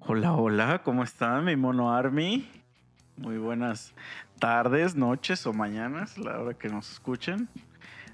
Hola, 0.00 0.32
hola, 0.32 0.82
¿cómo 0.84 1.02
están, 1.02 1.44
mi 1.44 1.56
mono 1.56 1.92
Army? 1.92 2.48
Muy 3.16 3.36
buenas 3.36 3.92
tardes, 4.38 4.94
noches 4.94 5.44
o 5.46 5.52
mañanas, 5.52 6.16
la 6.16 6.38
hora 6.38 6.54
que 6.54 6.68
nos 6.68 6.90
escuchen. 6.92 7.48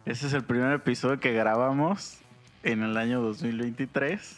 Este 0.06 0.26
es 0.26 0.32
el 0.32 0.44
primer 0.44 0.72
episodio 0.72 1.20
que 1.20 1.32
grabamos 1.32 2.20
en 2.62 2.82
el 2.82 2.96
año 2.96 3.20
2023. 3.20 4.36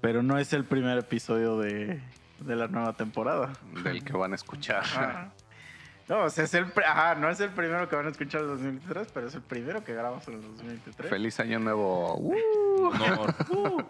Pero 0.00 0.22
no 0.22 0.38
es 0.38 0.52
el 0.52 0.64
primer 0.64 0.96
episodio 0.98 1.58
de, 1.58 2.00
de 2.40 2.56
la 2.56 2.68
nueva 2.68 2.92
temporada. 2.94 3.52
Del 3.82 4.04
que 4.04 4.12
van 4.12 4.32
a 4.32 4.36
escuchar. 4.36 4.84
Ajá. 4.84 5.32
No, 6.08 6.24
o 6.24 6.30
sea, 6.30 6.44
es 6.44 6.54
el, 6.54 6.66
ajá, 6.86 7.14
no 7.16 7.30
es 7.30 7.40
el 7.40 7.50
primero 7.50 7.88
que 7.88 7.96
van 7.96 8.06
a 8.06 8.10
escuchar 8.10 8.42
en 8.42 8.46
el 8.46 8.52
2023, 8.54 9.08
pero 9.12 9.26
es 9.26 9.34
el 9.34 9.42
primero 9.42 9.84
que 9.84 9.92
grabamos 9.92 10.26
en 10.28 10.34
el 10.34 10.42
2023. 10.42 11.10
Feliz 11.10 11.40
año 11.40 11.58
nuevo. 11.58 12.16
Uh. 12.72 12.90
Uh, 13.50 13.82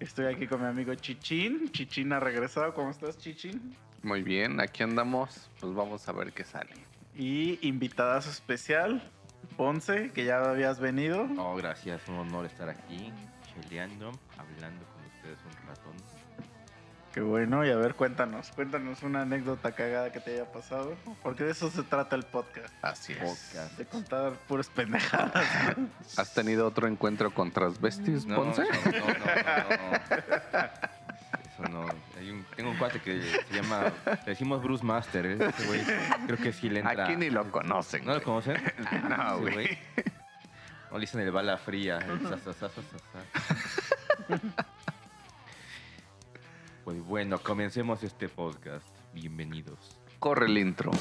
estoy 0.00 0.26
aquí 0.26 0.46
con 0.46 0.60
mi 0.60 0.66
amigo 0.68 0.94
Chichín. 0.94 1.70
Chichín 1.72 2.12
ha 2.12 2.20
regresado. 2.20 2.72
¿Cómo 2.74 2.90
estás, 2.90 3.18
Chichín? 3.18 3.74
muy 4.02 4.22
bien, 4.22 4.60
aquí 4.60 4.82
andamos. 4.84 5.50
Pues 5.60 5.74
vamos 5.74 6.08
a 6.08 6.12
ver 6.12 6.32
qué 6.32 6.44
sale. 6.44 6.72
Y 7.16 7.58
invitadas 7.66 8.26
especial, 8.28 9.02
Ponce, 9.56 10.12
que 10.12 10.24
ya 10.24 10.38
habías 10.48 10.78
venido. 10.78 11.26
Oh, 11.38 11.56
gracias, 11.56 12.06
un 12.08 12.16
honor 12.16 12.46
estar 12.46 12.68
aquí, 12.68 13.12
cheleando, 13.54 14.12
hablando 14.38 14.84
con 14.86 15.04
ustedes 15.06 15.38
un 15.44 15.68
ratón. 15.68 16.15
Qué 17.16 17.22
bueno, 17.22 17.64
y 17.64 17.70
a 17.70 17.76
ver, 17.76 17.94
cuéntanos, 17.94 18.50
cuéntanos 18.54 19.02
una 19.02 19.22
anécdota 19.22 19.72
cagada 19.72 20.12
que 20.12 20.20
te 20.20 20.34
haya 20.34 20.52
pasado, 20.52 20.94
porque 21.22 21.44
de 21.44 21.52
eso 21.52 21.70
se 21.70 21.82
trata 21.82 22.14
el 22.14 22.24
podcast, 22.24 22.68
Así 22.82 23.14
es. 23.14 23.18
Podcast. 23.20 23.78
de 23.78 23.86
contar 23.86 24.32
puras 24.46 24.68
pendejadas. 24.68 25.46
¿Has 26.18 26.34
tenido 26.34 26.66
otro 26.66 26.86
encuentro 26.86 27.32
con 27.32 27.50
transvestis, 27.52 28.26
No, 28.26 28.36
Ponce? 28.36 28.64
no, 28.64 28.68
no, 28.68 28.98
no, 28.98 29.08
no. 29.08 30.66
Eso 31.56 31.62
no. 31.70 31.86
Hay 32.18 32.30
un- 32.30 32.44
tengo 32.54 32.68
un 32.72 32.76
cuate 32.76 33.00
que 33.00 33.22
se 33.22 33.54
llama, 33.54 33.90
le 34.04 34.16
decimos 34.32 34.62
Bruce 34.62 34.84
Master, 34.84 35.24
¿eh? 35.24 35.38
Ese 35.40 35.66
güey, 35.68 35.80
creo 36.26 36.36
que 36.36 36.52
sí 36.52 36.68
le 36.68 36.80
entra. 36.80 37.04
Aquí 37.04 37.16
ni 37.16 37.30
lo 37.30 37.50
conocen. 37.50 38.04
¿No 38.04 38.12
lo 38.12 38.22
conocen? 38.22 38.62
No, 39.08 39.38
güey. 39.38 39.78
No 40.90 40.98
le 40.98 41.00
dicen 41.00 41.22
el 41.22 41.30
bala 41.30 41.56
fría. 41.56 41.96
el 41.96 42.20
sa, 42.28 42.36
sa, 42.36 42.52
sa, 42.52 42.68
sa, 42.68 42.82
sa, 42.82 42.98
sa. 44.28 44.66
Pues 46.86 47.04
bueno, 47.04 47.40
comencemos 47.42 48.04
este 48.04 48.28
podcast. 48.28 48.86
Bienvenidos. 49.12 49.98
Corre 50.20 50.46
el 50.46 50.56
intro. 50.56 50.92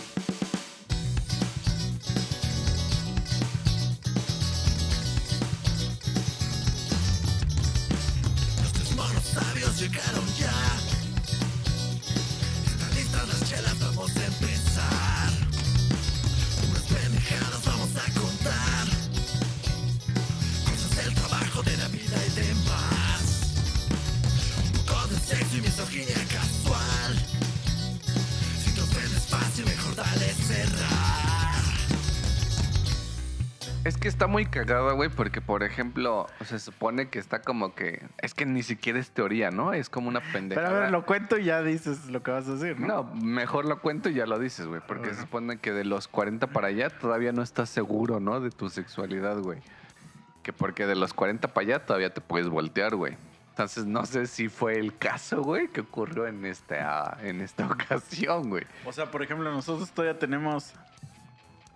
Es 33.85 33.97
que 33.97 34.07
está 34.07 34.25
muy 34.25 34.47
cagada, 34.47 34.93
güey, 34.93 35.09
porque, 35.09 35.41
por 35.41 35.61
ejemplo, 35.61 36.25
se 36.43 36.57
supone 36.57 37.09
que 37.09 37.19
está 37.19 37.43
como 37.43 37.75
que... 37.75 38.03
Es 38.17 38.33
que 38.33 38.47
ni 38.47 38.63
siquiera 38.63 38.97
es 38.97 39.11
teoría, 39.11 39.51
¿no? 39.51 39.73
Es 39.73 39.91
como 39.91 40.09
una 40.09 40.21
Pero 40.21 40.33
pendejada. 40.33 40.67
a 40.69 40.79
ver, 40.81 40.91
lo 40.91 41.05
cuento 41.05 41.37
y 41.37 41.43
ya 41.43 41.61
dices 41.61 42.07
lo 42.07 42.23
que 42.23 42.31
vas 42.31 42.47
a 42.47 42.53
decir, 42.55 42.79
¿no? 42.79 42.87
No, 42.87 43.03
mejor 43.13 43.65
lo 43.65 43.79
cuento 43.81 44.09
y 44.09 44.15
ya 44.15 44.25
lo 44.25 44.39
dices, 44.39 44.65
güey. 44.65 44.81
Porque 44.87 45.13
se 45.13 45.21
supone 45.21 45.59
que 45.59 45.71
de 45.71 45.85
los 45.85 46.07
40 46.07 46.47
para 46.47 46.69
allá 46.69 46.89
todavía 46.89 47.31
no 47.31 47.43
estás 47.43 47.69
seguro, 47.69 48.19
¿no? 48.19 48.39
De 48.39 48.49
tu 48.49 48.69
sexualidad, 48.69 49.37
güey. 49.37 49.59
Que 50.41 50.51
porque 50.51 50.87
de 50.87 50.95
los 50.95 51.13
40 51.13 51.53
para 51.53 51.67
allá 51.67 51.85
todavía 51.85 52.11
te 52.11 52.21
puedes 52.21 52.49
voltear, 52.49 52.95
güey. 52.95 53.15
Entonces 53.51 53.85
no 53.85 54.03
sé 54.07 54.25
si 54.25 54.49
fue 54.49 54.79
el 54.79 54.97
caso, 54.97 55.43
güey, 55.43 55.67
que 55.67 55.81
ocurrió 55.81 56.25
en 56.25 56.43
esta, 56.45 57.19
en 57.21 57.39
esta 57.39 57.67
ocasión, 57.71 58.49
güey. 58.49 58.63
O 58.83 58.91
sea, 58.91 59.11
por 59.11 59.21
ejemplo, 59.21 59.51
nosotros 59.51 59.91
todavía 59.91 60.17
tenemos 60.17 60.73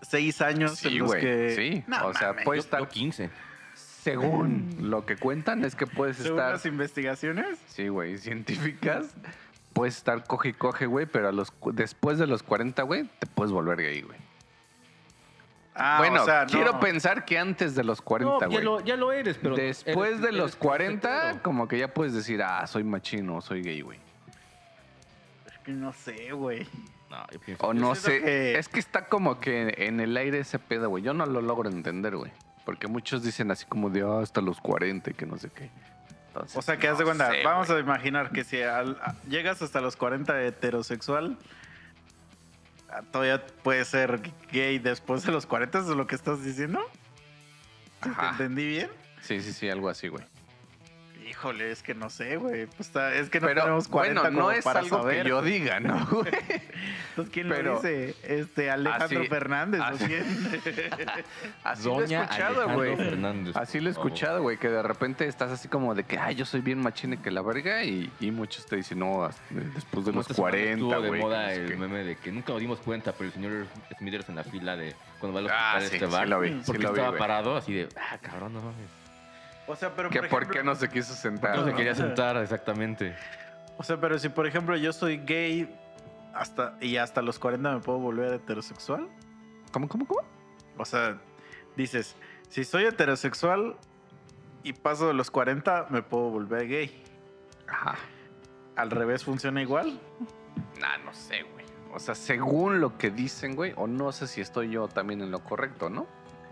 seis 0.02 0.42
años 0.42 0.78
Sí, 0.78 0.88
en 0.90 1.00
los 1.00 1.08
güey, 1.10 1.22
que... 1.22 1.56
sí. 1.56 1.84
No 1.88 2.08
O 2.08 2.14
sea, 2.14 2.30
mames. 2.30 2.46
puede 2.46 2.60
Yo, 2.60 2.64
estar... 2.64 2.80
yo 2.82 2.90
15. 2.90 3.30
Según 3.76 4.76
lo 4.80 5.06
que 5.06 5.18
cuentan, 5.18 5.66
es 5.66 5.76
que 5.76 5.86
puedes 5.86 6.18
Según 6.18 6.40
estar... 6.40 6.54
las 6.54 6.66
investigaciones, 6.66 7.60
Sí, 7.68 7.90
güey, 7.90 8.18
científicas. 8.18 9.14
Puedes 9.74 9.98
estar 9.98 10.24
coge 10.26 10.50
y 10.50 10.54
coge, 10.54 10.86
güey, 10.86 11.06
pero 11.06 11.28
a 11.28 11.32
los, 11.32 11.54
después 11.74 12.18
de 12.18 12.26
los 12.26 12.42
40, 12.44 12.82
güey, 12.84 13.10
te 13.20 13.28
puedes 13.28 13.52
volver 13.52 13.78
gay, 13.82 14.02
güey. 14.02 14.18
Ah, 15.76 15.96
bueno, 16.00 16.24
o 16.24 16.26
sea, 16.26 16.44
no. 16.46 16.52
quiero 16.52 16.80
pensar 16.80 17.24
que 17.24 17.38
antes 17.38 17.76
de 17.76 17.84
los 17.84 18.02
40, 18.02 18.34
No, 18.34 18.52
güey. 18.52 18.58
ya 18.58 18.64
lo, 18.64 18.80
ya 18.82 18.96
lo 18.98 19.12
eres, 19.14 19.38
pero. 19.38 19.56
Después 19.56 20.12
eres- 20.12 20.22
de 20.22 20.32
los 20.34 20.52
eres 20.52 20.56
40, 20.58 21.10
cafetero. 21.10 21.44
como 21.44 21.68
que 21.68 21.78
ya 21.78 21.94
puedes 21.94 22.14
decir, 22.14 22.42
ah, 22.44 22.66
soy 22.68 22.84
machino, 22.84 23.40
soy 23.42 23.62
gay, 23.62 23.82
güey. 23.82 24.00
Es 25.46 25.58
que 25.60 25.72
no 25.72 25.94
sé, 25.94 26.32
güey. 26.34 26.68
No, 27.10 27.26
O 27.60 27.74
no 27.74 27.96
sé. 27.96 28.22
que- 28.22 28.58
Es 28.60 28.68
que 28.70 28.80
está 28.80 29.06
como 29.08 29.40
que 29.40 29.74
en 29.78 30.00
el 30.00 30.16
aire 30.16 30.40
ese 30.40 30.60
pedo, 30.60 30.90
güey. 30.90 31.04
Yo 31.04 31.14
no 31.14 31.26
lo 31.26 31.42
logro 31.42 31.70
entender, 31.70 32.16
güey. 32.16 32.32
Porque 32.66 32.88
muchos 32.88 33.24
dicen 33.24 33.50
así 33.50 33.66
como 33.66 33.90
de 33.90 34.02
ah, 34.04 34.20
hasta 34.22 34.42
los 34.42 34.60
40 34.62 35.10
y 35.10 35.14
que 35.16 35.26
no 35.26 35.38
sé 35.38 35.50
qué. 35.50 35.72
Entonces, 36.28 36.56
O 36.56 36.62
sea, 36.62 36.78
que 36.78 36.86
no 36.86 36.94
haz 36.94 37.00
de 37.00 37.06
cuenta, 37.06 37.32
sé, 37.32 37.44
vamos 37.44 37.70
a 37.72 37.80
imaginar 37.80 38.32
que 38.32 38.44
si 38.44 38.62
al- 38.62 39.00
a- 39.02 39.16
llegas 39.28 39.62
hasta 39.64 39.82
los 39.82 39.96
40 39.96 40.40
heterosexual, 40.44 41.38
ah, 42.92 43.02
todavía 43.12 43.44
puedes 43.64 43.88
ser 43.88 44.22
gay 44.52 44.78
después 44.78 45.24
de 45.26 45.32
los 45.32 45.48
40, 45.48 45.80
¿eso 45.80 45.92
es 45.92 45.98
lo 45.98 46.06
que 46.06 46.14
estás 46.16 46.44
diciendo? 46.44 46.80
¿Sí 48.04 48.04
¿Te 48.04 48.10
Ajá. 48.10 48.30
entendí 48.32 48.68
bien? 48.68 48.90
Sí, 49.22 49.42
sí, 49.42 49.52
sí, 49.52 49.68
algo 49.70 49.90
así, 49.90 50.08
güey. 50.08 50.24
Híjole, 51.30 51.72
es 51.72 51.84
que 51.84 51.94
no 51.94 52.10
sé, 52.10 52.38
güey. 52.38 52.66
Pues 52.66 52.88
está- 52.88 53.14
es 53.14 53.30
que 53.30 53.40
no 53.40 53.48
Pero 53.48 53.62
tenemos 53.62 53.88
40 53.88 54.22
bueno, 54.22 54.36
no 54.36 54.42
como 54.46 54.52
es 54.52 54.64
para 54.64 54.80
algo 54.80 54.98
saber. 54.98 55.24
que 55.24 55.30
yo 55.30 55.42
diga, 55.42 55.80
¿no, 55.80 56.06
güey? 56.08 56.26
Entonces, 57.10 57.34
¿quién 57.34 57.50
pero- 57.50 57.74
lo 57.74 57.82
dice? 57.82 58.16
Este, 58.24 58.72
Alejandro 58.72 59.20
Así- 59.20 59.30
Fernández, 59.30 59.82
¿o 59.82 59.84
así- 59.84 60.06
quién? 60.06 60.24
Así 61.64 61.88
lo 61.88 62.02
he 62.02 62.04
escuchado, 62.06 62.70
güey. 62.74 62.98
Así 63.54 63.80
lo 63.80 63.90
he 63.90 63.92
escuchado, 63.92 64.42
güey, 64.42 64.58
que 64.58 64.70
de 64.70 64.82
repente 64.82 65.28
estás 65.28 65.52
así 65.52 65.68
como 65.68 65.94
de 65.96 66.04
que, 66.04 66.18
ay, 66.18 66.36
yo 66.36 66.46
soy 66.46 66.62
bien 66.62 66.80
machine 66.82 67.22
que 67.22 67.32
la 67.32 67.42
verga, 67.42 67.84
y, 67.84 68.12
y 68.20 68.32
muchos 68.32 68.66
te 68.66 68.76
dicen, 68.78 69.00
no, 69.00 69.24
hasta 69.26 69.42
después 69.52 70.06
de 70.06 70.12
los 70.14 70.22
esta 70.24 70.34
semana 70.34 70.52
40, 70.52 70.74
estuvo 70.74 70.98
güey. 71.00 71.12
de 71.12 71.18
moda 71.20 71.54
el 71.54 71.78
meme 71.78 72.04
de 72.04 72.16
que 72.18 72.32
nunca 72.32 72.52
nos 72.54 72.62
dimos 72.62 72.80
cuenta, 72.80 73.12
pero 73.14 73.26
el 73.28 73.34
señor 73.34 73.68
Smithers 73.98 74.30
en 74.30 74.36
la 74.36 74.44
fila 74.44 74.76
de 74.76 74.96
cuando 75.20 75.34
va 75.36 75.40
a 75.40 75.44
los 75.44 75.52
Ah, 75.54 75.76
sí, 75.80 75.86
este 75.96 76.06
sí 76.08 76.12
bar, 76.12 76.28
lo 76.28 76.40
vi, 76.40 76.50
sí 76.50 76.62
porque 76.66 76.82
lo 76.84 76.94
vi, 76.94 77.00
estaba 77.00 77.18
parado 77.18 77.56
así 77.56 77.74
de, 77.74 77.90
ah, 77.98 78.18
cabrón, 78.22 78.54
no 78.54 78.62
mames. 78.62 78.99
O 79.70 79.76
sea, 79.76 79.96
pero 79.96 80.10
Que 80.10 80.24
por, 80.24 80.50
qué 80.50 80.64
no 80.64 80.74
se 80.74 80.90
quiso 80.90 81.14
sentar. 81.14 81.56
No 81.56 81.64
se 81.64 81.76
quería 81.76 81.94
sentar, 81.94 82.36
exactamente. 82.38 83.16
O 83.78 83.84
sea, 83.84 83.98
pero 84.02 84.18
si 84.18 84.28
por 84.28 84.48
ejemplo 84.48 84.76
yo 84.76 84.92
soy 84.92 85.18
gay 85.18 85.70
hasta 86.34 86.76
y 86.82 86.98
hasta 86.98 87.22
los 87.22 87.38
40 87.38 87.76
me 87.76 87.80
puedo 87.80 88.00
volver 88.00 88.34
heterosexual. 88.34 89.08
¿Cómo, 89.72 89.88
cómo, 89.88 90.08
cómo? 90.08 90.22
O 90.76 90.86
sea, 90.86 91.20
dices, 91.78 92.16
si 92.50 92.64
soy 92.64 92.86
heterosexual 92.86 93.78
y 94.64 94.74
paso 94.74 95.08
de 95.08 95.14
los 95.14 95.30
40 95.30 95.86
me 95.92 96.02
puedo 96.02 96.32
volver 96.32 96.68
gay. 96.68 97.04
Ajá. 97.68 97.96
Al 98.76 98.90
revés 98.90 99.24
funciona 99.24 99.62
igual. 99.62 100.00
Nah, 100.82 100.98
no 101.06 101.14
sé, 101.14 101.44
güey. 101.44 101.66
O 101.94 102.00
sea, 102.00 102.16
según 102.16 102.82
lo 102.82 102.98
que 102.98 103.12
dicen, 103.12 103.56
güey, 103.56 103.74
o 103.76 103.86
no 103.86 104.12
sé 104.14 104.26
si 104.26 104.42
estoy 104.42 104.72
yo 104.72 104.88
también 104.88 105.22
en 105.22 105.30
lo 105.30 105.44
correcto, 105.44 105.92
¿no? 105.92 106.08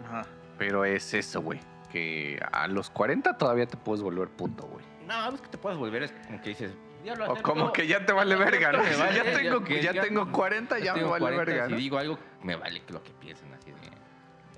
Ajá. 0.05 0.27
Pero 0.59 0.85
es 0.85 1.15
eso, 1.15 1.41
güey. 1.41 1.59
Que 1.91 2.39
a 2.51 2.67
los 2.67 2.89
40 2.89 3.37
todavía 3.37 3.65
te 3.65 3.77
puedes 3.77 4.01
volver 4.01 4.29
puto, 4.29 4.67
güey. 4.67 4.85
No, 5.05 5.33
es 5.33 5.41
que 5.41 5.47
te 5.47 5.57
puedes 5.57 5.77
volver, 5.77 6.03
es 6.03 6.11
como 6.25 6.41
que 6.41 6.49
dices, 6.49 6.73
ya 7.03 7.15
lo 7.15 7.31
O 7.31 7.41
como 7.41 7.71
que 7.71 7.87
ya 7.87 8.05
te 8.05 8.11
vale 8.11 8.35
verga, 8.35 8.73
¿no? 8.73 8.79
Vale, 8.79 9.15
ya 9.15 9.23
tengo, 9.23 9.63
que 9.63 9.81
ya 9.81 9.93
tengo 9.93 10.29
40, 10.31 10.79
ya 10.79 10.93
me 10.93 11.03
vale 11.03 11.19
40, 11.19 11.45
verga, 11.45 11.65
Si 11.67 11.71
¿no? 11.71 11.77
digo 11.77 11.97
algo, 11.97 12.19
me 12.43 12.55
vale 12.57 12.81
lo 12.89 13.01
que 13.03 13.11
piensen 13.11 13.53
así 13.53 13.71
de... 13.71 13.77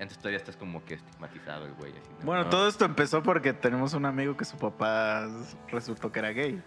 Antes 0.02 0.16
todavía 0.16 0.38
estás 0.38 0.56
como 0.56 0.82
que 0.84 0.94
estigmatizado 0.94 1.66
el 1.66 1.74
güey. 1.74 1.92
así, 1.92 2.10
¿no? 2.18 2.24
Bueno, 2.24 2.44
No, 2.44 2.50
todo 2.50 2.66
esto 2.68 2.84
empezó 2.86 3.22
porque 3.22 3.52
tenemos 3.52 3.92
un 3.92 4.06
amigo 4.06 4.36
que 4.36 4.46
su 4.46 4.56
papá 4.56 5.28
resultó 5.68 6.10
que 6.10 6.18
era 6.20 6.30
gay. 6.30 6.60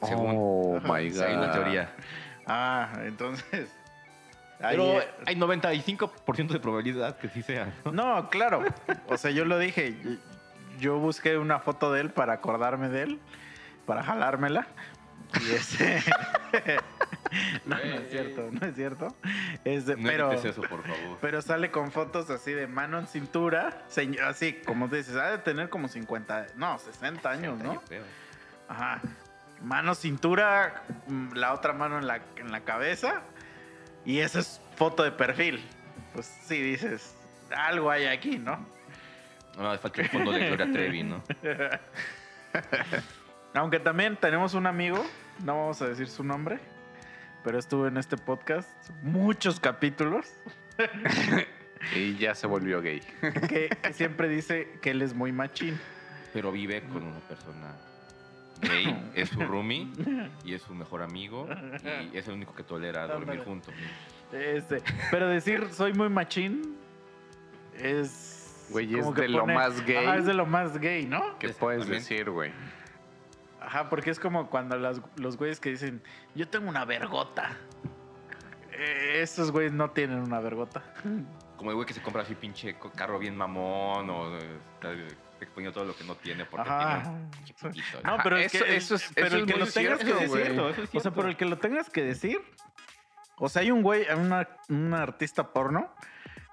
Oh, 0.00 0.80
my 0.82 1.08
God. 1.10 1.20
hay 1.22 1.34
una 1.36 1.52
teoría. 1.52 1.94
Ah, 2.46 2.92
entonces. 3.04 3.72
Pero 4.70 5.00
hay 5.26 5.36
95% 5.36 6.48
de 6.48 6.60
probabilidad 6.60 7.18
que 7.18 7.28
sí 7.28 7.42
sea. 7.42 7.72
¿no? 7.84 7.92
No, 7.92 8.30
claro. 8.30 8.64
O 9.08 9.16
sea, 9.16 9.30
yo 9.30 9.44
lo 9.44 9.58
dije. 9.58 9.94
Yo 10.78 10.98
busqué 10.98 11.36
una 11.36 11.58
foto 11.58 11.92
de 11.92 12.00
él 12.00 12.10
para 12.10 12.32
acordarme 12.34 12.88
de 12.88 13.02
él, 13.02 13.20
para 13.86 14.02
jalármela. 14.02 14.66
Y 15.40 15.52
ese. 15.52 16.02
no, 17.64 17.76
no 17.76 17.82
es 17.82 18.10
cierto, 18.10 18.48
no 18.50 18.66
es 18.66 18.74
cierto. 18.74 19.08
Este, 19.64 19.96
No 19.96 20.08
pero, 20.08 20.32
eso, 20.32 20.60
por 20.62 20.82
favor. 20.82 21.18
pero 21.20 21.42
sale 21.42 21.70
con 21.70 21.92
fotos 21.92 22.30
así 22.30 22.52
de 22.52 22.66
mano 22.66 22.98
en 22.98 23.06
cintura. 23.06 23.84
Así, 24.26 24.54
como 24.64 24.88
dices, 24.88 25.16
ha 25.16 25.30
de 25.30 25.38
tener 25.38 25.68
como 25.68 25.88
50, 25.88 26.48
no, 26.56 26.78
60 26.78 27.30
años, 27.30 27.58
¿no? 27.58 27.80
Creo. 27.82 28.04
Ajá. 28.68 29.00
mano 29.62 29.94
cintura, 29.94 30.82
mm, 31.06 31.34
la 31.34 31.52
otra 31.52 31.72
mano 31.72 31.98
en 31.98 32.06
la, 32.06 32.20
en 32.36 32.50
la 32.50 32.60
cabeza. 32.60 33.22
Y 34.04 34.18
esa 34.18 34.40
es 34.40 34.60
foto 34.76 35.02
de 35.02 35.12
perfil. 35.12 35.64
Pues 36.12 36.26
sí 36.26 36.60
dices, 36.60 37.16
algo 37.54 37.90
hay 37.90 38.06
aquí, 38.06 38.38
¿no? 38.38 38.66
No, 39.56 39.78
falta 39.78 40.02
el 40.02 40.08
fondo 40.08 40.32
de 40.32 40.46
Gloria 40.46 40.72
Trevi, 40.72 41.02
¿no? 41.02 41.22
Aunque 43.54 43.80
también 43.80 44.16
tenemos 44.16 44.54
un 44.54 44.66
amigo, 44.66 45.04
no 45.44 45.58
vamos 45.58 45.82
a 45.82 45.88
decir 45.88 46.08
su 46.08 46.24
nombre, 46.24 46.58
pero 47.44 47.58
estuvo 47.58 47.86
en 47.86 47.98
este 47.98 48.16
podcast 48.16 48.70
muchos 49.02 49.60
capítulos 49.60 50.26
Y 51.96 52.16
ya 52.16 52.34
se 52.34 52.46
volvió 52.46 52.80
gay. 52.80 53.00
que, 53.48 53.68
que 53.68 53.92
siempre 53.92 54.28
dice 54.28 54.78
que 54.80 54.90
él 54.90 55.02
es 55.02 55.14
muy 55.14 55.32
machín. 55.32 55.78
Pero 56.32 56.52
vive 56.52 56.82
con 56.84 57.02
una 57.02 57.20
persona 57.20 57.76
gay, 58.62 59.10
es 59.14 59.28
su 59.30 59.40
roomie 59.40 59.88
y 60.44 60.54
es 60.54 60.62
su 60.62 60.74
mejor 60.74 61.02
amigo 61.02 61.48
y 62.12 62.16
es 62.16 62.26
el 62.28 62.34
único 62.34 62.54
que 62.54 62.62
tolera 62.62 63.06
dormir 63.06 63.30
Ándale. 63.30 63.44
juntos. 63.44 63.74
Este, 64.32 64.82
pero 65.10 65.28
decir 65.28 65.68
soy 65.72 65.92
muy 65.92 66.08
machín 66.08 66.76
es. 67.78 68.66
Güey, 68.70 68.94
es 68.94 69.00
como 69.02 69.14
que 69.14 69.22
de 69.22 69.28
lo 69.28 69.46
más 69.46 69.84
gay. 69.84 70.06
Ajá, 70.06 70.16
es 70.16 70.24
de 70.26 70.34
lo 70.34 70.46
más 70.46 70.78
gay, 70.78 71.04
¿no? 71.04 71.38
¿Qué 71.38 71.48
puedes 71.50 71.80
Exactamente. 71.82 71.92
decir, 72.14 72.30
güey? 72.30 72.52
Ajá, 73.60 73.88
porque 73.90 74.10
es 74.10 74.18
como 74.18 74.48
cuando 74.48 74.76
las- 74.78 75.00
los 75.16 75.36
güeyes 75.36 75.60
que 75.60 75.70
dicen, 75.70 76.02
yo 76.34 76.48
tengo 76.48 76.68
una 76.68 76.84
vergota. 76.84 77.56
Eh, 78.72 79.20
Estos 79.22 79.50
güeyes 79.52 79.72
no 79.72 79.90
tienen 79.90 80.18
una 80.20 80.40
vergota. 80.40 80.82
Como 81.56 81.70
el 81.70 81.76
güey 81.76 81.86
que 81.86 81.92
se 81.94 82.00
compra 82.02 82.22
así 82.22 82.34
pinche 82.34 82.74
co- 82.78 82.90
carro 82.90 83.18
bien 83.18 83.36
mamón 83.36 84.08
o 84.10 84.38
eh, 84.38 84.58
exponiendo 85.44 85.72
todo 85.78 85.84
lo 85.84 85.96
que 85.96 86.04
no 86.04 86.14
tiene 86.16 86.44
porque 86.44 86.68
Ajá. 86.70 87.02
tiene 87.60 87.76
No, 88.04 88.16
pero 88.22 88.36
es 88.36 88.54
eso- 88.54 88.64
que, 88.64 88.76
eso 88.76 88.94
es- 88.96 89.10
pero 89.14 89.26
eso 89.28 89.36
el 89.36 89.42
es 89.42 89.52
que 89.52 89.58
lo 89.58 89.66
tengas 89.66 89.98
que 89.98 90.14
decir. 90.14 90.40
Eso 90.40 90.68
es 90.70 90.94
O 90.94 91.00
sea, 91.00 91.10
pero 91.12 91.28
el 91.28 91.36
que 91.36 91.44
lo 91.44 91.58
tengas 91.58 91.90
que 91.90 92.02
decir. 92.02 92.40
O 93.36 93.48
sea, 93.48 93.62
hay 93.62 93.70
un 93.70 93.82
güey, 93.82 94.06
una, 94.14 94.48
un 94.68 94.94
artista 94.94 95.52
porno 95.52 95.92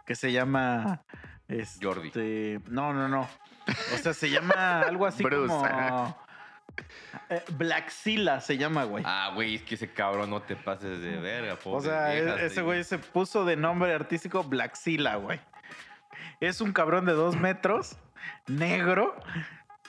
que 0.05 0.15
se 0.15 0.31
llama. 0.31 1.01
Este, 1.47 1.85
Jordi. 1.85 2.11
No, 2.69 2.93
no, 2.93 3.07
no. 3.07 3.27
O 3.93 3.97
sea, 3.97 4.13
se 4.13 4.29
llama 4.29 4.81
algo 4.81 5.05
así 5.05 5.23
Bruce. 5.23 5.47
como. 5.53 6.17
eh, 7.29 7.43
Blackzilla 7.51 8.39
se 8.41 8.57
llama, 8.57 8.83
güey. 8.85 9.03
Ah, 9.05 9.31
güey, 9.33 9.55
es 9.55 9.63
que 9.63 9.75
ese 9.75 9.91
cabrón 9.91 10.29
no 10.29 10.41
te 10.41 10.55
pases 10.55 11.01
de 11.01 11.17
verga, 11.17 11.55
o 11.55 11.59
pobre 11.59 11.89
sea, 11.89 12.15
e- 12.15 12.21
viejas, 12.23 12.41
ese 12.41 12.61
güey 12.61 12.83
se 12.83 12.97
puso 12.97 13.45
de 13.45 13.55
nombre 13.55 13.93
artístico 13.93 14.43
Blackzilla, 14.43 15.15
güey. 15.15 15.39
Es 16.39 16.61
un 16.61 16.71
cabrón 16.71 17.05
de 17.05 17.13
dos 17.13 17.35
metros, 17.35 17.97
negro, 18.47 19.15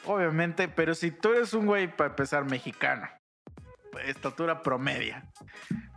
obviamente, 0.04 0.68
pero 0.68 0.94
si 0.94 1.10
tú 1.10 1.32
eres 1.32 1.52
un 1.54 1.66
güey, 1.66 1.94
para 1.94 2.10
empezar, 2.10 2.44
mexicano, 2.44 3.08
estatura 4.04 4.62
promedia, 4.62 5.24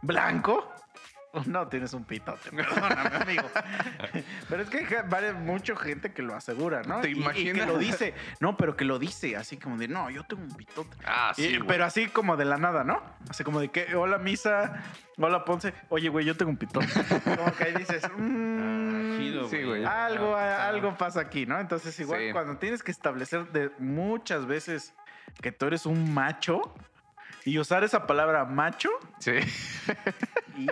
blanco, 0.02 0.73
no 1.48 1.68
tienes 1.68 1.94
un 1.94 2.04
pitote, 2.04 2.52
perdóname, 2.56 3.16
amigo. 3.18 3.44
Pero 4.50 4.64
es 4.64 4.70
que 4.70 5.02
vale 5.10 5.34
mucha 5.34 5.76
gente 5.76 6.12
que 6.14 6.22
lo 6.22 6.36
asegura, 6.36 6.84
¿no? 6.84 7.02
¿Te 7.02 7.10
Y- 7.10 7.24
Y, 7.36 7.52
que 7.54 7.66
lo 7.66 7.78
dice, 7.78 8.14
no, 8.40 8.56
pero 8.58 8.76
que 8.76 8.86
lo 8.86 9.00
dice 9.00 9.36
así 9.36 9.58
como 9.58 9.78
de, 9.78 9.88
no, 9.88 10.10
yo 10.10 10.24
tengo 10.24 10.44
un 10.44 10.56
pitote. 10.56 10.96
Ah, 11.06 11.34
Y- 11.38 11.60
pero 11.60 11.86
así 11.86 12.08
como 12.08 12.38
de 12.38 12.46
la 12.46 12.58
nada, 12.58 12.84
¿no? 12.84 13.02
Así 13.30 13.44
como 13.44 13.60
de 13.60 13.70
que, 13.70 13.96
hola 13.96 14.18
Misa, 14.20 14.84
hola 15.18 15.44
Ponce, 15.46 15.74
oye, 15.90 16.10
güey, 16.10 16.26
yo 16.26 16.36
tengo 16.38 16.52
un 16.52 16.58
pitón. 16.58 16.86
Como 17.24 17.56
que 17.56 17.64
ahí 17.64 17.74
dices, 17.74 18.04
mm, 18.16 18.60
Ah, 18.64 19.18
chido, 19.18 19.50
Sí, 19.50 19.64
güey. 19.64 19.84
algo, 19.86 20.36
Ah, 20.36 20.68
algo 20.68 20.96
pasa 20.98 21.22
aquí, 21.22 21.46
¿no? 21.46 21.60
Entonces, 21.60 22.00
igual 22.00 22.20
Sí. 22.28 22.32
cuando 22.32 22.58
tienes 22.58 22.84
que 22.84 22.92
establecer 22.92 23.48
de 23.52 23.72
muchas 23.80 24.46
veces 24.46 24.94
que 25.42 25.52
tú 25.52 25.66
eres 25.66 25.86
un 25.86 26.14
macho 26.14 26.62
y 27.46 27.58
usar 27.60 27.84
esa 27.84 28.08
palabra 28.08 28.46
macho, 28.46 28.90
Sí. 29.20 29.34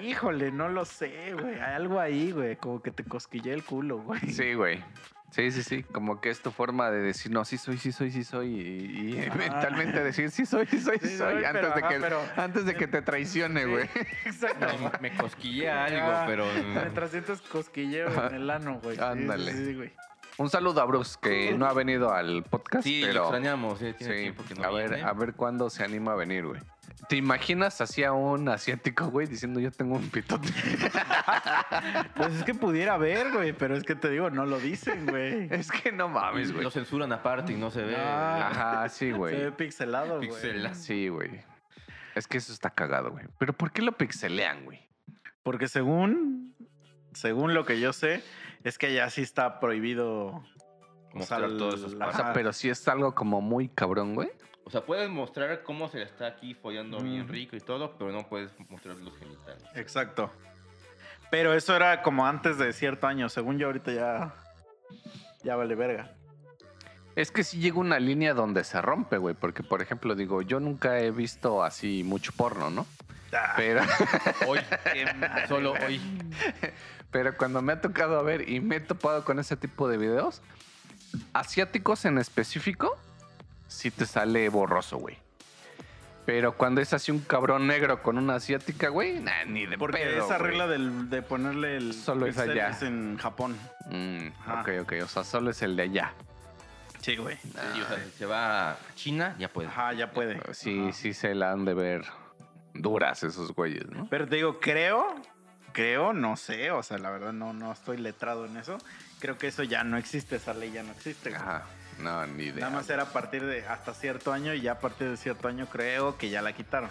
híjole, 0.02 0.52
no 0.52 0.70
lo 0.70 0.86
sé, 0.86 1.34
güey. 1.34 1.56
Hay 1.56 1.74
algo 1.76 2.00
ahí, 2.00 2.32
güey, 2.32 2.56
como 2.56 2.82
que 2.82 2.92
te 2.92 3.04
cosquillé 3.04 3.54
el 3.54 3.64
culo, 3.64 4.00
güey. 4.00 4.22
Sí, 4.32 4.54
güey. 4.54 4.84
Sí, 5.32 5.50
sí, 5.52 5.64
sí. 5.64 5.84
Como 5.84 6.20
que 6.20 6.30
es 6.30 6.42
tu 6.42 6.52
forma 6.52 6.92
de 6.92 7.00
decir, 7.00 7.32
no, 7.32 7.46
sí 7.46 7.58
soy, 7.58 7.78
sí 7.78 7.94
soy, 7.94 8.12
sí 8.12 8.26
soy. 8.26 8.48
Y, 8.50 9.30
mentalmente 9.38 10.04
decir, 10.04 10.30
sí 10.30 10.46
soy, 10.46 10.66
sí 10.66 10.82
soy, 10.82 10.98
sí, 11.00 11.08
Sí 11.08 11.18
soy. 11.18 11.46
antes, 11.46 11.62
de 11.62 11.68
ajá, 11.80 11.88
que, 11.88 12.00
pero- 12.02 12.22
antes 12.36 12.66
de 12.66 12.76
que 12.76 12.88
te 12.88 13.02
traicione, 13.02 13.66
güey. 13.66 13.86
Exacto. 14.26 14.68
Me, 15.02 15.10
me 15.10 15.18
cosquillé 15.18 15.70
algo, 15.72 16.02
Ah, 16.06 16.24
pero. 16.28 16.46
Mientras 16.74 17.12
sientes 17.12 17.40
cosquilleo 17.44 18.28
en 18.28 18.36
el 18.36 18.50
ano, 18.50 18.82
güey. 18.84 18.98
Sí, 18.98 19.02
Ándale. 19.02 19.54
Sí, 19.54 19.66
sí, 19.68 19.74
güey. 19.76 19.94
Un 20.42 20.50
saludo 20.50 20.82
a 20.82 20.86
Bruce, 20.86 21.20
que 21.22 21.54
no 21.54 21.68
ha 21.68 21.74
venido 21.74 22.12
al 22.12 22.42
podcast, 22.44 22.84
Sí, 22.84 23.02
lo 23.02 23.08
pero... 23.08 23.22
extrañamos, 23.22 23.80
eh, 23.84 23.94
tiene 23.94 24.14
Sí, 24.16 24.22
tiempo 24.24 24.44
que 24.44 24.56
no 24.56 24.64
a 24.64 24.72
ver, 24.72 25.06
a 25.06 25.14
ver 25.14 25.34
cuándo 25.36 25.70
se 25.70 25.84
anima 25.84 26.14
a 26.14 26.16
venir, 26.16 26.48
güey. 26.48 26.60
¿Te 27.08 27.16
imaginas 27.16 27.80
así 27.80 28.04
a 28.04 28.12
un 28.14 28.50
asiático, 28.50 29.06
güey, 29.12 29.28
diciendo 29.28 29.60
yo 29.60 29.70
tengo 29.72 29.96
un 29.96 30.10
pitote? 30.10 30.48
Pues 32.16 32.34
es 32.34 32.44
que 32.44 32.54
pudiera 32.56 32.96
haber, 32.96 33.32
güey, 33.32 33.54
pero 33.54 33.76
es 33.76 33.84
que 33.84 33.96
te 33.96 34.10
digo, 34.10 34.30
no 34.32 34.46
lo 34.46 34.60
dicen, 34.60 35.06
güey. 35.06 35.48
es 35.52 35.72
que 35.72 35.92
no 35.92 36.10
mames, 36.10 36.52
güey. 36.52 36.64
Lo 36.64 36.72
censuran 36.72 37.12
aparte 37.14 37.54
y 37.54 37.58
no 37.58 37.70
se 37.72 37.84
ve. 37.84 37.96
Ah. 37.98 38.50
Ajá, 38.50 38.90
sí, 38.90 39.08
Se 39.08 39.12
ve 39.12 39.18
güey. 39.18 39.52
pixelado, 39.52 40.18
güey. 40.18 40.30
Pixela. 40.30 40.74
Sí, 40.74 41.08
güey. 41.08 41.30
Es 42.16 42.28
que 42.28 42.38
eso 42.40 42.52
está 42.52 42.72
cagado, 42.72 43.12
güey. 43.12 43.26
Pero 43.38 43.54
¿por 43.54 43.72
qué 43.72 43.82
lo 43.82 43.92
pixelean, 43.94 44.66
güey? 44.66 44.80
Porque 45.44 45.68
según, 45.68 46.56
según 47.14 47.54
lo 47.54 47.66
que 47.66 47.80
yo 47.80 47.94
sé, 47.94 48.24
es 48.64 48.78
que 48.78 48.88
allá 48.88 49.10
sí 49.10 49.22
está 49.22 49.60
prohibido 49.60 50.44
Mostrar 51.14 51.44
o 51.44 51.50
sea, 51.50 51.58
todos 51.58 51.74
esos 51.76 51.94
la- 51.94 52.08
O 52.08 52.14
sea, 52.14 52.34
pero 52.34 52.54
sí 52.54 52.70
es 52.70 52.88
algo 52.88 53.14
como 53.14 53.42
muy 53.42 53.68
cabrón, 53.70 54.16
güey. 54.16 54.30
O 54.64 54.70
sea, 54.70 54.86
puedes 54.86 55.10
mostrar 55.10 55.64
cómo 55.64 55.90
se 55.90 55.98
le 55.98 56.04
está 56.06 56.28
aquí 56.28 56.54
follando 56.54 57.00
bien 57.02 57.26
Mm. 57.26 57.30
rico 57.30 57.56
y 57.56 57.60
todo, 57.60 57.98
pero 57.98 58.12
no 58.12 58.28
puedes 58.30 58.52
mostrar 58.70 58.96
los 58.98 59.18
genitales. 59.18 59.64
Exacto. 59.76 60.32
Pero 61.30 61.54
eso 61.54 61.76
era 61.76 62.02
como 62.04 62.26
antes 62.26 62.58
de 62.58 62.72
cierto 62.72 63.08
año. 63.08 63.28
Según 63.30 63.58
yo, 63.58 63.68
ahorita 63.68 63.92
ya. 63.92 64.34
Ya 65.44 65.56
vale 65.56 65.76
verga. 65.76 66.14
Es 67.16 67.32
que 67.32 67.44
sí 67.44 67.58
llega 67.60 67.80
una 67.80 68.00
línea 68.00 68.34
donde 68.34 68.64
se 68.64 68.82
rompe, 68.82 69.18
güey. 69.18 69.36
Porque, 69.36 69.64
por 69.64 69.82
ejemplo, 69.82 70.16
digo, 70.16 70.42
yo 70.42 70.60
nunca 70.60 71.00
he 71.00 71.12
visto 71.12 71.64
así 71.64 72.04
mucho 72.06 72.32
porno, 72.38 72.70
¿no? 72.70 72.86
Ah, 73.34 73.54
Pero, 73.58 73.82
Hoy, 74.48 74.60
solo 75.50 75.74
hoy. 75.86 76.00
pero 77.12 77.36
cuando 77.38 77.62
me 77.62 77.74
ha 77.74 77.82
tocado 77.82 78.24
ver 78.24 78.50
y 78.50 78.60
me 78.62 78.78
he 78.78 78.80
topado 78.80 79.24
con 79.26 79.40
ese 79.40 79.56
tipo 79.58 79.88
de 79.88 79.98
videos, 79.98 80.42
asiáticos 81.34 82.06
en 82.06 82.18
específico, 82.18 82.98
sí 83.68 83.92
te 83.92 84.06
sale 84.06 84.48
borroso, 84.50 84.98
güey. 84.98 85.18
Pero 86.26 86.56
cuando 86.56 86.82
es 86.82 86.94
así 86.94 87.12
un 87.12 87.20
cabrón 87.20 87.66
negro 87.68 88.04
con 88.04 88.18
una 88.18 88.36
asiática, 88.36 88.90
güey, 88.90 89.20
nah, 89.20 89.44
ni 89.48 89.66
de 89.66 89.78
Porque 89.78 89.98
pedo, 89.98 90.24
esa 90.26 90.38
güey. 90.38 90.52
regla 90.52 90.68
del- 90.68 91.10
de 91.10 91.22
ponerle 91.24 91.78
el. 91.78 91.94
Solo 91.94 92.28
es 92.28 92.38
allá. 92.38 92.70
Es 92.70 92.84
en 92.84 93.18
Japón. 93.18 93.58
Mm, 93.90 94.28
ok, 94.60 94.70
ok. 94.84 94.94
O 95.04 95.08
sea, 95.08 95.24
solo 95.24 95.50
es 95.50 95.62
el 95.64 95.76
de 95.76 95.84
allá. 95.84 96.14
Sí, 97.02 97.16
güey. 97.16 97.38
Sí, 97.38 97.50
o 97.82 97.88
sea, 97.88 97.98
si 98.06 98.12
se 98.12 98.26
va 98.28 98.72
a 98.74 98.78
China, 98.94 99.36
ya 99.40 99.48
puede. 99.50 99.68
Ajá, 99.70 99.94
ya 99.94 100.12
puede. 100.12 100.40
Sí, 100.54 100.80
Ajá. 100.84 100.94
sí 100.94 101.14
se 101.16 101.34
la 101.34 101.52
han 101.52 101.66
de 101.66 101.74
ver 101.74 102.06
duras 102.76 103.24
esos 103.24 103.52
güeyes, 103.54 103.90
¿no? 103.90 104.06
Pero 104.08 104.28
te 104.28 104.36
digo, 104.36 104.60
creo, 104.60 105.16
creo, 105.72 106.14
no 106.14 106.38
sé, 106.38 106.72
o 106.72 106.84
sea, 106.84 106.98
la 106.98 107.10
verdad 107.10 107.34
no, 107.34 107.54
no 107.54 107.72
estoy 107.72 107.98
letrado 107.98 108.46
en 108.46 108.58
eso. 108.58 108.78
Creo 109.20 109.38
que 109.38 109.48
eso 109.48 109.64
ya 109.64 109.84
no 109.84 109.98
existe, 109.98 110.36
esa 110.38 110.54
ley 110.54 110.72
ya 110.72 110.84
no 110.84 110.92
existe. 110.92 111.30
güey. 111.30 111.42
Ajá. 111.42 111.64
No, 112.00 112.26
ni 112.26 112.46
idea. 112.46 112.62
Nada 112.66 112.72
más 112.78 112.90
era 112.90 113.04
a 113.04 113.14
partir 113.14 113.46
de 113.46 113.66
hasta 113.68 113.94
cierto 113.94 114.32
año 114.34 114.54
y 114.54 114.62
ya 114.62 114.74
a 114.74 114.80
partir 114.80 115.10
de 115.10 115.18
cierto 115.18 115.48
año 115.48 115.68
creo 115.68 116.18
que 116.18 116.30
ya 116.30 116.42
la 116.42 116.54
quitaron. 116.54 116.90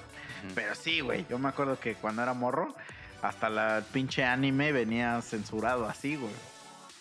Pero 0.54 0.74
sí, 0.74 1.00
güey, 1.00 1.26
yo 1.28 1.38
me 1.38 1.48
acuerdo 1.48 1.80
que 1.80 1.94
cuando 1.94 2.22
era 2.22 2.32
morro, 2.34 2.74
hasta 3.22 3.48
la 3.48 3.82
pinche 3.92 4.24
anime 4.24 4.70
venía 4.72 5.20
censurado 5.22 5.88
así, 5.88 6.16
güey. 6.16 6.32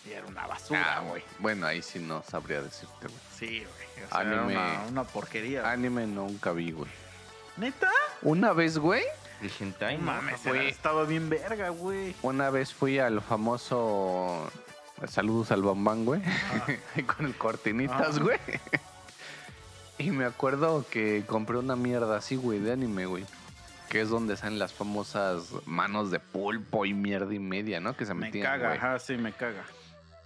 Y 0.08 0.12
era 0.14 0.26
una 0.26 0.48
basura, 0.48 0.98
Ah, 0.98 1.00
güey. 1.02 1.22
Bueno, 1.40 1.68
ahí 1.68 1.82
sí 1.84 2.00
no 2.00 2.24
sabría 2.24 2.62
decirte, 2.62 3.08
güey. 3.08 3.20
Sí, 3.38 3.60
güey. 3.60 4.06
O 4.06 4.10
sea, 4.10 4.20
Anime. 4.22 4.54
Era 4.54 4.62
una, 4.64 4.84
una 4.88 5.04
porquería. 5.04 5.70
Anime 5.70 6.08
nunca 6.08 6.52
vi, 6.52 6.72
güey. 6.72 6.90
¿Neta? 7.58 7.92
Una 8.22 8.54
vez, 8.54 8.78
güey, 8.78 9.04
El 9.42 9.52
hentai, 9.60 9.98
No 9.98 10.04
mames, 10.06 10.40
Fue- 10.42 10.68
estaba 10.70 11.06
bien 11.06 11.30
verga, 11.30 11.70
güey. 11.70 12.16
una 12.22 12.50
vez 12.50 12.74
fui 12.74 13.00
al 13.00 13.22
famoso 13.22 14.52
Saludos 15.08 15.52
al 15.52 15.64
Bambán, 15.64 16.04
güey. 16.04 16.22
Ah. 16.26 16.66
Con 17.16 17.26
el 17.26 17.36
cortinitas, 17.36 18.18
Ah. 18.18 18.22
güey. 18.22 18.38
Y 19.98 20.12
me 20.12 20.26
acuerdo 20.26 20.86
que 20.90 21.24
compré 21.26 21.58
una 21.58 21.76
mierda 21.78 22.18
así, 22.18 22.36
güey, 22.36 22.60
de 22.60 22.74
anime, 22.74 23.06
güey. 23.06 23.26
Que 23.90 24.02
es 24.02 24.10
donde 24.10 24.36
salen 24.38 24.60
las 24.60 24.74
famosas 24.74 25.52
manos 25.66 26.12
de 26.12 26.20
pulpo 26.20 26.86
y 26.86 26.94
mierda 26.94 27.34
y 27.34 27.40
media, 27.40 27.80
¿no? 27.80 27.96
Que 27.96 28.06
se 28.06 28.14
Me 28.14 28.28
metían, 28.28 28.46
caga, 28.46 28.68
güey. 28.68 28.78
ajá, 28.78 29.00
sí, 29.00 29.16
me 29.16 29.32
caga. 29.34 29.64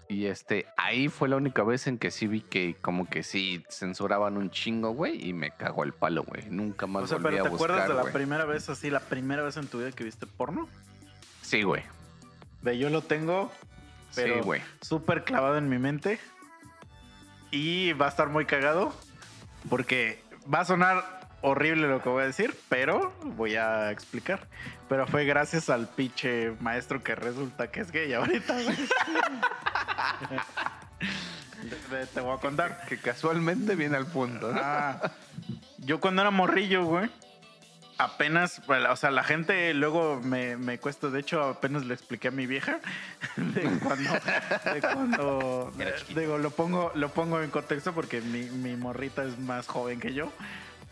Y 0.09 0.25
este, 0.25 0.67
ahí 0.77 1.07
fue 1.07 1.29
la 1.29 1.37
única 1.37 1.63
vez 1.63 1.87
en 1.87 1.97
que 1.97 2.11
sí 2.11 2.27
vi 2.27 2.41
que 2.41 2.75
como 2.81 3.07
que 3.09 3.23
sí 3.23 3.63
censuraban 3.69 4.37
un 4.37 4.51
chingo, 4.51 4.91
güey, 4.91 5.27
y 5.27 5.33
me 5.33 5.51
cagó 5.51 5.83
el 5.83 5.93
palo, 5.93 6.23
güey. 6.23 6.43
Nunca 6.49 6.85
más 6.87 7.03
O 7.03 7.07
sea, 7.07 7.17
volví 7.17 7.29
pero 7.37 7.41
a 7.41 7.43
¿te 7.45 7.49
buscar, 7.49 7.71
acuerdas 7.71 7.87
de 7.89 7.95
la 7.95 8.01
güey. 8.01 8.13
primera 8.13 8.45
vez 8.45 8.69
así, 8.69 8.89
la 8.89 8.99
primera 8.99 9.43
vez 9.43 9.57
en 9.57 9.67
tu 9.67 9.79
vida 9.79 9.91
que 9.91 10.03
viste 10.03 10.27
porno? 10.27 10.67
Sí, 11.41 11.63
güey. 11.63 11.83
De 12.61 12.77
yo 12.77 12.89
lo 12.89 13.01
tengo, 13.01 13.51
pero 14.15 14.35
Sí, 14.35 14.41
güey. 14.41 14.61
súper 14.81 15.23
clavado 15.23 15.57
en 15.57 15.69
mi 15.69 15.79
mente. 15.79 16.19
Y 17.51 17.93
va 17.93 18.07
a 18.07 18.09
estar 18.09 18.29
muy 18.29 18.45
cagado 18.45 18.93
porque 19.69 20.21
va 20.51 20.61
a 20.61 20.65
sonar 20.65 21.22
horrible 21.43 21.87
lo 21.87 22.01
que 22.01 22.09
voy 22.09 22.23
a 22.23 22.25
decir, 22.27 22.57
pero 22.69 23.13
voy 23.23 23.55
a 23.55 23.91
explicar. 23.91 24.47
Pero 24.89 25.05
fue 25.07 25.25
gracias 25.25 25.69
al 25.69 25.87
pinche 25.87 26.53
maestro 26.59 27.03
que 27.03 27.13
resulta 27.15 27.67
que 27.69 27.81
es 27.81 27.91
gay 27.91 28.11
ahorita. 28.13 28.55
Te- 31.69 31.75
te- 31.89 32.05
Te 32.07 32.21
voy 32.21 32.35
a 32.35 32.39
contar. 32.39 32.85
Que 32.87 32.97
casualmente 32.97 33.75
viene 33.75 33.97
al 33.97 34.07
punto, 34.07 34.51
¿no? 34.51 34.59
Ah, 34.61 35.11
yo 35.79 35.99
cuando 35.99 36.21
era 36.21 36.31
morrillo, 36.31 36.83
güey, 36.85 37.09
apenas, 37.97 38.61
o 38.67 38.95
sea, 38.95 39.11
la 39.11 39.23
gente 39.23 39.73
luego 39.73 40.19
me, 40.23 40.57
me 40.57 40.79
cuesta, 40.79 41.09
de 41.09 41.19
hecho, 41.19 41.41
apenas 41.43 41.85
le 41.85 41.93
expliqué 41.93 42.29
a 42.29 42.31
mi 42.31 42.47
vieja 42.47 42.79
de 43.37 43.61
cuando, 43.79 44.11
de 44.73 44.81
cuando- 44.81 45.71
digo, 46.15 46.37
lo 46.37 46.51
pongo, 46.51 46.91
lo 46.95 47.09
pongo 47.09 47.41
en 47.41 47.49
contexto 47.49 47.93
porque 47.93 48.21
mi, 48.21 48.43
mi 48.43 48.75
morrita 48.75 49.23
es 49.23 49.37
más 49.39 49.67
joven 49.67 49.99
que 49.99 50.13
yo, 50.13 50.31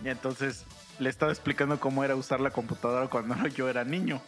y 0.03 0.09
entonces 0.09 0.65
le 0.99 1.09
estaba 1.09 1.31
explicando 1.31 1.79
cómo 1.79 2.03
era 2.03 2.15
usar 2.15 2.39
la 2.39 2.51
computadora 2.51 3.07
cuando 3.07 3.35
yo 3.55 3.69
era 3.69 3.83
niño. 3.83 4.21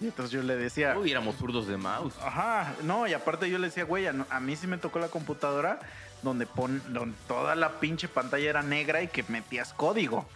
Y 0.00 0.06
entonces 0.06 0.32
yo 0.32 0.42
le 0.42 0.56
decía, 0.56 0.96
Uy, 0.98 1.12
éramos 1.12 1.36
zurdos 1.36 1.68
de 1.68 1.76
mouse. 1.76 2.14
Ajá, 2.20 2.74
no, 2.82 3.06
y 3.06 3.14
aparte 3.14 3.48
yo 3.48 3.58
le 3.58 3.68
decía, 3.68 3.84
güey, 3.84 4.06
a, 4.06 4.40
mí 4.40 4.56
sí 4.56 4.66
me 4.66 4.78
tocó 4.78 4.98
la 4.98 5.08
computadora 5.08 5.78
donde, 6.22 6.46
pon, 6.46 6.82
donde 6.88 7.16
toda 7.28 7.54
la 7.54 7.78
pinche 7.78 8.08
pantalla 8.08 8.50
era 8.50 8.62
negra 8.62 9.02
y 9.02 9.08
que 9.08 9.24
metías 9.28 9.72
código 9.72 10.26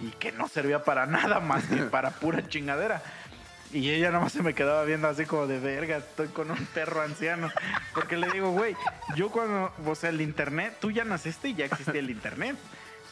y 0.00 0.10
que 0.10 0.32
no 0.32 0.48
servía 0.48 0.82
para 0.82 1.06
nada 1.06 1.40
más 1.40 1.64
que 1.64 1.76
para 1.90 2.10
pura 2.10 2.48
chingadera. 2.48 3.02
Y 3.72 3.90
ella 3.90 4.10
nada 4.10 4.24
más 4.24 4.32
se 4.32 4.42
me 4.42 4.54
quedaba 4.54 4.84
viendo 4.84 5.08
así 5.08 5.24
como 5.24 5.46
de 5.46 5.58
verga, 5.58 5.98
estoy 5.98 6.28
con 6.28 6.50
un 6.50 6.66
perro 6.66 7.02
anciano. 7.02 7.50
Porque 7.94 8.16
le 8.16 8.30
digo, 8.30 8.50
güey, 8.50 8.76
yo 9.16 9.30
cuando, 9.30 9.72
o 9.84 9.94
sea, 9.94 10.10
el 10.10 10.20
internet, 10.20 10.78
tú 10.80 10.90
ya 10.90 11.04
naciste 11.04 11.48
y 11.48 11.54
ya 11.54 11.66
existía 11.66 12.00
el 12.00 12.10
internet. 12.10 12.56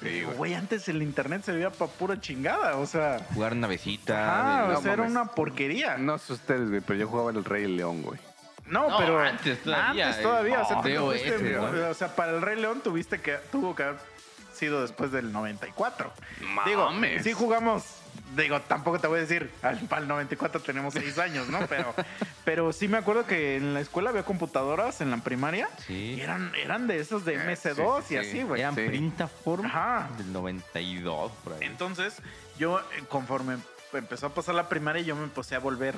Sí, 0.01 0.09
digo, 0.09 0.33
güey. 0.33 0.55
antes 0.55 0.89
el 0.89 1.03
internet 1.03 1.43
servía 1.45 1.71
para 1.71 1.91
pura 1.91 2.21
chingada, 2.21 2.77
o 2.77 2.87
sea, 2.87 3.19
Jugar 3.35 3.57
navecita. 3.57 4.65
ah, 4.65 4.69
de- 4.69 4.75
o 4.77 4.81
sea, 4.83 4.93
era 4.93 5.03
mames. 5.05 5.13
una 5.17 5.25
porquería. 5.33 5.97
No 5.97 6.19
sé 6.19 6.33
ustedes, 6.35 6.69
güey, 6.69 6.81
pero 6.81 6.99
yo 6.99 7.09
jugaba 7.09 7.31
el 7.31 7.45
Rey 7.45 7.67
León, 7.75 8.03
güey. 8.03 8.19
No, 8.67 8.89
No, 8.89 8.97
pero 8.99 9.21
antes 9.21 9.63
todavía, 9.63 10.07
Antes 10.09 10.23
todavía, 10.23 10.63
o 10.63 10.67
sea, 10.69 10.79
eh, 10.79 10.81
tú 10.83 10.89
DOS, 11.05 11.23
tuviste- 11.23 11.53
¿no? 11.83 11.91
o 11.91 11.95
sea, 11.95 12.17
para 12.17 12.33
el 12.33 12.41
Rey 12.43 12.59
León 12.61 12.81
tuviste 12.83 13.21
que 13.21 13.37
tuvo 13.53 13.75
que 13.75 13.83
haber 13.83 13.97
sido 14.55 14.81
después 14.83 15.13
del 15.13 15.33
94. 15.33 16.13
Digo, 16.65 16.87
Mames. 16.91 17.23
sí 17.25 17.33
jugamos, 17.35 17.85
digo, 18.37 18.61
tampoco 18.63 18.99
te 18.99 19.07
voy 19.07 19.19
a 19.19 19.23
decir, 19.23 19.51
al, 19.63 19.79
para 19.81 20.03
el 20.03 20.09
94 20.09 20.61
tenemos 20.63 20.95
6 20.95 21.19
años, 21.19 21.49
¿no? 21.49 21.67
Pero 21.69 21.95
pero 22.45 22.73
sí 22.73 22.89
me 22.89 22.99
acuerdo 22.99 23.27
que 23.27 23.57
en 23.57 23.75
la 23.75 23.81
escuela 23.81 24.11
había 24.11 24.25
computadoras 24.25 25.01
en 25.01 25.11
la 25.11 25.19
primaria 25.19 25.69
Sí. 25.87 26.15
y 26.17 26.21
eran 26.21 26.53
eran 26.55 26.87
de 26.87 26.99
esos 27.01 27.25
de 27.25 27.35
Eh, 27.35 27.39
MS2 27.57 28.03
sí, 28.03 28.09
sí, 28.09 28.15
y 28.15 28.19
sí. 28.25 28.29
así, 28.29 28.43
güey. 28.43 28.61
Eran 28.61 28.75
Sí. 28.75 28.83
Printaform 28.87 29.67
Ajá. 29.67 30.09
del 30.19 30.33
92, 30.33 31.33
por 31.43 31.53
ahí. 31.55 31.61
Entonces, 31.63 32.17
yo 32.59 32.81
eh, 32.81 32.83
conforme 33.09 33.57
empezó 33.93 34.27
a 34.27 34.35
pasar 34.35 34.55
la 34.55 34.69
primaria, 34.69 35.03
yo 35.03 35.15
me 35.17 35.25
empecé 35.25 35.55
a 35.55 35.61
volver 35.61 35.95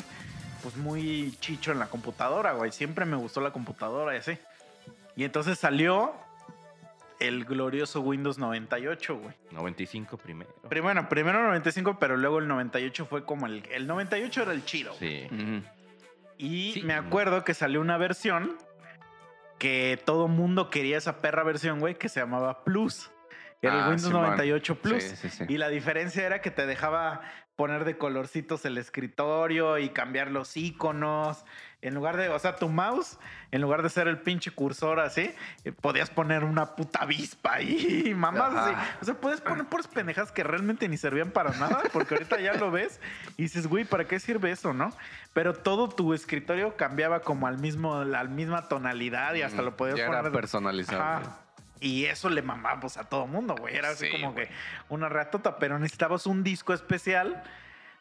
pues 0.63 0.77
muy 0.77 1.37
chicho 1.41 1.71
en 1.73 1.79
la 1.79 1.87
computadora, 1.87 2.53
güey. 2.53 2.73
Siempre 2.73 3.05
me 3.05 3.17
gustó 3.17 3.41
la 3.41 3.51
computadora 3.53 4.15
y 4.15 4.19
así. 4.19 4.39
Y 5.15 5.25
entonces 5.25 5.59
salió 5.59 6.13
el 7.21 7.45
glorioso 7.45 8.01
Windows 8.01 8.39
98, 8.39 9.17
güey. 9.19 9.35
95 9.53 10.17
primero. 10.19 10.51
Primero, 10.69 11.09
primero 11.09 11.43
95, 11.45 11.99
pero 11.99 12.17
luego 12.17 12.39
el 12.41 12.49
98 12.49 13.07
fue 13.07 13.25
como 13.25 13.47
el... 13.47 13.65
El 13.73 13.87
98 13.87 14.43
era 14.43 14.53
el 14.53 14.65
chido. 14.65 14.93
Sí. 14.95 15.27
Y 16.39 16.73
Sí. 16.75 16.83
me 16.83 16.95
acuerdo 16.95 17.45
que 17.45 17.55
salió 17.55 17.81
una 17.81 17.97
versión 17.97 18.57
que 19.59 19.99
todo 20.05 20.29
mundo 20.29 20.69
quería 20.71 20.99
esa 20.99 21.21
perra 21.23 21.43
versión, 21.43 21.81
güey, 21.81 21.95
que 21.95 22.09
se 22.09 22.21
llamaba 22.21 22.63
Plus. 22.65 23.11
Era 23.63 23.73
el 23.75 23.81
Ah, 23.81 23.89
Windows 23.89 24.03
Simón. 24.09 24.23
98 24.25 24.75
Plus. 24.83 25.03
Sí, 25.03 25.17
sí, 25.17 25.29
sí. 25.31 25.45
Y 25.49 25.57
la 25.57 25.69
diferencia 25.69 26.27
era 26.27 26.43
que 26.43 26.51
te 26.51 26.67
dejaba 26.67 27.23
poner 27.57 27.87
de 27.87 27.97
colorcitos 27.97 28.67
el 28.67 28.77
escritorio 28.77 29.79
y 29.79 29.89
cambiar 29.89 30.31
los 30.31 30.55
iconos. 30.59 31.47
En 31.87 31.95
lugar 31.95 32.17
de, 32.17 32.29
o 32.29 32.39
sea, 32.39 32.57
tu 32.57 32.69
mouse, 32.69 33.19
en 33.53 33.61
lugar 33.63 33.83
de 33.83 33.89
ser 33.91 34.09
el 34.09 34.19
pinche 34.19 34.51
cursor 34.51 34.99
así, 35.01 35.31
eh, 35.65 35.73
podías 35.73 36.11
poner 36.11 36.45
una 36.45 36.75
puta 36.77 37.01
avispa 37.03 37.55
ahí, 37.55 38.13
mamás 38.17 38.55
Ajá. 38.55 38.65
así. 38.65 38.99
O 39.01 39.05
sea, 39.05 39.15
puedes 39.15 39.41
poner 39.41 39.67
puras 39.67 39.87
pendejas 39.87 40.33
que 40.33 40.43
realmente 40.43 40.89
ni 40.89 40.97
servían 40.97 41.31
para 41.31 41.51
nada, 41.53 41.83
porque 41.93 42.15
ahorita 42.15 42.41
ya 42.41 42.55
lo 42.55 42.71
ves 42.71 43.01
y 43.37 43.43
dices, 43.45 43.67
güey, 43.67 43.85
¿para 43.85 44.05
qué 44.07 44.19
sirve 44.19 44.51
eso, 44.51 44.73
no? 44.73 44.93
Pero 45.33 45.55
todo 45.55 45.89
tu 45.89 46.13
escritorio 46.15 46.77
cambiaba 46.77 47.21
como 47.21 47.47
al 47.47 47.59
mismo, 47.59 48.05
la 48.05 48.25
misma 48.25 48.69
tonalidad 48.69 49.35
y 49.35 49.43
hasta 49.43 49.63
lo 49.63 49.77
podías 49.77 49.97
Ya 49.99 50.07
poner. 50.07 50.21
era 50.23 50.33
personalizado. 50.33 51.03
Ajá. 51.03 51.23
Y 51.79 52.07
eso 52.07 52.31
le 52.31 52.41
mamamos 52.41 52.97
a 52.97 53.05
todo 53.05 53.27
mundo, 53.27 53.55
güey. 53.55 53.77
Era 53.77 53.91
así 53.91 54.07
Sí, 54.07 54.13
como 54.13 54.33
güey. 54.33 54.47
que 54.49 54.53
una 54.89 55.11
ratota, 55.11 55.59
pero 55.59 55.79
necesitabas 55.79 56.27
un 56.27 56.43
disco 56.43 56.73
especial 56.73 57.43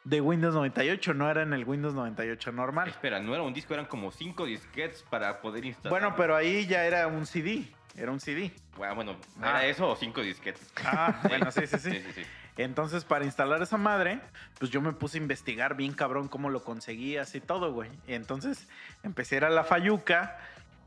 de 0.05 0.21
Windows 0.21 0.53
98, 0.55 1.13
no 1.13 1.29
era 1.29 1.41
en 1.41 1.51
el 1.53 1.65
Windows 1.65 1.93
98 1.93 2.51
normal. 2.51 2.87
Espera, 2.87 3.19
no 3.19 3.33
era 3.33 3.43
un 3.43 3.53
disco, 3.53 3.73
eran 3.73 3.85
como 3.87 4.11
cinco 4.11 4.45
disquetes 4.45 5.03
para 5.09 5.41
poder 5.41 5.65
instalar. 5.65 5.89
Bueno, 5.89 6.15
pero 6.15 6.35
ahí 6.35 6.65
ya 6.67 6.85
era 6.85 7.07
un 7.07 7.25
CD, 7.25 7.67
era 7.95 8.11
un 8.11 8.19
CD. 8.19 8.51
Bueno, 8.77 8.95
bueno, 8.95 9.15
Ah. 9.41 9.49
¿era 9.49 9.65
eso 9.65 9.89
o 9.89 9.95
cinco 9.95 10.21
disquetes? 10.21 10.71
Ah, 10.85 11.19
bueno, 11.27 11.51
sí, 11.51 11.67
sí, 11.67 11.77
sí. 11.79 11.89
Sí, 11.91 11.99
sí, 11.99 12.11
sí. 12.15 12.21
Entonces, 12.57 13.03
para 13.03 13.25
instalar 13.25 13.61
esa 13.61 13.77
madre, 13.77 14.21
pues 14.59 14.71
yo 14.71 14.79
me 14.79 14.93
puse 14.93 15.17
a 15.17 15.21
investigar 15.21 15.75
bien 15.75 15.91
cabrón 15.93 16.29
cómo 16.29 16.49
lo 16.49 16.63
conseguías 16.63 17.35
y 17.35 17.41
todo, 17.41 17.73
güey. 17.73 17.89
Y 18.07 18.13
entonces 18.13 18.69
empecé 19.03 19.35
a 19.35 19.37
ir 19.39 19.45
a 19.45 19.49
la 19.49 19.65
Fayuca 19.65 20.37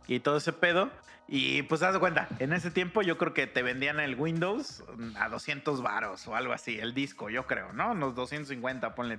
y 0.09 0.19
todo 0.21 0.39
ese 0.39 0.53
pedo. 0.53 0.91
Y 1.29 1.63
pues 1.63 1.83
haz 1.83 1.93
de 1.93 2.01
cuenta, 2.01 2.27
en 2.39 2.55
ese 2.55 2.71
tiempo 2.71 3.03
yo 3.03 3.19
creo 3.19 3.35
que 3.35 3.47
te 3.47 3.63
vendían 3.63 4.01
el 4.01 4.15
Windows 4.17 4.83
a 5.17 5.29
200 5.29 5.83
varos 5.83 6.27
o 6.27 6.35
algo 6.35 6.55
así, 6.55 6.81
el 6.81 6.95
disco, 6.95 7.29
yo 7.29 7.47
creo, 7.47 7.73
¿no? 7.75 7.93
Unos 7.93 8.15
250, 8.15 8.95
ponle. 8.95 9.19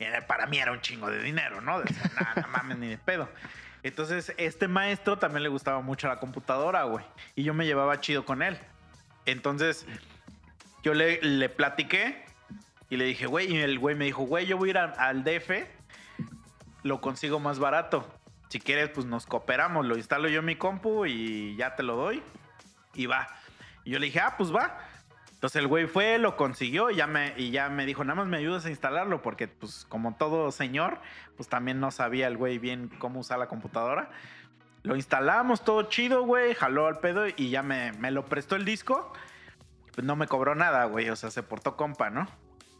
Eh, 0.00 0.20
Para 0.26 0.46
mí 0.46 0.58
era 0.58 0.72
un 0.72 0.80
chingo 0.80 1.08
de 1.08 1.22
dinero, 1.22 1.60
¿no? 1.60 1.80
Decía, 1.80 2.10
nada, 2.20 2.42
no 2.42 2.48
mames 2.48 2.78
ni 2.78 2.88
de 2.88 2.98
pedo. 2.98 3.28
Entonces, 3.84 4.34
este 4.36 4.66
maestro 4.66 5.18
también 5.18 5.44
le 5.44 5.48
gustaba 5.48 5.80
mucho 5.80 6.08
la 6.08 6.18
computadora, 6.18 6.82
güey. 6.82 7.04
Y 7.36 7.44
yo 7.44 7.54
me 7.54 7.64
llevaba 7.64 8.00
chido 8.00 8.24
con 8.24 8.42
él. 8.42 8.58
Entonces, 9.24 9.86
yo 10.82 10.94
le, 10.94 11.22
le 11.22 11.48
platiqué 11.48 12.24
y 12.90 12.96
le 12.96 13.04
dije, 13.04 13.26
güey, 13.26 13.52
y 13.52 13.58
el 13.58 13.78
güey 13.78 13.94
me 13.94 14.04
dijo, 14.06 14.22
güey, 14.24 14.46
yo 14.46 14.56
voy 14.56 14.70
a 14.70 14.72
ir 14.72 14.78
al 14.78 15.22
DF, 15.22 15.50
lo 16.82 17.00
consigo 17.00 17.38
más 17.38 17.60
barato. 17.60 18.12
Si 18.48 18.60
quieres, 18.60 18.90
pues 18.90 19.06
nos 19.06 19.26
cooperamos, 19.26 19.84
lo 19.86 19.96
instalo 19.96 20.28
yo 20.28 20.40
en 20.40 20.46
mi 20.46 20.56
compu 20.56 21.06
y 21.06 21.56
ya 21.56 21.74
te 21.74 21.82
lo 21.82 21.96
doy. 21.96 22.22
Y 22.94 23.06
va. 23.06 23.26
Y 23.84 23.90
yo 23.90 23.98
le 23.98 24.06
dije, 24.06 24.20
ah, 24.20 24.34
pues 24.38 24.54
va. 24.54 24.78
Entonces 25.32 25.60
el 25.60 25.66
güey 25.68 25.86
fue, 25.86 26.18
lo 26.18 26.36
consiguió 26.36 26.90
y 26.90 26.96
ya 26.96 27.06
me, 27.06 27.34
y 27.36 27.50
ya 27.50 27.68
me 27.68 27.84
dijo, 27.84 28.04
nada 28.04 28.14
más 28.14 28.26
me 28.26 28.38
ayudas 28.38 28.64
a 28.64 28.70
instalarlo, 28.70 29.20
porque 29.20 29.48
pues 29.48 29.84
como 29.88 30.14
todo 30.16 30.50
señor, 30.50 30.98
pues 31.36 31.48
también 31.48 31.78
no 31.78 31.90
sabía 31.90 32.26
el 32.26 32.36
güey 32.38 32.58
bien 32.58 32.88
cómo 32.98 33.20
usar 33.20 33.38
la 33.38 33.46
computadora. 33.46 34.10
Lo 34.82 34.96
instalamos, 34.96 35.62
todo 35.62 35.82
chido, 35.84 36.22
güey, 36.22 36.54
jaló 36.54 36.86
al 36.86 37.00
pedo 37.00 37.26
y 37.28 37.50
ya 37.50 37.62
me, 37.62 37.92
me 37.94 38.10
lo 38.12 38.24
prestó 38.24 38.56
el 38.56 38.64
disco. 38.64 39.12
Pues 39.94 40.06
no 40.06 40.16
me 40.16 40.26
cobró 40.26 40.54
nada, 40.54 40.84
güey, 40.86 41.10
o 41.10 41.16
sea, 41.16 41.30
se 41.30 41.42
portó 41.42 41.76
compa, 41.76 42.08
¿no? 42.08 42.26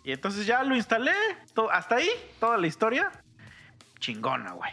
Y 0.03 0.13
entonces 0.13 0.47
ya 0.47 0.63
lo 0.63 0.77
instalé, 0.77 1.13
to- 1.53 1.71
hasta 1.71 1.97
ahí, 1.97 2.09
toda 2.41 2.57
la 2.57 2.67
historia. 2.69 3.11
Chingona, 3.99 4.53
güey. 4.53 4.73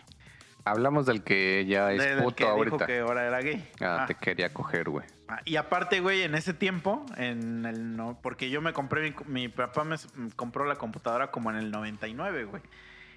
Hablamos 0.65 1.05
del 1.05 1.23
que 1.23 1.65
ya 1.65 1.91
es 1.91 1.99
Del 1.99 2.23
puto 2.23 2.35
que 2.37 2.43
dijo 2.45 2.55
ahorita. 2.55 2.85
que 2.85 2.99
ahora 2.99 3.25
era 3.27 3.39
gay. 3.41 3.69
Ah, 3.81 3.99
Ah. 4.01 4.05
te 4.05 4.15
quería 4.15 4.53
coger, 4.53 4.89
güey. 4.89 5.05
Ah, 5.27 5.39
Y 5.45 5.57
aparte, 5.57 5.99
güey, 5.99 6.21
en 6.21 6.35
ese 6.35 6.53
tiempo, 6.53 7.05
en 7.17 7.65
el 7.65 7.97
no, 7.97 8.17
porque 8.21 8.49
yo 8.49 8.61
me 8.61 8.71
compré, 8.71 9.01
mi, 9.01 9.15
mi 9.27 9.47
papá 9.49 9.83
me 9.83 9.97
me 10.15 10.31
compró 10.31 10.65
la 10.65 10.75
computadora 10.75 11.31
como 11.31 11.49
en 11.51 11.57
el 11.57 11.69
99, 11.71 12.45
güey. 12.45 12.61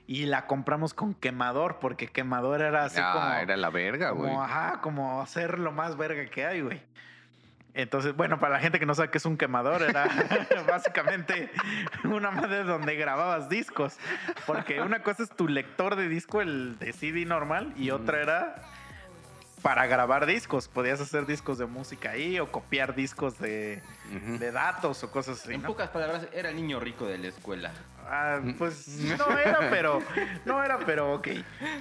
Y 0.08 0.26
la 0.26 0.46
compramos 0.46 0.94
con 0.94 1.14
quemador, 1.14 1.78
porque 1.80 2.06
quemador 2.08 2.62
era 2.62 2.84
así 2.84 2.98
ah, 3.02 3.10
como. 3.12 3.32
era 3.34 3.56
la 3.56 3.70
verga, 3.70 4.10
güey. 4.10 4.28
como, 4.30 4.42
ajá, 4.42 4.80
como 4.80 5.20
hacer 5.20 5.58
lo 5.58 5.72
más 5.72 5.96
verga 5.96 6.24
que 6.30 6.46
hay, 6.46 6.60
güey. 6.62 6.80
Entonces, 7.76 8.16
bueno, 8.16 8.40
para 8.40 8.54
la 8.54 8.60
gente 8.60 8.78
que 8.80 8.86
no 8.86 8.94
sabe 8.94 9.10
qué 9.10 9.18
es 9.18 9.26
un 9.26 9.36
quemador, 9.36 9.82
era 9.82 10.08
básicamente 10.66 11.50
una 12.04 12.30
madre 12.30 12.64
donde 12.64 12.96
grababas 12.96 13.50
discos. 13.50 13.98
Porque 14.46 14.80
una 14.80 15.02
cosa 15.02 15.24
es 15.24 15.28
tu 15.28 15.46
lector 15.46 15.94
de 15.94 16.08
disco, 16.08 16.40
el 16.40 16.78
de 16.78 16.94
CD 16.94 17.26
normal, 17.26 17.74
y 17.76 17.90
otra 17.90 18.22
era 18.22 18.54
para 19.60 19.86
grabar 19.86 20.24
discos. 20.24 20.68
Podías 20.68 21.02
hacer 21.02 21.26
discos 21.26 21.58
de 21.58 21.66
música 21.66 22.12
ahí 22.12 22.40
o 22.40 22.50
copiar 22.50 22.94
discos 22.94 23.38
de, 23.38 23.82
Ujú. 24.10 24.38
de 24.38 24.52
datos 24.52 25.04
o 25.04 25.10
cosas 25.10 25.38
así, 25.42 25.52
En 25.52 25.60
¿no? 25.60 25.68
pocas 25.68 25.90
palabras, 25.90 26.26
era 26.32 26.48
el 26.48 26.56
niño 26.56 26.80
rico 26.80 27.04
de 27.06 27.18
la 27.18 27.28
escuela. 27.28 27.72
Ah, 28.08 28.40
pues 28.56 28.88
no 29.18 29.36
era, 29.38 29.68
pero 29.68 30.00
no 30.46 30.64
era, 30.64 30.78
pero 30.78 31.12
ok. 31.12 31.28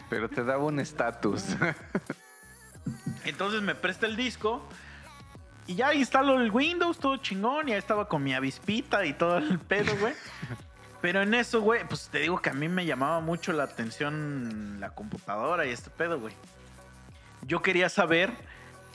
Pero 0.10 0.28
te 0.28 0.44
daba 0.44 0.62
un 0.66 0.82
estatus. 0.82 1.56
Entonces 3.24 3.62
me 3.62 3.76
presta 3.76 4.08
el 4.08 4.18
disco 4.18 4.68
y 5.68 5.76
ya 5.76 5.94
instalo 5.94 6.40
el 6.40 6.52
Windows, 6.52 7.00
todo 7.00 7.18
chingón. 7.18 7.68
Ya 7.68 7.78
estaba 7.78 8.08
con 8.08 8.24
mi 8.24 8.34
avispita 8.34 9.06
y 9.06 9.14
todo 9.14 9.38
el 9.38 9.60
pedo, 9.60 9.96
güey. 9.98 10.14
Pero 11.02 11.22
en 11.22 11.34
eso, 11.34 11.62
güey, 11.62 11.88
pues 11.88 12.10
te 12.10 12.20
digo 12.20 12.42
que 12.42 12.50
a 12.50 12.54
mí 12.54 12.68
me 12.68 12.86
llamaba 12.86 13.20
mucho 13.20 13.54
la 13.54 13.64
atención 13.64 14.78
la 14.80 14.90
computadora 14.90 15.66
y 15.66 15.70
este 15.70 15.90
pedo, 15.90 16.20
güey. 16.20 16.34
Yo 17.44 17.62
quería 17.62 17.90
saber 17.90 18.32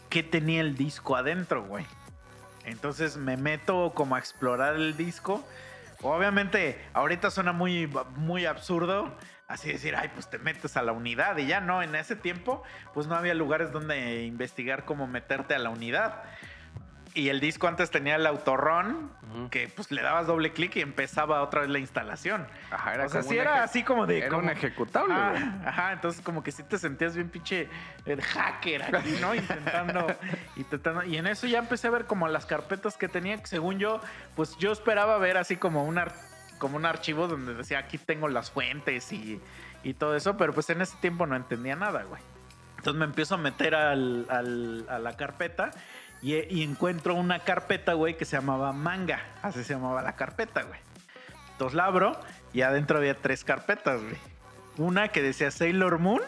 qué 0.08 0.22
tenía 0.22 0.60
el 0.60 0.76
disco 0.76 1.16
adentro, 1.16 1.64
güey. 1.64 1.86
Entonces 2.64 3.16
me 3.16 3.36
meto 3.36 3.92
como 3.94 4.16
a 4.16 4.18
explorar 4.18 4.76
el 4.76 4.96
disco. 4.96 5.44
Obviamente, 6.02 6.84
ahorita 6.94 7.30
suena 7.30 7.52
muy, 7.52 7.88
muy 8.16 8.46
absurdo. 8.46 9.14
Así 9.46 9.72
decir, 9.72 9.96
ay, 9.96 10.10
pues 10.14 10.30
te 10.30 10.38
metes 10.38 10.76
a 10.76 10.82
la 10.82 10.92
unidad 10.92 11.36
y 11.36 11.46
ya 11.46 11.60
no, 11.60 11.82
en 11.82 11.96
ese 11.96 12.14
tiempo, 12.14 12.62
pues 12.94 13.08
no 13.08 13.16
había 13.16 13.34
lugares 13.34 13.72
donde 13.72 14.22
investigar 14.22 14.84
cómo 14.84 15.08
meterte 15.08 15.54
a 15.54 15.58
la 15.58 15.70
unidad. 15.70 16.22
Y 17.12 17.28
el 17.28 17.40
disco 17.40 17.66
antes 17.66 17.90
tenía 17.90 18.14
el 18.14 18.24
autorrun, 18.26 19.10
Ujú. 19.34 19.50
que 19.50 19.66
pues 19.68 19.90
le 19.90 20.00
dabas 20.00 20.28
doble 20.28 20.52
clic 20.52 20.76
y 20.76 20.80
empezaba 20.80 21.42
otra 21.42 21.62
vez 21.62 21.70
la 21.70 21.80
instalación. 21.80 22.46
Ajá, 22.70 22.94
era 22.94 23.06
o 23.06 23.08
sea, 23.08 23.22
sí 23.24 23.36
era 23.36 23.64
así 23.64 23.82
como 23.82 24.06
de... 24.06 24.18
Era 24.18 24.28
como- 24.28 24.42
un 24.44 24.50
ejecutable, 24.50 25.12
Ajá, 25.14 25.30
güey. 25.30 25.42
ajá, 25.66 25.92
entonces 25.92 26.22
como 26.22 26.44
que 26.44 26.52
sí 26.52 26.62
te 26.62 26.78
sentías 26.78 27.16
bien 27.16 27.28
pinche 27.28 27.68
el 28.06 28.22
hacker 28.22 28.94
aquí, 28.96 29.16
¿no? 29.20 29.34
Intentando, 29.34 30.06
intentando. 30.56 31.02
Y 31.04 31.16
en 31.16 31.26
eso 31.26 31.48
ya 31.48 31.58
empecé 31.58 31.88
a 31.88 31.90
ver 31.90 32.04
como 32.06 32.28
las 32.28 32.46
carpetas 32.46 32.96
que 32.96 33.08
tenía, 33.08 33.36
que 33.38 33.46
según 33.48 33.80
yo, 33.80 34.00
pues 34.36 34.56
yo 34.58 34.70
esperaba 34.70 35.18
ver 35.18 35.36
así 35.36 35.56
como 35.56 35.84
un, 35.84 36.00
como 36.58 36.76
un 36.76 36.86
archivo 36.86 37.26
donde 37.26 37.54
decía 37.54 37.80
aquí 37.80 37.98
tengo 37.98 38.28
las 38.28 38.52
fuentes 38.52 39.12
y, 39.12 39.40
y 39.82 39.94
todo 39.94 40.14
eso, 40.14 40.36
pero 40.36 40.52
pues 40.52 40.70
en 40.70 40.80
ese 40.80 40.96
tiempo 40.98 41.26
no 41.26 41.34
entendía 41.34 41.74
nada, 41.74 42.04
güey. 42.04 42.22
Entonces 42.78 42.98
me 42.98 43.04
empiezo 43.04 43.34
a 43.34 43.38
meter 43.38 43.74
al- 43.74 44.26
al- 44.30 44.86
a 44.88 44.98
la 45.00 45.14
carpeta 45.16 45.70
y, 46.22 46.62
encuentro 46.62 47.14
una 47.14 47.40
carpeta, 47.40 47.94
güey, 47.94 48.16
que 48.16 48.24
se 48.24 48.36
llamaba 48.36 48.72
manga. 48.72 49.20
Así 49.42 49.64
se 49.64 49.74
llamaba 49.74 50.02
la 50.02 50.16
carpeta, 50.16 50.62
güey. 50.62 50.80
Entonces 51.52 51.74
la 51.74 51.86
abro 51.86 52.20
y 52.52 52.62
adentro 52.62 52.98
había 52.98 53.14
tres 53.14 53.42
carpetas, 53.44 54.02
güey. 54.02 54.16
Una 54.76 55.08
que 55.08 55.22
decía 55.22 55.50
Sailor 55.50 55.98
Moon. 55.98 56.20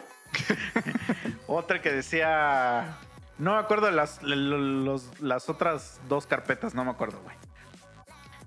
otra 1.47 1.81
que 1.81 1.91
decía... 1.91 2.97
No 3.37 3.53
me 3.53 3.59
acuerdo 3.59 3.89
las, 3.89 4.21
las 4.23 5.49
otras 5.49 5.99
dos 6.07 6.27
carpetas, 6.27 6.75
no 6.75 6.85
me 6.85 6.91
acuerdo, 6.91 7.19
güey. 7.21 7.35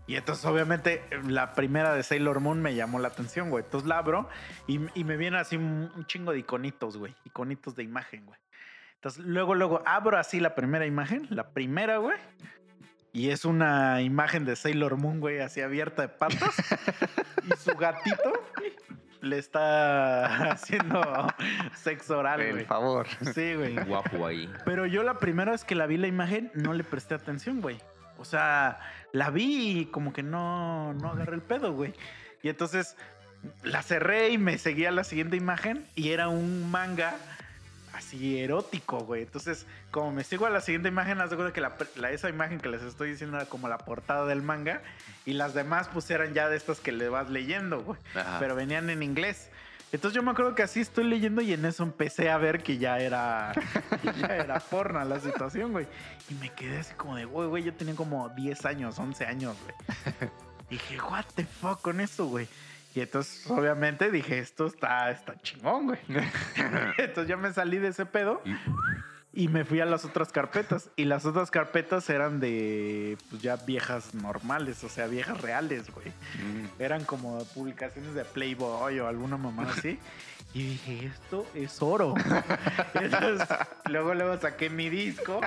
Y 0.07 0.15
entonces, 0.15 0.45
obviamente, 0.45 1.03
la 1.27 1.55
primera 1.55 1.93
de 1.93 2.05
Sailor 2.05 2.39
Moon 2.39 2.63
me 2.63 2.77
llamó 2.77 3.01
la 3.01 3.09
atención, 3.09 3.51
güey. 3.51 3.65
Entonces 3.65 3.89
la 3.89 3.99
abro 3.99 4.29
y, 4.69 4.81
y 4.95 5.03
me 5.03 5.17
viene 5.17 5.39
así 5.39 5.57
un 5.57 6.07
chingo 6.07 6.33
de 6.33 6.39
iconitos, 6.39 6.97
güey. 6.97 7.15
Iconitos 7.25 7.75
de 7.75 7.83
imagen, 7.83 8.25
güey. 8.27 8.39
Entonces, 8.97 9.25
luego, 9.25 9.55
luego 9.55 9.83
abro 9.87 10.19
así 10.19 10.41
la 10.41 10.55
primera 10.55 10.87
imagen, 10.87 11.27
la 11.31 11.51
primera, 11.51 11.99
güey. 11.99 12.17
Y 13.13 13.31
es 13.31 13.45
una 13.45 14.03
imagen 14.03 14.45
de 14.45 14.57
Sailor 14.57 14.97
Moon, 14.99 15.21
güey, 15.21 15.39
así 15.41 15.61
abierta 15.63 16.03
de 16.03 16.09
patas. 16.09 16.55
y 17.45 17.57
su 17.57 17.75
gatito 17.77 18.33
le 19.23 19.39
está 19.39 20.27
haciendo 20.53 21.27
sexo 21.75 22.19
oral, 22.19 22.51
güey. 22.53 22.65
favor. 22.65 23.07
Sí, 23.35 23.55
güey. 23.55 23.77
Guapo 23.85 24.27
ahí. 24.27 24.51
Pero 24.65 24.87
yo 24.87 25.03
la 25.03 25.19
primera 25.19 25.53
vez 25.53 25.65
que 25.65 25.75
la 25.75 25.87
vi 25.87 25.97
la 25.97 26.07
imagen 26.09 26.51
no 26.55 26.75
le 26.75 26.85
presté 26.85 27.15
atención, 27.15 27.61
güey. 27.61 27.79
O 28.19 28.25
sea, 28.25 28.81
la 29.13 29.31
vi 29.31 29.81
y 29.81 29.87
como 29.87 30.13
que 30.13 30.23
no, 30.23 30.93
no 30.95 31.11
agarré 31.11 31.37
el 31.37 31.43
pedo, 31.43 31.73
güey. 31.73 31.95
Y 32.43 32.49
entonces 32.49 32.97
la 33.63 33.83
cerré 33.83 34.31
y 34.31 34.39
me 34.39 34.59
seguía 34.59 34.91
la 34.91 35.05
siguiente 35.05 35.37
imagen 35.37 35.87
y 35.95 36.11
era 36.11 36.29
un 36.29 36.71
manga 36.71 37.15
así 37.97 38.39
erótico, 38.41 38.99
güey. 39.01 39.23
Entonces, 39.23 39.67
como 39.91 40.13
me 40.13 40.23
sigo 40.25 40.47
a 40.47 40.51
la 40.51 40.61
siguiente 40.61 40.89
imagen, 40.89 41.21
haz 41.21 41.31
de 41.31 41.37
cuenta 41.37 41.53
que 41.53 41.61
la, 41.61 41.75
la- 41.97 42.11
esa 42.11 42.29
imagen 42.29 42.59
que 42.61 42.69
les 42.69 42.83
estoy 42.83 43.11
diciendo 43.11 43.37
era 43.37 43.47
como 43.47 43.69
la 43.69 43.79
portada 43.79 44.27
del 44.27 44.43
manga 44.43 44.83
y 45.25 45.33
las 45.33 45.55
demás 45.55 45.89
pues 45.93 46.11
eran 46.11 46.35
ya 46.35 46.49
de 46.49 46.57
estas 46.57 46.81
que 46.81 46.93
le 46.93 47.09
vas 47.09 47.31
leyendo, 47.31 47.83
güey 47.83 47.99
Ajá. 48.15 48.39
pero 48.39 48.55
venían 48.55 48.91
en 48.91 49.03
inglés. 49.03 49.51
Entonces 49.93 50.17
yo 50.17 50.23
me 50.23 50.33
acuerdo 50.33 50.55
que 50.57 50.63
así 50.65 50.81
estoy 50.81 51.05
leyendo 51.05 51.41
y 51.43 51.53
en 51.53 51.65
eso 51.65 51.83
empecé 51.85 52.29
a 52.29 52.37
ver 52.39 52.63
que 52.63 52.77
ya 52.77 52.99
era, 52.99 53.53
que 54.03 54.13
ya 54.21 54.37
era 54.37 54.59
porno 54.59 55.03
la 55.05 55.21
situación, 55.21 55.71
güey. 55.73 55.87
Y 56.29 56.35
me 56.35 56.53
quedé 56.53 56.79
así 56.79 56.93
como 56.95 57.15
de, 57.17 57.25
güey, 57.25 57.49
güey, 57.49 57.63
yo 57.63 57.73
tenía 57.73 57.95
como 57.95 58.29
10 58.31 58.65
años, 58.67 58.99
11 58.99 59.25
años, 59.27 59.57
güey. 59.63 60.31
Dije, 60.71 61.01
what 61.01 61.25
the 61.37 61.45
fuck 61.45 61.81
con 61.81 62.01
eso, 62.01 62.27
güey. 62.27 62.49
Y 62.97 63.01
entonces, 63.03 63.49
obviamente, 63.51 64.11
dije, 64.11 64.39
esto 64.39 64.67
está, 64.67 65.11
está 65.11 65.39
chingón, 65.43 65.85
güey. 65.87 65.99
entonces 66.99 67.29
yo 67.29 67.37
me 67.37 67.53
salí 67.53 67.77
de 67.79 67.89
ese 67.89 68.07
pedo 68.07 68.41
Y- 68.45 68.57
y 69.45 69.49
me 69.49 69.67
fui 69.67 69.81
a 69.81 69.85
las 69.85 70.07
otras 70.07 70.33
carpetas. 70.33 70.89
Y 70.97 71.05
las 71.05 71.27
otras 71.27 71.51
carpetas 71.51 72.09
eran 72.09 72.41
de, 72.41 73.19
pues 73.29 73.43
ya 73.43 73.57
viejas 73.57 74.15
normales, 74.15 74.83
o 74.83 74.89
sea, 74.89 75.07
viejas 75.09 75.43
reales, 75.43 75.91
güey 75.91 76.09
Mm. 76.09 76.67
eran 76.83 77.05
como 77.05 77.45
publicaciones 77.55 78.15
de 78.15 78.25
Playboy 78.25 78.99
o 78.99 79.07
alguna 79.07 79.37
mamá 79.37 79.69
así. 79.77 79.99
Y 80.57 80.63
dije, 80.69 81.13
esto 81.13 81.47
es 81.55 81.83
oro. 81.83 82.15
Entonces, 82.95 83.47
luego, 83.91 84.15
luego 84.15 84.41
saqué 84.41 84.71
mi 84.71 84.89
disco 84.89 85.39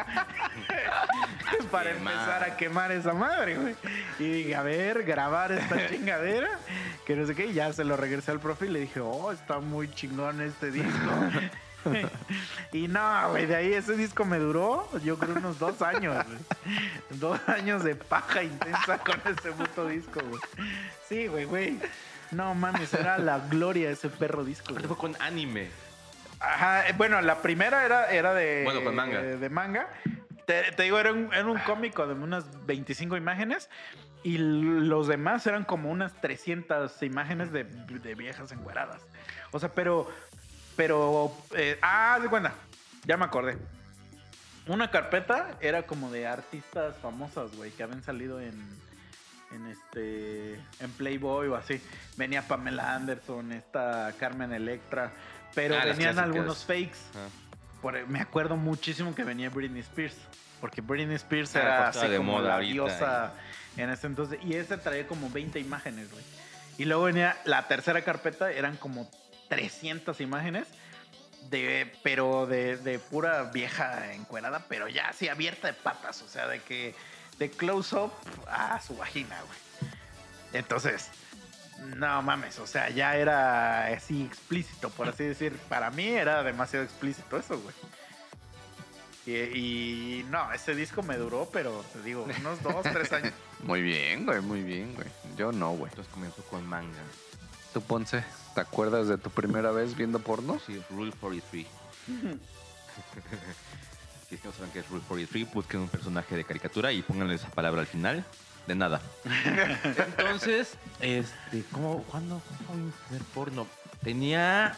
para 1.72 1.90
empezar 1.90 2.44
a 2.44 2.56
quemar 2.56 2.92
esa 2.92 3.16
madre, 3.16 3.58
güey. 3.58 3.76
Y 4.20 4.32
dije, 4.32 4.56
a 4.56 4.62
ver, 4.62 5.04
grabar 5.06 5.52
esta 5.52 5.88
chingadera. 5.90 6.60
Que 7.08 7.16
no 7.16 7.26
sé 7.26 7.34
qué. 7.34 7.48
Y 7.48 7.54
ya 7.54 7.74
se 7.74 7.86
lo 7.86 7.98
regresé 7.98 8.30
al 8.30 8.40
profe 8.40 8.68
y 8.68 8.70
le 8.70 8.82
dije, 8.82 9.00
oh, 9.00 9.32
está 9.32 9.58
muy 9.58 9.92
chingón 9.92 10.42
este 10.42 10.70
disco. 10.70 11.10
y 12.72 12.88
no, 12.88 13.32
güey, 13.32 13.48
de 13.48 13.56
ahí 13.56 13.74
ese 13.74 13.96
disco 13.98 14.26
me 14.26 14.38
duró, 14.38 14.88
yo 15.04 15.18
creo, 15.18 15.38
unos 15.38 15.58
dos 15.58 15.82
años, 15.82 16.24
güey. 16.24 16.38
Dos 17.20 17.40
años 17.48 17.84
de 17.84 17.96
paja 17.96 18.44
intensa 18.44 19.00
con 19.00 19.20
ese 19.26 19.54
puto 19.54 19.88
disco, 19.88 20.20
güey. 20.20 20.42
Sí, 21.08 21.26
güey, 21.26 21.46
güey. 21.46 21.80
No 22.32 22.54
mames, 22.54 22.94
era 22.94 23.18
la 23.18 23.40
gloria 23.40 23.90
ese 23.90 24.10
perro 24.10 24.44
disco. 24.44 24.72
Aparte 24.72 24.88
fue 24.88 24.98
con 24.98 25.16
anime. 25.22 25.70
Ajá, 26.40 26.88
eh, 26.88 26.94
bueno, 26.96 27.22
la 27.22 27.42
primera 27.42 27.86
era, 27.86 28.12
era 28.12 28.34
de. 28.34 28.62
Bueno, 28.64 28.84
con 28.84 28.96
manga. 28.96 29.22
De, 29.22 29.38
de 29.38 29.50
manga. 29.50 29.90
Te, 30.46 30.72
te 30.72 30.84
digo, 30.84 31.00
era 31.00 31.12
un, 31.12 31.34
era 31.34 31.46
un 31.46 31.60
cómico 31.60 32.08
de 32.08 32.14
unas 32.14 32.66
25 32.66 33.18
imágenes. 33.18 33.70
Y 34.22 34.38
los 34.38 35.08
demás 35.08 35.48
eran 35.48 35.64
como 35.64 35.90
unas 35.90 36.14
300 36.20 37.02
imágenes 37.04 37.52
de, 37.54 37.64
de 37.64 38.16
viejas 38.16 38.52
encueradas. 38.52 39.02
O 39.52 39.60
sea, 39.60 39.70
pero. 39.70 40.10
Pero. 40.76 41.34
eh, 41.56 41.78
ah, 41.82 42.20
de 42.22 42.30
cuenta. 42.30 42.54
Ya 43.06 43.18
me 43.18 43.26
acordé. 43.26 43.58
Una 44.68 44.92
carpeta 44.92 45.58
era 45.62 45.84
como 45.84 46.12
de 46.12 46.28
artistas 46.28 46.96
famosas, 46.98 47.56
güey, 47.56 47.72
que 47.72 47.84
habían 47.84 48.04
salido 48.04 48.40
en. 48.40 48.56
En 49.52 49.66
este. 49.68 50.54
En 50.80 50.92
Playboy 50.98 51.48
o 51.48 51.56
así. 51.56 51.82
Venía 52.18 52.48
Pamela 52.48 52.94
Anderson, 52.96 53.52
esta 53.52 54.14
Carmen 54.20 54.54
Electra. 54.54 55.12
Pero 55.56 55.76
Ah, 55.76 55.86
venían 55.86 56.20
algunos 56.20 56.64
fakes. 56.66 56.98
Por- 57.82 58.08
me 58.08 58.20
acuerdo 58.20 58.56
muchísimo 58.58 59.16
que 59.16 59.24
venía 59.24 59.50
Britney 59.50 59.82
Spears. 59.82 60.16
Porque 60.62 60.82
Britney 60.82 61.16
Spears 61.16 61.56
Ah, 61.56 61.60
era 61.62 61.78
pues, 61.86 61.98
así 61.98 62.08
de 62.10 62.18
como 62.18 62.34
moda 62.34 62.50
la 62.50 62.54
ahorita, 62.56 62.74
diosa 62.74 63.34
en 63.78 63.90
ese 63.90 64.08
entonces. 64.08 64.40
Y 64.44 64.54
ese 64.56 64.78
traía 64.78 65.08
como 65.08 65.30
20 65.30 65.60
imágenes, 65.60 66.12
güey. 66.12 66.24
Y 66.78 66.86
luego 66.86 67.04
venía 67.04 67.38
la 67.46 67.68
tercera 67.68 68.02
carpeta, 68.04 68.52
eran 68.52 68.78
como 68.78 69.10
300 69.50 70.22
imágenes. 70.22 70.68
De, 71.50 71.92
pero 72.04 72.46
de, 72.48 72.76
de 72.78 73.00
pura 73.00 73.44
vieja 73.44 74.14
encuerada, 74.14 74.66
pero 74.68 74.90
ya 74.90 75.08
así 75.08 75.30
abierta 75.30 75.68
de 75.68 75.74
patas. 75.74 76.22
O 76.22 76.28
sea, 76.28 76.48
de 76.48 76.60
que 76.60 76.94
de 77.40 77.50
close-up 77.50 78.12
a 78.48 78.80
su 78.82 78.96
vagina, 78.96 79.42
güey. 79.42 79.92
Entonces, 80.54 81.10
no 81.96 82.22
mames, 82.22 82.60
o 82.60 82.68
sea, 82.68 82.90
ya 82.90 83.16
era 83.16 83.88
así 83.88 84.24
explícito, 84.24 84.90
por 84.90 85.08
así 85.08 85.24
decir. 85.24 85.54
Para 85.70 85.90
mí 85.90 86.08
era 86.08 86.44
demasiado 86.44 86.86
explícito 86.86 87.38
eso, 87.38 87.60
güey. 87.60 87.76
Y, 89.26 90.20
y 90.20 90.26
no, 90.30 90.52
ese 90.52 90.76
disco 90.76 91.04
me 91.04 91.18
duró, 91.18 91.50
pero 91.52 91.84
te 91.94 92.02
digo, 92.02 92.26
unos 92.40 92.62
dos, 92.64 92.84
tres 92.84 93.12
años. 93.14 93.34
Muy 93.64 93.82
bien, 93.82 94.26
güey, 94.26 94.40
muy 94.40 94.64
bien, 94.64 94.96
güey. 94.96 95.08
Yo 95.38 95.52
no, 95.52 95.72
güey. 95.72 95.90
Entonces 95.92 96.14
comenzó 96.14 96.42
con 96.44 96.66
manga. 96.66 96.98
Tú, 97.74 97.82
Ponce, 97.82 98.24
¿te 98.56 98.62
acuerdas 98.62 99.10
de 99.10 99.18
tu 99.18 99.30
primera 99.30 99.72
vez 99.72 99.98
viendo 99.98 100.20
porno? 100.20 100.60
Sí, 100.66 100.82
Rule 100.90 101.12
43. 101.20 101.68
si 104.30 104.36
es 104.36 104.42
que 104.42 104.48
no 104.48 104.54
saben 104.54 104.72
qué 104.72 104.80
es 104.80 104.90
Rule 104.90 105.02
43, 105.08 105.52
busquen 105.54 105.80
un 105.82 105.88
personaje 105.90 106.36
de 106.36 106.44
caricatura 106.44 106.92
y 106.92 107.02
pónganle 107.02 107.36
esa 107.36 107.50
palabra 107.50 107.82
al 107.82 107.88
final. 107.88 108.24
De 108.68 108.76
nada. 108.76 109.02
Entonces, 110.18 110.76
este, 111.02 111.64
¿cómo, 111.72 112.04
cuándo, 112.04 112.40
cuándo 112.68 112.92
fue 113.08 113.18
ver 113.18 113.26
porno? 113.34 113.68
Tenía. 114.04 114.76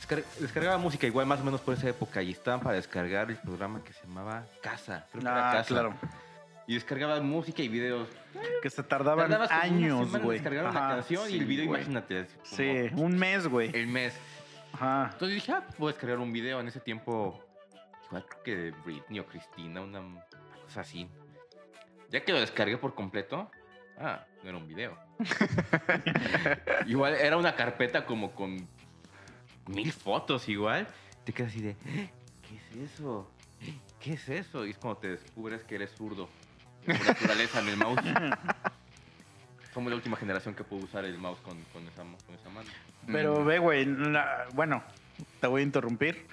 descar- 0.00 0.24
descargaba 0.38 0.76
música 0.76 1.06
igual 1.06 1.24
más 1.26 1.40
o 1.40 1.44
menos 1.44 1.60
por 1.62 1.74
esa 1.74 1.88
época 1.88 2.22
y 2.22 2.32
estaban 2.32 2.60
para 2.60 2.76
descargar 2.76 3.30
el 3.30 3.36
programa 3.38 3.82
que 3.82 3.92
se 3.94 4.02
llamaba 4.02 4.44
Casa. 4.62 5.06
Creo 5.10 5.22
que 5.22 5.28
era 5.28 5.48
Ah, 5.50 5.52
Casa. 5.54 5.68
claro. 5.68 5.94
Y 6.66 6.74
descargaba 6.74 7.18
música 7.22 7.62
y 7.62 7.68
videos. 7.68 8.08
Que 8.62 8.68
se 8.68 8.82
tardaban 8.82 9.32
años, 9.50 10.10
güey. 10.20 10.38
descargar 10.38 10.66
una 10.66 10.78
Ajá, 10.78 10.96
canción 10.96 11.26
y 11.28 11.32
sí, 11.32 11.38
el 11.38 11.46
video, 11.46 11.64
imagínate. 11.64 12.26
como 12.26 12.44
Sí, 12.44 12.90
un 12.94 13.16
mes, 13.16 13.46
güey. 13.46 13.74
El 13.74 13.86
mes. 13.86 14.12
Ajá. 14.74 15.08
Entonces 15.14 15.36
dije, 15.36 15.52
ah, 15.52 15.64
puedo 15.78 15.90
descargar 15.90 16.18
un 16.18 16.30
video. 16.30 16.60
En 16.60 16.68
ese 16.68 16.80
tiempo, 16.80 17.42
igual 18.08 18.24
creo 18.26 18.42
que 18.42 18.56
de 18.56 18.70
Britney 18.84 19.20
o 19.20 19.26
Cristina, 19.26 19.80
una 19.80 20.02
cosa 20.64 20.80
así. 20.82 21.08
Ya 22.10 22.24
que 22.24 22.32
lo 22.32 22.40
descargué 22.40 22.78
por 22.78 22.94
completo, 22.94 23.50
ah, 23.98 24.24
no 24.42 24.48
era 24.48 24.58
un 24.58 24.66
video. 24.68 24.96
igual 26.86 27.14
era 27.14 27.36
una 27.36 27.54
carpeta 27.54 28.06
como 28.06 28.32
con 28.34 28.66
mil 29.68 29.92
fotos 29.92 30.48
igual. 30.48 30.86
Te 31.24 31.32
quedas 31.32 31.52
así 31.52 31.60
de, 31.60 31.70
"¿Eh? 31.70 32.10
¿qué 32.48 32.56
es 32.56 32.90
eso? 32.92 33.30
¿qué 34.00 34.12
es 34.14 34.28
eso? 34.28 34.64
Y 34.64 34.70
es 34.70 34.78
cuando 34.78 35.00
te 35.00 35.08
descubres 35.08 35.62
que 35.64 35.74
eres 35.74 35.90
zurdo. 35.92 36.28
Por 36.86 37.04
naturaleza 37.04 37.60
en 37.60 37.68
el 37.68 37.76
mouse. 37.76 38.00
Somos 39.74 39.90
la 39.90 39.96
última 39.96 40.16
generación 40.16 40.54
que 40.54 40.64
puede 40.64 40.84
usar 40.84 41.04
el 41.04 41.18
mouse 41.18 41.38
con, 41.40 41.60
con 41.72 41.86
esa, 41.86 42.02
con 42.02 42.34
esa 42.34 42.48
mano. 42.48 42.68
Pero 43.06 43.40
Mm. 43.40 43.46
ve, 43.46 43.58
güey, 43.58 43.84
la- 43.84 44.46
bueno, 44.54 44.82
te 45.40 45.46
voy 45.46 45.60
a 45.60 45.64
interrumpir. 45.64 46.26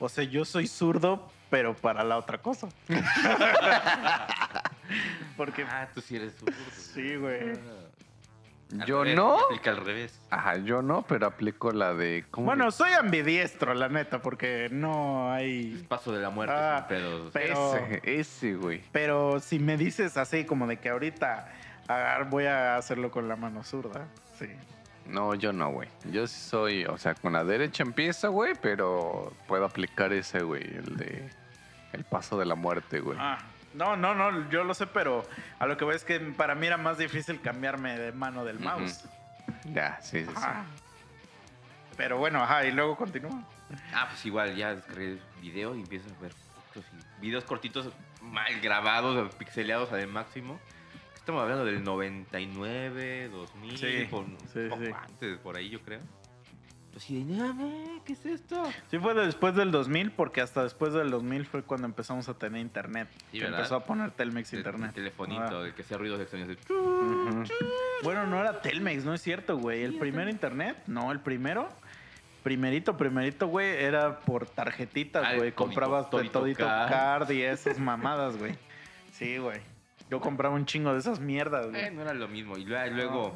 O 0.00 0.08
sea, 0.08 0.24
yo 0.24 0.44
soy 0.44 0.66
zurdo, 0.66 1.30
pero 1.50 1.76
para 1.76 2.02
la 2.02 2.16
otra 2.16 2.38
cosa. 2.38 2.66
Porque, 5.36 5.62
Ah, 5.64 5.88
tú 5.94 6.00
sí 6.00 6.16
eres 6.16 6.34
zurdo. 6.34 6.54
sí, 6.76 7.16
güey. 7.16 7.52
Al 8.72 8.84
Yo 8.86 9.02
revés, 9.02 9.16
no. 9.16 9.36
Aplica 9.46 9.70
al 9.70 9.84
revés. 9.84 10.20
Ajá, 10.30 10.56
yo 10.58 10.80
no, 10.80 11.02
pero 11.02 11.26
aplico 11.26 11.72
la 11.72 11.92
de. 11.94 12.24
¿cómo 12.30 12.46
Bueno, 12.46 12.70
soy 12.70 12.92
ambidiestro, 12.92 13.74
la 13.74 13.88
neta, 13.88 14.22
porque 14.22 14.68
no 14.70 15.32
hay... 15.32 15.84
Paso 15.88 16.12
de 16.12 16.20
la 16.20 16.30
muerte 16.30 16.54
Ah, 16.56 16.86
sin 16.88 16.96
pedos. 16.96 17.30
pero- 17.32 17.76
ese, 17.76 18.00
ese, 18.04 18.54
güey. 18.54 18.82
Pero 18.92 19.40
si 19.40 19.58
me 19.58 19.76
dices 19.76 20.16
así, 20.16 20.44
como 20.44 20.66
de 20.68 20.76
que 20.78 20.88
ahorita 20.88 21.48
ah, 21.88 22.24
voy 22.30 22.44
a 22.46 22.76
hacerlo 22.76 23.10
con 23.10 23.28
la 23.28 23.34
mano 23.36 23.64
zurda, 23.64 24.06
sí. 24.38 24.46
No, 25.10 25.34
yo 25.34 25.52
no, 25.52 25.70
güey. 25.70 25.88
Yo 26.10 26.26
sí 26.26 26.40
soy, 26.40 26.84
o 26.84 26.96
sea, 26.96 27.14
con 27.14 27.32
la 27.32 27.44
derecha 27.44 27.82
empiezo, 27.82 28.30
güey, 28.30 28.54
pero 28.60 29.32
puedo 29.48 29.64
aplicar 29.64 30.12
ese, 30.12 30.42
güey, 30.42 30.62
el 30.62 30.96
de 30.96 31.30
el 31.92 32.04
paso 32.04 32.38
de 32.38 32.46
la 32.46 32.54
muerte, 32.54 33.00
güey. 33.00 33.18
Ah, 33.20 33.38
no, 33.74 33.96
no, 33.96 34.14
no, 34.14 34.48
yo 34.50 34.62
lo 34.62 34.74
sé, 34.74 34.86
pero 34.86 35.24
a 35.58 35.66
lo 35.66 35.76
que 35.76 35.84
voy 35.84 35.96
es 35.96 36.04
que 36.04 36.20
para 36.20 36.54
mí 36.54 36.66
era 36.66 36.76
más 36.76 36.98
difícil 36.98 37.40
cambiarme 37.40 37.98
de 37.98 38.12
mano 38.12 38.44
del 38.44 38.60
mouse. 38.60 39.04
Ya, 39.64 40.00
sí, 40.00 40.24
sí, 40.24 40.32
sí. 40.34 40.46
Pero 41.96 42.18
bueno, 42.18 42.42
ajá, 42.42 42.64
y 42.64 42.70
luego 42.70 42.96
continúa. 42.96 43.42
Ah, 43.92 44.06
pues 44.08 44.24
igual, 44.24 44.54
ya 44.56 44.74
descargué 44.74 45.12
el 45.12 45.22
video 45.40 45.74
y 45.74 45.80
empiezas 45.80 46.12
a 46.12 46.22
ver 46.22 46.32
fotos 46.32 46.84
y 46.92 47.20
videos 47.20 47.44
cortitos 47.44 47.90
mal 48.22 48.60
grabados, 48.60 49.34
pixeleados 49.34 49.92
al 49.92 50.06
máximo. 50.06 50.60
Estamos 51.30 51.44
hablando 51.44 51.64
del 51.64 51.84
99, 51.84 53.28
2000, 53.28 53.78
Sí, 53.78 53.86
por, 54.10 54.24
sí, 54.52 54.68
poco 54.68 54.84
sí. 54.84 54.90
antes, 54.92 55.38
por 55.38 55.56
ahí 55.56 55.70
yo 55.70 55.80
creo. 55.80 56.00
"No, 57.08 57.54
me, 57.54 58.02
¿qué 58.04 58.14
es 58.14 58.26
esto? 58.26 58.64
Sí 58.90 58.98
fue 58.98 59.14
después 59.14 59.54
del 59.54 59.70
2000, 59.70 60.10
porque 60.10 60.40
hasta 60.40 60.64
después 60.64 60.92
del 60.92 61.08
2000 61.12 61.46
fue 61.46 61.62
cuando 61.62 61.86
empezamos 61.86 62.28
a 62.28 62.34
tener 62.34 62.60
internet. 62.60 63.06
Sí, 63.30 63.38
empezó 63.40 63.76
a 63.76 63.84
poner 63.84 64.10
Telmex 64.10 64.52
El- 64.54 64.58
internet. 64.58 64.88
El 64.88 64.94
telefonito, 64.94 65.60
Ah. 65.60 65.66
el 65.68 65.72
que 65.72 65.82
hacía 65.82 65.98
ruidos 65.98 66.20
extraños. 66.20 66.48
de- 66.48 66.54
Ujú. 66.74 67.44
Bueno, 68.02 68.26
no 68.26 68.40
era 68.40 68.60
Telmex, 68.60 69.04
no 69.04 69.14
es 69.14 69.22
cierto, 69.22 69.56
güey. 69.56 69.84
El 69.84 69.98
primer 70.00 70.28
internet, 70.28 70.82
no, 70.88 71.12
el 71.12 71.20
primero. 71.20 71.68
Primerito, 72.42 72.96
primerito, 72.96 73.46
güey, 73.46 73.68
era 73.84 74.18
por 74.18 74.46
tarjetitas, 74.46 75.24
Ah, 75.24 75.36
güey. 75.36 75.52
Comprabas 75.52 76.06
el 76.12 76.30
todito 76.32 76.64
Card. 76.64 76.90
card 76.90 77.30
y 77.30 77.42
esas 77.42 77.78
mamadas, 77.78 78.36
güey. 78.36 78.56
Sí, 79.12 79.38
güey. 79.38 79.60
Yo 80.10 80.20
compraba 80.20 80.54
un 80.54 80.66
chingo 80.66 80.92
de 80.92 80.98
esas 80.98 81.20
mierdas, 81.20 81.66
Eh, 81.66 81.70
güey. 81.70 81.90
no 81.92 82.02
era 82.02 82.12
lo 82.14 82.26
mismo. 82.28 82.56
Y 82.58 82.64
luego, 82.64 82.94
luego, 82.94 83.34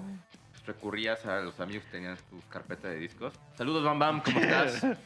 pues, 0.53 0.67
recurrías 0.67 1.25
a 1.27 1.41
los 1.41 1.59
amigos 1.61 1.85
que 1.85 1.93
tenían 1.93 2.17
tu 2.31 2.41
carpeta 2.49 2.89
de 2.89 2.97
discos. 2.97 3.33
Saludos, 3.57 3.85
Bam 3.85 3.99
Bam, 3.99 4.21
¿cómo 4.23 4.41
estás? 4.41 4.85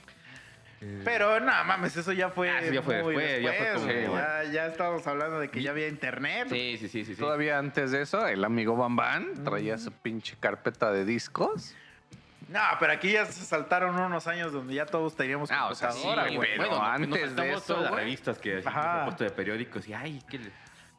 Pero 1.04 1.40
no 1.40 1.64
mames, 1.64 1.96
eso 1.96 2.12
ya 2.12 2.30
fue. 2.30 2.50
Ah, 2.50 2.60
sí, 2.62 2.72
ya 2.72 2.82
fue 2.82 3.02
muy 3.02 3.16
después, 3.16 3.42
ya 3.42 3.52
fue 3.52 3.72
como- 3.74 3.86
güey. 3.86 4.02
ya, 4.12 4.44
ya 4.44 4.66
estábamos 4.66 5.04
hablando 5.08 5.40
de 5.40 5.48
que 5.50 5.60
ya 5.60 5.70
había 5.72 5.88
internet. 5.88 6.46
sí, 6.48 6.76
sí, 6.78 6.88
sí, 6.88 7.04
sí. 7.04 7.14
sí. 7.16 7.20
Todavía 7.20 7.58
antes 7.58 7.90
de 7.90 8.02
eso, 8.02 8.26
el 8.28 8.44
amigo 8.44 8.76
Bambán 8.76 9.42
traía 9.44 9.74
Mm. 9.74 9.78
su 9.80 9.90
pinche 9.92 10.36
carpeta 10.38 10.92
de 10.92 11.04
discos. 11.04 11.74
No, 12.48 12.60
pero 12.78 12.92
aquí 12.92 13.10
ya 13.12 13.26
se 13.26 13.44
saltaron 13.44 13.98
unos 13.98 14.26
años 14.28 14.52
donde 14.52 14.72
ya 14.74 14.86
todos 14.86 15.16
teníamos 15.16 15.50
Ah, 15.50 15.66
o 15.68 15.74
sea, 15.74 15.90
sí, 15.90 16.00
güey. 16.34 16.56
Bueno, 16.56 16.80
antes 16.82 17.08
nos 17.08 17.36
de 17.36 17.52
eso, 17.52 17.80
las 17.80 17.90
güey. 17.90 18.04
revistas 18.04 18.38
que 18.38 18.62
puesto 19.04 19.24
de 19.24 19.30
periódicos 19.30 19.86
y 19.88 19.92
ay, 19.94 20.22
que 20.30 20.38
le- 20.38 20.52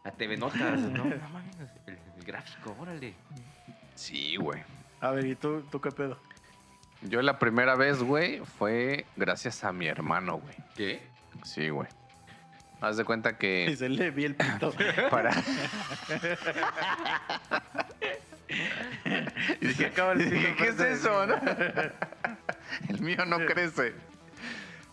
la 0.04 0.12
TV 0.12 0.38
Notas, 0.38 0.80
¿no? 0.80 1.04
No 1.06 1.30
mames, 1.30 1.56
el, 1.88 1.98
el 2.18 2.24
gráfico, 2.26 2.76
órale. 2.80 3.14
Sí, 3.96 4.36
güey. 4.38 4.62
A 5.02 5.12
ver, 5.12 5.26
¿y 5.26 5.36
tú, 5.36 5.62
tú 5.72 5.80
qué 5.82 5.92
pedo? 5.92 6.18
Yo 7.02 7.22
la 7.22 7.40
primera 7.40 7.76
vez, 7.76 8.04
güey, 8.04 8.40
fue 8.40 9.06
gracias 9.16 9.64
a 9.64 9.72
mi 9.72 9.88
hermano, 9.88 10.38
güey. 10.38 10.56
¿Qué? 10.76 11.02
Sí, 11.44 11.70
güey. 11.70 11.88
Haz 12.82 12.98
de 12.98 13.06
cuenta 13.06 13.32
Y 13.32 13.36
que 13.36 13.76
se 13.78 13.90
le 13.90 14.12
vi 14.12 14.26
el 14.26 14.36
pito. 14.36 14.74
para... 15.10 15.32
y 19.62 19.68
dije, 19.68 19.86
acaba 19.88 20.14
el 20.14 20.22
Y 20.22 20.26
dije, 20.26 20.56
¿qué 20.58 20.68
es 20.70 20.80
eso, 20.80 21.26
mí". 21.26 21.34
no? 21.34 21.36
El 22.90 23.02
mío 23.02 23.26
no 23.26 23.46
crece. 23.46 23.94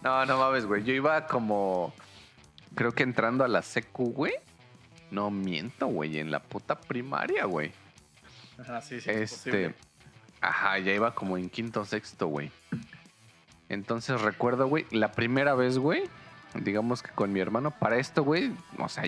No, 0.03 0.25
no 0.27 0.38
mames, 0.38 0.66
güey. 0.66 0.85
Yo 0.85 0.92
iba 0.92 1.27
como. 1.27 1.92
Creo 2.75 2.92
que 2.92 3.03
entrando 3.03 3.45
a 3.45 3.49
la 3.49 3.62
secu, 3.62 4.12
güey. 4.12 4.35
No 5.11 5.31
miento, 5.31 5.87
güey. 5.87 6.19
En 6.19 6.31
la 6.31 6.40
puta 6.40 6.79
primaria, 6.79 7.45
güey. 7.45 7.73
Ah, 8.66 8.81
sí, 8.81 9.01
sí. 9.01 9.11
es 9.11 9.33
este. 9.33 9.75
Ajá, 10.40 10.79
ya 10.79 10.92
iba 10.92 11.14
como 11.14 11.37
en 11.37 11.49
quinto 11.49 11.81
o 11.81 11.85
sexto, 11.85 12.27
güey. 12.27 12.51
Entonces 13.69 14.21
recuerdo, 14.21 14.69
güey, 14.69 14.87
la 14.90 15.12
primera 15.12 15.55
vez, 15.55 15.79
güey. 15.79 16.05
Digamos 16.55 17.03
que 17.03 17.11
con 17.11 17.33
mi 17.33 17.40
hermano, 17.40 17.71
para 17.71 17.97
esto, 17.97 18.23
güey. 18.23 18.53
O 18.79 18.88
sea, 18.88 19.05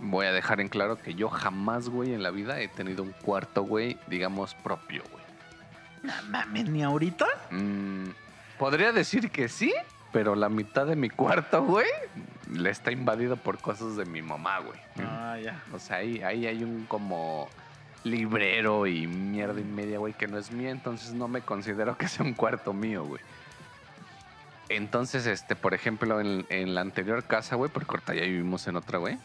voy 0.00 0.26
a 0.26 0.32
dejar 0.32 0.60
en 0.60 0.68
claro 0.68 0.96
que 0.96 1.14
yo 1.14 1.28
jamás, 1.28 1.88
güey, 1.88 2.12
en 2.12 2.22
la 2.22 2.30
vida 2.30 2.60
he 2.60 2.68
tenido 2.68 3.02
un 3.02 3.12
cuarto, 3.12 3.62
güey, 3.62 3.98
digamos, 4.08 4.54
propio, 4.54 5.02
güey. 5.10 5.22
No 6.02 6.12
mames, 6.30 6.68
ni 6.68 6.82
ahorita. 6.82 7.26
Mm, 7.50 8.08
podría 8.58 8.92
decir 8.92 9.30
que 9.30 9.48
sí, 9.48 9.72
pero 10.12 10.34
la 10.34 10.48
mitad 10.48 10.86
de 10.86 10.96
mi 10.96 11.08
cuarto, 11.08 11.64
güey, 11.64 11.86
le 12.52 12.70
está 12.70 12.92
invadido 12.92 13.36
por 13.36 13.58
cosas 13.58 13.96
de 13.96 14.04
mi 14.04 14.22
mamá, 14.22 14.58
güey. 14.60 14.78
Ah, 14.98 15.38
ya. 15.42 15.62
O 15.72 15.78
sea, 15.78 15.98
ahí, 15.98 16.22
ahí 16.22 16.46
hay 16.46 16.62
un 16.62 16.86
como 16.86 17.48
librero 18.04 18.86
y 18.86 19.06
mierda 19.06 19.60
y 19.60 19.64
media, 19.64 19.98
güey, 19.98 20.12
que 20.12 20.26
no 20.26 20.38
es 20.38 20.50
mío, 20.50 20.70
entonces 20.70 21.12
no 21.12 21.28
me 21.28 21.40
considero 21.42 21.96
que 21.96 22.08
sea 22.08 22.24
un 22.24 22.34
cuarto 22.34 22.72
mío, 22.72 23.04
güey. 23.04 23.22
Entonces, 24.68 25.26
este, 25.26 25.54
por 25.54 25.74
ejemplo, 25.74 26.20
en, 26.20 26.46
en 26.48 26.74
la 26.74 26.80
anterior 26.80 27.24
casa, 27.24 27.56
güey, 27.56 27.70
porque 27.70 27.90
ahorita 27.90 28.14
ya 28.14 28.22
vivimos 28.22 28.66
en 28.66 28.76
otra, 28.76 28.98
güey. 28.98 29.18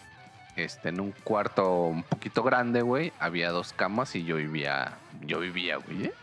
Este, 0.56 0.90
en 0.90 1.00
un 1.00 1.12
cuarto 1.12 1.84
un 1.84 2.04
poquito 2.04 2.44
grande, 2.44 2.82
güey, 2.82 3.14
había 3.20 3.52
dos 3.52 3.74
camas 3.74 4.16
y 4.16 4.24
yo 4.24 4.38
vivía, 4.38 4.98
yo 5.22 5.40
vivía, 5.40 5.78
güey, 5.78 6.06
¿eh? 6.06 6.14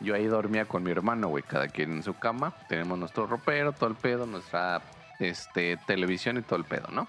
Yo 0.00 0.14
ahí 0.16 0.26
dormía 0.26 0.64
con 0.64 0.82
mi 0.82 0.90
hermano, 0.90 1.28
güey, 1.28 1.44
cada 1.44 1.68
quien 1.68 1.92
en 1.92 2.02
su 2.02 2.14
cama. 2.14 2.52
Tenemos 2.68 2.98
nuestro 2.98 3.26
ropero, 3.26 3.72
todo 3.72 3.88
el 3.88 3.94
pedo, 3.94 4.26
nuestra 4.26 4.82
este, 5.18 5.76
televisión 5.86 6.36
y 6.38 6.42
todo 6.42 6.58
el 6.58 6.64
pedo, 6.64 6.88
¿no? 6.90 7.08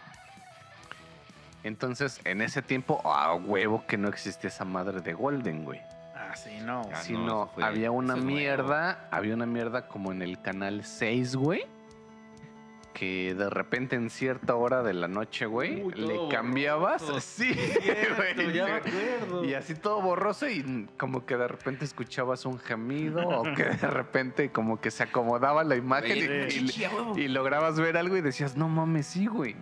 Entonces, 1.63 2.20
en 2.26 2.42
ese 2.42 2.62
tiempo, 2.62 3.02
a 3.06 3.34
huevo 3.36 3.86
que 3.88 3.98
no 3.98 4.10
existía 4.10 4.50
esa 4.50 4.66
madre 4.66 5.00
de 5.02 5.13
Golden, 5.13 5.63
güey. 5.63 5.80
Ah, 6.16 6.36
sí, 6.36 6.60
no. 6.62 6.82
Ah, 6.94 6.98
Sino 6.98 7.26
no, 7.26 7.48
fue- 7.48 7.63
había 7.63 7.92
una 7.92 8.16
nuevo. 8.16 8.28
mierda, 8.32 9.08
había 9.12 9.34
una 9.34 9.46
mierda 9.46 9.88
como 9.88 10.12
en 10.12 10.22
el 10.22 10.42
canal 10.42 10.84
6, 10.84 11.36
güey. 11.36 11.66
Que 12.93 13.34
de 13.34 13.49
repente 13.49 13.95
en 13.95 14.10
cierta 14.10 14.56
hora 14.56 14.84
de 14.84 14.93
la 14.93 15.08
noche, 15.08 15.47
güey, 15.47 15.82
Uy, 15.82 15.93
le 15.95 16.27
cambiabas. 16.29 17.01
borroso. 17.01 17.19
Sí, 17.34 17.53
Cierto, 17.53 18.21
güey. 18.36 18.53
ya 18.53 18.65
me 18.65 18.71
acuerdo. 18.73 19.43
Y 19.45 19.53
así 19.56 19.73
todo 19.73 20.01
borroso 20.01 20.47
y 20.47 20.88
como 20.97 21.25
que 21.25 21.36
de 21.36 21.47
repente 21.47 21.86
escuchabas 21.86 22.45
un 22.45 22.60
gemido 22.60 23.27
o 23.27 23.43
que 23.56 23.63
de 23.63 23.88
repente 23.88 24.51
como 24.51 24.79
que 24.79 24.91
se 24.91 25.03
acomodaba 25.03 25.63
la 25.63 25.75
imagen 25.75 26.17
y, 27.17 27.27
lograbas 27.27 27.79
ver 27.79 27.97
algo 27.97 28.15
y 28.15 28.21
decías, 28.21 28.56
no 28.56 28.69
mames, 28.69 29.08
sí, 29.08 29.25
güey. 29.25 29.56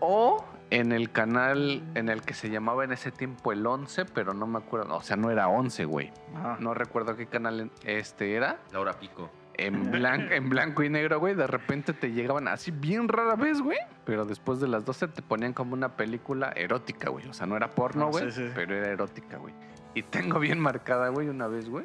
O 0.00 0.44
en 0.70 0.90
el 0.90 1.12
canal 1.12 1.82
en 1.94 2.08
el 2.08 2.22
que 2.22 2.34
se 2.34 2.50
llamaba 2.50 2.82
en 2.84 2.92
ese 2.92 3.12
tiempo 3.12 3.52
el 3.52 3.64
11, 3.64 4.06
pero 4.06 4.34
no 4.34 4.46
me 4.46 4.58
acuerdo, 4.58 4.96
o 4.96 5.02
sea, 5.02 5.16
no 5.16 5.30
era 5.30 5.46
11, 5.48 5.84
güey. 5.84 6.10
Ajá. 6.34 6.56
No 6.58 6.74
recuerdo 6.74 7.14
qué 7.14 7.26
canal 7.26 7.70
este 7.84 8.34
era. 8.34 8.58
Laura 8.72 8.94
Pico. 8.94 9.30
En, 9.54 9.90
blanco, 9.90 10.32
en 10.32 10.48
blanco 10.48 10.82
y 10.82 10.88
negro, 10.88 11.20
güey, 11.20 11.34
de 11.34 11.46
repente 11.46 11.92
te 11.92 12.10
llegaban 12.12 12.48
así 12.48 12.70
bien 12.70 13.06
rara 13.08 13.36
vez, 13.36 13.60
güey. 13.60 13.78
Pero 14.04 14.24
después 14.24 14.60
de 14.60 14.68
las 14.68 14.84
12 14.84 15.08
te 15.08 15.22
ponían 15.22 15.52
como 15.52 15.74
una 15.74 15.96
película 15.96 16.52
erótica, 16.56 17.10
güey. 17.10 17.26
O 17.28 17.34
sea, 17.34 17.46
no 17.46 17.56
era 17.56 17.68
porno, 17.74 18.06
Ah, 18.06 18.10
güey, 18.10 18.30
sí, 18.30 18.46
sí. 18.46 18.52
pero 18.54 18.74
era 18.74 18.88
erótica, 18.88 19.36
güey. 19.36 19.54
Y 19.94 20.02
tengo 20.02 20.38
bien 20.38 20.58
marcada, 20.58 21.08
güey, 21.10 21.28
una 21.28 21.46
vez, 21.48 21.68
güey. 21.68 21.84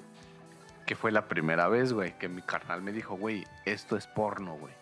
Que 0.85 0.95
fue 0.95 1.11
la 1.11 1.27
primera 1.27 1.67
vez, 1.67 1.91
güey, 1.91 2.17
que 2.17 2.29
mi 2.29 2.41
carnal 2.41 2.81
me 2.81 2.93
dijo, 2.93 3.15
güey, 3.17 3.43
esto 3.65 3.97
es 3.97 4.07
porno, 4.07 4.55
güey. 4.55 4.73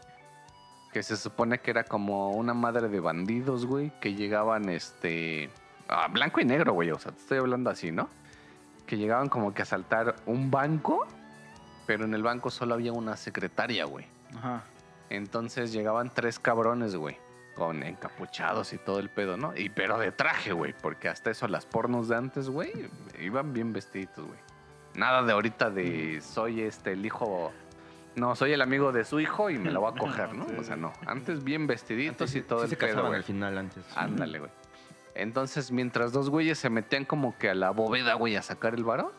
Que 0.94 1.02
se 1.02 1.18
supone 1.18 1.58
que 1.60 1.72
era 1.72 1.84
como 1.84 2.30
una 2.32 2.54
madre 2.54 2.88
de 2.88 3.00
bandidos, 3.00 3.66
güey, 3.66 3.92
que 4.00 4.14
llegaban, 4.14 4.70
este... 4.70 5.50
A 5.88 6.08
blanco 6.08 6.40
y 6.40 6.46
negro, 6.46 6.74
güey, 6.74 6.92
o 6.92 7.00
sea, 7.00 7.12
te 7.12 7.20
estoy 7.20 7.38
hablando 7.40 7.70
así, 7.72 7.92
¿no? 7.92 8.10
Que 8.86 8.98
llegaban 8.98 9.28
como 9.30 9.54
que 9.54 9.62
a 9.62 9.64
asaltar 9.64 10.16
un 10.28 10.52
banco, 10.52 11.06
pero 11.86 12.06
en 12.06 12.14
el 12.14 12.24
banco 12.24 12.50
solo 12.50 12.74
había 12.74 12.92
una 12.94 13.16
secretaria, 13.18 13.86
güey. 13.86 14.06
Ajá. 14.36 14.64
Entonces 15.10 15.72
llegaban 15.72 16.12
tres 16.14 16.40
cabrones, 16.40 16.96
güey. 16.96 17.18
Con 17.56 17.84
encapuchados 17.84 18.74
y 18.74 18.78
todo 18.78 19.00
el 19.00 19.10
pedo, 19.10 19.38
¿no? 19.38 19.56
Y 19.56 19.70
pero 19.70 19.98
de 19.98 20.12
traje, 20.12 20.52
güey. 20.52 20.74
Porque 20.82 21.08
hasta 21.08 21.32
eso 21.32 21.48
las 21.48 21.66
pornos 21.66 22.10
de 22.10 22.16
antes, 22.18 22.50
güey, 22.50 22.72
iban 23.20 23.54
bien 23.54 23.72
vestiditos, 23.72 24.26
güey. 24.26 24.40
Nada 24.96 25.24
de 25.24 25.32
ahorita 25.32 25.70
de 25.70 26.22
soy 26.22 26.62
este 26.62 26.94
el 26.94 27.06
hijo 27.06 27.52
No, 28.16 28.36
soy 28.36 28.54
el 28.54 28.62
amigo 28.62 28.92
de 28.92 29.04
su 29.06 29.20
hijo 29.20 29.50
y 29.50 29.58
me 29.58 29.72
la 29.72 29.80
voy 29.80 29.92
a 29.94 29.98
coger, 29.98 30.34
¿no? 30.34 30.46
O 30.60 30.64
sea, 30.64 30.76
no. 30.76 30.92
Antes 31.06 31.44
bien 31.44 31.68
vestiditos 31.68 32.36
y 32.36 32.42
todo 32.42 32.60
sí 32.60 32.64
el 32.66 32.70
se 32.72 32.78
pedo, 32.78 33.04
güey. 33.04 33.16
al 33.16 33.24
final 33.24 33.58
antes. 33.58 33.86
Ándale, 33.96 34.40
güey. 34.40 34.52
Entonces, 35.14 35.72
mientras 35.72 36.12
dos 36.12 36.30
güeyes 36.30 36.58
se 36.60 36.70
metían 36.70 37.06
como 37.06 37.38
que 37.38 37.50
a 37.50 37.56
la 37.56 37.72
bóveda, 37.72 38.16
güey, 38.16 38.36
a 38.36 38.42
sacar 38.42 38.74
el 38.74 38.84
varo, 38.84 39.14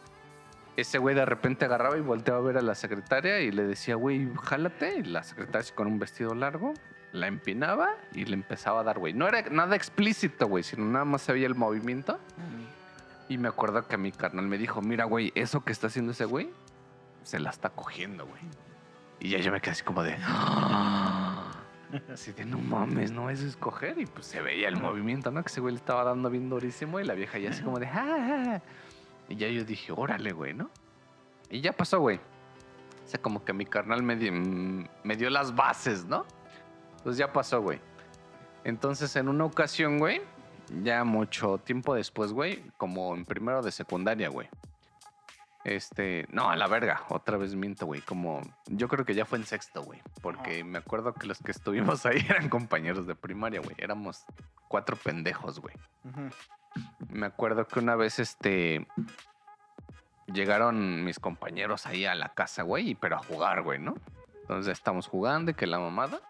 ese 0.77 0.99
güey 0.99 1.15
de 1.15 1.25
repente 1.25 1.65
agarraba 1.65 1.97
y 1.97 2.01
volteaba 2.01 2.39
a 2.41 2.43
ver 2.43 2.59
a 2.59 2.63
la 2.63 2.75
secretaria 2.75 3.41
y 3.41 3.51
le 3.51 3.65
decía, 3.65 3.95
güey, 3.95 4.29
jálate. 4.43 4.99
Y 4.99 5.03
la 5.05 5.23
secretaria 5.23 5.75
con 5.75 5.87
un 5.87 5.99
vestido 5.99 6.35
largo 6.35 6.75
la 7.13 7.27
empinaba 7.29 7.95
y 8.13 8.25
le 8.27 8.35
empezaba 8.35 8.81
a 8.81 8.83
dar, 8.85 8.99
güey. 8.99 9.15
No 9.15 9.27
era 9.27 9.43
nada 9.51 9.75
explícito, 9.77 10.47
güey, 10.49 10.63
sino 10.65 10.85
nada 10.85 11.05
más 11.05 11.23
se 11.23 11.33
veía 11.33 11.47
el 11.47 11.55
movimiento. 11.55 12.19
Y 13.29 13.39
me 13.39 13.49
acuerdo 13.49 13.87
que 13.89 13.97
mi 13.97 14.13
carnal 14.13 14.47
me 14.47 14.59
dijo, 14.59 14.83
mira, 14.83 15.05
güey, 15.05 15.33
eso 15.35 15.65
que 15.65 15.73
está 15.73 15.87
haciendo 15.89 16.13
ese 16.13 16.27
güey, 16.27 16.51
se 17.25 17.39
la 17.41 17.51
está 17.51 17.71
cogiendo, 17.71 18.27
güey. 18.27 18.43
Y 19.19 19.31
ya 19.31 19.39
yo 19.39 19.51
me 19.51 19.61
quedé 19.61 19.73
así 19.73 19.83
como 19.83 20.03
de... 20.03 20.15
Así 22.13 22.33
de, 22.33 22.45
no 22.45 22.59
mames, 22.59 23.11
no 23.13 23.31
es 23.31 23.41
escoger. 23.41 23.99
Y 23.99 24.07
pues 24.07 24.27
se 24.27 24.43
veía 24.43 24.69
el 24.69 24.77
movimiento, 24.77 25.31
¿no? 25.31 25.43
Que 25.43 25.49
ese 25.49 25.61
güey 25.61 25.73
le 25.75 25.79
estaba 25.79 26.05
dando 26.05 26.29
bien 26.31 26.49
durísimo 26.51 27.01
y 27.01 27.05
la 27.05 27.15
vieja 27.15 27.39
ya 27.39 27.51
así 27.51 27.63
como 27.63 27.79
de... 27.79 27.87
"Ah, 27.87 28.05
ah, 28.07 28.45
ah". 28.57 28.61
Y 29.29 29.37
ya 29.37 29.49
yo 29.49 29.65
dije, 29.65 29.93
órale, 29.97 30.33
güey, 30.33 30.55
¿no? 30.55 30.71
Y 31.51 31.61
ya 31.61 31.73
pasó, 31.73 32.01
güey. 32.01 32.17
O 32.17 33.09
sea, 33.09 33.21
como 33.23 33.45
que 33.45 33.53
mi 33.53 33.65
carnal 33.67 34.03
me, 34.03 34.17
di- 34.17 34.31
mm, 34.31 34.89
me 35.05 35.17
dio 35.17 35.31
las 35.31 35.55
bases, 35.55 36.05
¿no? 36.05 36.25
Pues 37.05 37.17
ya 37.17 37.33
pasó, 37.33 37.61
güey. 37.61 37.81
Entonces, 38.65 39.15
en 39.17 39.29
una 39.29 39.45
ocasión, 39.45 39.99
güey, 39.99 40.21
ya 40.83 41.05
mucho 41.05 41.59
tiempo 41.59 41.95
después, 41.95 42.33
güey, 42.33 42.65
como 42.77 43.15
en 43.15 43.25
primero 43.25 43.63
de 43.63 43.71
secundaria, 43.71 44.29
güey. 44.29 44.49
Este, 45.65 46.27
no, 46.31 46.49
a 46.49 46.55
la 46.57 46.69
verga, 46.69 47.03
otra 47.09 47.37
vez 47.37 47.55
miento, 47.57 47.87
güey. 47.87 48.01
Como, 48.01 48.41
yo 48.67 48.87
creo 48.89 49.05
que 49.05 49.15
ya 49.15 49.25
fue 49.25 49.39
en 49.39 49.45
sexto, 49.47 49.83
güey. 49.83 50.01
Porque 50.23 50.63
me 50.63 50.79
acuerdo 50.79 51.13
que 51.13 51.27
los 51.27 51.39
que 51.39 51.51
estuvimos 51.51 52.07
ahí 52.07 52.19
eran 52.29 52.49
compañeros 52.49 53.07
de 53.07 53.17
primaria, 53.17 53.61
güey. 53.61 53.75
Éramos 53.79 54.25
cuatro 54.69 54.97
pendejos, 54.97 55.59
güey. 55.61 55.75
Ujú. 56.05 56.29
Me 57.09 57.27
acuerdo 57.27 57.67
que 57.67 57.79
una 57.79 57.97
vez, 57.97 58.19
este, 58.19 58.87
llegaron 60.33 61.05
mis 61.05 61.19
compañeros 61.19 61.87
ahí 61.87 62.05
a 62.05 62.15
la 62.15 62.31
casa, 62.31 62.63
güey, 62.63 62.95
pero 62.95 63.17
a 63.17 63.21
jugar, 63.21 63.63
güey, 63.63 63.79
¿no? 63.79 63.95
Entonces 64.43 64.73
estamos 64.73 65.07
jugando 65.09 65.51
y 65.51 65.55
que 65.55 65.67
la 65.67 65.79
mamada. 65.79 66.21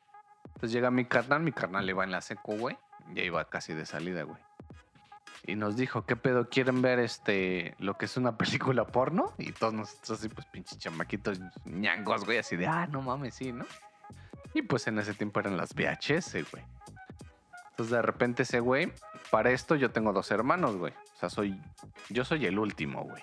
Entonces 0.47 0.73
llega 0.73 0.91
mi 0.91 1.05
carnal, 1.05 1.41
mi 1.41 1.53
carnal 1.53 1.89
iba 1.89 2.05
en 2.05 2.11
la 2.11 2.21
seco, 2.21 2.57
güey. 2.57 2.77
Ya 3.15 3.23
iba 3.23 3.45
casi 3.49 3.75
de 3.75 3.87
salida, 3.87 4.23
güey. 4.23 4.39
Y 5.47 5.55
nos 5.55 5.77
dijo, 5.77 6.07
¿qué 6.07 6.17
pedo? 6.17 6.49
¿Quieren 6.49 6.83
ver 6.83 6.99
este 6.99 7.77
lo 7.79 7.97
que 7.97 8.07
es 8.07 8.17
una 8.17 8.37
película 8.37 8.87
porno? 8.87 9.33
Y 9.39 9.53
todos 9.53 9.75
nosotros 9.75 10.19
así, 10.19 10.29
pues 10.29 10.47
pinches 10.47 10.79
chamaquitos 10.79 11.41
ñangos, 11.65 12.25
güey, 12.25 12.39
así 12.39 12.57
de, 12.57 12.67
ah, 12.67 12.87
no 12.87 13.03
mames, 13.03 13.35
sí, 13.35 13.53
¿no? 13.53 13.65
Y 14.55 14.63
pues 14.63 14.87
en 14.87 14.99
ese 14.99 15.15
tiempo 15.15 15.39
eran 15.41 15.57
las 15.57 15.75
VHS, 15.75 16.51
güey. 16.51 16.65
Entonces 17.77 17.93
de 17.93 18.01
repente 18.03 18.45
ese 18.45 18.61
güey, 18.61 18.91
para 19.31 19.51
esto 19.51 19.75
yo 19.75 19.91
tengo 19.91 20.13
dos 20.15 20.31
hermanos, 20.31 20.77
güey. 20.77 20.95
O 21.15 21.19
sea, 21.19 21.29
soy, 21.29 21.61
yo 22.09 22.25
soy 22.25 22.47
el 22.47 22.59
último, 22.59 23.03
güey. 23.03 23.23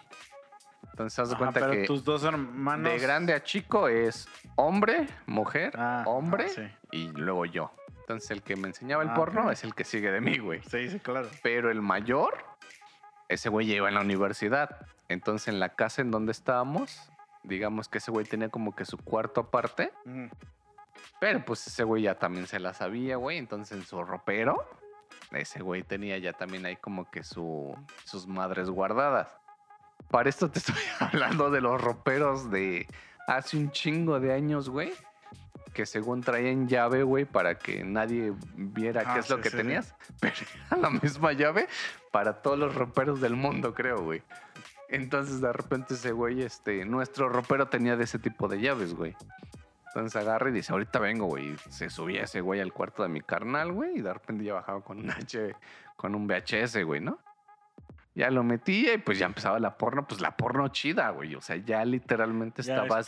Entonces 0.92 1.18
haz 1.18 1.30
de 1.32 1.38
cuenta 1.38 1.60
pero 1.60 1.72
que 1.72 1.86
tus 1.86 2.04
dos 2.04 2.24
hermanos. 2.24 2.92
de 2.92 3.00
grande 3.00 3.34
a 3.34 3.42
chico 3.44 3.88
es 3.88 4.28
hombre, 4.56 5.08
mujer, 5.26 5.74
Ah, 5.76 6.04
hombre 6.06 6.46
ah, 6.46 6.54
sí. 6.54 6.62
y 6.92 7.08
luego 7.08 7.46
yo. 7.46 7.72
Entonces 8.02 8.30
el 8.30 8.44
que 8.44 8.56
me 8.56 8.68
enseñaba 8.68 9.02
el 9.02 9.10
Ah, 9.10 9.14
porno 9.16 9.50
es 9.50 9.64
el 9.64 9.74
que 9.74 9.86
sigue 9.86 10.12
de 10.12 10.22
mí, 10.22 10.38
güey. 10.38 10.62
Sí, 10.70 10.88
sí, 10.90 11.00
claro. 11.00 11.28
Pero 11.42 11.72
el 11.72 11.82
mayor, 11.82 12.38
ese 13.30 13.50
güey 13.50 13.72
iba 13.72 13.88
en 13.90 13.96
la 13.96 14.02
universidad. 14.02 14.86
Entonces 15.10 15.48
en 15.48 15.60
la 15.60 15.70
casa 15.70 16.04
en 16.04 16.12
donde 16.12 16.32
estábamos, 16.32 17.10
digamos 17.42 17.88
que 17.90 17.98
ese 17.98 18.12
güey 18.12 18.26
tenía 18.28 18.50
como 18.50 18.76
que 18.76 18.86
su 18.86 18.98
cuarto 19.00 19.42
aparte. 19.42 19.92
Pero 21.20 21.44
pues 21.46 21.66
ese 21.68 21.84
güey 21.84 22.04
ya 22.04 22.16
también 22.16 22.48
se 22.48 22.60
la 22.60 22.74
sabía, 22.74 23.16
güey. 23.18 23.38
Entonces 23.38 23.78
en 23.78 23.86
su 23.86 24.04
ropero, 24.04 24.58
ese 25.32 25.62
güey 25.62 25.84
tenía 25.84 26.18
ya 26.18 26.34
también 26.34 26.66
ahí 26.66 26.76
como 26.76 27.10
que 27.10 27.24
su, 27.24 27.76
sus 28.06 28.28
madres 28.28 28.70
guardadas. 28.70 29.28
Para 30.10 30.30
esto 30.30 30.50
te 30.50 30.60
estoy 30.60 30.76
hablando 31.00 31.50
de 31.50 31.62
los 31.62 31.82
roperos 31.82 32.52
de 32.52 32.88
hace 33.28 33.58
un 33.58 33.72
chingo 33.72 34.20
de 34.20 34.34
años, 34.34 34.70
güey. 34.70 34.94
Que 35.74 35.88
según 35.88 36.22
traían 36.22 36.68
llave, 36.68 37.02
güey, 37.02 37.26
para 37.26 37.58
que 37.58 37.84
nadie 37.84 38.32
viera 38.56 39.02
Ah, 39.08 39.14
qué 39.16 39.20
es 39.22 39.30
lo 39.32 39.38
sí, 39.38 39.42
que 39.42 39.50
sí, 39.50 39.58
sí. 39.58 39.62
tenías. 39.64 39.96
Pero 40.20 40.36
era 40.68 40.78
la 40.78 40.90
misma 40.92 41.34
llave 41.34 41.68
para 42.12 42.44
todos 42.44 42.60
los 42.60 42.76
roperos 42.76 43.22
del 43.22 43.36
mundo, 43.36 43.74
creo, 43.74 44.04
güey. 44.04 44.22
Entonces 44.90 45.42
de 45.42 45.52
repente 45.52 45.96
ese 45.96 46.12
güey, 46.12 46.44
este, 46.44 46.86
nuestro 46.86 47.28
ropero 47.28 47.68
tenía 47.70 47.96
de 47.96 48.04
ese 48.04 48.20
tipo 48.20 48.48
de 48.48 48.62
llaves, 48.62 48.94
güey. 48.94 49.16
Entonces 49.96 50.16
agarra 50.16 50.50
y 50.50 50.54
dice, 50.54 50.72
ahorita 50.74 50.98
vengo, 50.98 51.28
güey. 51.28 51.56
Se 51.70 51.90
subía 51.92 52.24
ese 52.24 52.42
güey 52.42 52.60
al 52.60 52.74
cuarto 52.74 53.04
de 53.04 53.10
mi 53.10 53.22
carnal, 53.22 53.72
güey. 53.72 54.00
Y 54.00 54.02
de 54.02 54.12
repente 54.12 54.44
ya 54.44 54.56
bajaba 54.56 54.82
con 54.82 54.98
un 55.00 55.12
H, 55.12 55.56
con 55.96 56.16
un 56.16 56.26
VHS, 56.28 56.84
güey, 56.84 57.00
¿no? 57.00 57.20
Ya 58.16 58.32
lo 58.32 58.44
metía 58.44 58.94
y 58.96 58.98
pues 58.98 59.20
ya 59.20 59.28
empezaba 59.28 59.60
la 59.60 59.78
porno, 59.78 60.08
pues 60.08 60.20
la 60.20 60.36
porno 60.36 60.68
chida, 60.70 61.12
güey. 61.12 61.36
O 61.36 61.42
sea, 61.42 61.58
ya 61.58 61.86
literalmente 61.86 62.64
Ya 62.64 62.74
estabas, 62.84 63.08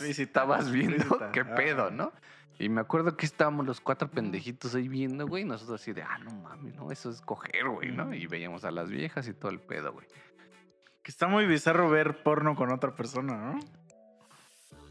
viendo 0.70 0.96
explícita. 0.96 1.32
qué 1.32 1.44
pedo. 1.44 1.90
¿no? 1.90 2.12
Y 2.58 2.68
me 2.68 2.80
acuerdo 2.80 3.16
que 3.16 3.26
estábamos 3.26 3.66
los 3.66 3.80
cuatro 3.80 4.08
pendejitos 4.08 4.74
ahí 4.76 4.86
viendo, 4.88 5.26
güey. 5.26 5.42
Y 5.42 5.46
nosotros 5.46 5.80
así 5.80 5.92
de, 5.92 6.02
ah, 6.02 6.18
no 6.18 6.30
mames, 6.42 6.74
no, 6.76 6.90
eso 6.92 7.10
es 7.10 7.20
coger, 7.20 7.68
güey, 7.68 7.90
¿no? 7.90 8.14
Y 8.14 8.26
veíamos 8.28 8.64
a 8.64 8.70
las 8.70 8.90
viejas 8.90 9.26
y 9.28 9.34
todo 9.34 9.50
el 9.50 9.60
pedo, 9.60 9.92
güey. 9.92 10.06
Que 11.02 11.10
está 11.10 11.26
muy 11.26 11.46
bizarro 11.46 11.90
ver 11.90 12.22
porno 12.22 12.54
con 12.54 12.70
otra 12.72 12.94
persona, 12.94 13.36
¿no? 13.36 13.58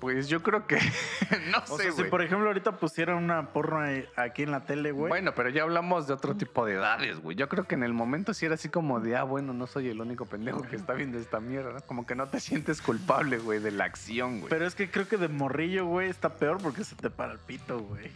Pues 0.06 0.28
yo 0.28 0.44
creo 0.44 0.68
que, 0.68 0.78
no 1.52 1.64
O 1.68 1.78
sé, 1.78 1.86
sea, 1.86 1.92
si 1.94 2.04
por 2.04 2.22
ejemplo 2.22 2.46
ahorita 2.46 2.78
pusieran 2.78 3.24
una 3.24 3.52
porno 3.54 3.80
aquí 4.16 4.44
en 4.44 4.52
la 4.52 4.64
tele, 4.64 4.92
güey. 4.92 5.10
Bueno, 5.10 5.34
pero 5.34 5.50
ya 5.50 5.64
hablamos 5.64 6.06
de 6.06 6.14
otro 6.14 6.36
tipo 6.36 6.64
de 6.64 6.74
edades, 6.74 7.20
güey. 7.20 7.36
Yo 7.36 7.50
creo 7.50 7.64
que 7.64 7.74
en 7.74 7.82
el 7.82 7.92
momento 7.92 8.36
sí 8.36 8.46
era 8.46 8.54
así 8.54 8.70
como 8.70 9.00
de, 9.00 9.16
ah, 9.16 9.24
bueno, 9.24 9.52
no 9.52 9.66
soy 9.66 9.90
el 9.90 10.00
único 10.00 10.28
pendejo 10.28 10.62
que 10.62 10.76
está 10.76 10.94
viendo 10.94 11.18
esta 11.18 11.40
mierda, 11.40 11.74
¿no? 11.74 11.82
Como 11.82 12.06
que 12.06 12.14
no 12.14 12.28
te 12.28 12.40
sientes 12.40 12.84
culpable, 12.84 13.40
güey, 13.40 13.58
de 13.60 13.72
la 13.72 13.86
acción, 13.86 14.42
güey. 14.42 14.50
Pero 14.52 14.68
es 14.68 14.76
que 14.76 14.92
creo 14.92 15.08
que 15.08 15.18
de 15.18 15.28
morrillo, 15.28 15.88
güey, 15.88 16.08
está 16.08 16.36
peor 16.36 16.60
porque 16.62 16.84
se 16.84 16.96
te 16.96 17.10
para 17.10 17.34
el 17.34 17.40
pito, 17.40 17.80
güey. 17.80 18.12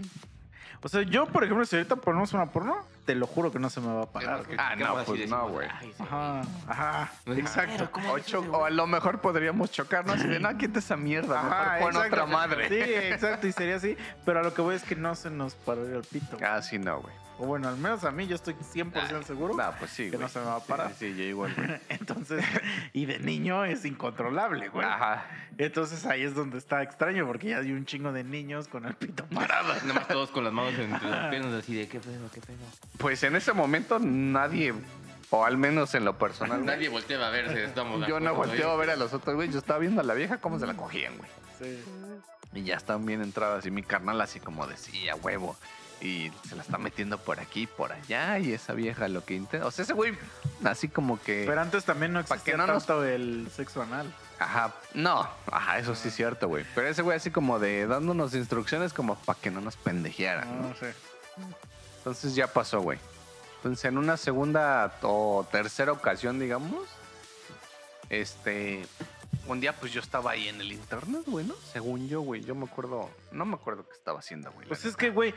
O 0.82 0.88
sea, 0.88 1.02
yo, 1.02 1.26
por 1.26 1.44
ejemplo, 1.44 1.66
si 1.66 1.76
ahorita 1.76 1.98
ponemos 1.98 2.32
una 2.34 2.46
porno, 2.52 2.78
te 3.06 3.14
lo 3.14 3.28
juro 3.28 3.52
que 3.52 3.60
no 3.60 3.70
se 3.70 3.82
me 3.82 3.94
va 3.94 4.04
a 4.04 4.06
parar. 4.06 4.46
güey. 4.46 4.58
Ah, 4.58 4.76
no, 4.78 5.04
pues 5.04 5.30
no, 5.30 5.50
güey. 5.50 5.68
Ajá, 6.00 6.42
ajá. 6.68 7.12
Exacto. 7.26 7.90
¿cómo 7.92 8.12
O, 8.14 8.16
dices, 8.16 8.32
cho- 8.32 8.40
o 8.52 8.64
a 8.64 8.70
lo 8.70 8.88
mejor 8.88 9.20
podríamos 9.20 9.72
chocarnos 9.72 10.24
y 10.24 10.28
de, 10.28 10.40
no, 10.40 10.58
quita 10.58 10.80
esa 10.80 10.96
mierda, 10.96 11.42
mejor 11.44 11.58
Ajá, 11.58 11.80
pon 11.80 11.88
exacto. 11.90 12.16
otra 12.16 12.26
madre. 12.28 12.70
Sí, 12.70 12.76
exacto, 12.94 13.48
y 13.48 13.52
sería 13.52 13.76
así. 13.76 13.98
Pero 14.26 14.40
a 14.40 14.44
lo 14.44 14.54
que 14.54 14.62
voy 14.62 14.76
es 14.76 14.84
que 14.84 14.96
no 14.96 15.16
se 15.16 15.30
nos 15.30 15.56
pararía 15.56 15.98
el 15.98 16.04
pito. 16.04 16.38
Ah, 16.42 16.62
sí, 16.62 16.80
no, 16.80 17.02
güey. 17.02 17.14
O 17.42 17.46
bueno, 17.46 17.70
al 17.70 17.78
menos 17.78 18.04
a 18.04 18.12
mí 18.12 18.28
yo 18.28 18.36
estoy 18.36 18.54
100% 18.54 19.24
seguro. 19.24 19.56
No, 19.56 19.72
pues 19.80 19.92
sí, 19.92 20.04
Que 20.04 20.18
güey. 20.18 20.22
no 20.24 20.28
se 20.28 20.40
me 20.40 20.46
va 20.46 20.56
a 20.58 20.60
parar. 20.60 20.90
Sí, 20.98 21.12
sí, 21.14 21.18
yo 21.18 21.24
igual, 21.24 21.54
güey. 21.56 21.80
Entonces, 21.90 22.44
y 22.92 23.06
de 23.06 23.20
niño 23.20 23.64
es 23.64 23.86
incontrolable, 23.86 24.68
güey. 24.68 24.86
Ajá. 24.86 25.26
Entonces 25.58 26.06
ahí 26.06 26.24
es 26.24 26.36
donde 26.36 26.58
está 26.58 26.84
extraño, 26.84 27.26
porque 27.26 27.50
ya 27.50 27.60
hay 27.60 27.72
un 27.72 27.86
chingo 27.86 28.12
de 28.12 28.24
niños 28.26 28.68
con 28.68 28.86
el 28.86 28.94
pito 28.94 29.26
parado. 29.34 29.74
Nada 29.74 29.94
más 29.94 30.08
todos 30.10 30.32
con 30.32 30.44
las 30.44 30.52
manos 30.52 30.74
entre 30.78 31.10
las 31.10 31.30
piernas 31.30 31.54
así 31.54 31.76
de 31.76 31.88
qué 31.88 32.00
pedo, 32.00 32.30
qué 32.34 32.42
pedo. 32.42 32.58
Pues 32.98 33.24
en 33.24 33.36
ese 33.38 33.54
momento 33.54 34.00
nadie, 34.00 34.74
o 35.30 35.46
al 35.46 35.58
menos 35.58 35.96
en 35.96 36.04
lo 36.04 36.18
personal, 36.18 36.58
güey, 36.62 36.68
Nadie 36.76 36.90
volteaba 36.90 37.28
a 37.28 37.32
verse, 37.32 37.64
estamos 37.64 38.06
yo 38.06 38.20
no 38.20 38.36
volteo 38.36 38.70
a 38.72 38.76
ver 38.76 38.90
a 38.90 38.96
los 38.98 39.14
otros, 39.14 39.36
güey. 39.36 39.50
Yo 39.50 39.60
estaba 39.60 39.80
viendo 39.80 40.02
a 40.02 40.04
la 40.04 40.14
vieja 40.14 40.40
cómo 40.40 40.60
se 40.60 40.68
la 40.68 40.74
cogían, 40.76 41.16
güey. 41.18 41.30
Sí. 41.58 41.82
Y 42.54 42.64
ya 42.64 42.76
están 42.76 43.06
bien 43.06 43.22
entradas. 43.22 43.66
Y 43.66 43.72
mi 43.72 43.84
carnal 43.84 44.20
así 44.20 44.40
como 44.42 44.68
decía, 44.68 45.16
huevo. 45.16 45.56
Y 46.02 46.32
se 46.48 46.56
la 46.56 46.62
está 46.64 46.78
metiendo 46.78 47.18
por 47.18 47.40
aquí, 47.42 47.68
por 47.68 47.92
allá. 47.92 48.40
Y 48.40 48.54
esa 48.54 48.74
vieja 48.74 49.08
lo 49.10 49.26
que 49.26 49.36
intenta. 49.36 49.68
O 49.68 49.72
sea, 49.72 49.84
ese 49.84 49.94
güey, 49.94 50.14
así 50.64 50.88
como 50.88 51.22
que. 51.22 51.44
Pero 51.46 51.60
antes 51.62 51.84
también 51.84 52.14
no 52.14 52.22
Pa' 52.22 52.28
que 52.28 52.34
existía 52.36 52.58
no 52.58 52.68
nos- 52.68 52.86
tanto 52.86 53.04
el 53.04 53.50
sexo 53.54 53.82
anal. 53.82 54.14
Ajá. 54.40 54.74
No, 54.94 55.28
ajá, 55.52 55.80
eso 55.80 55.96
sí 55.96 56.08
es 56.08 56.16
cierto, 56.16 56.48
güey. 56.48 56.66
Pero 56.74 56.88
ese 56.88 57.02
güey 57.02 57.18
así 57.18 57.30
como 57.32 57.60
de 57.60 57.86
dándonos 57.88 58.34
instrucciones 58.34 58.94
como 58.94 59.16
para 59.16 59.38
que 59.40 59.52
no 59.52 59.60
nos 59.60 59.76
pendejearan, 59.76 60.62
¿no? 60.62 60.70
No 60.70 60.76
sé. 60.76 60.94
Entonces 61.98 62.34
ya 62.36 62.48
pasó, 62.48 62.80
güey. 62.80 62.98
Entonces 63.58 63.84
en 63.84 63.98
una 63.98 64.16
segunda 64.16 64.98
o 65.02 65.46
tercera 65.52 65.92
ocasión, 65.92 66.40
digamos, 66.40 66.88
este, 68.10 68.86
un 69.48 69.60
día 69.60 69.74
pues 69.78 69.92
yo 69.92 70.00
estaba 70.02 70.32
ahí 70.32 70.48
en 70.48 70.62
el 70.62 70.72
internet, 70.72 71.24
güey, 71.28 71.46
¿no? 71.46 71.56
Según 71.74 72.08
yo, 72.08 72.22
güey, 72.22 72.42
yo 72.44 72.56
me 72.56 72.66
acuerdo, 72.66 73.10
no 73.32 73.46
me 73.46 73.56
acuerdo 73.56 73.86
qué 73.88 73.94
estaba 73.96 74.20
haciendo, 74.20 74.52
güey. 74.54 74.68
Pues 74.68 74.80
es 74.80 74.86
neta. 74.86 74.98
que, 74.98 75.10
güey, 75.10 75.34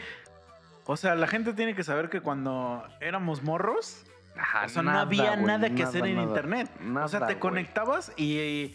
o 0.86 0.96
sea, 0.96 1.14
la 1.14 1.26
gente 1.26 1.52
tiene 1.52 1.74
que 1.74 1.84
saber 1.84 2.08
que 2.08 2.20
cuando 2.20 2.84
éramos 3.00 3.42
morros, 3.42 4.04
Ajá, 4.36 4.64
o 4.66 4.68
sea, 4.68 4.82
no 4.82 4.98
había 4.98 5.36
nada 5.36 5.68
que 5.68 5.74
nada, 5.74 5.88
hacer 5.88 6.06
en 6.06 6.16
nada, 6.16 6.26
internet. 6.28 6.70
o 7.02 7.08
sea, 7.08 7.26
te 7.26 7.38
conectabas 7.38 8.12
y, 8.16 8.74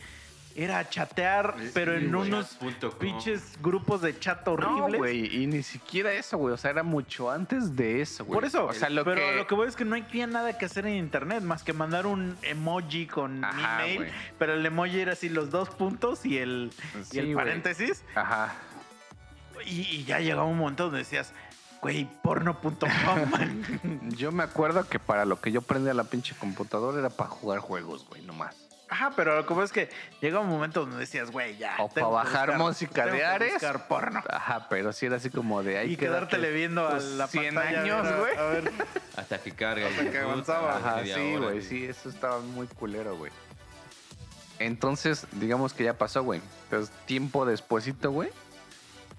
era 0.56 0.90
chatear, 0.90 1.54
pero 1.76 1.94
en 1.94 2.12
güey, 2.12 2.30
unos 2.30 2.58
pinches 3.00 3.62
grupos 3.62 4.02
de 4.02 4.18
chat 4.18 4.44
No, 4.48 4.54
horribles. 4.54 4.98
güey, 4.98 5.44
y 5.44 5.46
ni 5.46 5.62
siquiera 5.62 6.12
eso, 6.14 6.40
güey. 6.40 6.52
O 6.52 6.58
sea, 6.58 6.72
era 6.72 6.82
mucho 6.82 7.30
antes 7.30 7.76
de 7.76 8.02
eso, 8.02 8.26
güey. 8.26 8.38
Por 8.40 8.44
eso, 8.46 8.66
O 8.66 8.74
sea, 8.74 8.90
lo 8.90 9.04
pero 9.04 9.22
que... 9.22 9.36
lo 9.36 9.46
que 9.46 9.54
voy 9.54 9.68
es 9.68 9.76
que 9.76 9.86
no 9.86 9.96
había 9.96 10.26
nada 10.26 10.58
que 10.58 10.66
hacer 10.66 10.88
en 10.88 10.96
internet 10.96 11.44
más 11.44 11.62
que 11.62 11.74
mandar 11.74 12.08
un 12.08 12.36
emoji 12.42 13.06
con 13.06 13.46
Ajá, 13.46 13.84
email, 13.86 13.98
güey. 13.98 14.12
pero 14.40 14.56
el 14.56 14.66
emoji 14.66 15.00
era 15.00 15.12
así 15.14 15.30
los 15.30 15.52
dos 15.52 15.70
puntos 15.70 16.26
y 16.26 16.40
el, 16.40 16.72
y 17.12 17.20
el 17.20 17.36
paréntesis. 17.36 18.04
Ajá. 18.16 18.56
Y, 19.64 19.82
y 19.82 20.06
ya 20.06 20.20
llegaba 20.20 20.46
un 20.46 20.58
momento 20.58 20.86
donde 20.86 21.00
decías, 21.00 21.34
güey, 21.82 22.08
porno.com. 22.24 22.80
Yo 24.10 24.32
me 24.32 24.44
acuerdo 24.44 24.88
que 24.88 25.00
para 25.00 25.26
lo 25.26 25.40
que 25.42 25.52
yo 25.52 25.62
prendía 25.62 25.94
la 25.94 26.04
pinche 26.06 26.36
computadora 26.36 27.00
era 27.00 27.10
para 27.10 27.30
jugar 27.30 27.60
juegos, 27.60 28.06
güey, 28.08 28.22
nomás. 28.24 28.56
Ajá, 28.90 29.12
pero 29.18 29.36
lo 29.36 29.46
que 29.46 29.54
pasa 29.54 29.64
es 29.66 29.72
que 29.74 29.90
llega 30.22 30.40
un 30.40 30.48
momento 30.48 30.80
donde 30.82 30.98
decías, 30.98 31.30
güey, 31.30 31.58
ya. 31.58 31.76
O 31.80 31.90
tengo 31.90 32.10
pa' 32.14 32.24
que 32.24 32.30
bajar 32.30 32.58
música 32.58 33.06
de 33.06 33.26
Ares. 33.26 33.54
buscar 33.54 33.88
porno. 33.90 34.24
Ajá, 34.30 34.68
pero 34.70 34.94
sí 34.94 35.06
era 35.08 35.18
así 35.18 35.30
como 35.30 35.62
de 35.62 35.78
ahí 35.78 35.94
y 35.94 35.98
quedártele 35.98 36.52
viendo 36.52 36.88
a 36.88 36.98
la 36.98 37.28
100 37.28 37.56
pantalla. 37.56 37.82
años, 37.82 38.18
güey. 38.18 38.38
A 38.38 38.44
ver, 38.44 38.72
Hasta 39.18 39.40
que 39.40 39.52
carga. 39.52 39.88
Hasta 39.88 40.10
que 40.10 40.18
avanzaba. 40.20 40.78
Ajá, 40.78 41.04
sí, 41.04 41.36
güey, 41.36 41.62
sí, 41.62 41.84
eso 41.86 42.08
estaba 42.08 42.40
muy 42.40 42.68
culero, 42.68 43.18
güey. 43.18 43.32
Entonces, 44.60 45.28
digamos 45.34 45.74
que 45.74 45.84
ya 45.84 45.94
pasó, 45.98 46.24
güey. 46.24 46.42
Entonces, 46.64 46.94
tiempo 47.06 47.46
despuesito, 47.46 48.12
güey. 48.12 48.30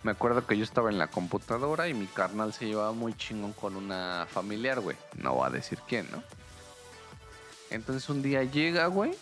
Me 0.03 0.13
acuerdo 0.13 0.47
que 0.47 0.57
yo 0.57 0.63
estaba 0.63 0.91
en 0.91 0.99
la 0.99 1.09
computadora 1.09 1.89
y 1.89 1.95
mi 1.95 2.07
carnal 2.07 2.53
se 2.53 2.67
llevaba 2.67 2.93
muy 2.93 3.15
chingón 3.15 3.53
con 3.53 3.77
una 3.77 4.27
familiar, 4.31 4.81
güey. 4.81 4.97
No 5.15 5.35
voy 5.35 5.47
a 5.47 5.51
decir 5.51 5.81
quién, 5.89 6.09
¿no? 6.13 6.23
Entonces 7.71 8.09
un 8.09 8.23
día 8.23 8.45
llega, 8.45 8.87
güey. 8.87 9.13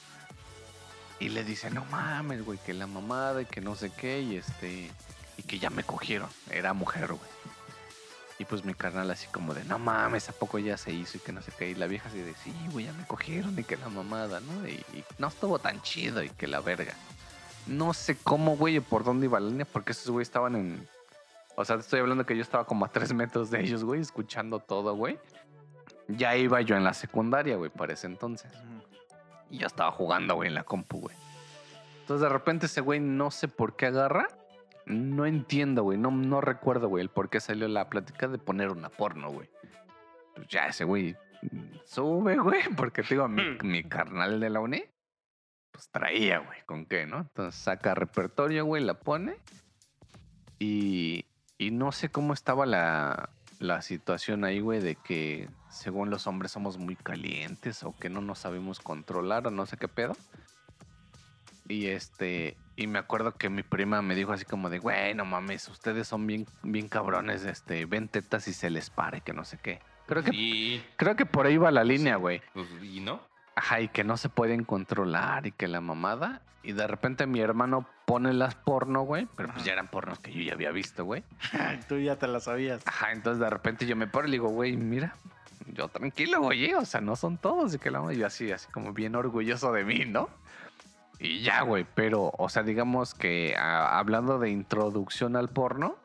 Y 1.18 1.30
le 1.30 1.44
dice, 1.44 1.70
no 1.70 1.84
mames, 1.86 2.44
güey, 2.44 2.58
que 2.58 2.74
la 2.74 2.86
mamada 2.86 3.40
y 3.40 3.46
que 3.46 3.62
no 3.62 3.74
sé 3.74 3.90
qué. 3.90 4.20
Y 4.20 4.36
este. 4.36 4.90
Y 5.38 5.42
que 5.42 5.58
ya 5.58 5.70
me 5.70 5.82
cogieron. 5.82 6.28
Era 6.50 6.74
mujer, 6.74 7.08
güey. 7.08 7.30
Y 8.38 8.44
pues 8.44 8.64
mi 8.66 8.74
carnal 8.74 9.10
así 9.10 9.26
como 9.28 9.54
de, 9.54 9.64
no 9.64 9.78
mames, 9.78 10.28
¿a 10.28 10.32
poco 10.32 10.58
ya 10.58 10.76
se 10.76 10.92
hizo 10.92 11.16
y 11.16 11.20
que 11.20 11.32
no 11.32 11.40
sé 11.40 11.52
qué? 11.58 11.70
Y 11.70 11.74
la 11.74 11.86
vieja 11.86 12.10
así 12.10 12.18
de, 12.18 12.34
sí, 12.34 12.52
güey, 12.70 12.84
ya 12.84 12.92
me 12.92 13.06
cogieron 13.06 13.58
y 13.58 13.64
que 13.64 13.78
la 13.78 13.88
mamada, 13.88 14.40
¿no? 14.40 14.68
Y, 14.68 14.72
y 14.92 15.04
no 15.16 15.28
estuvo 15.28 15.58
tan 15.58 15.80
chido 15.80 16.22
y 16.22 16.28
que 16.28 16.46
la 16.46 16.60
verga. 16.60 16.94
No 17.66 17.94
sé 17.94 18.16
cómo, 18.22 18.56
güey, 18.56 18.78
o 18.78 18.82
por 18.82 19.04
dónde 19.04 19.26
iba 19.26 19.40
la 19.40 19.48
línea, 19.48 19.66
porque 19.66 19.92
esos 19.92 20.10
güey 20.10 20.22
estaban 20.22 20.54
en... 20.56 20.88
O 21.56 21.64
sea, 21.64 21.76
te 21.76 21.82
estoy 21.82 22.00
hablando 22.00 22.26
que 22.26 22.36
yo 22.36 22.42
estaba 22.42 22.64
como 22.64 22.84
a 22.84 22.88
tres 22.88 23.12
metros 23.12 23.50
de 23.50 23.60
ellos, 23.60 23.82
güey, 23.82 24.00
escuchando 24.00 24.58
todo, 24.60 24.94
güey. 24.94 25.18
Ya 26.08 26.36
iba 26.36 26.60
yo 26.60 26.76
en 26.76 26.84
la 26.84 26.94
secundaria, 26.94 27.56
güey, 27.56 27.70
para 27.70 27.94
ese 27.94 28.06
entonces. 28.06 28.52
Y 29.50 29.58
ya 29.58 29.66
estaba 29.66 29.90
jugando, 29.90 30.34
güey, 30.34 30.48
en 30.48 30.54
la 30.54 30.64
compu, 30.64 31.00
güey. 31.00 31.16
Entonces 32.00 32.22
de 32.22 32.28
repente 32.28 32.66
ese 32.66 32.80
güey 32.82 33.00
no 33.00 33.32
sé 33.32 33.48
por 33.48 33.74
qué 33.74 33.86
agarra. 33.86 34.28
No 34.84 35.26
entiendo, 35.26 35.82
güey. 35.82 35.98
No, 35.98 36.12
no 36.12 36.40
recuerdo, 36.40 36.88
güey, 36.88 37.02
el 37.02 37.08
por 37.08 37.28
qué 37.28 37.40
salió 37.40 37.66
la 37.66 37.88
plática 37.88 38.28
de 38.28 38.38
poner 38.38 38.70
una 38.70 38.90
porno, 38.90 39.30
güey. 39.30 39.48
Pues 40.36 40.46
ya 40.46 40.66
ese 40.66 40.84
güey 40.84 41.16
mm, 41.42 41.78
sube, 41.84 42.36
güey, 42.36 42.62
porque 42.76 43.02
te 43.02 43.14
digo, 43.14 43.26
mi, 43.26 43.42
mi 43.62 43.82
carnal 43.82 44.38
de 44.38 44.50
la 44.50 44.60
UNI, 44.60 44.84
pues 45.76 45.88
traía, 45.90 46.38
güey, 46.38 46.58
con 46.64 46.86
qué, 46.86 47.06
¿no? 47.06 47.18
Entonces 47.18 47.60
saca 47.60 47.94
repertorio, 47.94 48.64
güey, 48.64 48.82
la 48.82 48.94
pone. 48.94 49.36
Y, 50.58 51.26
y 51.58 51.70
no 51.70 51.92
sé 51.92 52.08
cómo 52.08 52.32
estaba 52.32 52.64
la, 52.66 53.28
la 53.58 53.82
situación 53.82 54.44
ahí, 54.44 54.60
güey, 54.60 54.80
de 54.80 54.94
que 54.96 55.48
según 55.70 56.08
los 56.10 56.26
hombres 56.26 56.52
somos 56.52 56.78
muy 56.78 56.96
calientes 56.96 57.82
o 57.82 57.94
que 57.94 58.08
no 58.08 58.20
nos 58.22 58.38
sabemos 58.38 58.80
controlar 58.80 59.46
o 59.46 59.50
no 59.50 59.66
sé 59.66 59.76
qué 59.76 59.88
pedo. 59.88 60.16
Y 61.68 61.86
este, 61.88 62.56
y 62.76 62.86
me 62.86 62.98
acuerdo 62.98 63.32
que 63.32 63.50
mi 63.50 63.62
prima 63.62 64.00
me 64.00 64.14
dijo 64.14 64.32
así 64.32 64.44
como 64.44 64.70
de, 64.70 64.78
güey, 64.78 65.14
no 65.14 65.24
mames, 65.24 65.68
ustedes 65.68 66.06
son 66.08 66.26
bien, 66.26 66.46
bien 66.62 66.88
cabrones, 66.88 67.44
este, 67.44 67.84
ven 67.86 68.08
tetas 68.08 68.46
y 68.48 68.52
se 68.54 68.70
les 68.70 68.88
pare, 68.88 69.20
que 69.20 69.32
no 69.32 69.44
sé 69.44 69.58
qué. 69.62 69.80
Creo 70.06 70.22
que, 70.22 70.30
Sí, 70.30 70.82
creo 70.96 71.16
que 71.16 71.26
por 71.26 71.46
ahí 71.46 71.56
va 71.56 71.70
la 71.72 71.82
línea, 71.84 72.16
güey. 72.16 72.40
pues, 72.54 72.68
¿y 72.82 73.00
no? 73.00 73.20
Ajá, 73.56 73.80
y 73.80 73.88
que 73.88 74.04
no 74.04 74.16
se 74.16 74.28
pueden 74.28 74.64
controlar 74.64 75.46
y 75.46 75.52
que 75.52 75.66
la 75.66 75.80
mamada. 75.80 76.42
Y 76.62 76.72
de 76.72 76.86
repente 76.86 77.26
mi 77.26 77.40
hermano 77.40 77.86
pone 78.04 78.32
las 78.32 78.54
porno, 78.54 79.02
güey, 79.02 79.26
pero 79.34 79.48
pues 79.48 79.58
Ajá. 79.58 79.66
ya 79.66 79.72
eran 79.72 79.88
pornos 79.88 80.18
que 80.18 80.32
yo 80.32 80.42
ya 80.42 80.52
había 80.52 80.70
visto, 80.70 81.04
güey. 81.04 81.24
Tú 81.88 81.98
ya 81.98 82.16
te 82.16 82.26
la 82.28 82.40
sabías. 82.40 82.82
Ajá, 82.86 83.12
entonces 83.12 83.40
de 83.40 83.48
repente 83.48 83.86
yo 83.86 83.96
me 83.96 84.06
paro 84.06 84.28
y 84.28 84.30
le 84.30 84.34
digo, 84.34 84.48
güey, 84.48 84.76
mira, 84.76 85.16
yo 85.72 85.88
tranquilo, 85.88 86.40
güey, 86.42 86.74
o 86.74 86.84
sea, 86.84 87.00
no 87.00 87.16
son 87.16 87.38
todos. 87.38 87.74
Y 87.74 87.78
que 87.78 87.90
la 87.90 88.12
yo 88.12 88.26
así, 88.26 88.52
así 88.52 88.70
como 88.70 88.92
bien 88.92 89.14
orgulloso 89.14 89.72
de 89.72 89.84
mí, 89.84 90.04
¿no? 90.04 90.28
Y 91.18 91.40
ya, 91.40 91.62
güey, 91.62 91.86
pero, 91.94 92.32
o 92.36 92.48
sea, 92.50 92.62
digamos 92.62 93.14
que 93.14 93.54
ah, 93.56 93.98
hablando 93.98 94.38
de 94.38 94.50
introducción 94.50 95.34
al 95.34 95.48
porno, 95.48 95.96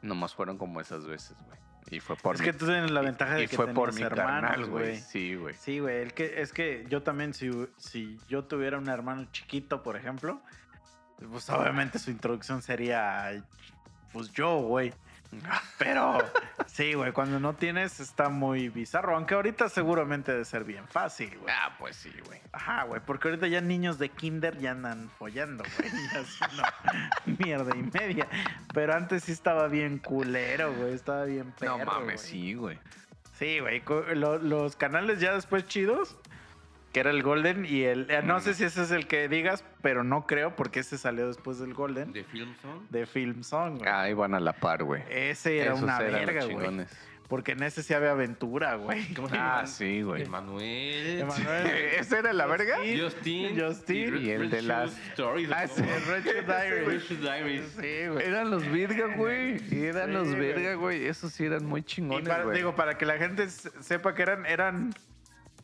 nomás 0.00 0.34
fueron 0.34 0.58
como 0.58 0.80
esas 0.80 1.06
veces, 1.06 1.36
güey. 1.46 1.58
Y 1.94 2.00
fue 2.00 2.16
por 2.16 2.34
es 2.34 2.40
mi, 2.40 2.46
que 2.46 2.52
tú 2.52 2.66
tienes 2.66 2.90
la 2.90 3.00
ventaja 3.00 3.34
de 3.34 3.46
que 3.46 3.56
fue 3.56 3.68
por 3.68 3.98
hermanos, 3.98 4.68
güey. 4.68 4.84
güey. 4.84 5.00
Sí, 5.00 5.34
güey. 5.36 5.54
Sí, 5.54 5.78
güey. 5.78 6.02
El 6.02 6.12
que, 6.12 6.40
es 6.40 6.52
que 6.52 6.84
yo 6.88 7.02
también, 7.02 7.34
si, 7.34 7.50
si 7.76 8.18
yo 8.28 8.44
tuviera 8.44 8.78
un 8.78 8.88
hermano 8.88 9.26
chiquito, 9.30 9.82
por 9.82 9.96
ejemplo, 9.96 10.40
pues 11.30 11.48
obviamente 11.50 11.98
su 11.98 12.10
introducción 12.10 12.62
sería, 12.62 13.44
pues 14.12 14.32
yo, 14.32 14.58
güey. 14.58 14.92
Pero 15.78 16.18
sí, 16.66 16.94
güey, 16.94 17.12
cuando 17.12 17.40
no 17.40 17.54
tienes 17.54 18.00
está 18.00 18.28
muy 18.28 18.68
bizarro. 18.68 19.16
Aunque 19.16 19.34
ahorita 19.34 19.68
seguramente 19.68 20.32
debe 20.32 20.44
ser 20.44 20.64
bien 20.64 20.86
fácil, 20.88 21.36
güey. 21.38 21.54
Ah, 21.54 21.74
pues 21.78 21.96
sí, 21.96 22.12
güey. 22.26 22.40
Ajá, 22.52 22.84
güey, 22.84 23.00
porque 23.04 23.28
ahorita 23.28 23.46
ya 23.46 23.60
niños 23.60 23.98
de 23.98 24.08
kinder 24.08 24.58
ya 24.58 24.72
andan 24.72 25.10
follando, 25.18 25.64
güey. 25.78 25.90
y 25.92 26.16
así, 26.16 26.44
no, 26.56 27.36
mierda 27.38 27.76
y 27.76 27.82
media. 27.82 28.28
Pero 28.72 28.94
antes 28.94 29.24
sí 29.24 29.32
estaba 29.32 29.68
bien 29.68 29.98
culero, 29.98 30.72
güey. 30.74 30.92
Estaba 30.92 31.24
bien 31.24 31.52
perro, 31.52 31.78
No 31.78 31.84
mames, 31.84 32.20
sí, 32.20 32.54
güey. 32.54 32.78
Sí, 33.38 33.58
güey. 33.58 33.82
los 34.14 34.76
canales 34.76 35.20
ya 35.20 35.34
después 35.34 35.66
chidos, 35.66 36.16
que 36.94 37.00
era 37.00 37.10
el 37.10 37.22
Golden 37.22 37.66
y 37.66 37.82
el... 37.82 38.06
eh, 38.08 38.22
No 38.24 38.40
sé 38.40 38.54
si 38.54 38.64
ese 38.64 38.82
es 38.84 38.90
el 38.92 39.06
que 39.06 39.28
digas, 39.28 39.64
pero 39.82 40.02
no 40.04 40.26
creo 40.26 40.56
porque 40.56 40.80
ese 40.80 40.96
salió 40.96 41.26
después 41.26 41.58
del 41.58 41.74
Golden. 41.74 42.12
De 42.12 42.24
Film 42.24 42.54
Zone. 42.62 42.80
De 42.88 43.04
Film 43.04 43.42
Song, 43.42 43.78
güey. 43.78 43.90
Ahí 43.90 44.14
van 44.14 44.32
a 44.34 44.40
la 44.40 44.52
par, 44.54 44.84
güey. 44.84 45.02
Ese 45.10 45.58
era 45.58 45.72
Esos 45.72 45.82
una 45.82 45.98
eran 45.98 46.24
verga, 46.24 46.44
güey. 46.46 46.86
Porque 47.28 47.52
en 47.52 47.62
ese 47.62 47.82
sí 47.82 47.94
había 47.94 48.10
aventura, 48.12 48.74
güey. 48.76 49.12
¿Cómo 49.14 49.28
se 49.28 49.36
Ah, 49.36 49.66
sí, 49.66 50.02
güey. 50.02 50.22
Emanuel. 50.22 51.20
Emanuel. 51.20 51.66
¿Ese 51.98 52.18
era 52.18 52.32
la 52.32 52.46
verga? 52.46 52.76
Justin. 53.00 53.58
Justin. 53.58 54.18
Y 54.24 54.30
el 54.30 54.50
de 54.50 54.62
las- 54.62 54.96
Stories. 55.08 55.50
Ah, 55.50 55.66
sí, 55.74 55.82
Diaries. 55.82 57.20
Diaries. 57.20 57.64
Sí, 57.80 58.08
güey. 58.08 58.24
Eran 58.26 58.50
los 58.50 58.70
virga, 58.70 59.06
güey. 59.16 59.56
Eran 59.72 60.08
Sí, 60.08 60.12
los 60.12 60.34
verga, 60.36 60.74
güey. 60.74 61.06
Esos 61.06 61.32
sí 61.32 61.46
eran 61.46 61.64
muy 61.64 61.80
Y 61.80 61.84
chingones, 61.84 62.28
para, 62.28 62.44
güey. 62.44 62.56
digo, 62.58 62.76
para 62.76 62.96
que 62.98 63.06
la 63.06 63.16
gente 63.16 63.48
se- 63.48 63.70
sepa 63.82 64.14
que 64.14 64.22
eran, 64.22 64.46
eran 64.46 64.90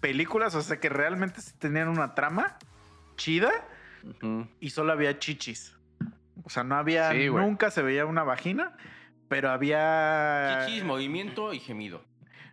películas, 0.00 0.54
o 0.54 0.62
sea, 0.62 0.80
que 0.80 0.88
realmente 0.88 1.40
tenían 1.58 1.88
una 1.88 2.14
trama 2.14 2.56
chida 3.16 3.50
y 4.60 4.70
solo 4.70 4.92
había 4.92 5.18
chichis. 5.18 5.76
O 6.42 6.50
sea, 6.50 6.64
no 6.64 6.76
había, 6.76 7.12
Sí, 7.12 7.28
nunca 7.28 7.70
se 7.70 7.82
veía 7.82 8.06
una 8.06 8.24
vagina, 8.24 8.76
pero 9.28 9.50
había... 9.50 10.64
Chichis, 10.66 10.84
movimiento 10.84 11.52
y 11.52 11.60
gemido. 11.60 12.04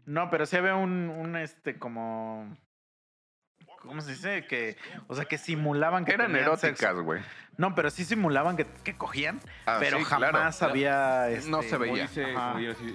No, 0.05 0.29
pero 0.29 0.45
sí 0.45 0.57
había 0.57 0.75
un, 0.75 1.09
un 1.09 1.35
este, 1.35 1.79
como... 1.79 2.57
¿Cómo 3.81 4.01
se 4.01 4.11
dice? 4.11 4.45
Que, 4.47 4.75
o 5.07 5.15
sea, 5.15 5.25
que 5.25 5.37
simulaban 5.37 6.03
que 6.05 6.13
Eran 6.13 6.35
eróticas, 6.35 6.95
güey. 6.97 7.21
No, 7.57 7.73
pero 7.73 7.89
sí 7.89 8.05
simulaban 8.05 8.55
que, 8.57 8.65
que 8.83 8.95
cogían, 8.95 9.39
Ah, 9.65 9.77
pero 9.79 9.97
sí, 9.97 10.03
jamás 10.03 10.57
claro. 10.57 10.71
había... 10.73 11.29
este, 11.29 11.49
No 11.49 11.63
se 11.63 11.77
veía. 11.77 12.03
dice, 12.03 12.33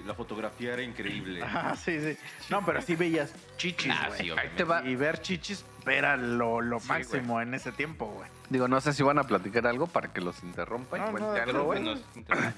la 0.05 0.13
fotografía 0.13 0.73
era 0.73 0.81
increíble. 0.83 1.41
Ajá, 1.43 1.75
sí, 1.83 1.99
sí. 1.99 2.17
No, 2.49 2.63
pero 2.65 2.81
sí 2.81 2.95
veías 2.95 3.33
chichis, 3.57 3.91
Ah, 3.93 4.05
güey. 4.07 4.29
sí, 4.29 4.31
te 4.55 4.63
va. 4.63 4.83
Y 4.85 4.95
ver 4.95 5.19
chichis 5.21 5.65
era 5.85 6.15
lo, 6.15 6.61
lo 6.61 6.79
Sí, 6.79 6.87
máximo 6.87 7.41
en 7.41 7.53
ese 7.55 7.71
tiempo, 7.71 8.05
güey. 8.05 8.29
Digo, 8.49 8.67
no 8.67 8.79
sé 8.79 8.93
si 8.93 9.03
van 9.03 9.17
a 9.19 9.23
platicar 9.23 9.65
algo 9.67 9.87
para 9.87 10.13
que 10.13 10.21
los 10.21 10.43
interrumpa 10.43 10.97
y 10.97 11.01
No, 11.01 11.11
cuente 11.11 11.27
no, 11.29 11.31
algo, 11.51 11.63
güey. 11.65 11.83
bueno, 11.83 11.99
es- 11.99 12.53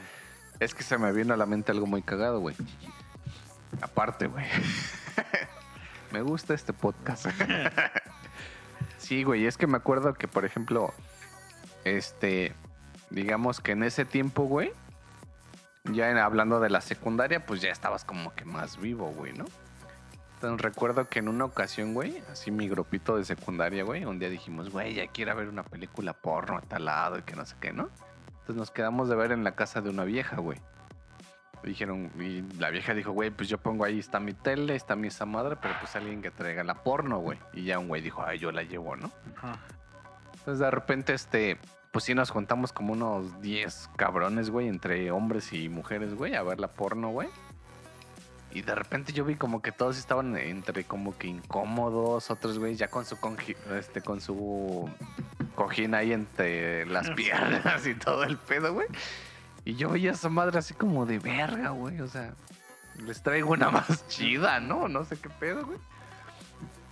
Es 0.60 0.76
que 0.76 0.84
se 0.84 0.98
me 0.98 1.12
vino 1.12 1.34
a 1.34 1.38
la 1.38 1.46
mente 1.46 1.72
algo 1.72 1.86
muy 1.88 2.02
cagado, 2.02 2.40
güey. 2.40 2.56
Aparte, 3.82 4.28
güey. 4.28 4.46
me 6.12 6.22
gusta 6.22 6.54
este 6.54 6.72
podcast. 6.72 7.26
sí, 9.06 9.24
güey, 9.24 9.46
es 9.46 9.58
que 9.58 9.68
me 9.68 9.78
acuerdo 9.78 10.14
que, 10.16 10.28
por 10.28 10.46
ejemplo, 10.46 10.94
este, 11.84 12.54
digamos 13.12 13.60
que 13.62 13.74
en 13.74 13.84
ese 13.84 14.04
tiempo, 14.06 14.44
güey, 14.44 14.72
ya 15.86 16.10
en- 16.10 16.18
hablando 16.18 16.60
de 16.60 16.70
la 16.70 16.82
secundaria, 16.82 17.46
pues 17.46 17.62
ya 17.62 17.70
estabas 17.70 18.04
como 18.04 18.34
que 18.34 18.46
más 18.46 18.80
vivo, 18.80 19.12
güey, 19.12 19.34
¿no? 19.34 19.46
Entonces 20.36 20.62
recuerdo 20.62 21.08
que 21.08 21.20
en 21.20 21.28
una 21.30 21.46
ocasión, 21.46 21.94
güey, 21.94 22.22
así 22.32 22.52
mi 22.52 22.68
grupito 22.68 23.16
de 23.18 23.24
secundaria, 23.26 23.84
güey, 23.84 24.06
un 24.06 24.20
día 24.20 24.30
dijimos, 24.30 24.70
güey, 24.70 24.96
ya 24.96 25.08
quiero 25.08 25.36
ver 25.36 25.48
una 25.48 25.64
película 25.64 26.14
porno 26.14 26.58
a 26.58 26.62
tal 26.62 26.86
lado 26.86 27.20
y 27.20 27.22
que 27.22 27.36
no 27.36 27.46
sé 27.46 27.56
qué, 27.62 27.72
¿no? 27.72 27.90
Entonces 28.30 28.56
nos 28.56 28.72
quedamos 28.72 29.08
de 29.08 29.16
ver 29.16 29.32
en 29.32 29.44
la 29.44 29.56
casa 29.56 29.82
de 29.82 29.90
una 29.90 30.04
vieja, 30.04 30.38
güey. 30.38 30.60
Dijeron, 31.66 32.12
y 32.20 32.44
la 32.60 32.70
vieja 32.70 32.94
dijo, 32.94 33.12
güey, 33.12 33.32
pues 33.32 33.50
yo 33.50 33.58
pongo 33.58 33.86
ahí, 33.86 34.00
está 34.00 34.20
mi 34.20 34.34
tele, 34.34 34.76
está 34.76 34.96
mi 34.96 35.08
esa 35.08 35.26
madre, 35.26 35.56
pero 35.60 35.74
pues 35.80 35.96
alguien 35.96 36.22
que 36.22 36.32
traiga 36.32 36.64
la 36.64 36.76
porno, 36.76 37.20
güey. 37.20 37.40
Y 37.54 37.64
ya 37.64 37.80
un 37.80 37.88
güey 37.88 38.02
dijo, 38.02 38.24
ay, 38.24 38.40
yo 38.40 38.52
la 38.52 38.64
llevo, 38.64 38.96
¿no? 38.96 39.12
Ajá. 39.38 39.60
Entonces 40.34 40.60
de 40.60 40.70
repente, 40.70 41.14
este, 41.14 41.58
pues 41.92 42.06
sí 42.06 42.14
nos 42.14 42.30
juntamos 42.30 42.72
como 42.72 42.94
unos 42.94 43.42
10 43.42 43.90
cabrones, 43.96 44.52
güey, 44.52 44.68
entre 44.68 45.10
hombres 45.12 45.54
y 45.54 45.70
mujeres, 45.70 46.14
güey, 46.14 46.36
a 46.36 46.44
ver 46.44 46.60
la 46.60 46.68
porno, 46.68 47.10
güey. 47.10 47.30
Y 48.52 48.62
de 48.62 48.74
repente 48.74 49.12
yo 49.12 49.26
vi 49.26 49.36
como 49.36 49.62
que 49.62 49.72
todos 49.72 49.98
estaban 49.98 50.38
entre 50.38 50.86
como 50.86 51.18
que 51.18 51.28
incómodos, 51.28 52.32
otros 52.32 52.58
güey 52.58 52.76
ya 52.76 52.88
con 52.88 53.06
su 53.06 53.18
este, 53.78 54.02
con 54.02 54.22
su 54.22 54.90
cojín 55.56 55.94
ahí 55.94 56.14
entre 56.14 56.86
las 56.86 57.10
piernas 57.16 57.86
y 57.86 57.96
todo 57.96 58.24
el 58.24 58.38
pedo, 58.38 58.74
güey. 58.74 58.88
Y 59.66 59.76
yo 59.76 59.90
veía 59.90 60.12
a 60.12 60.14
esa 60.14 60.30
madre 60.30 60.60
así 60.60 60.76
como 60.76 61.06
de 61.08 61.18
verga, 61.18 61.72
güey. 61.72 62.00
O 62.00 62.08
sea, 62.08 62.36
les 63.04 63.22
traigo 63.22 63.52
una 63.52 63.70
más 63.72 64.08
chida, 64.08 64.60
¿no? 64.60 64.88
No 64.88 65.04
sé 65.04 65.18
qué 65.18 65.30
pedo, 65.30 65.66
güey. 65.66 65.80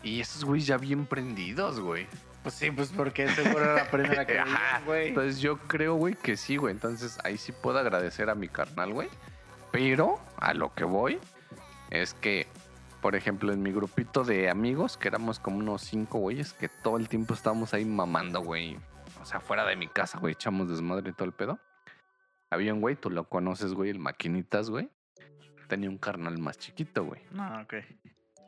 Y 0.01 0.19
esos 0.19 0.43
güeyes 0.43 0.67
ya 0.67 0.77
bien 0.77 1.05
prendidos, 1.05 1.79
güey. 1.79 2.07
Pues 2.41 2.55
sí, 2.55 2.71
pues 2.71 2.89
porque 2.89 3.29
seguro 3.29 3.63
era 3.63 3.75
la 3.75 3.89
primera 3.89 4.25
que 4.27 4.41
güey. 4.85 5.09
Entonces 5.09 5.39
yo 5.39 5.59
creo, 5.59 5.95
güey, 5.95 6.15
que 6.15 6.35
sí, 6.35 6.57
güey. 6.57 6.73
Entonces 6.73 7.19
ahí 7.23 7.37
sí 7.37 7.53
puedo 7.53 7.77
agradecer 7.77 8.29
a 8.29 8.35
mi 8.35 8.49
carnal, 8.49 8.91
güey. 8.91 9.07
Pero 9.71 10.19
a 10.37 10.53
lo 10.53 10.73
que 10.73 10.83
voy 10.83 11.19
es 11.89 12.15
que, 12.15 12.47
por 13.01 13.15
ejemplo, 13.15 13.53
en 13.53 13.61
mi 13.61 13.71
grupito 13.71 14.23
de 14.23 14.49
amigos, 14.49 14.97
que 14.97 15.07
éramos 15.07 15.39
como 15.39 15.57
unos 15.57 15.83
cinco 15.83 16.17
güeyes, 16.17 16.53
que 16.53 16.69
todo 16.69 16.97
el 16.97 17.07
tiempo 17.07 17.33
estábamos 17.33 17.73
ahí 17.73 17.85
mamando, 17.85 18.41
güey. 18.41 18.77
O 19.21 19.25
sea, 19.25 19.39
fuera 19.39 19.63
de 19.65 19.75
mi 19.75 19.87
casa, 19.87 20.19
güey, 20.19 20.33
echamos 20.33 20.67
desmadre 20.69 21.11
y 21.11 21.13
todo 21.13 21.25
el 21.25 21.33
pedo. 21.33 21.59
Había 22.53 22.73
un 22.73 22.81
güey, 22.81 22.95
tú 22.95 23.09
lo 23.09 23.27
conoces, 23.27 23.73
güey, 23.73 23.89
el 23.89 23.99
Maquinitas, 23.99 24.69
güey. 24.69 24.89
Tenía 25.67 25.89
un 25.89 25.97
carnal 25.97 26.37
más 26.37 26.57
chiquito, 26.57 27.03
güey. 27.03 27.21
No, 27.31 27.61
ok. 27.61 27.73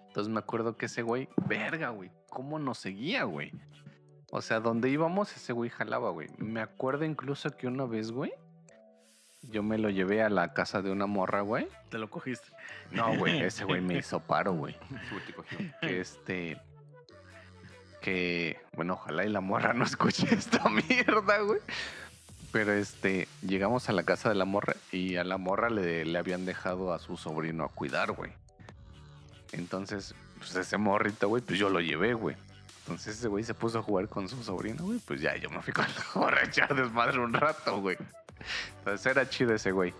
Entonces 0.07 0.31
me 0.31 0.39
acuerdo 0.39 0.77
que 0.77 0.85
ese 0.85 1.01
güey, 1.01 1.27
verga, 1.47 1.89
güey, 1.89 2.11
¿cómo 2.29 2.59
nos 2.59 2.77
seguía, 2.77 3.23
güey? 3.23 3.51
O 4.31 4.41
sea, 4.41 4.59
donde 4.59 4.89
íbamos, 4.89 5.35
ese 5.35 5.53
güey 5.53 5.69
jalaba, 5.69 6.09
güey. 6.11 6.29
Me 6.37 6.61
acuerdo 6.61 7.03
incluso 7.03 7.49
que 7.57 7.67
una 7.67 7.85
vez, 7.85 8.11
güey, 8.11 8.31
yo 9.41 9.63
me 9.63 9.77
lo 9.77 9.89
llevé 9.89 10.21
a 10.23 10.29
la 10.29 10.53
casa 10.53 10.81
de 10.81 10.91
una 10.91 11.05
morra, 11.05 11.41
güey. 11.41 11.67
Te 11.89 11.97
lo 11.97 12.09
cogiste. 12.09 12.47
No, 12.91 13.15
güey, 13.17 13.41
ese 13.43 13.63
güey 13.63 13.81
me 13.81 13.97
hizo 13.97 14.19
paro, 14.19 14.53
güey. 14.53 14.75
Que 15.81 15.99
este. 15.99 16.61
Que. 18.01 18.59
Bueno, 18.73 18.93
ojalá 18.93 19.25
y 19.25 19.29
la 19.29 19.41
morra 19.41 19.73
no 19.73 19.83
escuche 19.83 20.27
esta 20.33 20.67
mierda, 20.69 21.39
güey. 21.39 21.59
Pero 22.55 22.71
este. 22.71 23.27
Llegamos 23.41 23.89
a 23.89 23.91
la 23.91 24.03
casa 24.03 24.29
de 24.29 24.35
la 24.35 24.45
morra 24.45 24.77
y 24.89 25.17
a 25.17 25.25
la 25.25 25.37
morra 25.37 25.69
le, 25.69 26.05
le 26.05 26.17
habían 26.17 26.45
dejado 26.45 26.93
a 26.93 26.99
su 26.99 27.17
sobrino 27.17 27.65
a 27.65 27.67
cuidar, 27.67 28.13
güey. 28.13 28.31
Entonces, 29.51 30.15
pues 30.37 30.55
ese 30.55 30.77
morrito, 30.77 31.27
güey, 31.27 31.43
pues 31.43 31.59
yo 31.59 31.69
lo 31.69 31.81
llevé, 31.81 32.13
güey. 32.13 32.37
Entonces 32.79 33.17
ese 33.17 33.27
güey 33.27 33.43
se 33.43 33.53
puso 33.53 33.79
a 33.79 33.81
jugar 33.81 34.07
con 34.07 34.29
su 34.29 34.41
sobrino, 34.41 34.85
güey. 34.85 34.99
Pues 34.99 35.19
ya, 35.19 35.35
yo 35.35 35.49
me 35.49 35.61
fui 35.61 35.73
con 35.73 35.83
la 35.83 36.05
morra 36.21 36.39
a 36.39 36.45
echar 36.45 36.73
desmadre 36.73 37.19
un 37.19 37.33
rato, 37.33 37.81
güey. 37.81 37.97
Entonces 38.79 39.05
era 39.05 39.27
chido 39.27 39.53
ese 39.53 39.71
güey. 39.71 39.93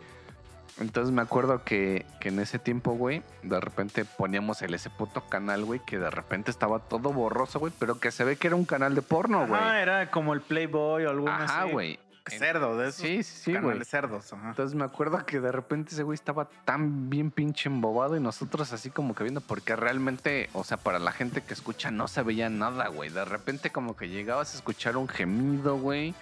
Entonces 0.80 1.14
me 1.14 1.22
acuerdo 1.22 1.62
que, 1.66 2.06
que 2.22 2.30
en 2.30 2.40
ese 2.40 2.58
tiempo, 2.58 2.94
güey, 2.94 3.22
de 3.44 3.60
repente 3.60 4.06
poníamos 4.06 4.62
el 4.62 4.74
ese 4.74 4.90
puto 4.90 5.28
canal, 5.28 5.66
güey, 5.66 5.82
que 5.86 6.00
de 6.00 6.10
repente 6.10 6.52
estaba 6.52 6.80
todo 6.80 7.12
borroso, 7.12 7.60
güey, 7.60 7.74
pero 7.78 8.00
que 8.00 8.12
se 8.12 8.24
ve 8.24 8.38
que 8.38 8.48
era 8.48 8.56
un 8.56 8.66
canal 8.66 8.96
de 8.96 9.02
porno, 9.02 9.46
güey. 9.46 9.60
Ajá, 9.60 9.82
era 9.82 10.10
como 10.10 10.34
el 10.34 10.40
Playboy 10.40 11.04
o 11.04 11.10
algo 11.10 11.28
Ajá, 11.28 11.64
así. 11.64 11.72
güey. 11.74 12.00
Cerdo, 12.32 12.78
de 12.78 12.90
esos 12.90 13.02
Sí, 13.02 13.24
sí, 13.24 13.40
sí, 13.44 13.52
güey. 13.52 13.64
canales 13.64 13.88
cerdos. 13.88 14.34
Ajá. 14.34 14.50
Entonces 14.50 14.76
me 14.76 14.84
acuerdo 14.84 15.26
que 15.26 15.40
de 15.40 15.52
repente 15.52 15.92
ese 15.94 16.04
güey 16.04 16.16
estaba 16.16 16.50
tan 16.66 17.10
bien 17.10 17.32
pinche 17.32 17.70
embobado 17.70 18.18
y 18.18 18.20
nosotros 18.20 18.74
así 18.74 18.90
como 18.90 19.14
que 19.16 19.24
viendo, 19.24 19.42
porque 19.42 19.76
realmente, 19.76 20.50
o 20.54 20.64
sea, 20.64 20.78
para 20.78 20.98
la 21.00 21.12
gente 21.12 21.42
que 21.42 21.54
escucha 21.54 21.92
no 21.92 22.08
se 22.08 22.24
veía 22.24 22.50
nada, 22.50 22.88
güey. 22.88 23.10
De 23.10 23.26
repente 23.26 23.72
como 23.72 23.96
que 23.96 24.10
llegabas 24.10 24.54
a 24.54 24.58
escuchar 24.58 24.98
un 24.98 25.08
gemido, 25.08 25.78
güey. 25.78 26.16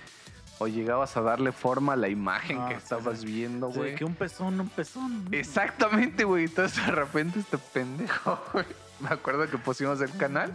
O 0.59 0.67
llegabas 0.67 1.17
a 1.17 1.21
darle 1.21 1.51
forma 1.51 1.93
a 1.93 1.95
la 1.95 2.09
imagen 2.09 2.59
Ah, 2.61 2.67
que 2.69 2.75
sí, 2.75 2.81
estabas 2.83 3.19
sí. 3.21 3.25
viendo, 3.25 3.71
Sí, 3.71 3.77
güey. 3.79 3.95
que 3.95 4.05
un 4.05 4.13
pezón, 4.13 4.59
un 4.59 4.69
pezón. 4.69 5.27
Exactamente, 5.31 6.23
güey. 6.25 6.45
Entonces 6.45 6.85
de 6.85 6.91
repente 6.91 7.39
este 7.39 7.57
pendejo, 7.57 8.39
güey. 8.53 8.65
Me 8.99 9.09
acuerdo 9.09 9.49
que 9.49 9.57
pusimos 9.57 9.99
el 10.01 10.11
canal 10.15 10.51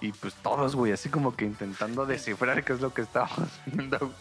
y 0.00 0.12
pues 0.12 0.34
todos, 0.34 0.76
güey, 0.76 0.92
así 0.92 1.08
como 1.08 1.34
que 1.34 1.44
intentando 1.46 2.06
descifrar 2.06 2.62
qué 2.64 2.72
es 2.74 2.80
lo 2.80 2.92
que 2.92 3.02
estábamos 3.02 3.48
viendo. 3.66 4.12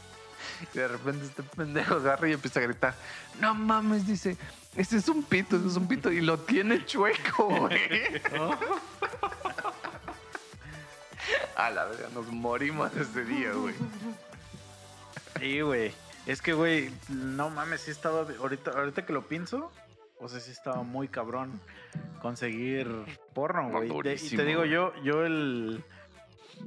Y 0.73 0.77
de 0.77 0.87
repente 0.87 1.25
este 1.25 1.43
pendejo 1.43 1.95
agarra 1.95 2.29
y 2.29 2.33
empieza 2.33 2.59
a 2.59 2.63
gritar, 2.63 2.95
no 3.39 3.55
mames, 3.55 4.05
dice, 4.05 4.37
este 4.75 4.97
es 4.97 5.07
un 5.09 5.23
pito, 5.23 5.55
este 5.55 5.67
es 5.67 5.75
un 5.75 5.87
pito. 5.87 6.11
Y 6.11 6.21
lo 6.21 6.37
tiene 6.39 6.85
chueco, 6.85 7.45
güey. 7.45 7.79
A 11.55 11.69
la 11.69 11.85
verga, 11.85 12.09
nos 12.13 12.27
morimos 12.27 12.95
ese 12.95 13.23
día, 13.25 13.51
güey. 13.51 13.75
Sí, 15.39 15.61
güey. 15.61 15.93
Es 16.25 16.41
que, 16.41 16.53
güey, 16.53 16.91
no 17.09 17.49
mames, 17.49 17.81
sí 17.81 17.91
estaba. 17.91 18.25
Ahorita, 18.39 18.71
ahorita 18.71 19.05
que 19.05 19.13
lo 19.13 19.27
pienso, 19.27 19.71
o 20.19 20.29
sea, 20.29 20.39
sí 20.39 20.51
estaba 20.51 20.83
muy 20.83 21.07
cabrón 21.07 21.59
conseguir 22.21 22.87
porno, 23.33 23.69
No, 23.69 23.81
güey. 23.81 24.15
Y 24.21 24.35
te 24.35 24.45
digo, 24.45 24.65
yo, 24.65 24.93
yo 25.03 25.25
el. 25.25 25.83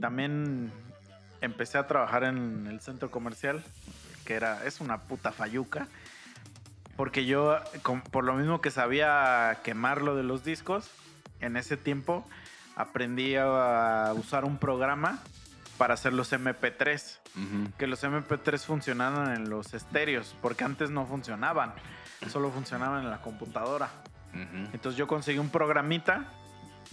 También 0.01 0.73
empecé 1.43 1.77
a 1.77 1.87
trabajar 1.87 2.25
en 2.25 2.67
el 2.67 2.81
centro 2.81 3.11
comercial, 3.11 3.63
que 4.25 4.33
era. 4.35 4.65
Es 4.65 4.81
una 4.81 5.03
puta 5.03 5.31
fayuca. 5.33 5.89
Porque 6.97 7.25
yo, 7.27 7.57
com- 7.83 8.03
por 8.03 8.25
lo 8.25 8.35
mismo 8.35 8.61
que 8.61 8.71
sabía 8.71 9.59
quemar 9.65 10.03
lo 10.03 10.15
de 10.17 10.23
los 10.23 10.45
discos, 10.45 10.91
en 11.41 11.57
ese 11.57 11.77
tiempo 11.77 12.27
aprendí 12.77 13.35
a 13.37 14.13
usar 14.17 14.45
un 14.45 14.57
programa 14.59 15.19
para 15.79 15.95
hacer 15.95 16.13
los 16.13 16.33
MP3 16.33 17.19
Ujú. 17.35 17.73
que 17.79 17.87
los 17.87 18.05
MP3 18.05 18.59
funcionaban 18.65 19.35
en 19.35 19.51
los 19.51 19.75
estéreos, 19.75 20.37
porque 20.43 20.65
antes 20.65 20.91
no 20.91 21.07
funcionaban, 21.07 21.73
solo 22.29 22.51
funcionaban 22.51 23.03
en 23.05 23.11
la 23.11 23.21
computadora. 23.21 23.89
Ujú. 24.35 24.69
Entonces 24.73 24.97
yo 24.97 25.07
conseguí 25.07 25.39
un 25.39 25.49
programita 25.51 26.27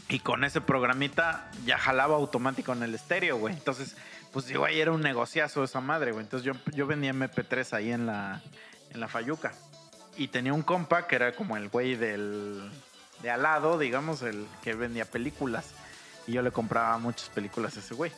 y 0.08 0.20
con 0.20 0.44
ese 0.44 0.62
programita 0.62 1.52
ya 1.66 1.78
jalaba 1.78 2.16
automático 2.16 2.74
en 2.74 2.84
el 2.84 2.96
estéreo, 2.96 3.38
güey. 3.38 3.54
Entonces, 3.54 3.96
pues 4.32 4.56
güey, 4.56 4.80
era 4.80 4.92
un 4.92 5.02
negociazo 5.02 5.64
esa 5.64 5.82
madre, 5.82 6.12
güey. 6.12 6.24
Entonces 6.24 6.46
yo, 6.46 6.54
yo 6.74 6.88
vendía 6.88 7.14
MP3 7.14 7.74
ahí 7.74 7.92
en 7.92 8.06
la, 8.06 8.42
en 8.92 9.00
la 9.00 9.08
Fayuca. 9.08 9.54
Y 10.18 10.28
tenía 10.28 10.54
un 10.54 10.64
compa 10.64 11.08
que 11.08 11.16
era 11.16 11.36
como 11.36 11.58
el 11.58 11.70
güey 11.70 11.96
del 11.96 12.70
de 13.22 13.30
al 13.30 13.44
lado, 13.44 13.78
digamos, 13.78 14.22
el 14.22 14.48
que 14.64 14.74
vendía 14.74 15.06
películas. 15.06 15.72
Y 16.28 16.34
yo 16.34 16.42
le 16.42 16.52
compraba 16.52 16.98
muchas 16.98 17.30
películas 17.30 17.76
a 17.78 17.80
ese 17.80 17.94
güey. 17.94 18.12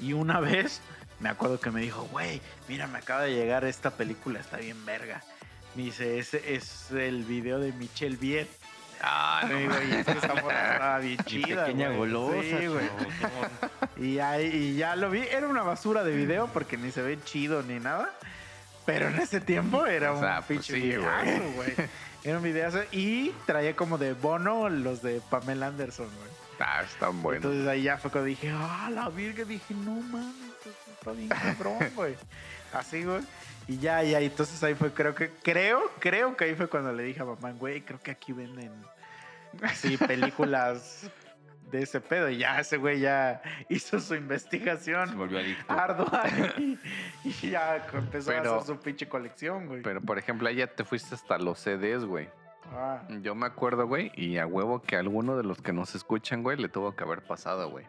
Y 0.00 0.12
una 0.12 0.40
vez 0.40 0.80
me 1.20 1.28
acuerdo 1.28 1.58
que 1.60 1.70
me 1.70 1.80
dijo, 1.80 2.02
güey, 2.10 2.40
mira, 2.68 2.86
me 2.86 2.98
acaba 2.98 3.22
de 3.22 3.34
llegar 3.34 3.64
esta 3.64 3.90
película, 3.90 4.40
está 4.40 4.58
bien 4.58 4.84
verga. 4.86 5.22
Me 5.74 5.84
dice, 5.84 6.18
ese 6.18 6.54
es 6.54 6.90
el 6.90 7.24
video 7.24 7.58
de 7.58 7.72
Michelle 7.72 8.16
Viet. 8.16 8.48
Ah, 9.02 9.42
no 9.48 9.54
güey, 9.54 9.92
esa 10.00 10.34
morra 10.34 10.72
estaba 10.72 10.98
bien 10.98 11.18
chida. 11.24 11.64
pequeña 11.66 11.88
güey. 11.88 11.98
golosa. 11.98 12.58
Sí, 12.58 12.66
güey. 12.66 12.88
Y 14.00 14.14
ya, 14.14 14.40
y 14.40 14.76
ya 14.76 14.94
lo 14.94 15.10
vi. 15.10 15.22
Era 15.22 15.48
una 15.48 15.62
basura 15.64 16.04
de 16.04 16.12
video 16.14 16.46
porque 16.48 16.76
ni 16.76 16.92
se 16.92 17.02
ve 17.02 17.18
chido 17.24 17.64
ni 17.64 17.80
nada. 17.80 18.10
Pero 18.86 19.08
en 19.08 19.16
ese 19.16 19.40
tiempo 19.40 19.86
era 19.86 20.12
O 20.12 20.14
un 20.14 20.20
sea, 20.20 20.36
pues 20.36 20.46
pinche 20.60 20.74
sí, 20.74 20.80
videazo, 20.80 21.50
güey. 21.56 21.74
Era 22.22 22.36
un 22.38 22.44
videazo. 22.44 22.78
Y 22.92 23.30
traía 23.44 23.74
como 23.74 23.98
de 23.98 24.12
bono 24.14 24.68
los 24.68 25.02
de 25.02 25.20
Pamela 25.28 25.66
Anderson, 25.66 26.06
güey. 26.06 26.30
Ah, 26.60 26.82
están 26.82 27.22
buenos. 27.22 27.44
Entonces 27.44 27.68
ahí 27.68 27.82
ya 27.82 27.98
fue 27.98 28.10
cuando 28.12 28.26
dije, 28.26 28.52
ah, 28.54 28.88
la 28.92 29.08
virga. 29.08 29.44
Dije, 29.44 29.74
no 29.74 29.92
mames, 29.96 30.34
está 30.98 31.10
bien 31.12 31.28
cabrón, 31.28 31.78
güey. 31.96 32.14
Así, 32.72 33.02
güey. 33.02 33.22
Y 33.68 33.78
ya, 33.78 34.02
ya, 34.02 34.18
entonces 34.20 34.62
ahí 34.64 34.74
fue, 34.74 34.92
creo 34.92 35.14
que, 35.14 35.30
creo, 35.42 35.82
creo 36.00 36.36
que 36.36 36.46
ahí 36.46 36.54
fue 36.54 36.68
cuando 36.68 36.92
le 36.92 37.02
dije 37.02 37.20
a 37.20 37.26
mamá, 37.26 37.52
güey, 37.52 37.82
creo 37.82 38.00
que 38.00 38.10
aquí 38.10 38.32
venden 38.32 38.72
así 39.62 39.96
películas 39.98 41.10
de 41.70 41.82
ese 41.82 42.00
pedo. 42.00 42.30
Y 42.30 42.38
ya 42.38 42.58
ese 42.60 42.78
güey 42.78 43.00
ya 43.00 43.42
hizo 43.68 44.00
su 44.00 44.14
Se 44.14 44.16
investigación 44.16 45.16
volvió 45.18 45.38
adicto. 45.38 45.70
ardua 45.70 46.24
y, 46.56 46.78
y 47.24 47.50
ya 47.50 47.86
empezó 47.92 48.30
Pero- 48.30 48.54
a 48.54 48.56
hacer 48.56 48.74
su 48.76 48.80
pinche 48.80 49.06
colección, 49.06 49.66
güey. 49.66 49.82
Pero, 49.82 50.00
por 50.00 50.18
ejemplo, 50.18 50.48
ahí 50.48 50.56
ya 50.56 50.66
te 50.66 50.84
fuiste 50.84 51.14
hasta 51.14 51.36
los 51.38 51.58
CDs, 51.58 52.04
güey. 52.06 52.28
Ah, 52.72 53.02
Yo 53.22 53.34
me 53.34 53.46
acuerdo, 53.46 53.86
güey, 53.86 54.12
y 54.14 54.38
a 54.38 54.46
huevo 54.46 54.80
que 54.82 54.96
alguno 54.96 55.36
de 55.36 55.42
los 55.42 55.60
que 55.60 55.72
nos 55.74 55.94
escuchan, 55.94 56.42
güey, 56.42 56.56
le 56.58 56.68
tuvo 56.70 56.94
que 56.96 57.04
haber 57.04 57.22
pasado, 57.22 57.70
güey. 57.70 57.86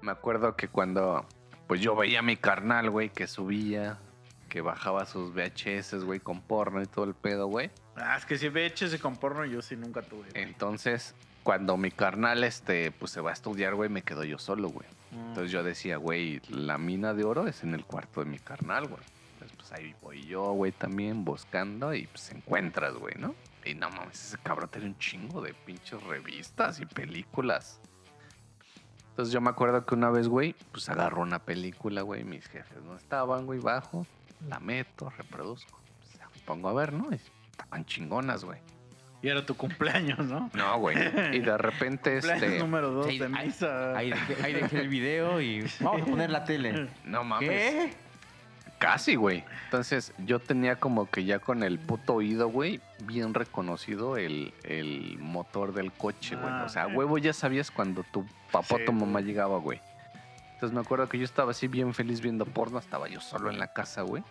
Me 0.00 0.12
acuerdo 0.12 0.54
que 0.56 0.68
cuando, 0.68 1.26
pues 1.66 1.80
yo 1.80 1.94
veía 1.96 2.20
a 2.20 2.22
mi 2.22 2.36
carnal, 2.36 2.88
güey, 2.90 3.08
que 3.10 3.26
subía, 3.26 3.98
que 4.48 4.60
bajaba 4.60 5.04
sus 5.06 5.32
VHS, 5.34 6.04
güey, 6.04 6.20
con 6.20 6.40
porno 6.40 6.82
y 6.82 6.86
todo 6.86 7.04
el 7.04 7.14
pedo, 7.14 7.46
güey. 7.46 7.70
Ah, 7.96 8.16
es 8.16 8.24
que 8.24 8.38
si 8.38 8.48
VHS 8.48 9.00
con 9.00 9.16
porno 9.16 9.44
yo 9.44 9.62
sí 9.62 9.76
nunca 9.76 10.02
tuve. 10.02 10.30
güey. 10.30 10.42
Entonces, 10.42 11.14
cuando 11.42 11.76
mi 11.76 11.90
carnal, 11.90 12.44
este, 12.44 12.90
pues 12.90 13.12
se 13.12 13.20
va 13.20 13.30
a 13.30 13.32
estudiar, 13.32 13.74
güey, 13.74 13.88
me 13.88 14.02
quedo 14.02 14.24
yo 14.24 14.38
solo, 14.38 14.68
güey. 14.68 14.86
Mm. 15.12 15.28
Entonces 15.28 15.50
yo 15.50 15.62
decía, 15.62 15.96
güey, 15.96 16.40
la 16.48 16.78
mina 16.78 17.14
de 17.14 17.24
oro 17.24 17.46
es 17.46 17.62
en 17.62 17.74
el 17.74 17.84
cuarto 17.84 18.20
de 18.20 18.26
mi 18.26 18.38
carnal, 18.38 18.88
güey. 18.88 19.02
Entonces, 19.34 19.56
pues 19.56 19.72
ahí 19.72 19.94
voy 20.02 20.26
yo, 20.26 20.52
güey, 20.52 20.72
también 20.72 21.24
buscando 21.24 21.94
y 21.94 22.06
pues 22.06 22.30
encuentras, 22.32 22.94
güey, 22.94 23.14
¿no? 23.18 23.34
Y 23.64 23.74
no 23.74 23.90
mames, 23.90 24.24
ese 24.24 24.38
cabrón 24.38 24.68
tiene 24.70 24.88
un 24.88 24.98
chingo 24.98 25.40
de 25.42 25.54
pinches 25.54 26.02
revistas 26.02 26.80
y 26.80 26.86
películas. 26.86 27.80
Entonces 29.10 29.32
yo 29.32 29.40
me 29.40 29.50
acuerdo 29.50 29.84
que 29.84 29.94
una 29.94 30.10
vez, 30.10 30.28
güey, 30.28 30.54
pues 30.70 30.88
agarró 30.88 31.22
una 31.22 31.40
película, 31.40 32.02
güey, 32.02 32.24
mis 32.24 32.46
jefes 32.46 32.82
no 32.84 32.94
estaban, 32.96 33.46
güey, 33.46 33.58
bajo, 33.58 34.06
la 34.46 34.60
meto, 34.60 35.10
reproduzco, 35.10 35.80
pues, 35.98 36.18
ya 36.18 36.28
me 36.28 36.40
pongo 36.44 36.68
a 36.68 36.72
ver, 36.74 36.92
¿no? 36.92 37.08
Y 37.12 37.16
estaban 37.50 37.84
chingonas, 37.84 38.44
güey. 38.44 38.60
Y 39.20 39.28
era 39.28 39.44
tu 39.44 39.56
cumpleaños, 39.56 40.20
¿no? 40.26 40.48
No, 40.54 40.78
güey. 40.78 40.96
Y 41.32 41.40
de 41.40 41.58
repente, 41.58 42.18
este, 42.18 42.58
número 42.60 42.90
dos 42.92 43.06
Sí, 43.06 43.18
de 43.18 43.24
ahí- 43.26 43.46
misa. 43.46 43.96
Ahí 43.96 44.10
dejé, 44.10 44.44
ahí 44.44 44.52
dejé 44.54 44.78
el 44.80 44.88
video 44.88 45.40
y 45.40 45.64
vamos 45.80 46.02
a 46.02 46.04
poner 46.04 46.30
la 46.30 46.44
tele. 46.44 46.88
no 47.04 47.24
mames. 47.24 47.48
¿Qué? 47.48 47.92
Casi, 48.78 49.16
güey. 49.16 49.42
Entonces, 49.64 50.14
yo 50.18 50.38
tenía 50.38 50.76
como 50.76 51.10
que 51.10 51.24
ya 51.24 51.40
con 51.40 51.64
el 51.64 51.80
puto 51.80 52.14
oído, 52.14 52.46
güey, 52.48 52.80
bien 53.02 53.34
reconocido 53.34 54.16
el, 54.16 54.54
el 54.62 55.18
motor 55.18 55.72
del 55.74 55.90
coche, 55.90 56.36
güey. 56.36 56.48
Ah, 56.48 56.62
o 56.64 56.68
sea, 56.68 56.86
huevo 56.86 57.18
ya 57.18 57.32
sabías 57.32 57.72
cuando 57.72 58.04
tu 58.04 58.24
papá 58.52 58.76
o 58.76 58.78
Sí, 58.78 58.84
tu 58.84 58.92
mamá 58.92 59.20
llegaba, 59.20 59.58
güey. 59.58 59.80
Entonces 60.58 60.74
me 60.74 60.80
acuerdo 60.80 61.08
que 61.08 61.18
yo 61.18 61.24
estaba 61.24 61.52
así 61.52 61.68
bien 61.68 61.94
feliz 61.94 62.20
viendo 62.20 62.44
porno, 62.44 62.80
estaba 62.80 63.06
yo 63.06 63.20
solo 63.20 63.48
en 63.48 63.60
la 63.60 63.72
casa, 63.72 64.02
güey. 64.02 64.24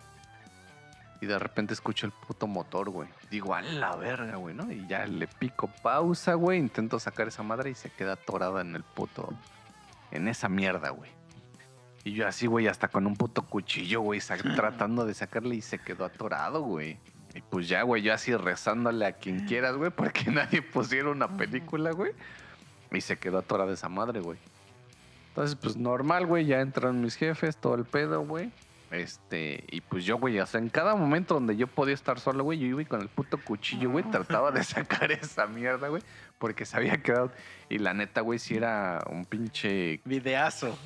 Y 1.22 1.26
de 1.26 1.38
repente 1.38 1.72
escucho 1.72 2.04
el 2.04 2.12
puto 2.12 2.46
motor, 2.46 2.90
güey. 2.90 3.08
Digo, 3.30 3.54
a 3.54 3.62
la 3.62 3.96
verga, 3.96 4.36
güey, 4.36 4.54
¿no? 4.54 4.70
Y 4.70 4.86
ya 4.86 5.06
le 5.06 5.26
pico 5.26 5.70
pausa, 5.82 6.34
güey. 6.34 6.58
Intento 6.58 7.00
sacar 7.00 7.28
esa 7.28 7.42
madre 7.42 7.70
y 7.70 7.74
se 7.74 7.88
queda 7.88 8.12
atorada 8.12 8.60
en 8.60 8.76
el 8.76 8.82
puto. 8.82 9.32
En 10.10 10.28
esa 10.28 10.50
mierda, 10.50 10.90
güey. 10.90 11.10
Y 12.04 12.12
yo 12.12 12.28
así, 12.28 12.46
güey, 12.46 12.66
hasta 12.66 12.88
con 12.88 13.06
un 13.06 13.16
puto 13.16 13.46
cuchillo, 13.46 14.02
güey, 14.02 14.20
tratando 14.54 15.06
de 15.06 15.14
sacarle 15.14 15.54
y 15.54 15.62
se 15.62 15.78
quedó 15.78 16.04
atorado, 16.04 16.60
güey. 16.60 16.98
Y 17.34 17.40
pues 17.40 17.68
ya, 17.68 17.84
güey, 17.84 18.02
yo 18.02 18.12
así 18.12 18.36
rezándole 18.36 19.06
a 19.06 19.12
quien 19.12 19.46
quieras, 19.46 19.76
güey, 19.76 19.90
porque 19.90 20.24
nadie 20.30 20.60
pusiera 20.60 21.08
una 21.08 21.38
película, 21.38 21.92
güey. 21.92 22.12
Y 22.92 23.00
se 23.00 23.16
quedó 23.16 23.38
atorada 23.38 23.72
esa 23.72 23.88
madre, 23.88 24.20
güey. 24.20 24.38
Entonces, 25.38 25.58
pues 25.62 25.76
normal, 25.76 26.26
güey, 26.26 26.46
ya 26.46 26.60
entraron 26.60 27.00
mis 27.00 27.14
jefes, 27.14 27.56
todo 27.56 27.76
el 27.76 27.84
pedo, 27.84 28.22
güey. 28.22 28.50
Este, 28.90 29.64
y 29.70 29.82
pues 29.82 30.04
yo, 30.04 30.16
güey, 30.18 30.40
o 30.40 30.46
sea, 30.46 30.58
en 30.60 30.68
cada 30.70 30.96
momento 30.96 31.34
donde 31.34 31.56
yo 31.56 31.66
podía 31.66 31.94
estar 31.94 32.18
solo, 32.18 32.42
güey, 32.42 32.58
yo 32.58 32.66
iba 32.66 32.82
y 32.82 32.86
con 32.86 33.00
el 33.02 33.08
puto 33.08 33.38
cuchillo, 33.38 33.90
güey, 33.90 34.02
trataba 34.04 34.50
de 34.50 34.64
sacar 34.64 35.12
esa 35.12 35.46
mierda, 35.46 35.88
güey, 35.88 36.02
porque 36.38 36.64
se 36.64 36.76
había 36.76 36.96
quedado. 37.02 37.30
Y 37.68 37.78
la 37.78 37.92
neta, 37.94 38.22
güey, 38.22 38.38
si 38.38 38.56
era 38.56 39.00
un 39.10 39.26
pinche. 39.26 40.00
Videazo. 40.04 40.76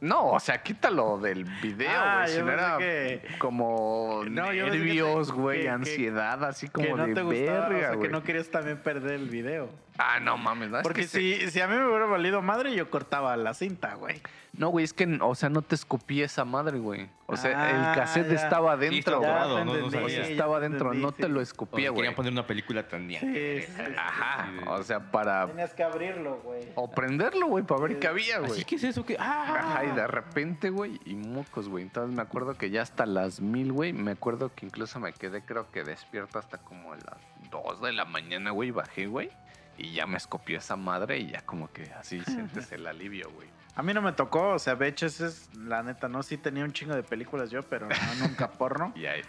No, 0.00 0.30
o 0.30 0.40
sea, 0.40 0.62
quítalo 0.62 1.18
del 1.18 1.44
video, 1.62 1.90
Ah, 1.92 2.22
güey. 2.24 2.34
si 2.36 2.42
no 2.42 2.50
era 2.50 2.78
que- 2.78 3.22
como 3.38 4.22
No, 4.28 4.52
nervios, 4.52 5.30
güey, 5.32 5.66
ansiedad, 5.68 6.42
así 6.44 6.68
como 6.68 6.86
que 6.86 6.94
no 6.94 7.06
de 7.08 7.14
te 7.14 7.22
gustaba, 7.22 7.68
verga, 7.68 7.88
o 7.90 7.92
sea, 7.94 8.02
que 8.02 8.08
no 8.08 8.22
querías 8.22 8.48
también 8.50 8.78
perder 8.78 9.12
el 9.14 9.28
video. 9.28 9.68
Ah, 9.98 10.18
no 10.20 10.38
mames, 10.38 10.70
no, 10.70 10.78
es 10.78 10.82
Porque 10.82 11.02
se- 11.04 11.18
si, 11.40 11.50
si 11.50 11.60
a 11.60 11.68
mí 11.68 11.76
me 11.76 11.86
hubiera 11.86 12.06
valido 12.06 12.40
madre, 12.40 12.74
yo 12.74 12.88
cortaba 12.90 13.36
la 13.36 13.52
cinta, 13.52 13.94
güey. 13.94 14.22
No, 14.54 14.68
güey, 14.68 14.84
es 14.84 14.92
que, 14.92 15.18
o 15.20 15.34
sea, 15.34 15.48
no 15.48 15.62
te 15.62 15.74
escupí 15.74 16.22
esa 16.22 16.44
madre, 16.44 16.78
güey. 16.78 17.08
O 17.26 17.36
sea, 17.36 17.62
Ah, 17.62 17.70
el 17.70 17.98
cassette 17.98 18.28
ya. 18.28 18.34
estaba 18.34 18.72
adentro, 18.72 19.18
güey. 19.20 19.64
no, 19.64 19.72
O 19.86 19.90
sea, 19.90 20.26
estaba 20.26 20.58
te 20.60 20.66
adentro, 20.66 20.94
no 20.94 21.12
te 21.12 21.28
lo 21.28 21.40
escupía, 21.40 21.90
güey. 21.90 21.96
querían 22.00 22.14
poner 22.14 22.32
una 22.32 22.46
película 22.46 22.86
tan 22.88 23.08
Sí, 23.08 23.16
sí, 23.20 23.66
Ajá, 23.96 24.50
o 24.68 24.82
sea, 24.82 25.00
para... 25.10 25.46
Tenías 25.46 25.72
que 25.74 25.82
abrirlo, 25.82 26.40
güey. 26.42 26.68
O 26.74 26.90
prenderlo, 26.90 27.46
güey, 27.46 27.64
para 27.64 27.82
ver 27.82 27.98
qué 27.98 28.08
había, 28.08 28.38
güey. 28.40 28.50
Así 28.50 28.64
que 28.64 28.76
es 28.76 28.84
eso 28.84 29.04
que. 29.06 29.16
¡Ah! 29.18 29.54
Ajá, 29.58 29.84
y 29.84 29.90
de 29.94 30.06
repente, 30.06 30.70
güey, 30.70 31.00
y 31.04 31.14
mocos, 31.14 31.68
güey. 31.68 31.84
Entonces 31.84 32.14
me 32.14 32.22
acuerdo 32.22 32.54
que 32.56 32.70
ya 32.70 32.82
hasta 32.82 33.06
las 33.06 33.40
mil, 33.40 33.72
güey, 33.72 33.92
me 33.92 34.10
acuerdo 34.12 34.54
que 34.54 34.66
incluso 34.66 35.00
me 35.00 35.12
quedé, 35.12 35.42
creo 35.42 35.70
que 35.70 35.82
despierto 35.84 36.38
hasta 36.38 36.58
como 36.58 36.92
a 36.92 36.96
las 36.96 37.50
dos 37.50 37.80
de 37.80 37.92
la 37.92 38.04
mañana, 38.06 38.50
güey, 38.50 38.70
bajé, 38.70 39.06
güey. 39.06 39.30
Y 39.78 39.92
ya 39.92 40.06
me 40.06 40.16
escopió 40.16 40.58
esa 40.58 40.76
madre 40.76 41.18
y 41.18 41.30
ya 41.30 41.40
como 41.42 41.72
que 41.72 41.90
así 41.92 42.20
sientes 42.24 42.70
el 42.72 42.86
alivio, 42.86 43.30
güey. 43.32 43.48
A 43.74 43.82
mí 43.82 43.94
no 43.94 44.02
me 44.02 44.12
tocó, 44.12 44.50
o 44.50 44.58
sea, 44.58 44.74
VHS, 44.74 45.56
la 45.56 45.82
neta, 45.82 46.08
no, 46.08 46.22
sí 46.22 46.36
tenía 46.36 46.64
un 46.64 46.72
chingo 46.72 46.94
de 46.94 47.02
películas 47.02 47.50
yo, 47.50 47.62
pero 47.62 47.88
no, 47.88 47.94
nunca 48.28 48.50
porno. 48.50 48.92
Y 48.94 49.06
ahí. 49.06 49.22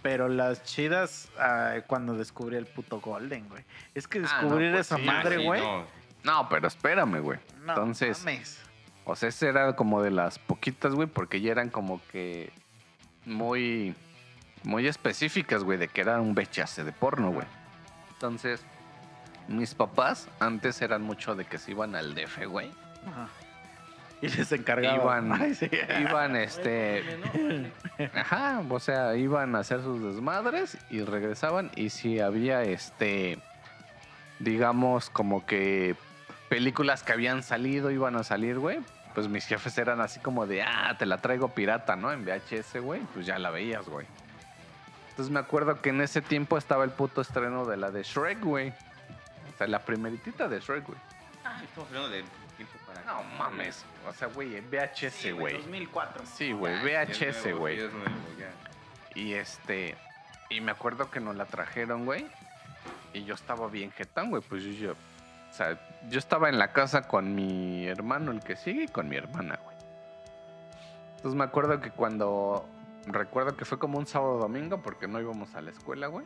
Pero 0.00 0.28
las 0.28 0.62
chidas, 0.62 1.28
ah, 1.38 1.74
cuando 1.86 2.14
descubrí 2.14 2.56
el 2.56 2.66
puto 2.66 3.00
Golden, 3.00 3.48
güey. 3.48 3.64
Es 3.94 4.06
que 4.06 4.20
descubrir 4.20 4.70
no, 4.70 4.76
pues 4.76 4.86
esa 4.86 4.96
sí, 4.96 5.02
madre, 5.02 5.38
sí, 5.38 5.44
güey. 5.44 5.60
no. 5.60 5.84
No, 6.22 6.48
pero 6.48 6.68
espérame, 6.68 7.20
güey. 7.20 7.38
No, 7.64 7.72
Entonces, 7.72 8.24
mames. 8.24 8.60
o 9.04 9.16
sea, 9.16 9.30
ese 9.30 9.48
era 9.48 9.74
como 9.74 10.02
de 10.02 10.10
las 10.10 10.38
poquitas, 10.38 10.94
güey, 10.94 11.08
porque 11.08 11.40
ya 11.40 11.50
eran 11.50 11.70
como 11.70 12.00
que 12.12 12.52
muy, 13.24 13.94
muy 14.62 14.86
específicas, 14.86 15.64
güey, 15.64 15.78
de 15.78 15.88
que 15.88 16.02
era 16.02 16.20
un 16.20 16.34
VHS 16.34 16.84
de 16.84 16.92
porno, 16.92 17.30
güey. 17.30 17.46
Entonces, 18.12 18.62
mis 19.50 19.74
papás 19.74 20.28
antes 20.38 20.80
eran 20.80 21.02
mucho 21.02 21.34
de 21.34 21.44
que 21.44 21.58
se 21.58 21.72
iban 21.72 21.94
al 21.94 22.14
DF, 22.14 22.46
güey. 22.46 22.70
Ajá. 23.06 23.28
Y 24.22 24.28
les 24.28 24.52
encargaban. 24.52 25.26
Iban, 25.26 25.32
Ay, 25.42 25.54
sí. 25.54 25.70
iban, 26.00 26.36
este, 26.36 27.02
ajá, 28.14 28.62
o 28.68 28.78
sea, 28.80 29.16
iban 29.16 29.56
a 29.56 29.60
hacer 29.60 29.82
sus 29.82 30.02
desmadres 30.02 30.76
y 30.90 31.02
regresaban 31.02 31.70
y 31.74 31.90
si 31.90 32.20
había, 32.20 32.62
este, 32.62 33.38
digamos, 34.38 35.10
como 35.10 35.46
que 35.46 35.96
películas 36.48 37.02
que 37.02 37.12
habían 37.12 37.42
salido 37.42 37.90
iban 37.90 38.16
a 38.16 38.24
salir, 38.24 38.58
güey. 38.58 38.80
Pues 39.14 39.28
mis 39.28 39.44
jefes 39.46 39.76
eran 39.78 40.00
así 40.00 40.20
como 40.20 40.46
de, 40.46 40.62
ah, 40.62 40.94
te 40.98 41.06
la 41.06 41.18
traigo 41.18 41.48
pirata, 41.48 41.96
¿no? 41.96 42.12
En 42.12 42.24
VHS, 42.24 42.80
güey. 42.80 43.00
Pues 43.12 43.26
ya 43.26 43.38
la 43.38 43.50
veías, 43.50 43.88
güey. 43.88 44.06
Entonces 45.10 45.32
me 45.32 45.40
acuerdo 45.40 45.80
que 45.80 45.90
en 45.90 46.00
ese 46.00 46.22
tiempo 46.22 46.56
estaba 46.56 46.84
el 46.84 46.90
puto 46.90 47.20
estreno 47.20 47.64
de 47.64 47.76
la 47.76 47.90
de 47.90 48.02
Shrek, 48.04 48.40
güey. 48.40 48.72
La 49.66 49.78
primeritita 49.78 50.48
de 50.48 50.60
Shrek, 50.60 50.86
güey. 50.86 50.98
Ah, 51.44 51.60
estamos 51.62 51.88
hablando 51.90 52.08
de 52.10 52.22
tiempo 52.56 52.74
para. 52.86 53.02
No 53.04 53.22
mames. 53.38 53.84
O 54.08 54.12
sea, 54.12 54.28
güey, 54.28 54.56
en 54.56 54.70
VHS, 54.70 55.32
güey. 55.32 55.54
2004. 55.58 56.24
Sí, 56.26 56.52
güey, 56.52 56.74
Ya, 56.74 57.04
VHS, 57.04 57.44
nuevo, 57.44 57.58
güey. 57.60 57.76
nuevo. 57.78 57.94
Y 59.14 59.34
este. 59.34 59.96
Y 60.48 60.60
me 60.60 60.72
acuerdo 60.72 61.10
que 61.10 61.20
nos 61.20 61.36
la 61.36 61.44
trajeron, 61.46 62.04
güey. 62.04 62.26
Y 63.12 63.24
yo 63.24 63.34
estaba 63.34 63.68
bien 63.68 63.90
jetón, 63.92 64.30
güey. 64.30 64.42
Pues 64.42 64.62
yo, 64.64 64.70
yo. 64.72 64.92
O 64.92 65.52
sea, 65.52 65.78
yo 66.08 66.18
estaba 66.18 66.48
en 66.48 66.58
la 66.58 66.72
casa 66.72 67.08
con 67.08 67.34
mi 67.34 67.86
hermano, 67.86 68.30
el 68.30 68.40
que 68.40 68.54
sigue, 68.56 68.84
y 68.84 68.88
con 68.88 69.08
mi 69.08 69.16
hermana, 69.16 69.58
güey. 69.64 69.76
Entonces 71.16 71.36
me 71.36 71.44
acuerdo 71.44 71.80
que 71.80 71.90
cuando. 71.90 72.68
Recuerdo 73.06 73.56
que 73.56 73.64
fue 73.64 73.78
como 73.78 73.98
un 73.98 74.06
sábado 74.06 74.36
domingo 74.38 74.82
porque 74.82 75.08
no 75.08 75.18
íbamos 75.20 75.54
a 75.54 75.60
la 75.62 75.70
escuela, 75.70 76.06
güey. 76.08 76.24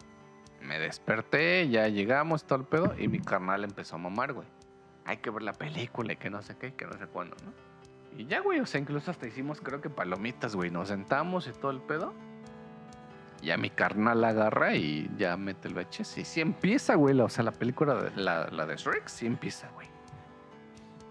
Me 0.64 0.78
desperté, 0.78 1.68
ya 1.68 1.88
llegamos, 1.88 2.44
todo 2.44 2.58
el 2.60 2.64
pedo. 2.64 2.94
Y 2.98 3.08
mi 3.08 3.20
carnal 3.20 3.64
empezó 3.64 3.96
a 3.96 3.98
mamar, 3.98 4.32
güey. 4.32 4.46
Hay 5.04 5.18
que 5.18 5.30
ver 5.30 5.42
la 5.42 5.52
película 5.52 6.14
y 6.14 6.16
que 6.16 6.30
no 6.30 6.40
sé 6.42 6.56
qué, 6.56 6.72
que 6.74 6.86
no 6.86 6.94
sé 6.94 7.06
cuándo, 7.06 7.36
¿no? 7.44 7.52
Y 8.18 8.26
ya, 8.26 8.40
güey, 8.40 8.60
o 8.60 8.66
sea, 8.66 8.80
incluso 8.80 9.10
hasta 9.10 9.26
hicimos, 9.26 9.60
creo 9.60 9.80
que 9.80 9.90
palomitas, 9.90 10.56
güey. 10.56 10.70
Nos 10.70 10.88
sentamos 10.88 11.46
y 11.48 11.52
todo 11.52 11.70
el 11.72 11.80
pedo. 11.80 12.14
Ya 13.42 13.58
mi 13.58 13.68
carnal 13.68 14.24
agarra 14.24 14.74
y 14.74 15.10
ya 15.18 15.36
mete 15.36 15.68
el 15.68 15.74
VHS. 15.74 16.18
Y 16.18 16.24
sí 16.24 16.40
empieza, 16.40 16.94
güey. 16.94 17.14
la- 17.14 17.24
O 17.24 17.28
sea, 17.28 17.44
la 17.44 17.52
película, 17.52 17.94
de, 17.94 18.10
la, 18.16 18.46
la 18.50 18.64
de 18.64 18.76
Shrek, 18.76 19.06
sí 19.08 19.26
empieza, 19.26 19.68
güey. 19.74 19.86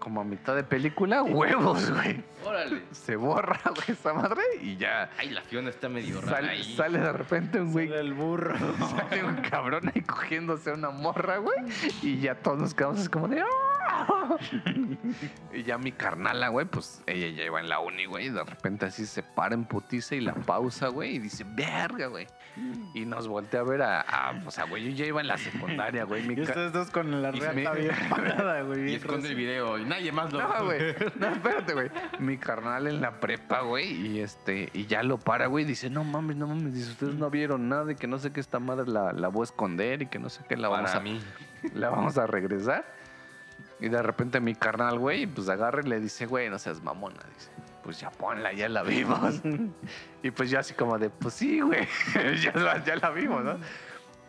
Como 0.04 0.20
a 0.20 0.24
mitad 0.24 0.54
de 0.54 0.62
película, 0.64 1.22
huevos, 1.24 1.90
güey. 1.90 2.22
Órale. 2.44 2.82
Se 2.92 3.16
borra, 3.16 3.58
güey, 3.74 3.84
esa 3.88 4.12
madre 4.12 4.42
y 4.60 4.76
ya. 4.76 5.08
Ay, 5.16 5.30
la 5.30 5.40
Fiona 5.40 5.70
está 5.70 5.88
medio 5.88 6.20
rara 6.20 6.36
Sale, 6.36 6.48
ahí. 6.50 6.74
sale 6.76 6.98
de 6.98 7.12
repente 7.14 7.58
un 7.58 7.72
güey. 7.72 7.88
Sale 7.88 8.00
el 8.02 8.12
burro. 8.12 8.54
Sale 8.90 9.24
un 9.24 9.36
cabrón 9.36 9.90
ahí 9.94 10.02
cogiéndose 10.02 10.70
a 10.70 10.74
una 10.74 10.90
morra, 10.90 11.38
güey. 11.38 11.56
Y 12.02 12.20
ya 12.20 12.34
todos 12.34 12.58
nos 12.58 12.74
quedamos 12.74 13.00
así 13.00 13.08
como 13.08 13.28
de. 13.28 13.40
"Ah". 13.40 14.36
Y 15.54 15.62
ya 15.62 15.78
mi 15.78 15.92
carnala, 15.92 16.48
güey, 16.48 16.66
pues 16.66 17.02
ella 17.06 17.28
ya 17.28 17.44
iba 17.44 17.60
en 17.60 17.68
la 17.70 17.80
uni, 17.80 18.04
güey. 18.04 18.26
Y 18.26 18.30
de 18.30 18.44
repente 18.44 18.84
así 18.86 19.06
se 19.06 19.22
para 19.22 19.54
en 19.54 19.64
putiza 19.64 20.14
y 20.16 20.20
la 20.20 20.34
pausa, 20.34 20.88
güey. 20.88 21.16
Y 21.16 21.18
dice, 21.18 21.44
verga, 21.48 22.08
güey. 22.08 22.26
Y 22.94 23.04
nos 23.04 23.26
voltea 23.26 23.60
a 23.60 23.62
ver 23.64 23.82
a. 23.82 24.00
a 24.02 24.42
o 24.46 24.50
sea, 24.50 24.64
güey, 24.64 24.84
yo 24.84 24.90
ya 24.90 25.06
iba 25.06 25.20
en 25.20 25.26
la 25.26 25.36
secundaria, 25.38 26.04
güey. 26.04 26.22
Mi 26.22 26.34
Y 26.34 26.42
ustedes 26.42 26.72
dos 26.72 26.90
con 26.90 27.20
la 27.22 27.32
reata 27.32 27.52
me- 27.72 27.80
bien 27.80 27.94
parada, 28.10 28.62
güey. 28.62 28.92
Y 28.92 28.94
esconde 28.94 29.28
el 29.28 29.34
video 29.34 29.76
y 29.78 29.84
nadie 29.84 30.12
más 30.12 30.32
lo 30.32 30.40
No, 30.40 30.64
güey. 30.64 30.94
No, 31.18 31.26
espérate, 31.28 31.72
güey. 31.74 31.90
Mi 32.20 32.36
carnal 32.38 32.86
en 32.86 33.00
la 33.00 33.18
prepa, 33.18 33.62
güey. 33.62 33.92
Y 34.06 34.20
este, 34.20 34.70
y 34.72 34.86
ya 34.86 35.02
lo 35.02 35.18
para, 35.18 35.46
güey. 35.46 35.64
Dice, 35.64 35.90
no 35.90 36.04
mames, 36.04 36.36
no 36.36 36.46
mames. 36.46 36.74
Dice, 36.74 36.90
ustedes 36.92 37.14
no 37.16 37.28
vieron 37.30 37.68
nada 37.68 37.90
y 37.92 37.96
que 37.96 38.06
no 38.06 38.18
sé 38.18 38.32
qué 38.32 38.40
esta 38.40 38.60
madre 38.60 38.86
la, 38.90 39.12
la 39.12 39.28
voy 39.28 39.42
a 39.42 39.44
esconder 39.44 40.02
y 40.02 40.06
que 40.06 40.18
no 40.18 40.28
sé 40.28 40.42
qué 40.48 40.56
la 40.56 40.68
vamos 40.68 40.90
Para 40.90 41.00
a 41.00 41.02
mí. 41.02 41.20
la 41.74 41.90
vamos 41.90 42.16
a 42.18 42.26
regresar. 42.26 42.84
Y 43.80 43.88
de 43.88 44.00
repente 44.02 44.40
mi 44.40 44.54
carnal, 44.54 44.98
güey, 45.00 45.26
pues 45.26 45.48
agarra 45.48 45.80
y 45.84 45.88
le 45.88 46.00
dice, 46.00 46.26
güey, 46.26 46.48
no 46.48 46.58
seas 46.60 46.80
mamona. 46.82 47.18
Dice, 47.34 47.50
pues 47.84 48.00
ya 48.00 48.10
ponla, 48.10 48.52
ya 48.52 48.68
la 48.68 48.82
vimos. 48.82 49.40
y 50.22 50.30
pues 50.32 50.50
yo 50.50 50.58
así 50.58 50.74
como 50.74 50.98
de, 50.98 51.10
pues 51.10 51.34
sí, 51.34 51.60
güey, 51.60 51.86
ya, 52.42 52.52
la- 52.54 52.82
ya 52.82 52.96
la 52.96 53.10
vimos, 53.10 53.44
¿no? 53.44 53.58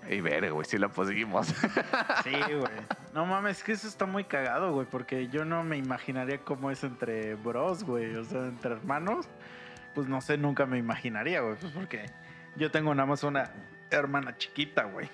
Y 0.08 0.22
verga, 0.22 0.52
güey, 0.52 0.66
sí 0.66 0.78
la 0.78 0.90
pusimos. 0.90 1.48
Sí, 2.24 2.32
güey. 2.32 2.72
No 3.14 3.26
mames, 3.26 3.58
es 3.58 3.64
que 3.64 3.72
eso 3.72 3.88
está 3.88 4.06
muy 4.06 4.26
cagado, 4.26 4.72
güey, 4.74 4.86
porque 4.88 5.28
yo 5.30 5.46
no 5.46 5.64
me 5.64 5.78
imaginaría 5.78 6.40
cómo 6.42 6.70
es 6.70 6.84
entre 6.84 7.34
bros, 7.36 7.84
güey, 7.84 8.16
o 8.16 8.24
sea, 8.24 8.42
entre 8.46 8.74
hermanos. 8.74 9.28
Pues 9.96 10.08
no 10.08 10.20
sé, 10.22 10.38
nunca 10.38 10.66
me 10.66 10.78
imaginaría, 10.78 11.40
güey, 11.42 11.56
pues 11.56 11.72
porque 11.72 12.06
yo 12.58 12.70
tengo 12.70 12.94
nada 12.94 13.08
más 13.08 13.24
una 13.24 13.50
hermana 13.90 14.38
chiquita, 14.38 14.84
güey. 14.84 15.10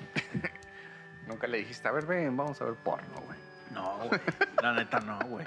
Nunca 1.27 1.47
le 1.47 1.59
dijiste, 1.59 1.87
a 1.87 1.91
ver, 1.91 2.05
ven, 2.05 2.35
vamos 2.35 2.59
a 2.61 2.65
ver 2.65 2.73
porno, 2.75 3.21
güey. 3.25 3.37
No, 3.71 3.97
güey. 4.07 4.19
La 4.61 4.73
neta 4.73 4.99
no, 4.99 5.19
güey. 5.27 5.45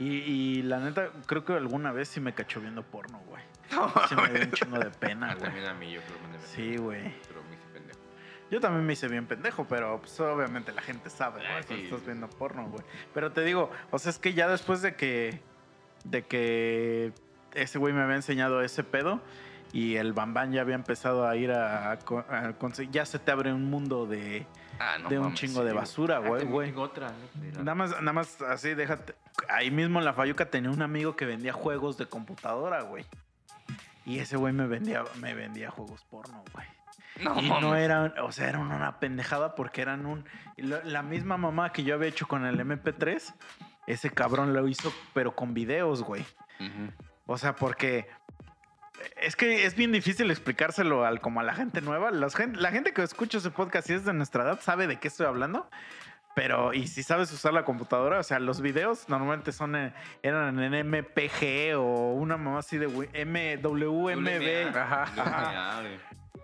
Y, 0.00 0.06
y 0.06 0.62
la 0.62 0.80
neta, 0.80 1.10
creo 1.26 1.44
que 1.44 1.52
alguna 1.52 1.92
vez 1.92 2.08
sí 2.08 2.20
me 2.20 2.32
cachó 2.32 2.60
viendo 2.60 2.82
porno, 2.82 3.20
güey. 3.28 3.42
Sí 4.08 4.16
me 4.16 4.28
dio 4.30 4.42
un 4.44 4.52
chingo 4.52 4.78
de 4.78 4.90
pena, 4.90 5.34
güey. 5.34 5.44
también 5.44 5.66
a 5.66 5.74
mí, 5.74 5.92
yo 5.92 6.00
creo 6.00 6.16
que 6.18 6.26
me 6.28 6.38
Sí, 6.38 6.76
güey. 6.78 7.02
Pero 7.28 7.42
me 7.44 7.54
hice 7.54 7.66
pendejo. 7.72 8.00
Yo 8.50 8.60
también 8.60 8.86
me 8.86 8.94
hice 8.94 9.08
bien 9.08 9.26
pendejo, 9.26 9.66
pero 9.68 10.00
pues 10.00 10.18
obviamente 10.18 10.72
la 10.72 10.82
gente 10.82 11.10
sabe, 11.10 11.40
güey, 11.40 11.64
cuando 11.64 11.76
sí. 11.76 11.84
estás 11.84 12.04
viendo 12.04 12.28
porno, 12.30 12.66
güey. 12.68 12.82
Pero 13.12 13.30
te 13.32 13.44
digo, 13.44 13.70
o 13.90 13.98
sea, 13.98 14.10
es 14.10 14.18
que 14.18 14.32
ya 14.32 14.48
después 14.48 14.82
de 14.82 14.96
que 14.96 15.40
de 16.04 16.22
que 16.22 17.12
ese 17.52 17.78
güey 17.78 17.92
me 17.92 18.00
había 18.00 18.16
enseñado 18.16 18.62
ese 18.62 18.82
pedo, 18.82 19.20
y 19.72 19.96
el 19.96 20.14
Bambán 20.14 20.50
ya 20.52 20.62
había 20.62 20.74
empezado 20.74 21.28
a 21.28 21.36
ir 21.36 21.52
a, 21.52 21.92
a 21.92 22.52
conseguir, 22.58 22.90
ya 22.90 23.04
se 23.04 23.18
te 23.18 23.30
abre 23.30 23.52
un 23.52 23.70
mundo 23.70 24.06
de, 24.06 24.46
Ah, 24.82 24.96
no 24.98 25.10
de 25.10 25.18
un 25.18 25.24
mames, 25.24 25.38
chingo 25.38 25.60
sí, 25.60 25.66
de 25.66 25.72
basura, 25.74 26.16
Ah, 26.16 26.20
güey, 26.20 26.44
güey. 26.46 26.72
Nada 27.58 27.74
más, 27.74 27.90
nada 27.90 28.12
más 28.14 28.40
así, 28.40 28.72
déjate. 28.74 29.14
Ahí 29.50 29.70
mismo 29.70 29.98
en 29.98 30.06
la 30.06 30.14
Fayuca 30.14 30.46
tenía 30.50 30.70
un 30.70 30.80
amigo 30.80 31.16
que 31.16 31.26
vendía 31.26 31.52
juegos 31.52 31.98
de 31.98 32.06
computadora, 32.06 32.82
güey. 32.82 33.04
Y 34.06 34.18
ese 34.20 34.38
güey 34.38 34.54
me 34.54 34.66
vendía, 34.66 35.04
me 35.20 35.34
vendía 35.34 35.70
juegos 35.70 36.02
porno, 36.04 36.42
güey. 36.54 36.66
No, 37.22 37.38
Y 37.40 37.50
no 37.60 37.76
eran, 37.76 38.14
o 38.22 38.32
sea, 38.32 38.48
eran 38.48 38.62
una 38.62 38.98
pendejada 38.98 39.54
porque 39.54 39.82
eran 39.82 40.06
un. 40.06 40.24
La 40.56 41.02
misma 41.02 41.36
mamá 41.36 41.72
que 41.72 41.82
yo 41.84 41.94
había 41.94 42.08
hecho 42.08 42.26
con 42.26 42.46
el 42.46 42.58
MP3, 42.58 43.34
ese 43.86 44.10
cabrón 44.10 44.54
lo 44.54 44.66
hizo, 44.66 44.92
pero 45.12 45.34
con 45.36 45.52
videos, 45.52 46.02
güey. 46.02 46.24
O 47.26 47.36
sea, 47.36 47.54
porque. 47.54 48.08
Es 49.20 49.36
que 49.36 49.64
es 49.66 49.74
bien 49.74 49.92
difícil 49.92 50.30
explicárselo 50.30 51.04
al, 51.04 51.20
como 51.20 51.40
a 51.40 51.42
la 51.42 51.54
gente 51.54 51.80
nueva. 51.80 52.10
Los 52.10 52.34
la 52.38 52.70
gente 52.70 52.92
que 52.92 53.02
escucha 53.02 53.38
ese 53.38 53.50
podcast 53.50 53.88
y 53.90 53.94
es 53.94 54.04
de 54.04 54.12
nuestra 54.12 54.44
edad 54.44 54.60
sabe 54.60 54.86
de 54.86 54.98
qué 54.98 55.08
estoy 55.08 55.26
hablando. 55.26 55.68
Pero, 56.34 56.72
y 56.72 56.86
si 56.86 57.02
sabes 57.02 57.32
usar 57.32 57.52
la 57.52 57.64
computadora, 57.64 58.20
o 58.20 58.22
sea, 58.22 58.38
los 58.38 58.60
videos 58.60 59.08
normalmente 59.08 59.50
son 59.50 59.74
en- 59.74 59.92
eran 60.22 60.58
en 60.60 60.74
MPG 60.86 61.74
o 61.76 62.12
una 62.14 62.36
mamá 62.36 62.60
así 62.60 62.78
de 62.78 62.86
MWMB. 62.86 64.76
Ajá. 64.76 65.82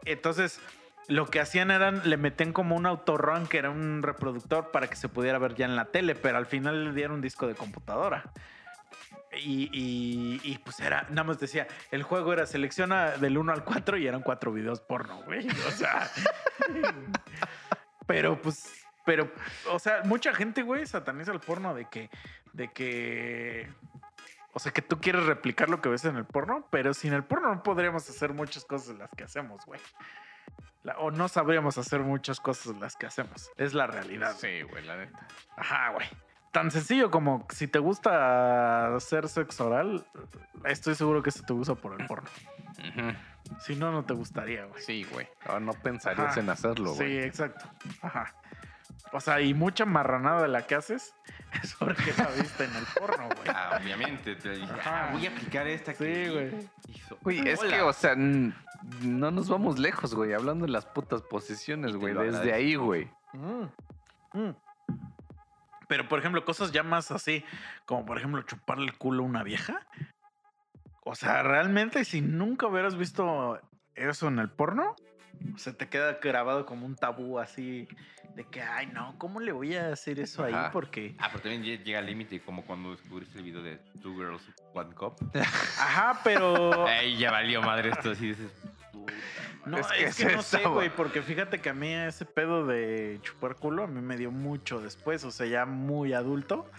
Entonces, 0.05 0.61
lo 1.09 1.27
que 1.27 1.41
hacían 1.41 1.71
eran, 1.71 2.03
le 2.05 2.17
metían 2.17 2.53
como 2.53 2.75
un 2.77 2.85
autorun 2.87 3.47
que 3.47 3.59
era 3.59 3.71
un 3.71 4.03
reproductor 4.03 4.71
para 4.73 4.89
que 4.89 4.97
se 4.97 5.09
pudiera 5.09 5.39
ver 5.39 5.55
ya 5.55 5.67
en 5.67 5.77
la 5.77 5.87
tele, 5.87 6.15
pero 6.17 6.37
al 6.39 6.47
final 6.47 6.85
le 6.85 6.93
dieron 6.93 7.17
un 7.17 7.21
disco 7.23 7.47
de 7.47 7.55
computadora. 7.55 8.25
Y, 9.33 9.69
y- 9.73 10.41
y, 10.45 10.59
pues 10.59 10.81
era, 10.81 11.03
nada 11.11 11.25
más 11.25 11.39
decía, 11.39 11.67
el 11.91 12.03
juego 12.03 12.33
era 12.33 12.47
selecciona 12.47 13.13
del 13.13 13.37
1 13.37 13.53
al 13.53 13.65
4 13.65 13.99
y 13.99 14.07
eran 14.07 14.23
cuatro 14.23 14.53
videos 14.53 14.81
porno, 14.81 15.23
güey. 15.25 15.47
O 15.49 15.71
sea. 15.71 16.09
pero 18.07 18.41
pues. 18.41 18.73
Pero, 19.05 19.31
o 19.71 19.79
sea, 19.79 20.03
mucha 20.05 20.35
gente, 20.35 20.63
güey, 20.63 20.85
sataniza 20.87 21.33
el 21.33 21.41
porno 21.41 21.75
de 21.75 21.87
que. 21.89 22.11
De 22.53 22.73
que. 22.73 23.69
O 24.53 24.59
sea, 24.59 24.73
que 24.73 24.81
tú 24.83 25.01
quieres 25.01 25.27
replicar 25.27 25.69
lo 25.69 25.81
que 25.83 25.89
ves 25.91 26.05
en 26.07 26.17
el 26.17 26.25
porno, 26.25 26.67
pero 26.71 26.95
sin 26.95 27.13
el 27.13 27.25
porno 27.25 27.55
no 27.55 27.63
podríamos 27.63 28.09
hacer 28.09 28.33
muchas 28.33 28.65
cosas 28.65 28.97
las 28.97 29.11
que 29.17 29.25
hacemos, 29.25 29.65
güey. 29.67 29.81
La- 30.83 30.97
o 30.99 31.11
no 31.11 31.29
sabríamos 31.29 31.77
hacer 31.79 32.01
muchas 32.01 32.41
cosas 32.41 32.75
las 32.77 32.97
que 32.97 33.07
hacemos. 33.07 33.51
Es 33.57 33.75
la 33.75 33.87
realidad. 33.87 34.35
Sí, 34.39 34.63
güey, 34.63 34.85
la 34.85 34.97
neta. 34.97 35.27
Ajá, 35.57 35.91
güey. 35.91 36.07
Tan 36.57 36.71
sencillo 36.71 37.11
como 37.11 37.47
si 37.51 37.69
te 37.69 37.79
gusta 37.79 38.97
hacer 38.97 39.29
sexo 39.29 39.67
oral, 39.67 40.07
estoy 40.65 40.95
seguro 40.95 41.23
que 41.23 41.29
eso 41.29 41.43
te 41.47 41.53
gusta 41.53 41.75
por 41.75 42.01
el 42.01 42.07
porno. 42.07 42.31
Si 43.61 43.77
no, 43.77 43.93
no 43.93 44.07
te 44.07 44.15
gustaría, 44.15 44.65
güey. 44.65 44.83
Sí, 44.83 45.05
güey. 45.13 45.29
No, 45.47 45.61
no 45.61 45.73
pensarías 45.75 46.29
Ajá. 46.31 46.41
en 46.41 46.49
hacerlo, 46.49 46.93
Sí, 46.95 46.97
güey. 47.05 47.19
exacto. 47.25 47.67
Ajá. 48.01 48.35
O 49.13 49.21
sea, 49.21 49.43
y 49.43 49.53
mucha 49.53 49.85
marranada 49.85 50.41
de 50.43 50.49
la 50.49 50.67
que 50.67 50.77
haces 50.77 51.15
es 51.63 51.75
porque 51.75 52.15
la 52.17 52.27
viste 52.31 52.65
en 52.65 52.75
el 52.75 52.85
porno, 52.99 53.27
güey. 53.37 53.49
Ah, 53.49 53.79
obviamente. 53.79 54.35
Te 54.37 54.53
dije, 54.53 54.73
Ajá. 54.73 55.09
ah, 55.09 55.13
voy 55.13 55.27
a 55.27 55.31
aplicar 55.33 55.67
esta 55.67 55.93
Sí, 55.93 55.99
que 56.05 56.31
güey. 56.31 56.69
hizo. 56.89 57.19
Güey, 57.21 57.49
es 57.51 57.61
Hola. 57.61 57.77
que, 57.77 57.83
o 57.83 57.93
sea, 57.93 58.15
no 58.17 59.31
nos 59.31 59.51
vamos 59.51 59.79
lejos, 59.79 60.15
güey. 60.15 60.33
Hablando 60.33 60.65
de 60.65 60.73
las 60.73 60.87
putas 60.87 61.21
posiciones, 61.21 61.95
güey. 61.97 62.15
Desde 62.15 62.55
ahí, 62.55 62.77
güey. 62.77 63.11
Mm. 63.35 63.65
Mm. 64.41 64.55
Pero, 65.89 66.09
por 66.09 66.19
ejemplo, 66.19 66.45
cosas 66.45 66.73
ya 66.73 66.83
más 66.83 67.11
así, 67.11 67.45
como 67.85 68.05
por 68.05 68.19
ejemplo 68.19 68.43
chuparle 68.43 68.87
el 68.87 68.99
culo 68.99 69.23
a 69.23 69.27
una 69.27 69.43
vieja. 69.43 69.87
O 71.05 71.15
sea, 71.15 71.43
realmente, 71.43 72.05
si 72.05 72.21
nunca 72.21 72.67
hubieras 72.67 72.97
visto 72.97 73.61
eso 73.95 74.29
en 74.29 74.39
el 74.41 74.51
porno, 74.51 74.97
se 75.57 75.73
te 75.73 75.89
queda 75.89 76.15
grabado 76.15 76.67
como 76.67 76.85
un 76.87 76.97
tabú 76.97 77.39
así 77.39 77.87
de 78.35 78.45
que, 78.45 78.61
ay, 78.63 78.87
no, 78.89 79.15
¿cómo 79.19 79.39
le 79.39 79.53
voy 79.53 79.77
a 79.77 79.93
hacer 79.93 80.19
eso 80.19 80.43
ahí? 80.45 80.53
Ajá. 80.53 80.71
Porque, 80.73 81.15
Ah, 81.19 81.29
pero 81.31 81.43
también 81.43 81.63
lle- 81.63 81.83
llega 81.85 82.01
al 82.01 82.07
límite, 82.07 82.41
como 82.41 82.65
cuando 82.65 82.91
descubriste 82.91 83.39
el 83.39 83.45
video 83.45 83.63
de 83.63 83.77
Two 84.03 84.15
Girls, 84.17 84.43
One 84.75 84.93
Cup. 84.95 85.15
ajá, 85.35 86.21
pero 86.25 86.87
Ey, 86.89 87.17
ya 87.17 87.31
valió 87.31 87.63
madre 87.63 87.91
esto, 87.91 88.11
así 88.11 88.29
dices. 88.29 88.51
Puta 89.05 89.13
no, 89.67 89.79
Es 89.79 89.87
es 89.87 90.17
que 90.17 90.25
que, 90.25 90.29
es 90.31 90.35
no 90.37 90.41
eso, 90.41 90.59
sé, 90.59 90.65
güey, 90.69 90.91
porque 90.95 91.23
fíjate 91.23 91.61
que 91.61 91.71
a 91.71 91.75
mí 91.75 91.93
ese 91.93 92.25
pedo 92.25 92.67
de 92.67 93.19
chupar 93.23 93.57
culo 93.57 93.83
a 93.85 93.87
mí 93.87 94.01
me 94.01 94.17
dio 94.17 94.31
mucho 94.31 94.81
después, 94.81 95.25
o 95.25 95.31
sea, 95.31 95.47
ya 95.47 95.67
muy 95.67 96.13
adulto. 96.13 96.71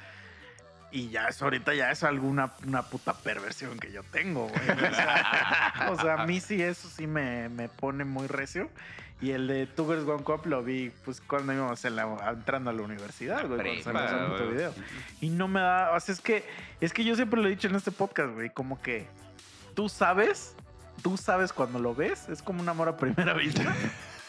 Y 0.89 1.09
ya 1.09 1.27
eso 1.27 1.43
ahorita 1.43 1.73
ya 1.75 1.91
es 1.91 2.03
alguna 2.05 2.53
una 2.65 2.81
puta 2.83 3.13
perversión 3.13 3.77
que 3.77 3.91
yo 3.91 4.03
tengo, 4.03 4.47
güey. 4.47 4.69
O 4.69 4.95
sea, 4.95 5.87
o 5.91 5.95
sea, 6.01 6.13
a 6.21 6.25
mí 6.25 6.39
sí 6.39 6.61
eso 6.61 6.87
sí 6.87 7.07
me, 7.07 7.49
me 7.49 7.67
pone 7.67 8.05
muy 8.05 8.27
recio. 8.27 8.69
Y 9.19 9.31
el 9.31 9.47
de 9.47 9.65
Two 9.65 9.85
Girls 9.87 10.07
One 10.07 10.23
Cup 10.23 10.45
lo 10.45 10.63
vi 10.63 10.91
pues 11.03 11.19
cuando 11.19 11.51
íbamos 11.51 11.83
en 11.83 11.95
la- 11.97 12.29
entrando 12.31 12.69
a 12.69 12.73
la 12.73 12.83
universidad, 12.83 13.45
güey. 13.47 13.59
cuando 13.59 13.83
salió 13.83 13.99
ese 14.05 14.15
prepa, 14.15 14.27
puto 14.31 14.43
güey. 14.45 14.55
video. 14.55 14.73
Y 15.19 15.29
no 15.29 15.47
me 15.49 15.59
da, 15.59 15.91
o 15.93 15.99
sea, 15.99 16.13
es 16.13 16.21
que 16.21 16.45
es 16.79 16.93
que 16.93 17.03
yo 17.03 17.15
siempre 17.15 17.41
lo 17.41 17.47
he 17.47 17.51
dicho 17.51 17.67
en 17.67 17.75
este 17.75 17.91
podcast, 17.91 18.33
güey, 18.35 18.49
como 18.51 18.81
que 18.81 19.07
tú 19.73 19.89
sabes, 19.89 20.55
tú 21.01 21.17
sabes 21.17 21.53
cuando 21.53 21.79
lo 21.79 21.95
ves, 21.95 22.29
es 22.29 22.41
como 22.41 22.61
un 22.61 22.69
amor 22.69 22.89
a 22.89 22.97
primera 22.97 23.33
vista. 23.33 23.75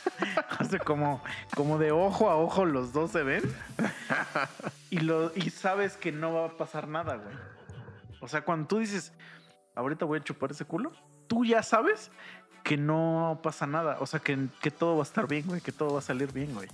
o 0.61 0.65
sea, 0.65 0.79
como, 0.79 1.23
como 1.55 1.79
de 1.79 1.93
ojo 1.93 2.31
a 2.31 2.37
ojo 2.37 2.65
los 2.65 2.93
dos 2.93 3.11
se 3.11 3.23
ven. 3.23 3.43
Y, 4.91 5.01
lo, 5.01 5.33
y 5.35 5.51
sabes 5.51 5.97
que 5.97 6.13
no 6.13 6.33
va 6.33 6.47
a 6.47 6.57
pasar 6.57 6.89
nada, 6.89 7.17
güey. 7.17 7.35
O 8.21 8.29
sea, 8.29 8.43
cuando 8.43 8.67
tú 8.67 8.79
dices, 8.79 9.13
ahorita 9.75 10.05
voy 10.05 10.19
a 10.19 10.25
chupar 10.25 10.51
ese 10.51 10.65
culo, 10.65 10.93
tú 11.27 11.45
ya 11.45 11.63
sabes 11.63 12.11
que 12.65 12.77
no 12.77 13.41
pasa 13.43 13.67
nada. 13.67 13.99
O 14.01 14.07
sea, 14.07 14.21
que, 14.21 14.49
que 14.61 14.71
todo 14.71 14.97
va 14.97 15.03
a 15.03 15.07
estar 15.07 15.29
bien, 15.29 15.47
güey, 15.47 15.61
que 15.61 15.73
todo 15.73 15.95
va 15.95 15.99
a 16.01 16.03
salir 16.03 16.33
bien, 16.33 16.55
güey. 16.55 16.69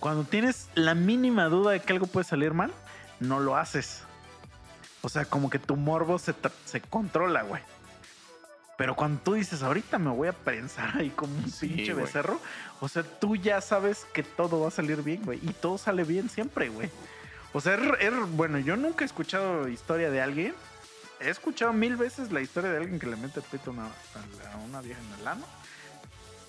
Cuando 0.00 0.24
tienes 0.24 0.68
la 0.74 0.94
mínima 0.94 1.44
duda 1.46 1.72
de 1.72 1.80
que 1.80 1.92
algo 1.92 2.06
puede 2.06 2.24
salir 2.24 2.54
mal, 2.54 2.72
no 3.20 3.38
lo 3.38 3.56
haces. 3.56 4.04
O 5.02 5.08
sea, 5.08 5.24
como 5.24 5.50
que 5.50 5.58
tu 5.58 5.76
morbo 5.76 6.18
se, 6.18 6.34
se 6.64 6.80
controla, 6.80 7.42
güey. 7.42 7.62
Pero 8.82 8.96
cuando 8.96 9.20
tú 9.22 9.34
dices, 9.34 9.62
ahorita 9.62 9.96
me 10.00 10.10
voy 10.10 10.26
a 10.26 10.32
prensar 10.32 10.96
ahí 10.98 11.10
como 11.10 11.36
un 11.38 11.48
Sí, 11.48 11.68
pinche 11.68 11.92
güey. 11.92 12.04
becerro, 12.04 12.40
o 12.80 12.88
sea, 12.88 13.04
tú 13.04 13.36
ya 13.36 13.60
sabes 13.60 14.04
que 14.12 14.24
todo 14.24 14.58
va 14.60 14.68
a 14.68 14.70
salir 14.72 15.02
bien, 15.02 15.22
güey. 15.24 15.38
Y 15.40 15.52
todo 15.52 15.78
sale 15.78 16.02
bien 16.02 16.28
siempre, 16.28 16.68
güey. 16.68 16.90
O 17.52 17.60
sea, 17.60 17.76
er- 17.76 17.96
er- 18.00 18.26
bueno, 18.32 18.58
yo 18.58 18.76
nunca 18.76 19.04
he 19.04 19.06
escuchado 19.06 19.68
historia 19.68 20.10
de 20.10 20.20
alguien. 20.20 20.52
He 21.20 21.30
escuchado 21.30 21.72
mil 21.72 21.94
veces 21.94 22.32
la 22.32 22.40
historia 22.40 22.70
de 22.72 22.78
alguien 22.78 22.98
que 22.98 23.06
le 23.06 23.14
mete 23.14 23.38
el 23.38 23.46
pito 23.46 23.70
a 23.70 23.74
una, 23.74 23.84
a 23.84 24.56
una 24.66 24.80
vieja 24.80 25.00
en 25.00 25.20
el 25.20 25.28
ano 25.28 25.44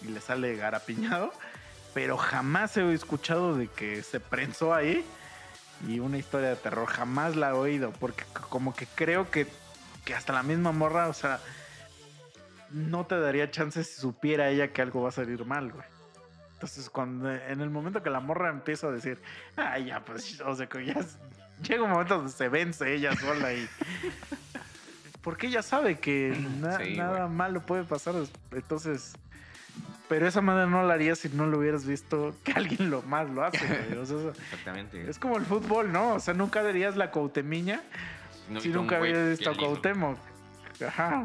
y 0.02 0.08
le 0.08 0.20
sale 0.20 0.56
garapiñado. 0.56 1.32
Pero 1.94 2.18
jamás 2.18 2.76
he 2.78 2.94
escuchado 2.96 3.56
de 3.56 3.68
que 3.68 4.02
se 4.02 4.20
prensó 4.20 4.74
ahí 4.74 5.06
y 5.88 6.00
una 6.00 6.18
historia 6.18 6.50
de 6.50 6.56
terror. 6.56 6.88
Jamás 6.88 7.36
la 7.36 7.50
he 7.50 7.54
oído 7.54 7.92
porque 7.92 8.24
como 8.50 8.74
que 8.74 8.88
creo 8.88 9.30
que, 9.30 9.46
que 10.04 10.16
hasta 10.16 10.34
la 10.34 10.42
misma 10.42 10.72
morra, 10.72 11.10
o 11.10 11.14
sea, 11.14 11.40
no 12.74 13.06
te 13.06 13.20
daría 13.20 13.50
chance 13.52 13.84
si 13.84 14.02
supiera 14.02 14.50
ella 14.50 14.74
que 14.74 14.82
algo 14.82 15.02
va 15.04 15.10
a 15.10 15.12
salir 15.14 15.46
mal, 15.46 15.72
güey. 15.72 15.86
Entonces, 16.54 16.90
cuando 16.90 17.32
en 17.32 17.62
el 17.62 17.70
momento 17.70 18.02
que 18.04 18.10
la 18.10 18.20
morra 18.20 18.50
empieza 18.50 18.88
a 18.88 18.92
decir, 18.92 19.22
ah, 19.58 19.78
ya, 19.80 20.04
pues, 20.04 20.40
o 20.42 20.56
sea, 20.56 20.68
que 20.68 20.86
ya 20.86 20.96
llega 21.62 21.84
un 21.84 21.90
momento 21.92 22.16
donde 22.18 22.32
se 22.32 22.48
vence 22.50 22.94
ella 22.96 23.16
sola 23.16 23.54
y. 23.54 23.68
Porque 25.22 25.48
ella 25.48 25.62
sabe 25.62 26.00
que 26.00 26.36
na- 26.62 26.78
Sí, 26.80 26.96
nada 26.96 27.28
malo 27.28 27.66
puede 27.66 27.84
pasar. 27.84 28.16
Entonces. 28.52 29.14
Pero 30.10 30.28
esa 30.28 30.42
madre 30.42 30.70
no 30.70 30.84
la 30.84 30.94
haría 30.94 31.16
si 31.16 31.30
no 31.30 31.48
lo 31.48 31.58
hubieras 31.60 31.86
visto 31.86 32.36
que 32.44 32.52
alguien 32.52 32.90
lo 32.92 33.02
más 33.04 33.30
lo 33.30 33.44
hace, 33.44 33.66
güey. 33.66 33.98
O 33.98 34.06
sea, 34.06 34.18
Exactamente. 34.44 35.10
es 35.10 35.18
como 35.18 35.38
el 35.38 35.46
fútbol, 35.46 35.92
¿no? 35.92 36.16
O 36.16 36.20
sea, 36.20 36.34
nunca 36.34 36.62
verías 36.62 36.96
la 36.98 37.10
Coutemiña 37.10 37.82
No 38.50 38.60
si 38.60 38.70
nunca 38.70 38.98
habías 38.98 39.30
visto 39.30 39.50
a. 39.52 39.56
Cuauhtémoc. 39.58 40.18
Ajá. 40.86 41.24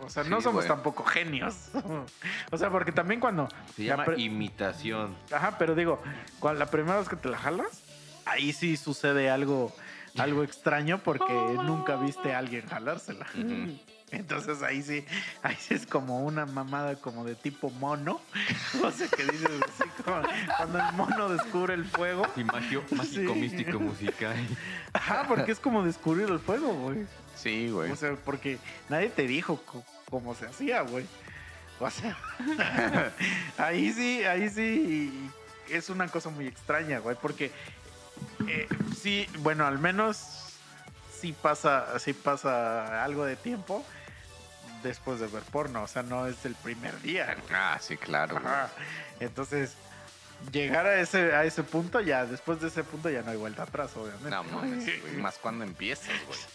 O 0.00 0.08
sea, 0.10 0.24
no 0.24 0.40
somos 0.40 0.64
güey. 0.64 0.68
tampoco 0.68 1.04
genios. 1.04 1.70
o 2.50 2.56
sea, 2.58 2.70
porque 2.70 2.92
también 2.92 3.20
cuando. 3.20 3.48
Se 3.74 3.82
la 3.82 3.88
llama 3.88 4.04
pre- 4.04 4.20
imitación. 4.20 5.16
Ajá, 5.32 5.56
pero 5.58 5.74
digo, 5.74 6.02
cuando 6.38 6.58
la 6.60 6.66
primera 6.70 6.98
vez 6.98 7.08
que 7.08 7.16
te 7.16 7.28
la 7.28 7.38
jalas, 7.38 7.82
ahí 8.24 8.52
sí 8.52 8.76
sucede 8.76 9.30
algo, 9.30 9.74
algo 10.18 10.42
extraño 10.42 10.98
porque 11.02 11.24
nunca 11.64 11.96
viste 11.96 12.34
a 12.34 12.38
alguien 12.38 12.66
jalársela. 12.68 13.26
Entonces 14.12 14.62
ahí 14.62 14.82
sí, 14.84 15.04
ahí 15.42 15.56
sí 15.58 15.74
es 15.74 15.84
como 15.84 16.20
una 16.20 16.46
mamada 16.46 16.94
como 16.94 17.24
de 17.24 17.34
tipo 17.34 17.70
mono. 17.70 18.20
O 18.84 18.90
sea 18.92 19.08
que 19.08 19.24
dices 19.24 19.50
así 19.64 19.90
como 20.04 20.22
cuando 20.56 20.78
el 20.78 20.92
mono 20.92 21.28
descubre 21.28 21.74
el 21.74 21.84
fuego. 21.84 22.24
Sí, 22.36 22.44
magio, 22.44 22.84
mágico, 22.92 23.32
Sí. 23.34 23.40
místico, 23.40 23.80
musical. 23.80 24.36
Ajá, 24.92 25.24
porque 25.26 25.50
es 25.50 25.58
como 25.58 25.82
descubrir 25.82 26.28
el 26.30 26.38
fuego, 26.38 26.72
güey. 26.72 27.04
Sí, 27.36 27.70
güey. 27.70 27.90
O 27.90 27.96
sea, 27.96 28.16
porque 28.24 28.58
nadie 28.88 29.10
te 29.10 29.26
dijo 29.26 29.62
cómo 30.10 30.34
se 30.34 30.46
hacía, 30.46 30.80
güey. 30.82 31.06
O 31.78 31.90
sea, 31.90 32.16
ahí 33.58 33.92
sí, 33.92 34.24
ahí 34.24 34.48
sí 34.48 35.30
es 35.68 35.90
una 35.90 36.08
cosa 36.08 36.30
muy 36.30 36.46
extraña, 36.46 37.00
güey, 37.00 37.16
porque 37.20 37.52
eh, 38.48 38.66
sí, 38.98 39.26
bueno, 39.40 39.66
al 39.66 39.78
menos 39.78 40.54
sí 41.20 41.32
pasa, 41.32 41.98
sí 41.98 42.14
pasa 42.14 43.04
algo 43.04 43.24
de 43.24 43.36
tiempo 43.36 43.84
después 44.82 45.20
de 45.20 45.26
ver 45.26 45.42
porno, 45.42 45.82
o 45.82 45.86
sea, 45.86 46.02
no 46.02 46.26
es 46.26 46.44
el 46.44 46.54
primer 46.54 47.00
día. 47.02 47.36
Ah, 47.52 47.78
sí, 47.80 47.96
claro. 47.96 48.40
güey. 48.40 48.54
Entonces, 49.20 49.76
llegar 50.52 50.86
a 50.86 51.00
ese, 51.00 51.34
a 51.34 51.44
ese 51.44 51.62
punto, 51.62 52.00
ya 52.00 52.24
después 52.26 52.60
de 52.60 52.68
ese 52.68 52.84
punto 52.84 53.10
ya 53.10 53.22
no 53.22 53.30
hay 53.30 53.36
vuelta 53.36 53.64
atrás, 53.64 53.96
obviamente. 53.96 54.30
No 54.30 54.44
mames, 54.44 55.02
güey. 55.02 55.16
Más 55.16 55.38
cuando 55.38 55.64
empiezas, 55.64 56.08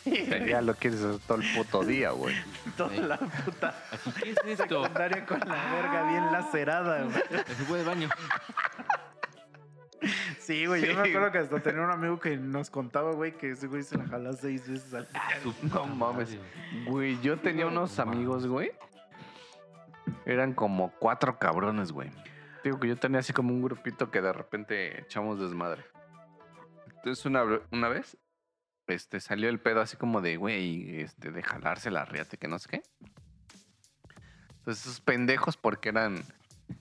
güey. 0.06 0.26
Sea, 0.26 0.46
Ya 0.46 0.62
lo 0.62 0.76
quieres 0.76 1.02
hacer 1.02 1.20
todo 1.28 1.40
el 1.42 1.54
puto 1.56 1.84
día, 1.84 2.12
güey. 2.12 2.36
Toda 2.78 2.96
la 2.96 3.18
puta 3.18 3.76
¿Qué 4.22 4.32
es 4.32 4.38
esto? 4.60 4.84
secundaria 4.84 5.26
con 5.26 5.40
la 5.40 5.74
verga 5.74 6.08
bien 6.10 6.32
lacerada, 6.32 7.04
güey. 7.04 7.44
Se 7.48 7.54
fue 7.66 7.78
del 7.80 7.88
baño. 7.88 8.10
Sí, 10.40 10.66
güey, 10.66 10.82
yo 10.82 10.96
me 10.96 11.04
Sí. 11.04 11.10
acuerdo 11.12 11.32
que 11.32 11.38
hasta 11.38 11.60
tenía 11.60 11.82
un 11.84 11.92
amigo 11.92 12.20
que 12.20 12.36
nos 12.36 12.72
contaba, 12.72 13.12
güey, 13.12 13.38
que 13.38 13.52
ese 13.52 13.68
güey 13.68 13.84
se 13.84 13.98
la 13.98 14.08
jaló 14.08 14.34
seis 14.34 14.68
veces 14.68 14.92
al 14.96 15.08
día. 15.08 15.22
No 15.72 15.86
mames. 15.86 16.38
güey. 16.88 17.20
Yo 17.22 17.38
tenía 17.40 17.68
unos 17.68 18.00
amigos, 18.00 18.48
güey. 18.48 18.72
Eran 20.26 20.54
como 20.54 20.92
cuatro 20.98 21.38
cabrones, 21.38 21.92
güey. 21.92 22.10
Digo 22.64 22.80
que 22.80 22.88
yo 22.88 22.95
tenía 22.95 23.20
así 23.20 23.34
como 23.34 23.53
un 23.53 23.62
grupito 23.62 24.12
que 24.12 24.22
de 24.22 24.34
repente 24.34 25.01
echamos 25.01 25.39
desmadre. 25.39 25.84
Entonces 26.97 27.26
una, 27.26 27.43
una 27.72 27.89
vez 27.89 28.18
este, 28.88 29.20
salió 29.20 29.49
el 29.49 29.59
pedo 29.59 29.82
así 29.82 29.97
como 29.97 30.22
de, 30.22 30.38
güey, 30.38 31.01
este, 31.01 31.32
de 31.32 31.41
jalarse 31.41 31.89
la 31.89 32.05
riata 32.05 32.36
y 32.36 32.38
que 32.38 32.47
no 32.47 32.59
sé 32.59 32.70
qué. 32.70 32.84
Entonces 34.57 34.86
esos 34.86 35.01
pendejos, 35.01 35.57
porque 35.57 35.89
eran, 35.89 36.24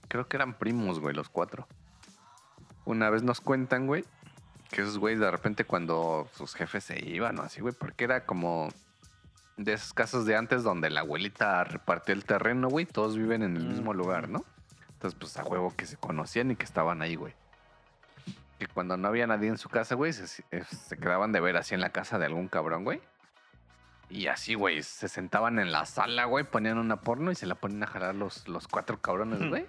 creo 0.07 0.27
que 0.27 0.37
eran 0.37 0.57
primos, 0.57 0.99
güey, 0.99 1.15
los 1.15 1.29
cuatro. 1.29 1.67
Una 2.85 3.09
vez 3.09 3.23
nos 3.23 3.41
cuentan, 3.41 3.87
güey, 3.87 4.05
que 4.69 4.81
esos 4.81 4.97
güeyes 4.99 5.19
de 5.19 5.31
repente 5.31 5.65
cuando 5.65 6.29
sus 6.35 6.53
jefes 6.53 6.83
se 6.83 7.03
iban 7.03 7.39
o 7.39 7.43
así, 7.43 7.61
güey, 7.61 7.73
porque 7.73 8.03
era 8.03 8.25
como 8.25 8.69
de 9.57 9.73
esos 9.73 9.93
casos 9.93 10.25
de 10.25 10.35
antes 10.35 10.63
donde 10.63 10.89
la 10.89 11.01
abuelita 11.01 11.63
repartía 11.63 12.13
el 12.13 12.25
terreno, 12.25 12.69
güey, 12.69 12.85
todos 12.85 13.17
viven 13.17 13.43
en 13.43 13.55
el 13.55 13.65
mismo 13.67 13.93
lugar. 13.93 14.29
¿no? 14.29 14.45
Entonces, 15.01 15.17
pues 15.19 15.35
a 15.37 15.43
huevo 15.43 15.73
que 15.75 15.87
se 15.87 15.97
conocían 15.97 16.51
y 16.51 16.55
que 16.55 16.63
estaban 16.63 17.01
ahí, 17.01 17.15
güey. 17.15 17.33
Que 18.59 18.67
cuando 18.67 18.97
no 18.97 19.07
había 19.07 19.25
nadie 19.25 19.49
en 19.49 19.57
su 19.57 19.67
casa, 19.67 19.95
güey, 19.95 20.13
se, 20.13 20.43
eh, 20.51 20.63
se 20.63 20.95
quedaban 20.95 21.31
de 21.31 21.39
ver 21.39 21.57
así 21.57 21.73
en 21.73 21.81
la 21.81 21.89
casa 21.89 22.19
de 22.19 22.27
algún 22.27 22.47
cabrón, 22.47 22.83
güey. 22.83 23.01
Y 24.11 24.27
así, 24.27 24.53
güey, 24.53 24.83
se 24.83 25.07
sentaban 25.07 25.57
en 25.57 25.71
la 25.71 25.87
sala, 25.87 26.25
güey, 26.25 26.43
ponían 26.43 26.77
una 26.77 26.97
porno 26.97 27.31
y 27.31 27.35
se 27.35 27.47
la 27.47 27.55
ponían 27.55 27.81
a 27.81 27.87
jalar 27.87 28.13
los, 28.13 28.47
los 28.47 28.67
cuatro 28.67 29.01
cabrones, 29.01 29.49
güey. 29.49 29.65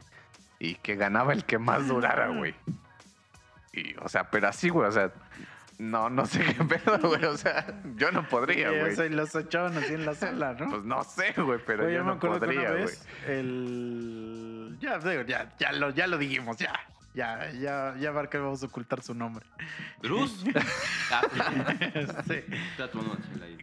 Y 0.58 0.74
que 0.74 0.96
ganaba 0.96 1.32
el 1.32 1.46
que 1.46 1.56
más 1.56 1.88
durara, 1.88 2.28
güey. 2.28 2.54
Y, 3.72 3.96
o 4.02 4.10
sea, 4.10 4.30
pero 4.30 4.48
así, 4.48 4.68
güey, 4.68 4.86
o 4.86 4.92
sea, 4.92 5.12
no, 5.78 6.10
no 6.10 6.26
sé 6.26 6.40
qué 6.44 6.64
pedo, 6.64 6.98
güey. 6.98 7.24
O 7.24 7.36
sea, 7.36 7.66
yo 7.96 8.10
no 8.12 8.26
podría, 8.28 8.70
güey. 8.70 8.92
eso, 8.92 9.04
y 9.04 9.10
los 9.10 9.34
echaban 9.34 9.76
así 9.76 9.94
en 9.94 10.06
la 10.06 10.14
sala, 10.14 10.54
¿no? 10.54 10.70
Pues 10.70 10.84
no 10.84 11.02
sé, 11.04 11.32
güey, 11.36 11.60
pero 11.66 11.84
yo, 11.84 11.96
yo 11.96 12.04
me 12.04 12.14
no 12.14 12.18
podría, 12.18 12.72
güey. 12.72 12.86
el... 13.26 14.78
Ya, 14.80 14.98
ya, 14.98 15.54
ya, 15.58 15.72
lo, 15.72 15.90
ya 15.90 16.06
lo 16.06 16.18
dijimos, 16.18 16.56
ya. 16.56 16.72
Ya, 17.14 17.50
ya, 17.52 17.94
ya 18.00 18.10
Barca 18.10 18.38
vamos 18.38 18.62
a 18.62 18.66
ocultar 18.66 19.02
su 19.02 19.14
nombre. 19.14 19.44
¿Cruz? 20.00 20.44
Ah, 21.14 21.22
Sí. 22.26 22.42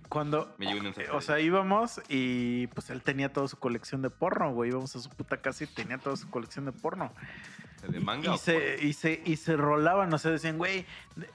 Cuando, 0.08 0.54
Me 0.60 0.68
llegó 0.68 0.78
un 0.78 0.84
mensaje. 0.86 1.10
o 1.10 1.20
sea, 1.20 1.39
íbamos 1.39 2.00
y 2.08 2.68
pues 2.68 2.91
él 2.91 3.02
tenía 3.02 3.34
toda 3.34 3.47
su 3.47 3.58
colección 3.58 4.04
de 4.04 4.12
porno, 4.12 4.54
güey. 4.54 4.70
Íbamos 4.70 4.95
a 4.95 5.00
su 5.00 5.10
puta 5.10 5.38
casa 5.38 5.64
y 5.64 5.68
tenía 5.68 5.97
toda 5.97 6.16
su 6.16 6.30
colección 6.30 6.66
de 6.66 6.72
porno. 6.72 7.12
¿De 7.88 8.00
manga 8.00 8.26
Y 8.26 8.30
o 8.30 8.38
se, 8.38 8.78
y, 8.84 8.93
se, 8.93 9.22
y 9.26 9.38
se 9.38 9.56
rolaban, 9.56 10.14
o 10.14 10.18
sea, 10.18 10.32
decían, 10.32 10.58
güey, 10.58 10.86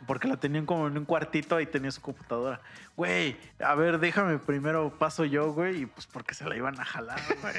porque 0.06 0.28
la 0.28 0.36
tenían 0.36 0.66
como 0.66 0.86
en 0.86 0.98
un 0.98 1.04
cuartito 1.04 1.58
y 1.58 1.66
tenía 1.66 1.90
su 1.90 2.00
computadora. 2.02 2.60
Güey, 2.96 3.36
a 3.58 3.74
ver, 3.74 3.98
déjame 3.98 4.38
primero 4.38 4.90
paso 4.98 5.24
yo, 5.24 5.52
güey, 5.52 5.82
y 5.82 5.86
pues 5.86 6.06
porque 6.06 6.34
se 6.34 6.46
la 6.48 6.54
iban 6.56 6.78
a 6.78 6.84
jalar, 6.84 7.20
güey. 7.40 7.54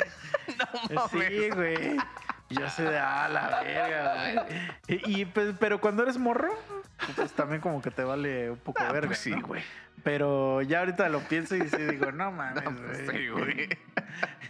No 0.92 1.08
Sí, 1.10 1.50
güey. 1.50 1.98
Y 2.50 2.56
yo 2.60 2.70
sé 2.70 2.84
de, 2.84 2.98
ah, 3.00 3.28
la 3.28 3.62
verga, 3.64 4.44
güey. 4.44 4.58
Y, 4.88 5.22
y, 5.22 5.26
pues, 5.26 5.56
pero 5.60 5.82
cuando 5.82 6.04
eres 6.04 6.18
morro, 6.18 6.54
pues 7.16 7.32
también 7.34 7.60
como 7.60 7.82
que 7.82 7.90
te 7.92 8.04
vale 8.04 8.52
un 8.52 8.60
poco 8.60 8.84
Ah, 8.84 8.92
verga. 8.92 9.08
pues 9.08 9.20
sí, 9.20 9.32
¿no? 9.32 9.48
güey. 9.48 9.64
Pero 10.04 10.62
ya 10.62 10.80
ahorita 10.82 11.10
lo 11.10 11.20
pienso 11.22 11.56
y 11.56 11.68
sí 11.68 11.78
digo, 11.78 12.12
no 12.12 12.32
mames, 12.32 12.64
No, 12.66 12.76
pues 12.76 13.06
güey. 13.10 13.18
sí, 13.18 13.28
güey. 13.30 13.70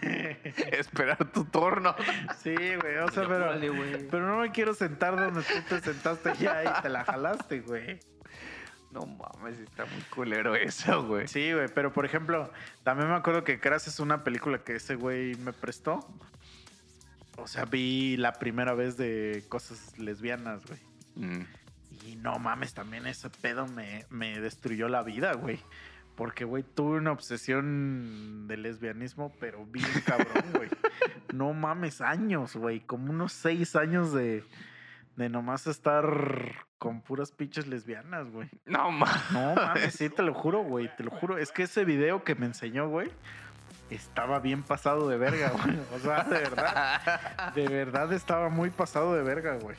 Esperar 0.71 1.23
tu 1.31 1.45
turno. 1.45 1.95
Sí, 2.39 2.53
güey, 2.53 2.97
o 2.97 3.09
sea, 3.11 3.27
pero, 3.27 3.57
güey. 3.57 4.07
pero 4.09 4.27
no 4.27 4.37
me 4.39 4.51
quiero 4.51 4.73
sentar 4.73 5.15
donde 5.15 5.41
tú 5.43 5.53
te 5.69 5.79
sentaste 5.79 6.33
ya 6.39 6.63
y 6.63 6.81
te 6.81 6.89
la 6.89 7.05
jalaste, 7.05 7.61
güey. 7.61 7.99
No 8.91 9.05
mames, 9.05 9.59
está 9.59 9.85
muy 9.85 10.01
culero 10.09 10.55
eso, 10.55 11.03
güey. 11.05 11.27
Sí, 11.27 11.51
güey, 11.53 11.67
pero 11.73 11.91
por 11.91 12.05
ejemplo, 12.05 12.51
también 12.83 13.09
me 13.09 13.15
acuerdo 13.15 13.43
que 13.43 13.57
gracias 13.57 13.99
a 13.99 14.03
una 14.03 14.23
película 14.23 14.59
que 14.59 14.75
ese 14.75 14.95
güey 14.95 15.35
me 15.35 15.51
prestó, 15.53 15.99
o 17.37 17.47
sea, 17.47 17.65
vi 17.65 18.17
la 18.17 18.33
primera 18.33 18.73
vez 18.73 18.97
de 18.97 19.43
cosas 19.49 19.97
lesbianas, 19.97 20.61
güey. 20.65 20.79
Mm. 21.15 21.45
Y 22.07 22.15
no 22.17 22.37
mames, 22.39 22.73
también 22.73 23.07
ese 23.07 23.29
pedo 23.29 23.67
me, 23.67 24.05
me 24.09 24.39
destruyó 24.39 24.87
la 24.87 25.03
vida, 25.03 25.33
güey. 25.33 25.59
Porque, 26.15 26.45
güey, 26.45 26.63
tuve 26.63 26.97
una 26.97 27.11
obsesión 27.11 28.47
de 28.47 28.57
lesbianismo, 28.57 29.33
pero 29.39 29.65
bien 29.65 29.85
cabrón, 30.05 30.45
güey. 30.53 30.69
No 31.33 31.53
mames, 31.53 32.01
años, 32.01 32.55
güey. 32.55 32.79
Como 32.79 33.11
unos 33.11 33.33
seis 33.33 33.75
años 33.75 34.13
de, 34.13 34.43
de 35.17 35.29
nomás 35.29 35.67
estar 35.67 36.65
con 36.77 37.01
puras 37.01 37.31
pinches 37.31 37.67
lesbianas, 37.67 38.29
güey. 38.29 38.49
No 38.65 38.91
mames. 38.91 39.31
No 39.31 39.55
mames, 39.55 39.93
sí, 39.93 40.09
te 40.09 40.23
lo 40.23 40.33
juro, 40.33 40.63
güey. 40.63 40.89
Te 40.95 41.03
lo 41.03 41.11
juro. 41.11 41.37
Es 41.37 41.51
que 41.51 41.63
ese 41.63 41.83
video 41.83 42.23
que 42.23 42.35
me 42.35 42.45
enseñó, 42.45 42.87
güey, 42.87 43.11
estaba 43.89 44.39
bien 44.39 44.63
pasado 44.63 45.07
de 45.09 45.17
verga, 45.17 45.49
güey. 45.51 45.79
O 45.95 45.99
sea, 45.99 46.23
de 46.23 46.39
verdad. 46.39 47.53
De 47.53 47.67
verdad 47.67 48.11
estaba 48.13 48.49
muy 48.49 48.69
pasado 48.69 49.13
de 49.13 49.23
verga, 49.23 49.55
güey. 49.55 49.77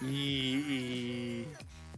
Y, 0.00 0.56
y- 0.68 1.52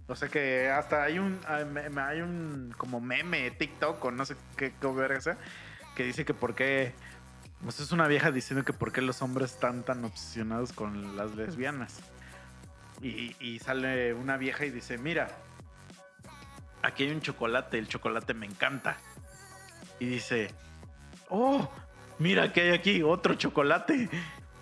O 0.09 0.15
sea 0.15 0.29
que 0.29 0.71
hasta 0.71 1.03
hay 1.03 1.19
un. 1.19 1.41
hay 1.49 1.65
me- 1.65 2.01
Hay 2.01 2.21
un 2.21 2.73
como 2.79 3.01
meme, 3.01 3.51
TikTok 3.51 4.05
o 4.05 4.11
no 4.11 4.25
sé 4.25 4.37
qué, 4.57 4.73
qué 4.81 4.87
verga 4.89 5.21
sea. 5.21 5.37
Que 5.95 6.05
dice 6.05 6.25
que 6.25 6.35
por 6.35 6.55
qué. 6.55 6.95
Pues 7.63 7.81
es 7.81 7.91
una 7.91 8.07
vieja 8.07 8.31
diciendo 8.31 8.65
que 8.65 8.73
por 8.75 8.93
qué 8.93 9.01
los 9.01 9.23
hombres 9.23 9.53
están 9.53 9.83
tan 9.83 10.05
obsesionados 10.05 10.73
con 10.73 11.17
las 11.17 11.35
lesbianas. 11.35 12.01
Y, 13.03 13.35
y 13.41 13.59
sale 13.61 14.15
una 14.15 14.37
vieja 14.37 14.65
y 14.67 14.71
dice, 14.71 14.99
mira, 14.99 15.29
aquí 16.83 17.05
hay 17.05 17.11
un 17.13 17.21
chocolate, 17.21 17.79
el 17.79 17.89
chocolate 17.89 18.35
me 18.35 18.47
encanta. 18.47 18.97
Y 19.99 20.07
dice, 20.07 20.51
oh, 21.29 21.69
mira 22.19 22.53
que 22.53 22.63
hay 22.63 22.71
aquí 22.71 23.03
otro 23.03 23.35
chocolate. 23.35 24.09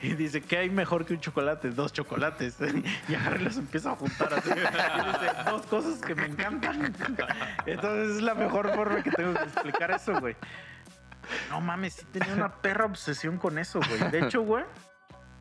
Y 0.01 0.15
dice, 0.15 0.43
¿qué 0.43 0.59
hay 0.59 0.71
mejor 0.71 1.07
que 1.07 1.15
un 1.15 1.21
chocolate? 1.21 1.71
Dos 1.71 1.93
chocolates. 1.93 2.59
Y 3.09 3.15
agarra 3.15 3.41
y 3.41 3.45
los 3.45 3.57
empieza 3.57 3.93
a 3.93 3.97
juntar 3.97 4.35
así. 4.35 4.51
Y 4.51 4.55
dice, 4.55 5.51
dos 5.51 5.63
cosas 5.63 6.01
que 6.01 6.15
me 6.15 6.27
encantan. 6.27 6.95
Entonces 7.67 8.17
es 8.17 8.23
la 8.23 8.35
mejor 8.35 8.75
forma 8.75 9.03
que 9.03 9.11
tengo 9.11 9.33
que 9.33 9.45
explicar 9.45 9.91
eso, 9.93 10.21
güey. 10.21 10.37
No 11.49 11.63
mames, 11.63 11.95
sí 11.95 12.07
tenía 12.13 12.35
una 12.35 12.53
perra 12.57 12.85
obsesión 12.85 13.39
con 13.39 13.59
eso, 13.59 13.81
güey. 13.89 14.11
De 14.11 14.27
hecho, 14.27 14.43
güey, 14.43 14.65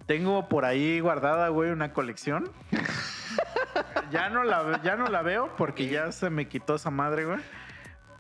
tengo 0.06 0.48
por 0.48 0.64
ahí 0.64 1.02
guardada, 1.02 1.50
güey, 1.50 1.72
una 1.72 1.92
colección. 1.92 2.50
Ya 4.12 4.30
no 4.30 4.46
la, 4.46 4.82
ya 4.82 4.96
no 4.96 5.08
la 5.08 5.24
veo 5.24 5.54
porque 5.58 5.90
ya 5.90 6.12
se 6.14 6.30
me 6.30 6.48
quitó 6.48 6.76
esa 6.76 6.90
madre, 6.90 7.26
güey. 7.26 7.40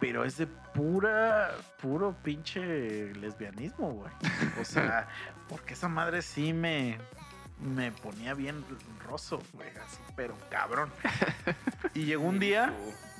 Pero 0.01 0.26
es 0.26 0.38
de 0.38 0.47
pura, 0.74 1.51
puro 1.82 2.15
pinche 2.24 3.13
lesbianismo, 3.15 3.91
güey. 3.91 4.11
O 4.59 4.65
sea, 4.65 5.07
porque 5.47 5.74
esa 5.74 5.88
madre 5.88 6.21
sí 6.21 6.53
me, 6.53 6.97
me 7.59 7.91
ponía 7.91 8.34
bien 8.34 8.63
roso, 9.05 9.41
güey, 9.53 9.69
así, 9.86 9.99
pero 10.15 10.36
cabrón. 10.49 10.91
Y 11.93 12.05
llegó 12.05 12.24
un 12.26 12.39
día, 12.39 12.74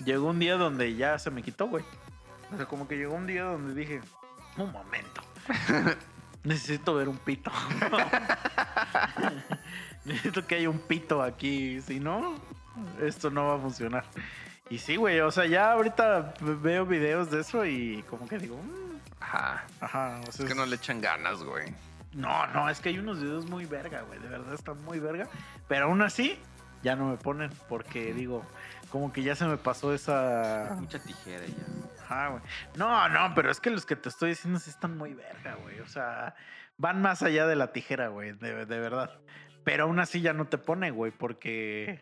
llegó 0.04 0.30
un 0.30 0.40
día 0.40 0.56
donde 0.58 0.96
ya 0.96 1.20
se 1.20 1.32
me 1.32 1.44
quitó, 1.44 1.68
güey. 1.68 1.86
O 2.54 2.58
sea, 2.58 2.66
como 2.66 2.88
que 2.88 2.98
llegó 2.98 3.16
un 3.16 3.28
día 3.28 3.44
donde 3.44 3.74
dije, 3.74 4.02
un 4.58 4.72
momento. 4.72 5.22
Necesito 6.44 6.96
ver 6.96 7.08
un 7.08 7.18
pito. 7.18 7.52
Necesito 10.06 10.46
que 10.46 10.56
haya 10.56 10.70
un 10.70 10.80
pito 10.80 11.22
aquí. 11.22 11.82
Si 11.82 12.00
no, 12.00 12.36
esto 13.02 13.30
no 13.30 13.48
va 13.48 13.56
a 13.56 13.60
funcionar. 13.60 14.06
Y 14.70 14.78
sí, 14.80 14.96
güey. 14.96 15.20
O 15.20 15.32
sea, 15.32 15.46
ya 15.46 15.72
ahorita 15.74 16.34
veo 16.42 16.86
videos 16.86 17.30
de 17.32 17.42
eso 17.42 17.66
y 17.66 18.04
como 18.10 18.28
que 18.28 18.38
digo, 18.40 18.58
"Mm, 18.58 19.00
Ajá. 19.20 19.64
ajá. 19.80 20.22
O 20.28 20.32
sea, 20.32 20.46
Es 20.46 20.52
que 20.52 20.58
no 20.58 20.66
le 20.66 20.76
echan 20.76 21.02
ganas, 21.02 21.44
güey. 21.44 21.74
no, 22.14 22.46
no, 22.48 22.70
es 22.70 22.80
que 22.80 22.90
hay 22.90 23.00
unos 23.00 23.22
videos 23.22 23.46
muy 23.50 23.66
verga, 23.66 24.02
güey. 24.02 24.20
De 24.20 24.28
verdad 24.28 24.54
están 24.54 24.82
muy 24.84 25.00
verga. 25.00 25.28
Pero 25.68 25.86
aún 25.86 26.02
así, 26.02 26.38
ya 26.84 26.96
no 26.96 27.10
me 27.10 27.18
ponen. 27.18 27.50
Porque 27.70 28.14
digo, 28.14 28.46
como 28.92 29.12
que 29.12 29.24
ya 29.24 29.36
se 29.36 29.46
me 29.46 29.58
pasó 29.58 29.94
esa. 29.94 30.76
Mucha 30.80 31.00
tijera 31.00 31.46
ya. 31.46 32.04
Ajá, 32.04 32.28
güey. 32.30 32.42
No, 32.76 33.10
no, 33.10 33.34
pero 33.36 33.50
es 33.52 33.60
que 33.60 33.70
los 33.70 33.86
que 33.86 33.96
te 33.96 34.10
estoy 34.10 34.30
diciendo 34.32 34.60
sí 34.60 34.70
están 34.70 34.98
muy 34.98 35.14
verga, 35.14 35.56
güey. 35.64 35.80
O 35.80 35.88
sea, 35.88 36.36
van 36.78 37.02
más 37.02 37.24
allá 37.24 37.48
de 37.48 37.56
la 37.56 37.72
tijera, 37.74 38.10
güey. 38.10 38.34
De, 38.34 38.66
de 38.66 38.80
verdad. 38.80 39.10
Pero 39.64 39.86
aún 39.86 40.00
así 40.00 40.22
ya 40.22 40.34
no 40.34 40.46
te 40.46 40.58
pone, 40.58 40.92
güey, 40.92 41.12
porque. 41.12 42.02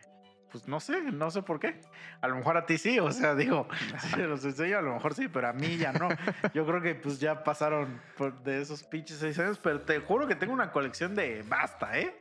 Pues 0.52 0.68
no 0.68 0.78
sé, 0.80 1.00
no 1.00 1.30
sé 1.30 1.42
por 1.42 1.58
qué. 1.58 1.80
A 2.20 2.28
lo 2.28 2.36
mejor 2.36 2.56
a 2.56 2.66
ti 2.66 2.78
sí, 2.78 3.00
o 3.00 3.10
sea, 3.10 3.34
digo, 3.34 3.66
si 4.00 4.08
se 4.16 4.26
los 4.26 4.44
enseño, 4.44 4.78
a 4.78 4.82
lo 4.82 4.92
mejor 4.94 5.14
sí, 5.14 5.26
pero 5.28 5.48
a 5.48 5.52
mí 5.52 5.76
ya 5.78 5.92
no. 5.92 6.08
Yo 6.54 6.64
creo 6.66 6.80
que 6.80 6.94
pues 6.94 7.18
ya 7.18 7.42
pasaron 7.42 8.00
por- 8.16 8.42
de 8.42 8.60
esos 8.62 8.82
pinches 8.84 9.18
seis 9.18 9.38
años, 9.38 9.58
pero 9.62 9.80
te 9.80 9.98
juro 10.00 10.26
que 10.28 10.34
tengo 10.36 10.52
una 10.52 10.70
colección 10.70 11.14
de 11.14 11.42
basta, 11.48 11.98
¿eh? 11.98 12.14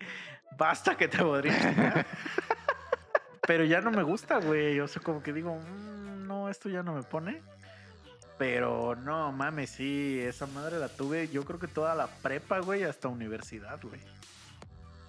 Basta 0.57 0.95
que 0.97 1.07
te 1.07 1.17
podría 1.19 1.55
enseñar. 1.55 2.05
Pero 3.47 3.63
ya 3.65 3.82
no 3.82 3.89
me 3.91 4.03
gusta, 4.03 4.38
güey. 4.39 4.79
O 4.79 4.88
sea, 4.88 5.01
como 5.01 5.23
que 5.23 5.34
digo, 5.34 5.55
"Mm, 5.55 6.27
no, 6.27 6.49
esto 6.49 6.69
ya 6.69 6.84
no 6.84 6.93
me 6.93 7.03
pone. 7.03 7.41
Pero 8.38 8.95
no, 8.95 9.32
mames, 9.32 9.69
sí, 9.71 10.19
esa 10.21 10.45
madre 10.47 10.77
la 10.79 10.89
tuve 10.89 11.27
yo 11.29 11.43
creo 11.45 11.59
que 11.59 11.67
toda 11.67 11.93
la 11.95 12.07
prepa, 12.07 12.59
güey, 12.59 12.84
hasta 12.84 13.07
universidad, 13.07 13.79
güey. 13.82 13.99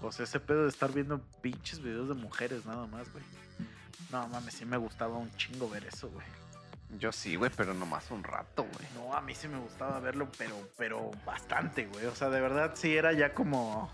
O 0.03 0.13
sea, 0.13 0.25
ese 0.25 0.41
pedo 0.41 0.65
de 0.65 0.69
estar 0.69 0.93
viendo 0.93 1.21
pinches 1.41 1.81
videos 1.81 2.09
de 2.09 2.15
mujeres 2.15 2.67
nada 2.67 2.87
más, 2.87 3.11
güey. 3.13 3.25
No, 4.11 4.27
mames, 4.29 4.55
sí 4.55 4.65
me 4.65 4.77
gustaba 4.77 5.17
un 5.17 5.35
chingo 5.37 5.69
ver 5.71 5.85
eso, 5.85 6.09
güey. 6.11 6.27
Yo 6.99 7.11
sí, 7.13 7.37
güey, 7.37 7.51
pero 7.57 7.73
nomás 7.73 8.11
un 8.11 8.23
rato, 8.23 8.65
güey. 8.65 8.87
No, 8.95 9.15
a 9.15 9.23
mí 9.23 9.35
sí 9.35 9.49
me 9.49 9.59
gustaba 9.59 9.99
verlo, 10.01 10.29
pero, 10.37 10.55
pero 10.77 11.11
bastante, 11.25 11.87
güey. 11.87 12.05
O 12.07 12.15
sea, 12.15 12.29
de 12.29 12.41
verdad 12.41 12.73
sí 12.75 12.95
era 12.95 13.13
ya 13.13 13.33
como... 13.33 13.91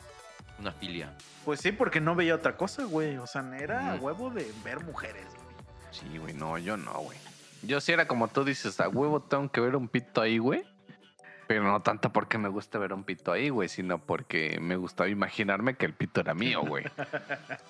Una 0.59 0.73
filia. 0.73 1.15
Pues 1.45 1.61
sí, 1.61 1.71
porque 1.71 2.01
no 2.01 2.17
veía 2.17 2.35
otra 2.35 2.57
cosa, 2.57 2.85
güey. 2.85 3.17
O 3.19 3.27
sea, 3.29 3.45
era 3.57 3.95
huevo 4.01 4.31
de 4.31 4.53
ver 4.65 4.85
mujeres, 4.85 5.27
güey. 5.27 5.47
Sí, 5.93 6.19
güey, 6.19 6.35
no, 6.35 6.59
yo 6.59 6.77
no, 6.77 6.93
güey. 7.01 7.19
Yo 7.63 7.81
sí 7.81 7.93
era 7.93 8.09
como 8.09 8.27
tú 8.29 8.45
dices, 8.45 8.81
a 8.81 8.89
huevo 8.89 9.23
tengo 9.23 9.51
que 9.53 9.61
ver 9.61 9.77
un 9.77 9.89
pito 9.89 10.21
ahí, 10.21 10.39
güey. 10.39 10.65
Pero 11.49 11.65
no 11.65 11.81
tanto 11.81 12.13
porque 12.13 12.37
me 12.37 12.51
gusta 12.51 12.79
ver 12.79 12.93
un 12.93 13.05
pito 13.05 13.33
ahí, 13.33 13.49
güey, 13.49 13.71
sino 13.71 13.99
porque 13.99 14.59
me 14.61 14.77
gustaba 14.77 15.09
imaginarme 15.09 15.77
que 15.77 15.87
el 15.87 15.95
pito 15.95 16.21
era 16.21 16.35
mío, 16.35 16.61
güey. 16.61 16.85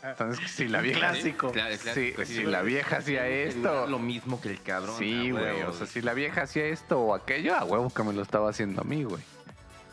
Entonces, 0.02 0.50
si 0.50 0.66
la 0.66 0.80
vieja... 0.80 0.98
Clásico. 0.98 1.52
Claro, 1.52 1.76
pues, 2.16 2.28
si 2.28 2.42
la 2.42 2.62
vieja 2.62 2.96
hacía 2.96 3.28
esto... 3.28 3.86
Lo 3.86 4.00
mismo 4.00 4.40
que 4.40 4.50
el 4.50 4.60
cabrón. 4.60 4.98
Sí, 4.98 5.28
ah, 5.28 5.32
güey. 5.32 5.62
O 5.62 5.72
sea, 5.72 5.86
si 5.86 6.02
la 6.02 6.12
vieja 6.12 6.42
hacía 6.42 6.66
esto 6.66 6.98
o 7.00 7.14
aquello, 7.14 7.54
a 7.54 7.64
huevo 7.64 7.88
que 7.88 8.02
me 8.02 8.12
lo 8.12 8.20
estaba 8.20 8.50
haciendo 8.50 8.80
a 8.82 8.84
mí, 8.84 9.04
güey. 9.04 9.22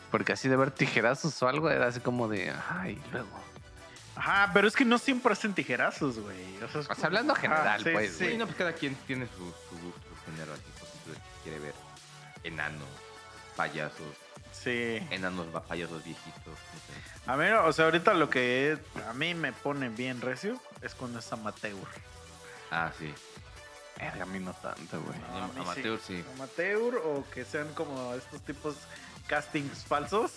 Porque 0.09 0.33
así 0.33 0.49
de 0.49 0.55
ver 0.55 0.71
tijerazos 0.71 1.39
o 1.43 1.47
algo 1.47 1.69
era 1.69 1.85
así 1.85 1.99
como 1.99 2.27
de, 2.27 2.51
ay, 2.71 2.99
luego. 3.11 3.39
Ajá, 4.15 4.49
pero 4.51 4.67
es 4.67 4.75
que 4.75 4.85
no 4.85 4.97
siempre 4.97 5.31
hacen 5.31 5.53
tijerazos, 5.53 6.17
güey. 6.17 6.55
O 6.63 6.67
sea, 6.67 6.67
es 6.67 6.75
O 6.75 6.81
sea, 6.81 6.95
como- 6.95 7.05
hablando 7.05 7.35
general, 7.35 7.83
sí, 7.83 7.89
pues, 7.93 8.15
sí. 8.15 8.35
No, 8.35 8.45
pues 8.45 8.57
cada 8.57 8.73
quien 8.73 8.95
tiene 9.05 9.27
su, 9.27 9.43
su 9.43 9.83
gusto, 9.83 10.01
su 10.09 10.31
género 10.31 10.53
así, 10.53 10.63
por 10.79 10.87
ejemplo, 10.87 11.13
si 11.13 11.43
quiere 11.43 11.59
ver 11.59 11.73
enanos, 12.43 12.87
payasos, 13.55 14.15
Sí. 14.51 14.99
enanos 15.11 15.47
va- 15.53 15.63
payasos 15.63 16.03
viejitos. 16.03 16.45
no 16.45 16.53
sé. 16.53 17.31
A 17.31 17.35
mí, 17.37 17.45
o 17.67 17.73
sea, 17.73 17.85
ahorita 17.85 18.13
lo 18.13 18.29
que 18.29 18.77
a 19.07 19.13
mí 19.13 19.33
me 19.33 19.51
pone 19.53 19.89
bien 19.89 20.21
recio 20.21 20.59
es 20.81 20.93
cuando 20.95 21.19
es 21.19 21.31
amateur. 21.33 21.75
Ah, 22.71 22.91
sí. 22.97 23.13
A 24.21 24.25
mí 24.25 24.39
no 24.39 24.53
tanto, 24.53 25.01
güey. 25.01 25.17
No, 25.55 25.61
Amateur, 25.61 25.99
sí. 26.05 26.23
Amateur 26.35 26.95
o 27.05 27.23
que 27.33 27.45
sean 27.45 27.73
como 27.73 28.13
estos 28.13 28.41
tipos 28.41 28.75
castings 29.27 29.85
falsos. 29.85 30.33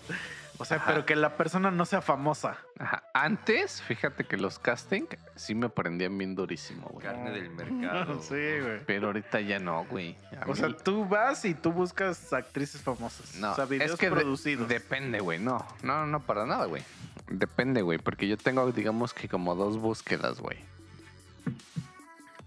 O 0.60 0.64
sea, 0.64 0.78
Ajá. 0.78 0.86
pero 0.88 1.06
que 1.06 1.14
la 1.14 1.36
persona 1.36 1.70
no 1.70 1.84
sea 1.84 2.00
famosa. 2.02 2.58
Ajá. 2.78 3.04
Antes, 3.14 3.80
fíjate 3.82 4.24
que 4.24 4.36
los 4.36 4.58
casting 4.58 5.04
sí 5.36 5.54
me 5.54 5.68
prendían 5.68 6.18
bien 6.18 6.34
durísimo, 6.34 6.88
güey. 6.88 7.06
Carne 7.06 7.30
del 7.30 7.50
mercado. 7.54 8.20
sí, 8.20 8.34
güey. 8.34 8.84
Pero 8.84 9.06
ahorita 9.08 9.40
ya 9.40 9.58
no, 9.60 9.84
güey. 9.84 10.16
A 10.40 10.50
O 10.50 10.56
sea, 10.56 10.68
tú 10.76 11.06
vas 11.06 11.44
y 11.44 11.54
tú 11.54 11.70
buscas 11.72 12.32
actrices 12.32 12.80
famosas. 12.82 13.36
no, 13.36 13.52
o 13.52 13.54
sea, 13.54 13.66
videos 13.66 13.92
es 13.92 13.98
que 13.98 14.10
de- 14.10 14.16
producidos. 14.16 14.68
depende, 14.68 15.20
güey. 15.20 15.38
No, 15.38 15.64
no, 15.82 16.06
no 16.06 16.20
para 16.20 16.44
nada, 16.44 16.66
güey. 16.66 16.82
Depende, 17.30 17.82
güey, 17.82 17.98
porque 17.98 18.26
yo 18.26 18.36
tengo, 18.36 18.70
digamos 18.72 19.14
que 19.14 19.28
como 19.28 19.54
dos 19.54 19.78
búsquedas, 19.78 20.40
güey. 20.40 20.58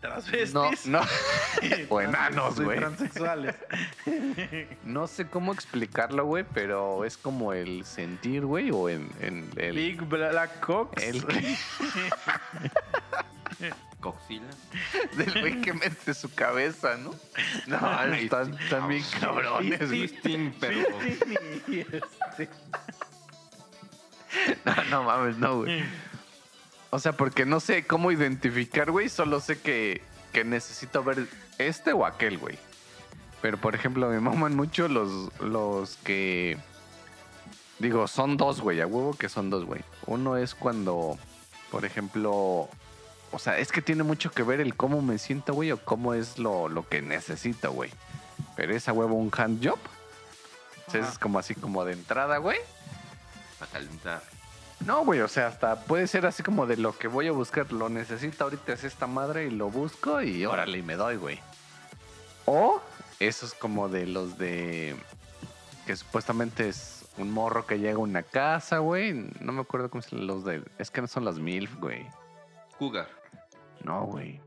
Transvestis. 0.01 0.53
No, 0.87 0.99
no. 0.99 1.05
o 1.89 2.01
enanos, 2.01 2.59
güey. 2.59 2.79
Transexuales. 2.79 3.55
No 4.83 5.07
sé 5.07 5.27
cómo 5.27 5.53
explicarlo, 5.53 6.25
güey, 6.25 6.43
pero 6.53 7.05
es 7.05 7.17
como 7.17 7.53
el 7.53 7.85
sentir, 7.85 8.45
güey, 8.45 8.71
o 8.71 8.89
en, 8.89 9.09
en 9.21 9.49
el... 9.55 9.75
Big 9.75 10.01
Black 10.01 10.59
Cox. 10.59 11.01
el 11.01 11.23
Coxila. 13.99 14.47
del 15.15 15.39
güey 15.39 15.61
que 15.61 15.73
mete 15.73 16.13
su 16.15 16.33
cabeza, 16.33 16.97
¿no? 16.97 17.13
No, 17.67 18.13
están, 18.15 18.53
están 18.55 18.87
bien 18.87 19.03
cabrones, 19.19 19.87
güey. 19.87 20.51
Pero. 20.59 20.79
Este- 21.67 22.49
No, 24.65 24.83
no 24.89 25.03
mames, 25.03 25.37
no, 25.37 25.57
güey. 25.57 25.83
O 26.91 26.99
sea, 26.99 27.13
porque 27.13 27.45
no 27.45 27.61
sé 27.61 27.87
cómo 27.87 28.11
identificar, 28.11 28.91
güey. 28.91 29.07
Solo 29.07 29.39
sé 29.39 29.59
que, 29.59 30.01
que 30.33 30.43
necesito 30.43 31.03
ver 31.03 31.25
este 31.57 31.93
o 31.93 32.05
aquel, 32.05 32.37
güey. 32.37 32.59
Pero, 33.41 33.57
por 33.57 33.75
ejemplo, 33.75 34.09
me 34.09 34.19
maman 34.19 34.55
mucho 34.55 34.87
los, 34.87 35.31
los 35.39 35.95
que... 36.03 36.57
Digo, 37.79 38.07
son 38.07 38.35
dos, 38.37 38.59
güey. 38.61 38.81
A 38.81 38.87
huevo 38.87 39.13
que 39.13 39.29
son 39.29 39.49
dos, 39.49 39.65
güey. 39.65 39.81
Uno 40.05 40.37
es 40.37 40.53
cuando, 40.53 41.17
por 41.71 41.85
ejemplo... 41.85 42.69
O 43.31 43.39
sea, 43.39 43.57
es 43.57 43.71
que 43.71 43.81
tiene 43.81 44.03
mucho 44.03 44.29
que 44.29 44.43
ver 44.43 44.59
el 44.59 44.75
cómo 44.75 45.01
me 45.01 45.17
siento, 45.17 45.53
güey, 45.53 45.71
o 45.71 45.77
cómo 45.77 46.13
es 46.13 46.37
lo, 46.37 46.67
lo 46.67 46.87
que 46.89 47.01
necesito, 47.01 47.71
güey. 47.71 47.89
Pero 48.57 48.75
es 48.75 48.89
a 48.89 48.93
huevo 48.93 49.15
un 49.15 49.31
hand 49.35 49.65
job. 49.65 49.79
O 50.87 50.91
sea, 50.91 51.01
Ajá. 51.01 51.11
es 51.13 51.17
como 51.17 51.39
así 51.39 51.55
como 51.55 51.85
de 51.85 51.93
entrada, 51.93 52.37
güey. 52.37 52.59
Para 53.57 53.71
calentar. 53.71 54.40
No, 54.85 55.05
güey, 55.05 55.21
o 55.21 55.27
sea, 55.27 55.47
hasta 55.47 55.75
puede 55.81 56.07
ser 56.07 56.25
así 56.25 56.41
como 56.41 56.65
de 56.65 56.77
lo 56.77 56.97
que 56.97 57.07
voy 57.07 57.27
a 57.27 57.31
buscar, 57.31 57.71
lo 57.71 57.89
necesito 57.89 58.43
ahorita 58.43 58.73
es 58.73 58.83
esta 58.83 59.07
madre 59.07 59.45
y 59.45 59.51
lo 59.51 59.69
busco 59.69 60.21
y 60.21 60.45
órale, 60.45 60.79
y 60.79 60.81
me 60.83 60.95
doy, 60.95 61.17
güey. 61.17 61.39
O 62.45 62.81
esos 63.19 63.53
como 63.53 63.89
de 63.89 64.07
los 64.07 64.37
de 64.37 64.95
que 65.85 65.95
supuestamente 65.95 66.69
es 66.69 67.05
un 67.17 67.31
morro 67.31 67.65
que 67.65 67.79
llega 67.79 67.95
a 67.95 67.99
una 67.99 68.23
casa, 68.23 68.79
güey. 68.79 69.13
No 69.39 69.51
me 69.51 69.61
acuerdo 69.61 69.89
cómo 69.89 70.01
se 70.01 70.15
los 70.15 70.43
de. 70.43 70.63
Es 70.77 70.89
que 70.89 71.01
no 71.01 71.07
son 71.07 71.25
las 71.25 71.37
MILF, 71.37 71.75
güey. 71.77 72.07
Cougar. 72.77 73.07
No, 73.83 74.05
güey. 74.05 74.41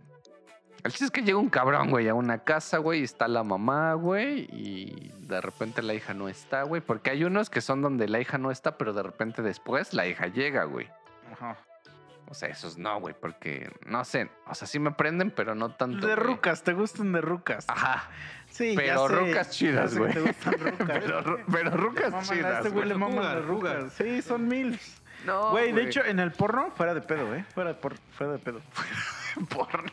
El 0.84 0.90
chiste 0.90 1.06
es 1.06 1.10
que 1.10 1.22
llega 1.22 1.38
un 1.38 1.48
cabrón, 1.48 1.88
güey, 1.88 2.08
a 2.08 2.14
una 2.14 2.44
casa, 2.44 2.76
güey, 2.76 3.00
y 3.00 3.04
está 3.04 3.26
la 3.26 3.42
mamá, 3.42 3.94
güey, 3.94 4.40
y 4.52 5.12
de 5.20 5.40
repente 5.40 5.80
la 5.80 5.94
hija 5.94 6.12
no 6.12 6.28
está, 6.28 6.62
güey, 6.64 6.82
porque 6.82 7.10
hay 7.10 7.24
unos 7.24 7.48
que 7.48 7.62
son 7.62 7.80
donde 7.80 8.06
la 8.06 8.20
hija 8.20 8.36
no 8.36 8.50
está, 8.50 8.76
pero 8.76 8.92
de 8.92 9.02
repente 9.02 9.40
después 9.40 9.94
la 9.94 10.06
hija 10.06 10.26
llega, 10.26 10.64
güey. 10.64 10.86
Ajá. 11.32 11.56
O 12.28 12.34
sea, 12.34 12.50
esos 12.50 12.76
no, 12.76 13.00
güey, 13.00 13.14
porque 13.18 13.70
no 13.86 14.04
sé, 14.04 14.28
o 14.46 14.54
sea, 14.54 14.66
sí 14.68 14.78
me 14.78 14.90
prenden, 14.90 15.30
pero 15.30 15.54
no 15.54 15.70
tanto. 15.70 16.06
De 16.06 16.14
güey. 16.14 16.26
rucas, 16.26 16.62
¿te 16.62 16.74
gustan 16.74 17.12
de 17.12 17.22
rucas? 17.22 17.64
Ajá. 17.68 18.10
Sí, 18.50 18.74
Pero 18.76 18.86
ya 18.86 19.08
sé, 19.08 19.14
rucas 19.26 19.50
chidas, 19.50 19.84
ya 19.84 19.88
sé 19.88 19.94
que 19.94 20.00
güey. 20.00 20.12
Te 20.12 20.20
gustan 20.20 20.54
rucas. 20.60 20.86
Pero, 21.00 21.40
pero 21.50 21.70
rucas 21.70 22.28
chidas. 22.28 22.58
este 22.58 22.68
güey 22.68 22.88
le 22.88 22.94
maman 22.94 23.24
las 23.24 23.44
rugas. 23.44 23.92
Sí, 23.94 24.20
son 24.20 24.46
mil. 24.48 24.78
No, 25.24 25.50
Güey, 25.50 25.72
de 25.72 25.84
hecho, 25.84 26.04
en 26.04 26.18
el 26.20 26.32
porno, 26.32 26.70
fuera 26.76 26.94
de 26.94 27.00
pedo, 27.00 27.34
¿eh? 27.34 27.44
Fuera 27.54 27.70
de, 27.72 27.76
por- 27.76 27.96
fuera 28.12 28.32
de 28.34 28.38
pedo. 28.38 28.60
porno. 29.48 29.90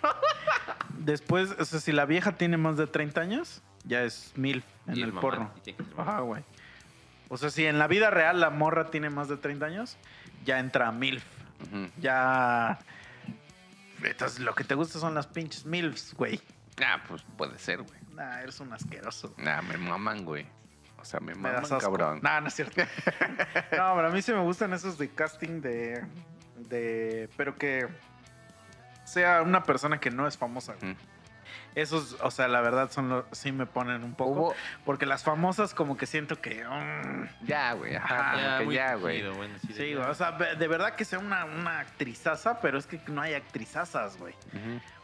Después, 0.98 1.52
o 1.60 1.66
sea, 1.66 1.80
si 1.80 1.92
la 1.92 2.06
vieja 2.06 2.34
tiene 2.34 2.58
más 2.58 2.78
de 2.78 2.88
30 2.88 3.22
años, 3.22 3.62
ya 3.86 4.04
es 4.04 4.34
mil 4.36 4.64
en 4.88 4.98
Y 4.98 5.02
el 5.02 5.08
mamá, 5.10 5.22
porno. 5.22 5.52
Ajá, 5.98 6.20
güey. 6.20 6.44
O 7.30 7.38
sea, 7.38 7.50
si 7.50 7.66
en 7.66 7.80
la 7.80 7.88
vida 7.88 8.10
real 8.10 8.40
la 8.40 8.50
morra 8.50 8.92
tiene 8.92 9.10
más 9.10 9.30
de 9.30 9.38
30 9.38 9.66
años, 9.66 9.98
ya 10.46 10.60
entra 10.60 10.88
a 10.90 10.92
MILF. 10.92 11.24
Ya. 12.00 12.80
Entonces, 14.04 14.40
lo 14.40 14.54
que 14.56 14.64
te 14.64 14.76
gusta 14.76 15.00
son 15.00 15.14
las 15.14 15.28
pinches 15.28 15.66
MILFs, 15.66 16.14
güey. 16.16 16.42
Ah, 16.86 17.02
pues 17.08 17.24
puede 17.38 17.58
ser, 17.60 17.84
güey. 17.84 18.00
Nah, 18.16 18.42
eres 18.42 18.60
un 18.60 18.74
asqueroso. 18.74 19.34
Nah, 19.38 19.62
me 19.62 19.78
maman, 19.78 20.26
güey. 20.26 20.46
O 21.02 21.06
sea, 21.06 21.20
me 21.20 21.34
Me 21.36 21.52
maman, 21.52 21.80
cabrón. 21.80 22.20
Nah, 22.22 22.40
no 22.42 22.48
es 22.48 22.54
cierto. 22.54 22.82
no, 23.78 23.96
pero 23.96 24.08
a 24.08 24.10
mí 24.10 24.22
sí 24.22 24.32
me 24.32 24.40
gustan 24.42 24.74
esos 24.74 24.98
de 24.98 25.10
casting 25.10 25.62
de. 25.62 26.06
de. 26.70 27.30
Pero 27.38 27.58
que 27.58 27.88
sea 29.04 29.42
una 29.42 29.64
persona 29.64 30.00
que 30.00 30.12
no 30.12 30.28
es 30.28 30.38
famosa. 30.38 30.76
güey. 30.80 30.96
Esos, 31.74 32.18
o 32.22 32.30
sea, 32.32 32.50
la 32.50 32.60
verdad, 32.60 32.92
son 32.92 33.08
los, 33.10 33.26
sí 33.32 33.52
me 33.54 33.66
ponen 33.66 34.04
un 34.04 34.14
poco. 34.14 34.32
Hubo. 34.32 34.56
Porque 34.86 35.06
las 35.06 35.24
famosas, 35.24 35.74
como 35.74 35.96
que 35.98 36.06
siento 36.06 36.40
que. 36.40 36.64
mm, 36.66 37.46
Ya, 37.46 37.74
güey. 37.74 37.96
Ajá, 37.96 38.62
muy 38.64 38.76
ya, 38.76 38.96
güey. 38.96 39.22
bueno, 39.32 39.56
sí, 39.74 39.94
güey. 39.96 39.96
O 39.96 40.14
sea, 40.14 40.32
de 40.34 40.68
verdad 40.68 40.96
que 40.96 41.06
sea 41.06 41.20
una, 41.20 41.46
una 41.46 41.80
actrizaza, 41.80 42.60
pero 42.62 42.78
es 42.78 42.86
que 42.88 43.00
no 43.08 43.22
hay 43.22 43.34
actrizazas, 43.34 44.18
güey. 44.18 44.36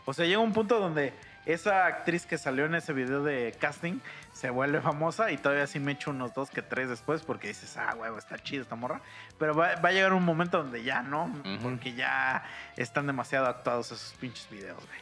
O 0.05 0.13
sea, 0.13 0.25
llega 0.25 0.39
un 0.39 0.53
punto 0.53 0.79
donde 0.79 1.13
esa 1.45 1.85
actriz 1.85 2.25
que 2.25 2.37
salió 2.37 2.65
en 2.65 2.75
ese 2.75 2.91
video 2.91 3.23
de 3.23 3.55
casting 3.59 3.99
se 4.38 4.51
vuelve 4.51 4.81
famosa 4.81 5.31
y 5.31 5.38
todavía 5.38 5.65
sí 5.65 5.79
me 5.79 5.93
echo 5.93 6.11
unos 6.11 6.31
dos 6.35 6.51
que 6.51 6.61
tres 6.61 6.89
después 6.89 7.23
porque 7.23 7.47
dices, 7.47 7.75
ah, 7.75 7.95
huevo, 7.97 8.19
está 8.19 8.38
chido 8.38 8.61
esta 8.61 8.75
morra. 8.75 9.01
Pero 9.39 9.55
va, 9.55 9.75
va 9.77 9.89
a 9.89 9.91
llegar 9.91 10.13
un 10.13 10.23
momento 10.23 10.59
donde 10.59 10.83
ya 10.83 11.01
no, 11.01 11.33
porque 11.63 11.93
ya 11.93 12.43
están 12.75 13.07
demasiado 13.07 13.47
actuados 13.47 13.88
esos 13.91 14.13
pinches 14.19 14.47
videos, 14.51 14.77
güey. 14.85 14.99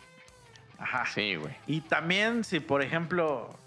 Ajá. 0.79 1.05
Sí, 1.13 1.35
güey. 1.35 1.53
Y 1.67 1.81
también 1.81 2.45
si, 2.45 2.61
por 2.61 2.81
ejemplo, 2.81 3.57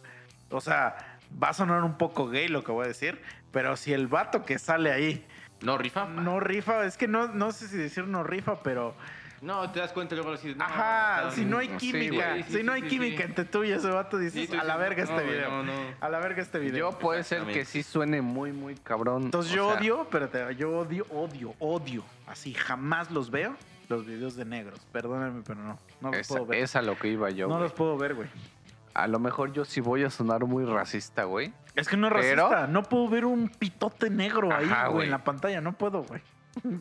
o 0.50 0.60
sea, 0.62 0.96
va 1.42 1.50
a 1.50 1.52
sonar 1.52 1.84
un 1.84 1.98
poco 1.98 2.28
gay 2.28 2.48
lo 2.48 2.64
que 2.64 2.72
voy 2.72 2.86
a 2.86 2.88
decir, 2.88 3.20
pero 3.52 3.76
si 3.76 3.92
el 3.92 4.06
vato 4.06 4.46
que 4.46 4.58
sale 4.58 4.90
ahí 4.90 5.26
No, 5.60 5.76
rifa. 5.76 6.06
no 6.06 6.40
rifa, 6.40 6.84
es 6.86 6.96
que 6.96 7.08
no, 7.08 7.28
no 7.28 7.52
sé 7.52 7.68
si 7.68 7.76
decir 7.76 8.04
no 8.06 8.24
rifa, 8.24 8.62
pero 8.62 8.94
No, 9.41 9.70
te 9.70 9.78
das 9.80 9.93
cuenta 9.93 10.14
luego 10.16 10.32
así. 10.32 10.55
No, 10.55 10.64
Ajá, 10.64 11.18
está- 11.22 11.30
si 11.32 11.45
no 11.45 11.59
hay 11.59 11.68
química, 11.68 12.34
sí, 12.36 12.43
si 12.59 12.62
no 12.62 12.72
hay 12.72 12.82
sí, 12.82 12.89
química 12.89 13.18
sí. 13.18 13.22
entre 13.22 13.45
tú 13.45 13.62
y 13.64 13.70
ese 13.70 13.89
vato, 13.89 14.18
dices, 14.18 14.53
a 14.53 14.64
la 14.64 14.76
verga 14.76 15.05
no, 15.05 15.11
este 15.18 15.24
video. 15.30 15.51
no, 15.51 15.62
no. 15.62 15.72
A 16.01 16.09
la 16.09 16.18
verga 16.18 16.43
este 16.43 16.59
video. 16.59 16.91
Yo 16.91 16.99
puede 16.99 17.22
ser 17.22 17.45
que 17.45 17.64
sí 17.64 17.82
suene 17.82 18.20
muy, 18.20 18.53
muy 18.53 18.74
cabrón. 18.74 19.24
Entonces 19.24 19.53
o 19.53 19.57
yo 19.57 19.70
sea, 19.70 19.80
odio, 19.80 20.03
espérate, 20.03 20.57
yo 20.57 20.78
odio, 20.78 21.07
odio, 21.11 21.55
odio. 21.61 22.03
Así 22.26 22.53
jamás 22.53 23.11
los 23.12 23.30
veo, 23.30 23.55
los 23.89 24.05
videos 24.07 24.34
de 24.36 24.45
negros. 24.45 24.80
Perdóname, 24.93 25.43
pero 25.47 25.61
no. 25.61 25.78
No 26.01 26.09
los 26.11 26.20
Es, 26.20 26.28
puedo 26.28 26.45
ver. 26.47 26.59
es 26.64 26.74
a 26.76 26.82
lo 26.82 26.97
que 26.99 27.09
iba 27.09 27.30
yo. 27.30 27.47
no 27.49 27.61
los 27.61 27.72
puedo 27.72 27.97
ver, 27.97 28.14
güey. 28.14 28.28
A 28.95 29.07
lo 29.07 29.20
mejor 29.20 29.53
yo 29.53 29.64
sí 29.64 29.80
voy 29.80 30.03
a 30.03 30.11
sonar 30.11 30.45
muy 30.47 30.64
racista, 30.64 31.22
güey. 31.22 31.53
Es 31.76 31.86
que 31.86 31.97
no 31.97 32.09
es 32.09 32.14
Pero- 32.14 32.49
racista. 32.49 32.66
No 32.66 32.82
puedo 32.82 33.09
ver 33.09 33.24
un 33.24 33.49
pitote 33.49 34.11
negro 34.11 34.53
ahí, 34.53 34.64
Ajá, 34.68 34.89
güey. 34.89 35.05
en 35.05 35.12
la 35.12 35.22
pantalla. 35.22 35.61
No 35.61 35.72
puedo, 35.74 36.03
güey. 36.03 36.20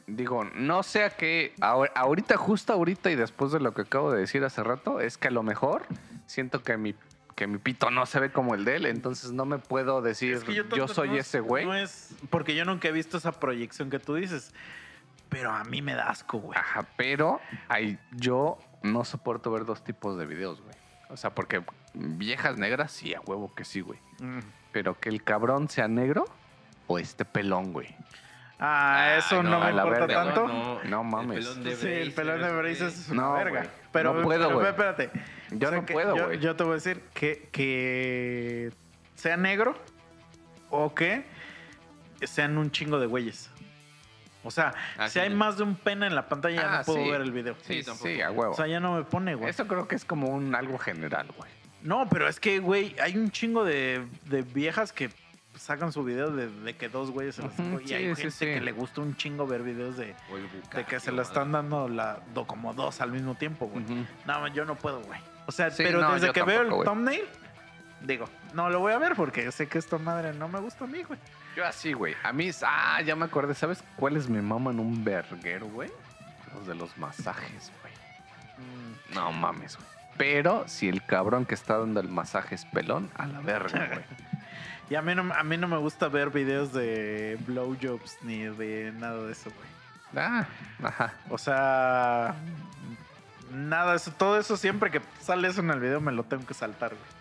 Digo, 0.08 0.44
no 0.56 0.82
sé 0.84 1.04
a 1.04 1.10
qué. 1.12 1.54
ahor- 1.62 1.92
Ahorita, 1.96 2.38
justo 2.38 2.74
ahorita 2.74 3.12
y 3.12 3.16
después 3.16 3.52
de 3.52 3.60
lo 3.60 3.74
que 3.74 3.84
acabo 3.84 4.12
de 4.12 4.20
decir 4.22 4.44
hace 4.44 4.64
rato, 4.64 5.00
es 5.00 5.18
que 5.18 5.28
a 5.28 5.32
lo 5.32 5.44
mejor 5.44 5.84
siento 6.26 6.64
que 6.64 6.78
mi, 6.78 6.96
que 7.36 7.46
mi 7.48 7.58
pito 7.60 7.92
no 7.92 8.06
se 8.06 8.20
ve 8.20 8.32
como 8.32 8.56
el 8.56 8.66
de 8.66 8.78
él. 8.78 8.86
Entonces 8.88 9.32
no 9.32 9.46
me 9.46 9.60
puedo 9.60 10.02
decir, 10.02 10.34
Es 10.34 10.44
que 10.44 10.54
yo, 10.56 10.88
soy 10.88 11.10
no 11.10 11.16
ese 11.18 11.40
güey. 11.42 11.66
No 11.66 11.76
es 11.76 12.16
porque 12.30 12.56
yo 12.56 12.66
nunca 12.66 12.88
he 12.88 12.92
visto 12.92 13.18
esa 13.18 13.32
proyección 13.34 13.90
que 13.90 14.00
tú 14.00 14.16
dices. 14.16 14.54
Pero 15.30 15.52
a 15.52 15.64
mí 15.66 15.82
me 15.82 15.94
da 15.94 16.10
asco, 16.10 16.40
güey. 16.40 16.58
Ajá, 16.58 16.86
pero 16.96 17.40
ay, 17.68 18.00
yo 18.12 18.58
no 18.82 19.04
soporto 19.04 19.52
ver 19.52 19.66
dos 19.66 19.84
tipos 19.84 20.18
de 20.18 20.26
videos, 20.26 20.62
güey. 20.62 20.74
O 21.10 21.18
sea, 21.18 21.36
porque 21.36 21.62
viejas 21.94 22.58
negras, 22.58 22.92
sí, 22.94 23.14
a 23.14 23.20
huevo 23.22 23.54
que 23.54 23.66
sí, 23.66 23.82
güey. 23.82 24.00
Mm. 24.20 24.40
Pero 24.72 24.98
que 25.00 25.10
el 25.10 25.24
cabrón 25.24 25.70
sea 25.70 25.88
negro 25.88 26.26
o 26.88 26.98
este 26.98 27.26
pelón, 27.26 27.74
güey. 27.74 27.94
Ah, 28.60 29.16
eso 29.20 29.44
no, 29.44 29.60
me 29.60 29.70
importa 29.70 30.06
verga. 30.08 30.24
tanto. 30.26 30.48
No, 30.48 30.84
No 30.84 31.04
mames. 31.04 31.38
El 31.38 31.44
pelón 31.46 31.64
de 31.64 31.76
Sí, 31.76 31.88
el 31.88 32.12
pelón 32.14 32.42
de 32.42 32.52
Bracer, 32.54 32.78
Braces 32.88 33.00
es 33.02 33.10
una 33.10 33.22
No, 33.24 33.34
verga. 33.34 33.60
güey. 33.60 33.72
Pero, 33.92 34.14
No 34.14 34.22
puedo, 34.24 34.48
pero, 34.58 34.68
espérate. 34.70 35.10
Yo 35.52 35.68
O 35.68 35.72
sea 35.72 35.80
no 35.82 35.86
puedo, 35.86 36.26
güey. 36.28 36.40
Yo, 36.40 36.56
te 36.56 36.64
voy 36.64 36.72
a 36.72 36.76
decir 36.76 37.02
que, 37.14 37.50
que 37.52 38.72
sea 39.16 39.38
negro 39.38 39.76
o 40.70 40.94
que 40.96 41.24
sean 42.24 42.58
un 42.58 42.72
chingo 42.72 43.00
de 43.00 43.06
güeyes. 43.06 43.50
O 44.44 44.50
sea, 44.52 44.74
Ah, 44.98 45.08
si 45.08 45.14
sí. 45.14 45.20
hay 45.20 45.30
más 45.30 45.58
de 45.58 45.64
un 45.64 45.76
pene 45.76 46.08
en 46.08 46.16
la 46.16 46.28
pantalla, 46.28 46.56
ya 46.62 46.74
Ah, 46.74 46.78
no 46.80 46.86
puedo 46.86 47.04
sí. 47.04 47.12
ver 47.12 47.22
el 47.22 47.32
video. 47.32 47.56
Sí, 47.62 47.84
tampoco. 47.84 48.08
sí, 48.10 48.22
a 48.22 48.32
huevo. 48.32 48.54
O 48.54 48.56
sea, 48.56 48.66
ya 48.68 48.80
no 48.80 48.94
me 48.96 49.04
pone, 49.04 49.36
güey. 49.36 49.50
Eso 49.50 49.68
creo 49.68 49.88
que 49.88 49.96
es 49.96 50.06
como 50.06 50.30
un 50.30 50.56
algo 50.56 50.78
general, 50.78 51.28
güey. 51.38 51.52
No, 51.84 52.08
pero 52.10 52.28
es 52.28 52.40
que, 52.40 52.60
güey, 52.60 52.96
hay 53.02 53.18
un 53.18 53.30
chingo 53.30 53.64
de, 53.64 54.06
de 54.26 54.42
viejas 54.42 54.92
que 54.94 55.10
sacan 55.68 55.92
su 55.92 56.04
video 56.04 56.32
de, 56.32 56.48
de 56.48 56.76
que 56.76 56.88
dos 56.90 57.12
güeyes 57.12 57.36
se 57.36 57.44
las 57.44 57.52
Ujú, 57.60 57.80
Y 57.82 57.88
sí, 57.90 57.94
hay 57.94 58.06
gente 58.16 58.32
sí. 58.32 58.46
que 58.46 58.62
le 58.62 58.72
gusta 58.72 59.02
un 59.02 59.16
chingo 59.18 59.46
ver 59.46 59.62
videos 59.64 59.98
de, 59.98 60.16
de 60.74 60.84
que 60.86 61.00
se 61.00 61.12
la 61.12 61.22
están 61.24 61.52
dando 61.52 61.88
la, 61.90 62.20
do- 62.34 62.48
como 62.48 62.74
dos 62.74 63.02
al 63.02 63.12
mismo 63.12 63.36
tiempo, 63.36 63.68
güey. 63.68 63.84
No, 64.26 64.48
yo 64.48 64.64
no 64.66 64.76
puedo, 64.76 65.02
güey. 65.02 65.20
O 65.46 65.52
sea, 65.52 65.70
Sí, 65.70 65.84
pero 65.84 66.00
no, 66.02 66.14
desde 66.14 66.32
que 66.32 66.42
veo 66.44 66.62
el 66.62 66.84
thumbnail, 66.86 67.26
digo, 68.02 68.30
no 68.54 68.70
lo 68.70 68.80
voy 68.80 68.94
a 68.94 68.98
ver 68.98 69.16
porque 69.16 69.52
sé 69.52 69.68
que 69.68 69.78
esta 69.78 69.98
madre 69.98 70.34
no 70.34 70.48
me 70.48 70.60
gusta 70.60 70.86
a 70.86 70.88
mí, 70.88 71.04
güey. 71.04 71.20
Yo 71.56 71.66
así, 71.66 71.92
güey. 71.94 72.16
A 72.24 72.32
mí, 72.32 72.48
es- 72.48 72.64
ah, 72.66 73.02
ya 73.02 73.16
me 73.16 73.26
acordé. 73.26 73.54
¿Sabes 73.54 73.84
cuáles 73.98 74.30
me 74.30 74.42
maman 74.42 74.80
un 74.80 75.04
verguero, 75.04 75.68
güey? 75.68 75.92
Los 76.54 76.66
de 76.68 76.76
los 76.76 76.98
masajes, 76.98 77.72
güey. 77.82 77.94
Mm, 78.58 79.14
No 79.16 79.32
mames, 79.34 79.76
güey. 79.76 79.88
Pero 80.18 80.64
si 80.68 80.88
el 80.90 81.04
cabrón 81.06 81.46
que 81.46 81.54
está 81.56 81.78
dando 81.78 82.00
el 82.00 82.08
masaje 82.10 82.56
es 82.56 82.66
pelón, 82.66 83.12
a 83.16 83.28
la 83.28 83.40
verga, 83.42 83.88
güey. 83.88 84.06
Y 84.90 84.96
a 84.96 85.02
mí, 85.02 85.14
no, 85.16 85.34
a 85.34 85.44
mí 85.44 85.58
no 85.58 85.68
me 85.68 85.78
gusta 85.78 86.08
ver 86.08 86.30
videos 86.30 86.72
de 86.74 87.38
blowjobs 87.46 88.18
ni 88.24 88.44
de 88.44 88.94
nada 88.98 89.22
de 89.24 89.32
eso, 89.34 89.50
güey. 89.52 89.68
Ah, 90.26 90.48
ajá. 90.82 91.14
O 91.30 91.38
sea, 91.38 92.36
nada, 93.52 93.96
eso, 93.96 94.12
todo 94.12 94.40
eso 94.40 94.56
siempre 94.56 94.90
que 94.92 95.02
sale 95.20 95.48
eso 95.50 95.60
en 95.62 95.70
el 95.72 95.80
video 95.80 96.00
me 96.00 96.12
lo 96.12 96.24
tengo 96.24 96.46
que 96.46 96.54
saltar, 96.54 96.92
güey. 96.92 97.18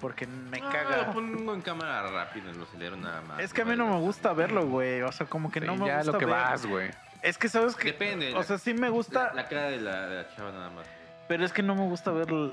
Porque 0.00 0.26
me 0.26 0.58
Ah, 0.62 0.70
caga. 0.70 0.96
lo 1.06 1.12
pongo 1.14 1.54
en 1.54 1.62
cámara 1.62 2.02
rápido, 2.08 2.50
en 2.50 2.58
los 2.58 2.68
acelero 2.68 2.96
nada 2.96 3.22
más. 3.22 3.40
Es 3.40 3.52
que 3.52 3.62
a 3.62 3.64
mí 3.64 3.74
no 3.74 3.86
me 3.88 3.96
gusta 3.98 4.32
verlo, 4.34 4.66
güey. 4.66 5.00
O 5.02 5.10
sea, 5.10 5.26
como 5.26 5.50
que 5.50 5.60
Sí, 5.60 5.66
no 5.66 5.76
me 5.76 5.86
ya 5.86 5.96
gusta 5.96 6.12
lo 6.12 6.18
que 6.18 6.26
ver. 6.26 6.34
vas, 6.34 6.66
güey. 6.66 6.90
Es 7.22 7.38
que 7.38 7.48
sabes 7.48 7.74
que. 7.74 7.86
Depende, 7.88 8.32
O 8.34 8.38
la- 8.38 8.44
sea, 8.44 8.58
sí 8.58 8.74
me 8.74 8.90
gusta, 8.90 9.28
La, 9.28 9.42
la 9.42 9.48
cara 9.48 9.62
de 9.70 9.80
la, 9.80 10.06
de 10.06 10.16
la 10.22 10.28
chava 10.36 10.52
nada 10.52 10.70
más. 10.70 10.86
pero 11.26 11.44
es 11.44 11.52
que 11.52 11.62
no 11.62 11.74
me 11.74 11.82
gusta 11.88 12.10
ver 12.12 12.28
el- 12.28 12.52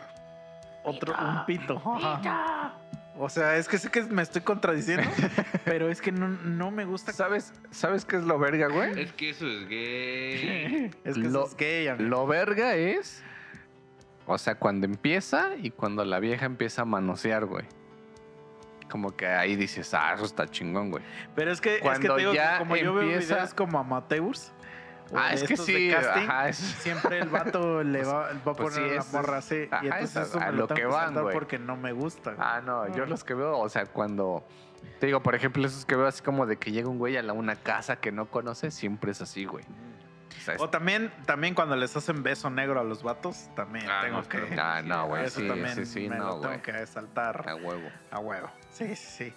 otro, 0.84 1.14
un 1.14 1.46
pito. 1.46 1.80
Ajá. 2.02 2.72
O 3.18 3.30
sea, 3.30 3.58
es 3.58 3.68
que 3.68 3.78
sé 3.78 3.92
que 3.92 4.04
me 4.04 4.22
estoy 4.22 4.42
contradiciendo, 4.42 5.04
pero 5.66 5.90
es 5.90 6.02
que 6.02 6.12
no, 6.12 6.28
no 6.30 6.72
me 6.72 6.86
gusta. 6.86 7.12
¿Sabes, 7.14 7.54
¿Sabes 7.70 8.06
qué 8.06 8.16
es 8.16 8.24
lo 8.24 8.40
verga, 8.40 8.68
güey? 8.68 9.00
Es 9.00 9.12
que 9.14 9.30
eso 9.32 9.46
es 9.48 9.68
gay. 9.68 10.92
Es 11.04 11.16
que 11.16 11.20
Lo- 11.22 11.42
eso 11.44 11.48
es 11.52 11.58
gay, 11.58 11.88
amigo. 11.88 12.10
Lo 12.10 12.26
verga 12.28 12.76
es. 12.76 13.22
O 14.26 14.38
sea, 14.38 14.56
cuando 14.56 14.86
empieza 14.86 15.50
y 15.62 15.72
cuando 15.72 16.06
la 16.06 16.20
vieja 16.20 16.46
empieza 16.46 16.84
a 16.84 16.86
manosear, 16.86 17.46
güey. 17.46 17.66
Como 18.90 19.16
que 19.16 19.26
ahí 19.28 19.56
dices, 19.56 19.94
ah, 19.94 20.14
eso 20.16 20.26
está 20.26 20.48
chingón, 20.48 20.90
güey. 20.92 21.04
Pero 21.36 21.52
es 21.52 21.60
que, 21.62 21.76
es 21.76 21.82
que 21.82 21.88
Cuando 21.88 22.16
te 22.16 22.20
digo 22.22 22.32
que 22.32 22.38
ya 22.38 22.58
como 22.60 22.76
yo 22.76 22.94
veo 22.94 23.04
empieza- 23.04 23.36
videos 23.36 23.54
como 23.54 23.80
amateurs. 23.80 24.52
Ah, 25.16 25.30
de 25.30 25.36
es 25.36 25.44
que 25.44 25.58
sí, 25.58 25.90
casting, 25.92 26.22
ajá, 26.24 26.50
es- 26.50 26.58
Siempre 26.82 27.20
el 27.20 27.30
vato 27.30 27.84
le 27.84 28.04
va, 28.04 28.14
va 28.14 28.30
a 28.32 28.34
pues 28.44 28.58
poner 28.76 28.90
sí, 28.90 28.96
a 28.98 29.04
la 29.04 29.04
morra 29.22 29.38
así. 29.38 29.68
ajá, 29.70 29.84
y 29.84 29.88
entonces 29.88 30.10
es 30.12 30.18
a- 30.18 30.22
eso 30.24 30.38
a 30.40 30.46
me 30.48 30.52
lo 30.54 30.58
lo 30.58 30.68
que 30.70 30.86
van, 30.86 31.14
güey. 31.14 31.34
porque 31.34 31.60
no 31.60 31.76
me 31.78 31.92
gusta. 31.92 32.36
Ah, 32.38 32.62
no, 32.66 32.88
yo 32.96 33.06
los 33.06 33.24
que 33.24 33.34
veo, 33.34 33.58
o 33.58 33.70
sea, 33.70 33.86
cuando. 33.86 34.46
Te 35.00 35.06
digo, 35.08 35.22
por 35.22 35.36
ejemplo, 35.36 35.66
esos 35.66 35.86
que 35.86 35.96
veo 35.96 36.08
así 36.08 36.22
como 36.24 36.46
de 36.46 36.58
que 36.58 36.72
llega 36.72 36.88
un 36.90 36.98
güey 36.98 37.18
a 37.18 37.22
la, 37.24 37.34
una 37.34 37.56
casa 37.56 37.98
que 37.98 38.12
no 38.12 38.26
conoce, 38.28 38.72
siempre 38.72 39.12
es 39.12 39.22
así, 39.22 39.46
güey. 39.46 39.64
O 39.64 40.44
sea, 40.44 40.56
es- 40.56 40.62
O 40.62 40.70
también, 40.70 41.12
también 41.26 41.54
cuando 41.54 41.76
les 41.76 41.96
hacen 41.96 42.24
beso 42.24 42.50
negro 42.50 42.80
a 42.80 42.84
los 42.84 43.04
vatos, 43.04 43.50
también 43.56 43.86
Ah, 43.90 44.02
tengo 44.04 44.22
no, 44.22 44.28
que. 44.30 44.60
Ah, 44.60 44.82
no, 44.84 45.08
güey, 45.08 45.26
eso 45.26 45.40
sí, 45.42 45.48
también 45.48 45.76
sí, 45.76 45.86
sí, 45.86 46.10
me 46.10 46.18
no, 46.18 46.28
lo 46.38 46.40
tengo 46.42 46.62
que 46.64 46.86
saltar 46.88 47.48
a 47.48 47.56
huevo. 47.56 47.90
a 48.10 48.20
huevo. 48.20 48.50
Sí, 48.72 48.96
sí, 48.96 49.26
sí. 49.26 49.34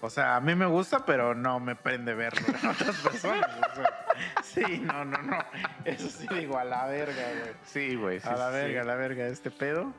O 0.00 0.10
sea, 0.10 0.36
a 0.36 0.40
mí 0.40 0.54
me 0.54 0.66
gusta, 0.66 1.04
pero 1.04 1.34
no 1.34 1.58
me 1.58 1.74
prende 1.74 2.14
verlo 2.14 2.46
en 2.48 2.68
otras 2.68 2.96
personas. 3.02 3.48
o 3.72 3.74
sea, 3.74 4.04
sí, 4.42 4.78
no, 4.78 5.04
no, 5.04 5.22
no. 5.22 5.38
Eso 5.84 6.08
sí 6.08 6.26
digo, 6.34 6.58
a 6.58 6.64
la 6.64 6.86
verga, 6.86 7.22
güey. 7.40 7.54
Sí, 7.64 7.96
güey. 7.96 8.20
sí, 8.20 8.28
a 8.28 8.36
la 8.36 8.48
sí, 8.50 8.54
verga, 8.54 8.82
a 8.82 8.84
la 8.84 8.94
verga 8.94 9.26
este 9.26 9.50
pedo. 9.50 9.92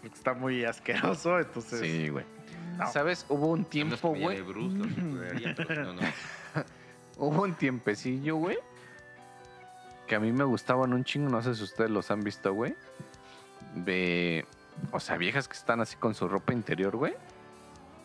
Porque 0.00 0.16
está 0.16 0.34
muy 0.34 0.64
asqueroso, 0.64 1.38
entonces. 1.38 1.80
Sí, 1.80 2.08
güey. 2.08 2.24
no. 2.78 2.90
¿Sabes? 2.90 3.26
Hubo 3.28 3.48
un 3.48 3.64
tiempo, 3.64 4.14
güey. 4.14 4.40
Bruce, 4.40 4.76
no, 4.76 5.92
no. 5.92 6.00
Hubo 7.18 7.42
un 7.42 7.54
tiempecillo, 7.54 8.36
güey. 8.36 8.58
Que 10.06 10.14
a 10.14 10.20
mí 10.20 10.32
me 10.32 10.44
gustaban 10.44 10.92
un 10.92 11.04
chingo, 11.04 11.28
no 11.28 11.42
sé 11.42 11.54
si 11.54 11.62
ustedes 11.62 11.90
los 11.90 12.10
han 12.10 12.20
visto, 12.20 12.52
güey. 12.54 12.74
De. 13.74 14.46
O 14.92 15.00
sea, 15.00 15.18
viejas 15.18 15.48
que 15.48 15.54
están 15.54 15.80
así 15.80 15.96
con 15.96 16.14
su 16.14 16.28
ropa 16.28 16.52
interior, 16.52 16.96
güey. 16.96 17.14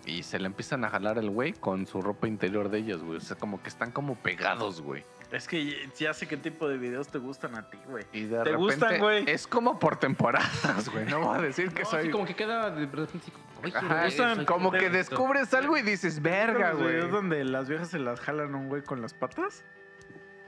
Y 0.05 0.23
se 0.23 0.37
le 0.39 0.45
empiezan 0.45 0.85
a 0.85 0.89
jalar 0.89 1.17
el 1.17 1.29
güey 1.29 1.53
con 1.53 1.87
su 1.87 2.01
ropa 2.01 2.27
interior 2.27 2.69
de 2.69 2.77
ellos, 2.79 3.03
güey. 3.03 3.17
O 3.17 3.21
sea, 3.21 3.35
como 3.37 3.61
que 3.63 3.69
están 3.69 3.91
como 3.91 4.15
pegados, 4.15 4.81
güey. 4.81 5.03
Es 5.31 5.47
que 5.47 5.89
ya 5.97 6.13
sé 6.13 6.27
qué 6.27 6.37
tipo 6.37 6.67
de 6.69 6.77
videos 6.77 7.07
te 7.07 7.17
gustan 7.17 7.55
a 7.55 7.67
ti, 7.69 7.77
güey. 7.87 8.05
Y 8.13 8.21
de 8.25 8.29
¿Te 8.37 8.43
repente 8.43 8.57
gustan, 8.57 8.99
güey? 8.99 9.23
es 9.27 9.47
como 9.47 9.79
por 9.79 9.97
temporadas, 9.97 10.87
güey. 10.89 11.05
No 11.05 11.19
voy 11.21 11.39
a 11.39 11.41
decir 11.41 11.71
que 11.73 11.81
No, 11.83 11.89
soy. 11.89 11.99
así 12.01 12.09
como 12.11 12.25
que 12.25 12.35
queda 12.35 12.69
de 12.69 12.85
repente 12.85 13.17
así 13.17 13.31
como, 13.31 13.45
"Ay, 13.63 13.73
Ajá, 13.75 14.05
gustan 14.05 14.45
como 14.45 14.71
que 14.71 14.85
esto". 14.85 14.91
descubres 14.97 15.51
algo 15.55 15.75
y 15.77 15.81
dices, 15.81 16.21
verga, 16.21 16.69
¿Los 16.73 16.81
güey. 16.83 16.93
videos 16.93 17.11
donde 17.11 17.43
las 17.43 17.67
viejas 17.67 17.89
se 17.89 17.97
las 17.99 18.19
jalan 18.19 18.53
a 18.53 18.57
un 18.57 18.69
güey 18.69 18.83
con 18.83 19.01
las 19.01 19.13
patas? 19.15 19.63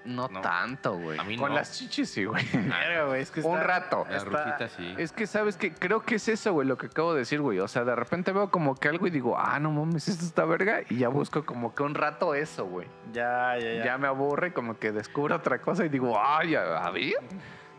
No, 0.07 0.27
No. 0.29 0.41
tanto, 0.41 0.97
güey. 0.97 1.19
A 1.19 1.23
mí 1.23 1.37
Con 1.37 1.49
no. 1.49 1.55
las 1.55 1.77
chichis, 1.77 2.09
sí, 2.09 2.23
güey. 2.25 2.43
Verga, 2.53 3.05
güey, 3.05 3.21
es 3.21 3.29
que 3.31 3.41
Un 3.41 3.55
está- 3.57 3.63
rato. 3.67 4.05
La 4.09 4.17
está- 4.17 4.69
sí. 4.69 4.95
Es 4.97 5.11
que, 5.11 5.27
¿sabes 5.27 5.57
que 5.57 5.73
Creo 5.73 6.01
que 6.01 6.15
es 6.15 6.27
eso, 6.29 6.53
güey, 6.53 6.67
lo 6.67 6.77
que 6.77 6.85
acabo 6.87 7.13
de 7.13 7.19
decir, 7.19 7.41
güey. 7.41 7.59
O 7.59 7.67
sea, 7.67 7.83
de 7.83 7.95
repente 7.95 8.31
veo 8.31 8.49
como 8.49 8.75
que 8.75 8.87
algo 8.87 9.05
y 9.05 9.09
digo, 9.09 9.37
ah, 9.37 9.59
no 9.59 9.69
mames, 9.71 10.07
esto 10.07 10.23
está 10.25 10.45
verga. 10.45 10.79
Y 10.89 10.97
ya 10.97 11.09
busco 11.09 11.45
como 11.45 11.75
que 11.75 11.83
un 11.83 11.93
rato 11.93 12.33
eso, 12.35 12.65
güey. 12.65 12.87
Ya, 13.11 13.57
ya, 13.59 13.73
ya. 13.73 13.85
Ya. 13.85 13.97
me 13.97 14.07
aburre, 14.07 14.53
como 14.53 14.79
que 14.79 14.91
descubro 14.91 15.35
otra 15.35 15.59
cosa 15.59 15.85
y 15.85 15.89
digo, 15.89 16.17
ay, 16.19 16.55
a, 16.55 16.77
a 16.85 16.89
ver. 16.91 17.13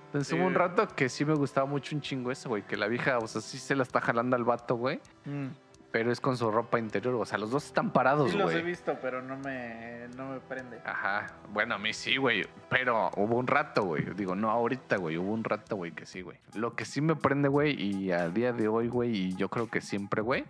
Entonces 0.06 0.28
Sí, 0.28 0.36
hubo 0.36 0.46
un 0.46 0.54
rato 0.54 0.86
que 0.88 1.08
sí 1.08 1.24
me 1.24 1.34
gustaba 1.34 1.66
mucho 1.66 1.94
un 1.94 2.00
chingo 2.02 2.30
eso, 2.30 2.48
güey. 2.48 2.62
Que 2.62 2.76
la 2.76 2.86
vieja, 2.88 3.18
o 3.18 3.26
sea, 3.26 3.40
sí 3.40 3.58
se 3.58 3.74
la 3.74 3.82
está 3.82 4.00
jalando 4.00 4.36
al 4.36 4.44
vato, 4.44 4.76
güey. 4.76 5.00
Mm. 5.24 5.48
Pero 5.90 6.12
es 6.12 6.20
con 6.20 6.36
su 6.36 6.50
ropa 6.50 6.78
interior. 6.78 7.14
O 7.14 7.24
sea, 7.24 7.38
los 7.38 7.50
dos 7.50 7.64
están 7.64 7.92
parados, 7.92 8.30
Sí 8.30 8.36
los 8.36 8.50
he 8.50 8.56
güey. 8.56 8.66
visto, 8.66 8.98
pero 9.00 9.22
no 9.22 9.38
me, 9.38 10.06
no 10.16 10.28
me 10.28 10.40
prende. 10.40 10.80
Ajá. 10.84 11.32
Bueno, 11.50 11.76
a 11.76 11.78
mí 11.78 11.94
sí, 11.94 12.18
güey. 12.18 12.46
Pero 12.68 13.10
hubo 13.16 13.36
un 13.36 13.46
rato, 13.46 13.84
güey. 13.84 14.04
Digo, 14.14 14.34
no 14.34 14.50
ahorita, 14.50 14.96
güey. 14.96 15.16
Hubo 15.16 15.32
un 15.32 15.44
rato, 15.44 15.76
güey, 15.76 15.92
que 15.92 16.04
sí, 16.04 16.20
güey. 16.20 16.36
Lo 16.54 16.76
que 16.76 16.84
sí 16.84 17.00
me 17.00 17.16
prende, 17.16 17.48
güey, 17.48 17.80
y 17.80 18.12
a 18.12 18.28
día 18.28 18.52
de 18.52 18.68
hoy, 18.68 18.88
güey, 18.88 19.16
y 19.16 19.34
yo 19.36 19.48
creo 19.48 19.68
que 19.68 19.80
siempre, 19.80 20.20
güey. 20.20 20.44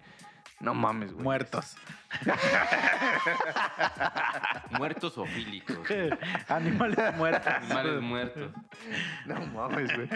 No 0.60 0.74
mames, 0.74 1.12
güey. 1.12 1.22
Muertos. 1.22 1.76
Muertos 4.70 5.18
o 5.18 5.26
fílicos. 5.26 5.78
Animales 6.48 7.16
muertos. 7.16 7.52
Animales 7.52 8.02
muertos. 8.02 8.50
No 9.26 9.40
mames, 9.46 9.94
güey. 9.94 10.08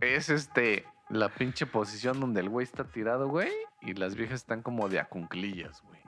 Es 0.00 0.30
este. 0.30 0.84
La 1.10 1.28
pinche 1.28 1.66
posición 1.66 2.18
donde 2.18 2.40
el 2.40 2.48
güey 2.48 2.64
está 2.64 2.84
tirado, 2.84 3.28
güey. 3.28 3.50
Y 3.82 3.92
las 3.94 4.14
viejas 4.14 4.40
están 4.40 4.62
como 4.62 4.88
de 4.88 4.98
acunclillas, 5.00 5.82
güey. 5.82 6.00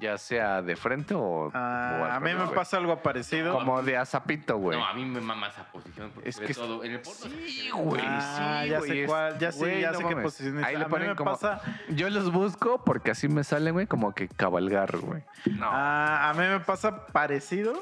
Ya 0.00 0.18
sea 0.18 0.62
de 0.62 0.74
frente 0.76 1.14
o. 1.14 1.20
o 1.20 1.50
Ah, 1.54 2.06
al 2.06 2.10
a 2.12 2.20
mí 2.20 2.34
me 2.34 2.44
güey. 2.44 2.54
pasa 2.54 2.78
algo 2.78 3.00
parecido. 3.02 3.52
Como 3.54 3.82
de 3.82 3.96
azapito, 3.96 4.56
güey. 4.56 4.78
No, 4.78 4.84
a 4.84 4.94
mí 4.94 5.04
me 5.04 5.20
mama 5.20 5.46
esa 5.48 5.70
posición 5.70 6.10
porque 6.12 6.28
Es 6.28 6.34
se 6.36 6.40
ve 6.40 6.46
que- 6.48 6.54
todo. 6.54 6.82
En 6.82 6.92
el 6.92 7.00
porno 7.00 7.20
Sí, 7.20 7.70
güey. 7.72 8.02
Ah, 8.04 8.60
sí, 8.64 8.70
ya 8.70 8.78
güey, 8.78 8.90
sé 8.90 9.06
cuál, 9.06 9.38
ya 9.38 9.52
sé, 9.52 9.80
ya 9.80 9.92
no 9.92 9.98
sé 9.98 10.04
qué 10.04 10.14
mames. 10.16 10.24
posición 10.24 10.58
es. 10.58 10.64
Ahí 10.64 10.74
a 10.74 10.78
le 10.78 10.84
mí 10.86 10.90
ponen 10.90 11.08
me 11.10 11.16
como. 11.16 11.30
pasa, 11.32 11.60
Yo 11.90 12.10
los 12.10 12.32
busco 12.32 12.82
porque 12.84 13.10
así 13.12 13.28
me 13.28 13.44
salen, 13.44 13.74
güey, 13.74 13.86
como 13.86 14.12
que 14.12 14.26
cabalgar, 14.28 14.96
güey. 14.98 15.22
No. 15.52 15.68
ah, 15.70 16.30
a 16.30 16.34
mí 16.34 16.40
me 16.40 16.58
pasa 16.60 17.06
parecido, 17.06 17.74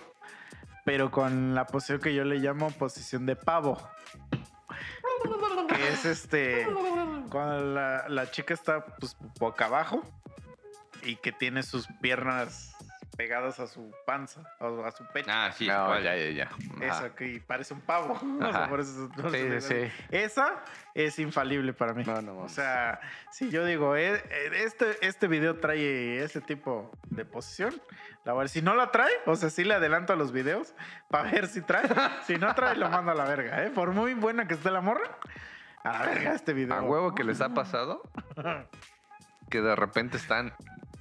pero 0.84 1.10
con 1.10 1.54
la 1.54 1.66
posición 1.66 2.00
que 2.00 2.14
yo 2.14 2.24
le 2.24 2.36
llamo 2.38 2.70
posición 2.72 3.24
de 3.26 3.36
pavo. 3.36 3.78
Que 5.68 5.88
es 5.88 6.04
este, 6.04 6.66
cuando 7.30 7.64
la, 7.74 8.08
la 8.08 8.30
chica 8.30 8.54
está 8.54 8.84
pues 8.84 9.16
boca 9.38 9.66
abajo 9.66 10.02
y 11.02 11.16
que 11.16 11.32
tiene 11.32 11.62
sus 11.62 11.86
piernas 12.00 12.76
pegadas 13.20 13.60
a 13.60 13.66
su 13.66 13.92
panza 14.06 14.40
o 14.60 14.82
a 14.82 14.90
su 14.92 15.04
pecho. 15.08 15.28
Ah, 15.30 15.50
sí, 15.52 15.66
No, 15.66 16.00
ya, 16.00 16.16
ya, 16.16 16.30
ya. 16.30 16.44
Ajá. 16.44 16.86
Esa 16.86 17.14
que 17.14 17.42
parece 17.46 17.74
un 17.74 17.82
pavo. 17.82 18.14
O 18.40 18.50
sea, 18.52 18.68
por 18.68 18.80
eso- 18.80 19.10
por 19.14 19.30
Sí, 19.30 19.36
eso 19.36 19.68
sí. 19.68 19.92
Esa 20.10 20.62
es 20.94 21.18
infalible 21.18 21.74
para 21.74 21.92
mí. 21.92 22.02
No, 22.06 22.22
no 22.22 22.38
O 22.38 22.48
sea, 22.48 22.98
si 23.30 23.50
yo 23.50 23.66
digo, 23.66 23.94
eh, 23.96 24.14
eh, 24.30 24.50
este, 24.64 25.06
este 25.06 25.28
video 25.28 25.58
trae 25.60 26.22
ese 26.24 26.40
tipo 26.40 26.90
de 27.10 27.26
posición, 27.26 27.74
la 28.24 28.32
voy 28.32 28.40
a 28.40 28.42
ver. 28.44 28.48
Si 28.48 28.62
no 28.62 28.74
la 28.74 28.90
trae, 28.90 29.12
o 29.26 29.36
sea, 29.36 29.50
sí 29.50 29.64
le 29.64 29.74
adelanto 29.74 30.14
a 30.14 30.16
los 30.16 30.32
videos 30.32 30.74
para 31.10 31.30
ver 31.30 31.46
si 31.46 31.60
trae. 31.60 31.82
Si 32.26 32.36
no 32.38 32.54
trae, 32.54 32.76
lo 32.76 32.88
mando 32.88 33.12
a 33.12 33.14
la 33.14 33.24
verga, 33.24 33.64
¿eh? 33.64 33.70
Por 33.70 33.90
muy 33.92 34.14
buena 34.14 34.48
que 34.48 34.54
esté 34.54 34.70
la 34.70 34.80
morra, 34.80 35.18
a 35.84 35.92
la 35.92 36.02
verga 36.06 36.32
este 36.34 36.54
video. 36.54 36.74
A 36.74 36.82
huevo 36.82 37.14
que 37.14 37.24
les 37.24 37.40
ha 37.42 37.50
pasado 37.50 38.02
que 39.50 39.60
de 39.60 39.74
repente 39.76 40.16
están 40.16 40.54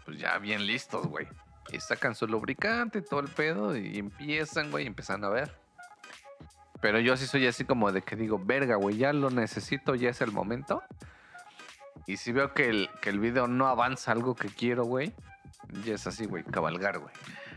pues 0.06 0.18
ya 0.18 0.38
bien 0.40 0.66
listos, 0.66 1.06
güey. 1.08 1.28
Y 1.72 1.80
sacan 1.80 2.16
su 2.16 2.28
lubricante 2.28 3.00
y 3.00 3.02
todo 3.02 3.20
el 3.20 3.28
pedo 3.28 3.78
y 3.78 4.00
empiezan, 4.00 4.72
güey, 4.72 4.86
y 4.86 4.88
empiezan 4.88 5.24
a 5.24 5.30
ver. 5.30 5.52
Pero 6.82 7.00
yo 7.00 7.18
sí 7.18 7.28
soy 7.28 7.46
así 7.46 7.66
como 7.66 7.92
de 7.92 8.02
que 8.02 8.16
digo, 8.16 8.40
verga, 8.44 8.76
güey, 8.76 8.98
ya 8.98 9.14
lo 9.14 9.30
necesito, 9.30 9.96
ya 9.96 10.10
es 10.10 10.22
el 10.22 10.32
momento. 10.32 10.82
Y 12.08 12.18
si 12.18 12.32
veo 12.32 12.54
que 12.54 12.70
el, 12.70 12.90
que 13.02 13.10
el 13.10 13.20
video 13.20 13.48
no 13.48 13.68
avanza 13.68 14.12
algo 14.12 14.36
que 14.36 14.48
quiero, 14.48 14.86
güey, 14.86 15.14
ya 15.84 15.94
es 15.96 16.08
así, 16.08 16.26
güey, 16.26 16.44
cabalgar, 16.44 16.98
güey. 17.00 17.14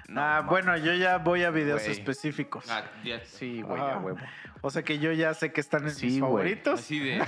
No, 0.08 0.20
ah, 0.20 0.40
bueno, 0.42 0.76
yo 0.76 0.92
ya 0.92 1.16
voy 1.18 1.42
a 1.44 1.50
videos 1.50 1.80
Güey. 1.84 1.92
específicos. 1.92 2.66
Ah, 2.68 2.82
ya. 3.02 3.24
Sí, 3.24 3.62
güey, 3.62 3.80
ya 3.80 3.96
huevo. 3.96 4.18
O 4.60 4.70
sea 4.70 4.82
que 4.82 4.98
yo 4.98 5.10
ya 5.12 5.32
sé 5.32 5.52
que 5.52 5.60
están 5.60 5.84
en 5.84 5.94
Sí, 5.94 6.06
mis 6.06 6.20
favoritos. 6.20 6.80
Así 6.80 6.98
de. 6.98 7.24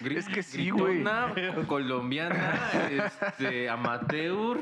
Es 0.16 0.28
que 0.28 0.42
sí, 0.42 0.70
güey. 0.70 1.04
colombiana, 1.66 2.58
este, 3.38 3.68
amateur. 3.68 4.60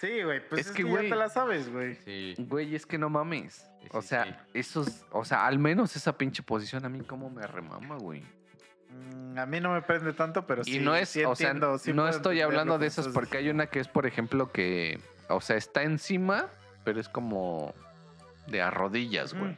Sí, 0.00 0.22
güey, 0.22 0.46
pues 0.48 0.60
Es 0.62 0.66
es, 0.68 0.72
que, 0.72 0.84
ya 0.84 0.98
te 1.00 1.08
la 1.16 1.28
sabes, 1.28 1.72
güey. 1.72 1.96
Sí. 2.04 2.34
Güey, 2.38 2.74
es 2.74 2.86
que 2.86 2.98
no 2.98 3.10
mames. 3.10 3.68
Sí, 3.82 3.88
O 3.92 4.00
sí, 4.02 4.08
sea, 4.08 4.24
sí. 4.24 4.30
esos, 4.54 5.04
o 5.10 5.24
sea, 5.24 5.46
al 5.46 5.58
menos 5.58 5.96
esa 5.96 6.16
pinche 6.16 6.42
posición 6.42 6.84
a 6.84 6.88
mí 6.88 7.00
como 7.00 7.30
me 7.30 7.46
remama, 7.46 7.96
güey. 7.96 8.22
Mm, 8.90 9.38
A 9.38 9.46
mí 9.46 9.60
no 9.60 9.72
me 9.72 9.82
prende 9.82 10.12
tanto, 10.12 10.46
pero 10.46 10.64
sí. 10.64 10.76
y 10.76 10.78
no 10.80 10.94
es, 10.94 11.08
sí 11.08 11.24
o 11.24 11.34
sea, 11.34 11.48
entiendo, 11.48 11.78
sí 11.78 11.92
no 11.92 12.08
estoy 12.08 12.40
hablando 12.40 12.78
de 12.78 12.86
esas 12.86 13.08
porque 13.08 13.38
hay 13.38 13.50
una 13.50 13.66
que 13.66 13.80
es, 13.80 13.88
por 13.88 14.06
ejemplo, 14.06 14.50
que, 14.52 15.00
o 15.28 15.40
sea, 15.40 15.56
está 15.56 15.82
encima, 15.82 16.46
pero 16.84 17.00
es 17.00 17.08
como 17.08 17.74
de 18.46 18.62
a 18.62 18.70
rodillas, 18.70 19.34
güey. 19.34 19.50
Mm. 19.52 19.56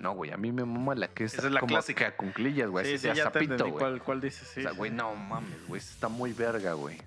No, 0.00 0.12
güey, 0.12 0.30
a 0.30 0.36
mí 0.36 0.52
me 0.52 0.64
mama 0.64 0.94
la 0.94 1.08
que 1.08 1.24
es, 1.24 1.34
Esa 1.34 1.46
es 1.48 1.52
la 1.52 1.60
como 1.60 1.74
clásica. 1.74 1.98
que 1.98 2.04
a 2.06 2.16
cunclillas, 2.16 2.68
güey, 2.70 2.84
Sí, 2.86 2.98
sí, 2.98 3.08
de 3.08 3.14
ya 3.14 3.24
entendí 3.24 3.56
güey. 3.56 3.72
cuál, 3.72 4.02
cuál 4.02 4.20
dices, 4.20 4.46
sí. 4.46 4.60
o 4.60 4.62
sea, 4.64 4.70
sí. 4.72 4.76
güey, 4.76 4.90
no 4.92 5.14
mames, 5.14 5.66
güey, 5.66 5.80
esa 5.80 5.92
está 5.92 6.08
muy 6.08 6.32
verga, 6.32 6.74
güey. 6.74 6.98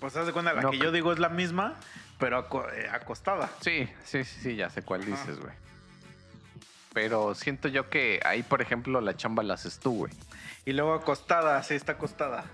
Pues 0.00 0.16
haz 0.16 0.26
de 0.26 0.32
cuenta, 0.32 0.52
la 0.54 0.62
No, 0.62 0.70
que 0.70 0.78
yo 0.78 0.92
digo 0.92 1.12
es 1.12 1.18
la 1.18 1.28
misma, 1.28 1.74
pero 2.18 2.38
aco- 2.38 2.66
eh, 2.72 2.88
acostada. 2.90 3.50
Sí, 3.60 3.88
sí, 4.04 4.24
sí, 4.24 4.40
sí, 4.42 4.56
ya 4.56 4.70
sé 4.70 4.82
cuál 4.82 5.02
Ajá. 5.02 5.10
dices, 5.10 5.38
güey. 5.38 5.52
Pero 6.92 7.34
siento 7.34 7.68
yo 7.68 7.88
que 7.90 8.20
ahí, 8.24 8.42
por 8.42 8.62
ejemplo, 8.62 9.00
la 9.00 9.16
chamba 9.16 9.42
la 9.42 9.54
haces 9.54 9.78
tú, 9.78 9.94
güey. 9.94 10.12
Y 10.64 10.72
luego 10.72 10.94
acostada, 10.94 11.58
así 11.58 11.74
está 11.74 11.92
acostada. 11.92 12.44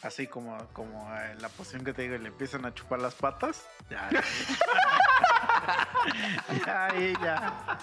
Así 0.00 0.28
como, 0.28 0.56
como 0.72 1.12
eh, 1.16 1.34
la 1.40 1.48
posición 1.48 1.84
que 1.84 1.92
te 1.92 2.02
digo, 2.02 2.14
y 2.14 2.18
le 2.18 2.28
empiezan 2.28 2.64
a 2.64 2.72
chupar 2.72 3.00
las 3.02 3.14
patas. 3.14 3.66
Ya, 3.90 4.08
ya. 4.12 4.22
ya, 6.66 6.86
ahí 6.86 7.14
ya. 7.20 7.78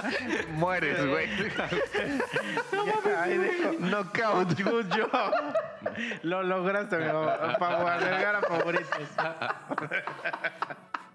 Mueres, 0.53 1.05
güey. 1.05 1.29
Ahí 3.19 3.37
dejo. 3.37 3.73
Knockout. 3.79 4.59
Good 4.61 4.89
job. 4.91 5.33
Lo 6.23 6.43
lograste, 6.43 6.95
amigo. 6.95 7.25
Para 7.59 7.95
agregar 7.95 8.35
a 8.35 8.41
favoritos. 8.41 8.87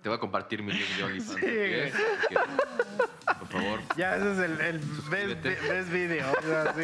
Te 0.02 0.08
voy 0.08 0.16
a 0.16 0.20
compartir 0.20 0.62
mi 0.62 0.72
link 0.72 0.88
de 0.96 1.04
OnlyFans. 1.04 1.40
Sí. 1.40 2.36
Por 3.38 3.48
favor. 3.48 3.80
Ya, 3.96 4.16
ese 4.16 4.32
es 4.32 4.38
el, 4.38 4.60
el 4.60 4.78
best, 5.10 5.90
video. 5.90 6.32
O 6.32 6.42
sea, 6.42 6.74
sí. 6.74 6.82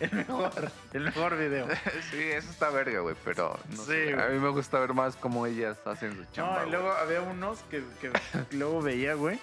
El 0.00 0.12
mejor, 0.12 0.72
el 0.92 1.00
mejor 1.04 1.38
video. 1.38 1.68
Sí, 2.10 2.20
eso 2.22 2.50
está 2.50 2.70
verga, 2.70 3.00
güey, 3.00 3.14
pero 3.24 3.56
no 3.70 3.76
Sí, 3.76 3.86
sé, 3.92 4.14
güey. 4.14 4.24
A 4.26 4.28
mí 4.30 4.38
me 4.40 4.48
gusta 4.48 4.80
ver 4.80 4.94
más 4.94 5.14
cómo 5.16 5.46
ellas 5.46 5.78
hacen 5.84 6.16
su 6.16 6.24
chamba. 6.32 6.52
No, 6.52 6.56
y 6.56 6.60
güey. 6.60 6.70
luego 6.72 6.92
había 6.92 7.22
unos 7.22 7.60
que, 7.70 7.84
que 8.00 8.10
luego 8.56 8.82
veía, 8.82 9.14
güey, 9.14 9.38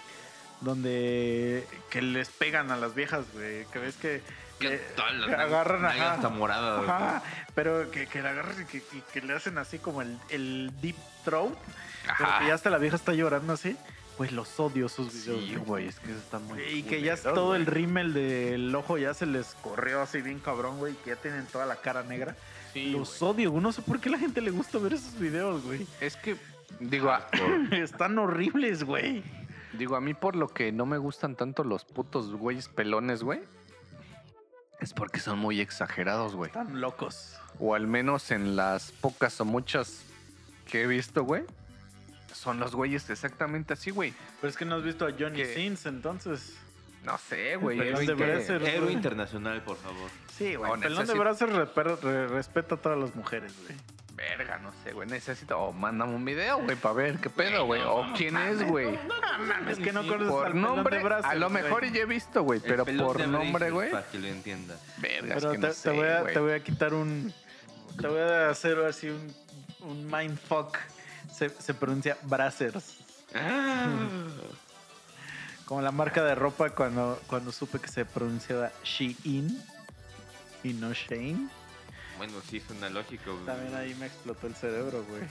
donde 0.62 1.66
que 1.90 2.02
les 2.02 2.30
pegan 2.30 2.72
a 2.72 2.76
las 2.78 2.94
viejas, 2.94 3.26
güey. 3.34 3.66
Que 3.68 3.80
ves 3.80 3.96
que, 3.96 4.22
¿Qué 4.22 4.47
que 4.60 4.78
tal? 4.96 5.26
que 5.26 5.34
agarran, 5.34 5.86
ajá, 5.86 6.14
hasta 6.14 6.30
morada, 6.30 6.80
ajá, 6.82 7.24
pero 7.56 7.90
que, 7.92 8.08
que 8.08 8.22
la 8.22 8.32
agarran 8.32 8.56
y 8.62 8.66
que, 9.02 9.22
le 9.22 9.34
hacen 9.34 9.58
así 9.58 9.80
como 9.80 10.02
el, 10.02 10.18
el 10.30 10.72
deep 10.82 10.96
throat. 11.24 11.54
Pero 12.18 12.30
Ajá. 12.30 12.40
que 12.40 12.48
ya 12.48 12.54
hasta 12.54 12.70
la 12.70 12.78
vieja 12.78 12.96
está 12.96 13.14
llorando 13.14 13.54
así. 13.54 13.76
Pues 14.18 14.32
los 14.32 14.60
odio 14.60 14.90
sus 14.90 15.14
videos. 15.14 15.42
Sí, 15.42 15.56
güey, 15.58 15.88
es 15.88 16.00
que 16.00 16.10
eso 16.10 16.20
está 16.20 16.40
muy. 16.40 16.60
Y 16.64 16.84
que 16.84 17.02
ya 17.02 17.16
todo 17.18 17.48
güey. 17.48 17.60
el 17.62 17.68
rímel 17.68 18.14
del 18.14 18.74
ojo 18.74 18.98
ya 18.98 19.14
se 19.14 19.28
les 19.28 19.54
corrió 19.62 20.02
así 20.02 20.22
bien 20.22 20.40
cabrón, 20.40 20.80
güey. 20.80 20.96
Que 21.04 21.12
ya 21.12 21.16
tienen 21.18 21.46
toda 21.46 21.68
la 21.68 21.76
cara 21.76 22.02
negra. 22.02 22.36
Sí, 22.74 22.92
los 22.92 23.22
odio. 23.22 23.52
No 23.52 23.72
sé 23.72 23.84
por 23.84 24.00
qué 24.00 24.10
la 24.10 24.18
gente 24.18 24.42
le 24.42 24.50
gusta 24.50 24.80
ver 24.80 24.94
esos 24.94 25.20
videos, 25.20 25.64
güey. 25.64 25.86
Es 26.02 26.16
que, 26.16 26.36
digo, 26.80 27.12
a, 27.12 27.28
Están 27.72 28.18
horribles, 28.18 28.84
güey. 28.84 29.24
digo, 29.74 29.96
a 29.96 30.02
mí 30.02 30.16
por 30.16 30.36
lo 30.36 30.48
que 30.48 30.72
no 30.72 30.88
me 30.88 30.98
gustan 30.98 31.36
tanto 31.36 31.64
los 31.64 31.86
putos 31.86 32.32
güeyes 32.34 32.70
pelones, 32.70 33.22
güey. 33.22 33.42
Es 34.80 34.94
porque 34.94 35.20
son 35.20 35.40
muy 35.40 35.60
exagerados, 35.60 36.36
güey. 36.36 36.50
Están 36.50 36.80
locos. 36.80 37.36
O 37.60 37.74
al 37.74 37.88
menos 37.88 38.30
en 38.32 38.56
las 38.56 38.92
pocas 38.92 39.40
o 39.42 39.46
muchas 39.46 40.04
que 40.68 40.84
he 40.84 40.88
visto, 40.88 41.24
güey. 41.24 41.44
Son 42.32 42.60
los 42.60 42.76
güeyes 42.76 43.10
exactamente 43.10 43.74
así, 43.74 43.90
güey. 43.90 44.14
Pero 44.40 44.50
es 44.52 44.58
que 44.58 44.66
no 44.66 44.76
has 44.76 44.84
visto 44.84 45.08
a 45.08 45.12
Johnny 45.18 45.38
¿Qué? 45.38 45.56
Sins, 45.56 45.86
entonces. 45.88 46.56
No 47.04 47.18
sé, 47.18 47.56
güey. 47.56 47.80
Es 47.80 48.00
de 48.00 48.16
que- 48.16 48.76
Héroe 48.76 48.92
internacional, 48.92 49.62
por 49.64 49.78
favor. 49.78 50.10
Sí, 50.38 50.56
güey. 50.56 50.72
Pelón 50.80 51.08
de 51.08 51.14
necesito- 51.14 51.20
brazos 51.20 51.50
reper- 51.50 52.00
re- 52.02 52.28
respeta 52.28 52.76
a 52.76 52.78
todas 52.78 53.00
las 53.00 53.16
mujeres, 53.16 53.54
güey. 53.66 53.78
Verga, 54.18 54.58
no 54.58 54.72
sé, 54.84 54.94
güey. 54.94 55.08
Necesito. 55.08 55.58
O 55.60 55.72
mándame 55.72 56.16
un 56.16 56.26
video, 56.26 56.58
güey, 56.64 56.76
para 56.76 56.96
ver 56.96 57.20
qué 57.20 57.30
pedo, 57.30 57.66
güey. 57.68 57.82
O 57.86 58.04
quién 58.18 58.36
es, 58.36 58.68
güey. 58.68 58.98
No 59.08 59.22
mames, 59.48 59.78
que 59.78 59.94
no 59.94 60.02
conoces 60.08 60.28
al 60.28 60.30
Por 60.32 60.48
pelón 60.48 60.62
nombre, 60.62 60.98
de 60.98 61.04
brazos. 61.04 61.26
a 61.32 61.36
lo 61.36 61.50
güey. 61.52 61.64
mejor 61.64 61.86
ya 61.92 62.02
he 62.02 62.06
visto, 62.06 62.42
güey. 62.42 62.60
Pero 62.60 62.84
por 62.84 63.18
de 63.20 63.28
nombre, 63.28 63.70
güey. 63.70 63.92
Para 63.92 64.08
que 64.08 64.18
lo 64.18 64.28
entiendas. 64.28 64.80
Verga, 64.98 65.36
Pero 65.36 65.52
es 65.52 65.56
que 65.56 65.62
te, 65.62 65.68
no 65.68 65.74
te 65.74 65.90
voy 65.92 66.08
a, 66.08 66.22
güey. 66.22 66.34
te 66.34 66.40
voy 66.40 66.52
a 66.54 66.64
quitar 66.64 66.94
un. 66.96 67.32
Te 68.02 68.08
voy 68.08 68.20
a 68.20 68.50
hacer 68.50 68.80
así 68.80 69.10
un, 69.10 69.34
un 69.82 70.12
mindfuck. 70.12 70.78
Se, 71.32 71.50
se 71.50 71.74
pronuncia 71.76 72.18
Brazzers. 72.24 72.98
Como 75.66 75.82
la 75.82 75.92
marca 75.92 76.24
de 76.24 76.34
ropa 76.34 76.70
cuando, 76.72 77.22
cuando 77.28 77.52
supe 77.52 77.80
que 77.80 77.88
se 77.90 78.06
pronunciaba 78.06 78.72
Shein 78.84 79.62
y 80.64 80.74
no 80.74 80.94
Shane. 80.94 81.50
Bueno, 82.18 82.34
sí, 82.50 82.60
suena 82.60 82.90
lógico. 82.90 83.34
güey. 83.34 83.46
También 83.46 83.76
ahí 83.76 83.94
me 83.96 84.08
explotó 84.08 84.48
el 84.48 84.56
cerebro, 84.56 85.04
güey. 85.08 85.22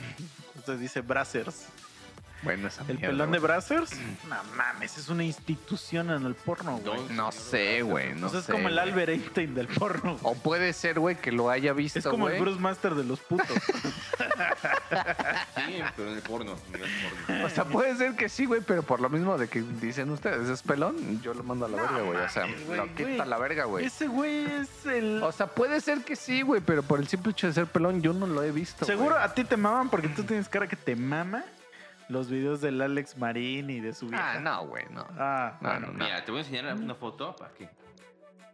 Entonces 0.54 0.80
dice 0.80 1.00
Brazzers. 1.00 1.66
Bueno, 2.42 2.68
esa 2.68 2.82
¿El 2.82 2.98
mierda, 2.98 3.08
pelón 3.08 3.30
de. 3.32 3.38
Brazzers? 3.38 3.90
No 4.28 4.36
mames, 4.56 4.98
es 4.98 5.08
una 5.08 5.24
institución 5.24 6.10
en 6.10 6.24
el 6.26 6.34
porno, 6.34 6.78
güey. 6.78 7.00
No, 7.08 7.24
No 7.26 7.32
sé, 7.32 7.82
güey. 7.82 8.14
No 8.14 8.26
o 8.26 8.30
sea, 8.30 8.40
es 8.40 8.46
sé, 8.46 8.52
como 8.52 8.68
el 8.68 8.74
güey. 8.74 8.88
Albert 8.88 9.08
Einstein 9.10 9.54
del 9.54 9.68
porno. 9.68 10.16
güey. 10.20 10.34
O 10.34 10.34
puede 10.34 10.72
ser, 10.72 11.00
güey, 11.00 11.16
que 11.16 11.32
lo 11.32 11.50
haya 11.50 11.72
visto, 11.72 11.98
Es 11.98 12.06
como 12.06 12.28
el. 12.28 12.40
Bruce 12.40 12.60
Master 12.60 12.94
de 12.94 13.04
los 13.04 13.20
putos. 13.20 13.46
Sí, 15.66 15.82
pero 15.96 16.10
en 16.10 16.16
el 16.16 16.22
porno. 16.22 16.52
no 16.52 16.84
es 16.84 16.90
porno. 17.26 17.46
O 17.46 17.50
sea, 17.50 17.64
puede 17.64 17.96
ser 17.96 18.14
que 18.14 18.28
sí, 18.28 18.44
güey, 18.44 18.60
pero 18.60 18.82
por 18.82 19.00
lo 19.00 19.08
mismo 19.08 19.36
de 19.36 19.48
que 19.48 19.62
dicen 19.62 20.10
ustedes, 20.10 20.48
es 20.48 20.62
pelón, 20.62 21.20
yo 21.22 21.34
lo 21.34 21.42
mando 21.42 21.66
a 21.66 21.68
la 21.68 21.76
verga, 21.82 22.00
güey. 22.02 22.18
O 22.18 22.28
sea, 22.28 22.46
lo 22.46 22.94
quita 22.94 23.24
a 23.24 23.26
la 23.26 23.38
verga, 23.38 23.64
güey. 23.64 23.84
Ese 23.86 24.06
güey 24.06 24.44
es 24.44 24.86
el... 24.86 25.22
O 25.22 25.32
sea, 25.32 25.48
puede 25.48 25.80
ser 25.80 26.04
que 26.04 26.14
sí, 26.14 26.42
güey, 26.42 26.60
pero 26.60 26.82
por 26.82 27.00
el 27.00 27.08
simple 27.08 27.32
hecho 27.32 27.46
de 27.48 27.52
ser 27.52 27.66
pelón, 27.66 28.00
yo 28.02 28.12
no 28.12 28.26
lo 28.26 28.42
he 28.42 28.52
visto. 28.52 28.84
Seguro 28.84 29.16
a 29.18 29.32
ti 29.34 29.44
te 29.44 29.56
maman 29.56 29.88
porque 29.88 30.08
tú 30.08 30.22
tienes 30.22 30.48
cara 30.48 30.68
que 30.68 30.76
te 30.76 30.94
mama 30.94 31.44
los 32.08 32.30
videos 32.30 32.60
del 32.60 32.80
Alex 32.80 33.16
Marín 33.18 33.70
y 33.70 33.80
de 33.80 33.92
su 33.92 34.08
vieja. 34.08 34.32
Ah, 34.34 34.40
no, 34.40 34.66
güey, 34.66 34.84
no. 34.90 35.06
Ah, 35.18 35.58
No, 35.60 35.68
bueno. 35.70 35.86
no, 35.88 35.92
no. 35.94 36.04
Mira, 36.04 36.24
te 36.24 36.30
voy 36.30 36.40
a 36.40 36.44
enseñar 36.44 36.74
una 36.74 36.94
foto 36.94 37.34
para 37.36 37.52
que. 37.52 37.68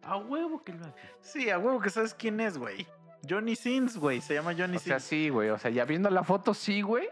A 0.03 0.17
huevo 0.17 0.63
que 0.65 0.73
lo 0.73 0.85
haces. 0.87 0.95
Sí, 1.21 1.51
a 1.51 1.59
huevo 1.59 1.81
que 1.81 1.91
sabes 1.91 2.15
quién 2.15 2.41
es, 2.41 2.59
güey. 2.59 2.87
Johnny 3.29 3.55
Sins, 3.55 3.97
güey. 3.97 4.21
Se 4.21 4.35
llama 4.35 4.53
Johnny 4.57 4.77
O 4.77 4.81
sea, 4.81 4.99
Sins. 4.99 5.09
sí, 5.09 5.29
güey. 5.29 5.51
O 5.51 5.59
sea, 5.59 5.71
ya 5.71 5.85
viendo 5.85 6.11
la 6.11 6.25
foto, 6.25 6.55
sí, 6.55 6.83
güey. 6.83 7.09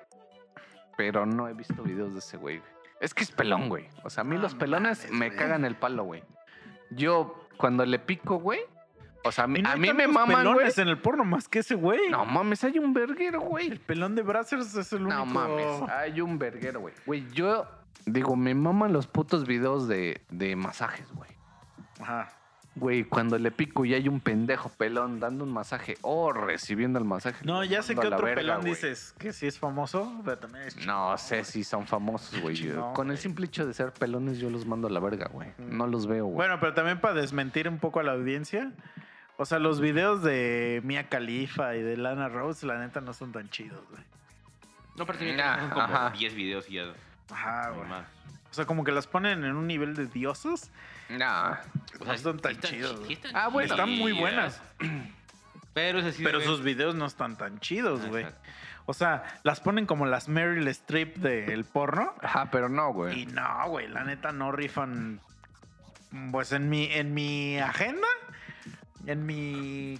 pero 0.96 1.24
no 1.24 1.48
he 1.48 1.54
visto 1.54 1.82
videos 1.82 2.12
de 2.12 2.18
ese 2.18 2.36
güey. 2.36 2.60
Es 3.00 3.14
que 3.14 3.22
es 3.22 3.30
pelón, 3.30 3.68
güey. 3.68 3.88
O 4.02 4.10
sea, 4.10 4.22
a 4.22 4.24
mí 4.24 4.34
No 4.36 4.42
los 4.42 4.54
pelones 4.54 5.04
mames, 5.04 5.12
me 5.18 5.26
güey. 5.28 5.38
cagan 5.38 5.64
el 5.64 5.76
palo, 5.76 6.04
güey. 6.04 6.22
Yo, 6.90 7.48
cuando 7.56 7.86
le 7.86 7.98
pico, 7.98 8.36
güey. 8.38 8.60
O 9.24 9.32
sea, 9.32 9.44
a 9.44 9.46
mí, 9.46 9.58
Y 9.60 9.62
no 9.62 9.68
a 9.68 9.72
hay 9.72 9.80
mí 9.80 9.92
me 9.92 10.08
maman, 10.08 10.52
güey. 10.54 10.68
en 10.76 10.88
el 10.88 10.98
porno 10.98 11.24
más 11.24 11.48
que 11.48 11.58
ese 11.60 11.74
güey. 11.74 12.08
No 12.10 12.24
mames, 12.24 12.64
hay 12.64 12.78
un 12.78 12.92
verguero, 12.94 13.40
güey. 13.40 13.68
El 13.68 13.80
pelón 13.80 14.14
de 14.14 14.22
Brazzers 14.22 14.74
es 14.74 14.92
el 14.92 15.02
único. 15.02 15.16
No 15.18 15.26
mames, 15.26 15.66
hay 15.90 16.20
un 16.20 16.38
verguero, 16.38 16.80
güey. 16.80 16.94
Güey, 17.06 17.26
yo 17.32 17.66
digo, 18.06 18.36
me 18.36 18.54
maman 18.54 18.92
los 18.92 19.06
putos 19.06 19.46
videos 19.46 19.88
de, 19.88 20.22
de 20.30 20.56
masajes, 20.56 21.10
güey. 21.12 21.30
Ajá. 22.00 22.28
Güey, 22.76 23.02
cuando 23.04 23.36
le 23.36 23.50
pico 23.50 23.84
y 23.84 23.94
hay 23.94 24.08
un 24.08 24.20
pendejo 24.20 24.68
pelón 24.70 25.18
dando 25.18 25.42
un 25.44 25.52
masaje 25.52 25.98
o 26.02 26.32
recibiendo 26.32 26.98
el 27.00 27.04
masaje. 27.04 27.44
No, 27.44 27.64
ya 27.64 27.82
sé 27.82 27.94
que 27.96 28.06
otro 28.06 28.24
verga, 28.24 28.36
pelón 28.36 28.64
dices 28.64 29.12
que 29.18 29.32
sí 29.32 29.48
es 29.48 29.58
famoso, 29.58 30.22
pero 30.24 30.38
también 30.38 30.64
es 30.64 30.86
No 30.86 31.18
sé 31.18 31.44
si 31.44 31.64
son 31.64 31.86
famosos, 31.86 32.40
güey. 32.40 32.72
Con 32.94 33.10
el 33.10 33.18
simple 33.18 33.46
hecho 33.46 33.66
de 33.66 33.74
ser 33.74 33.92
pelones, 33.92 34.38
yo 34.38 34.48
los 34.50 34.66
mando 34.66 34.86
a 34.86 34.90
la 34.90 35.00
verga, 35.00 35.28
güey. 35.32 35.48
No 35.58 35.88
los 35.88 36.06
veo, 36.06 36.26
güey. 36.26 36.36
Bueno, 36.36 36.58
pero 36.60 36.72
también 36.72 37.00
para 37.00 37.14
desmentir 37.14 37.68
un 37.68 37.78
poco 37.78 37.98
a 38.00 38.02
la 38.04 38.12
audiencia. 38.12 38.72
O 39.40 39.46
sea, 39.46 39.58
los 39.58 39.80
videos 39.80 40.22
de 40.22 40.82
Mia 40.84 41.08
Khalifa 41.08 41.74
y 41.74 41.82
de 41.82 41.96
Lana 41.96 42.28
Rose, 42.28 42.66
la 42.66 42.78
neta, 42.78 43.00
no 43.00 43.14
son 43.14 43.32
tan 43.32 43.48
chidos, 43.48 43.80
güey. 43.90 44.02
No, 44.96 45.06
pero 45.06 45.18
son 45.18 45.70
como 45.70 45.80
ajá. 45.82 46.10
10 46.10 46.34
videos 46.34 46.68
y 46.68 46.74
ya. 46.74 46.92
Ajá, 47.30 47.70
no 47.70 47.76
güey. 47.76 47.90
O 47.90 48.52
sea, 48.52 48.66
como 48.66 48.84
que 48.84 48.92
las 48.92 49.06
ponen 49.06 49.42
en 49.44 49.56
un 49.56 49.66
nivel 49.66 49.94
de 49.94 50.04
diosas. 50.06 50.70
Nah. 51.08 51.52
O 52.00 52.04
No 52.04 52.18
son 52.18 52.36
sí 52.36 52.42
tan 52.42 52.52
están 52.52 52.70
chidos, 52.70 52.90
chi- 52.90 52.96
güey. 52.98 53.06
sí 53.06 53.12
están 53.14 53.32
Ah, 53.34 53.48
bueno. 53.48 53.70
Están 53.72 53.88
muy 53.90 54.12
buenas. 54.12 54.60
Pero 55.72 56.02
de- 56.02 56.12
sus 56.44 56.62
videos 56.62 56.94
no 56.94 57.06
están 57.06 57.36
tan 57.38 57.60
chidos, 57.60 58.04
güey. 58.08 58.26
O 58.86 58.92
sea, 58.92 59.22
las 59.44 59.60
ponen 59.60 59.86
como 59.86 60.04
las 60.04 60.28
Meryl 60.28 60.68
Streep 60.68 61.16
del 61.16 61.64
porno. 61.64 62.12
Ajá, 62.20 62.50
pero 62.50 62.68
no, 62.68 62.90
Y 62.90 62.92
güey. 62.92 63.26
no, 63.26 63.68
güey, 63.68 63.88
la 63.88 64.02
neta 64.04 64.32
no 64.32 64.50
rifan. 64.52 65.20
Pues 66.32 66.50
en 66.52 66.68
mi, 66.68 66.86
en 66.92 67.14
mi 67.14 67.56
agenda, 67.58 68.06
en 69.10 69.26
mi 69.26 69.98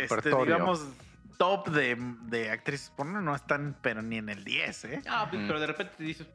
este, 0.00 0.30
digamos, 0.44 0.86
top 1.36 1.68
de, 1.68 1.96
de 2.22 2.50
actrices 2.50 2.90
porno 2.96 3.20
no 3.20 3.34
están, 3.34 3.76
pero 3.82 4.02
ni 4.02 4.18
en 4.18 4.28
el 4.28 4.44
10, 4.44 4.84
¿eh? 4.86 5.02
Ah, 5.08 5.26
Mm. 5.32 5.46
pero 5.46 5.60
de 5.60 5.66
repente 5.66 5.94
te 5.98 6.04
dices, 6.04 6.26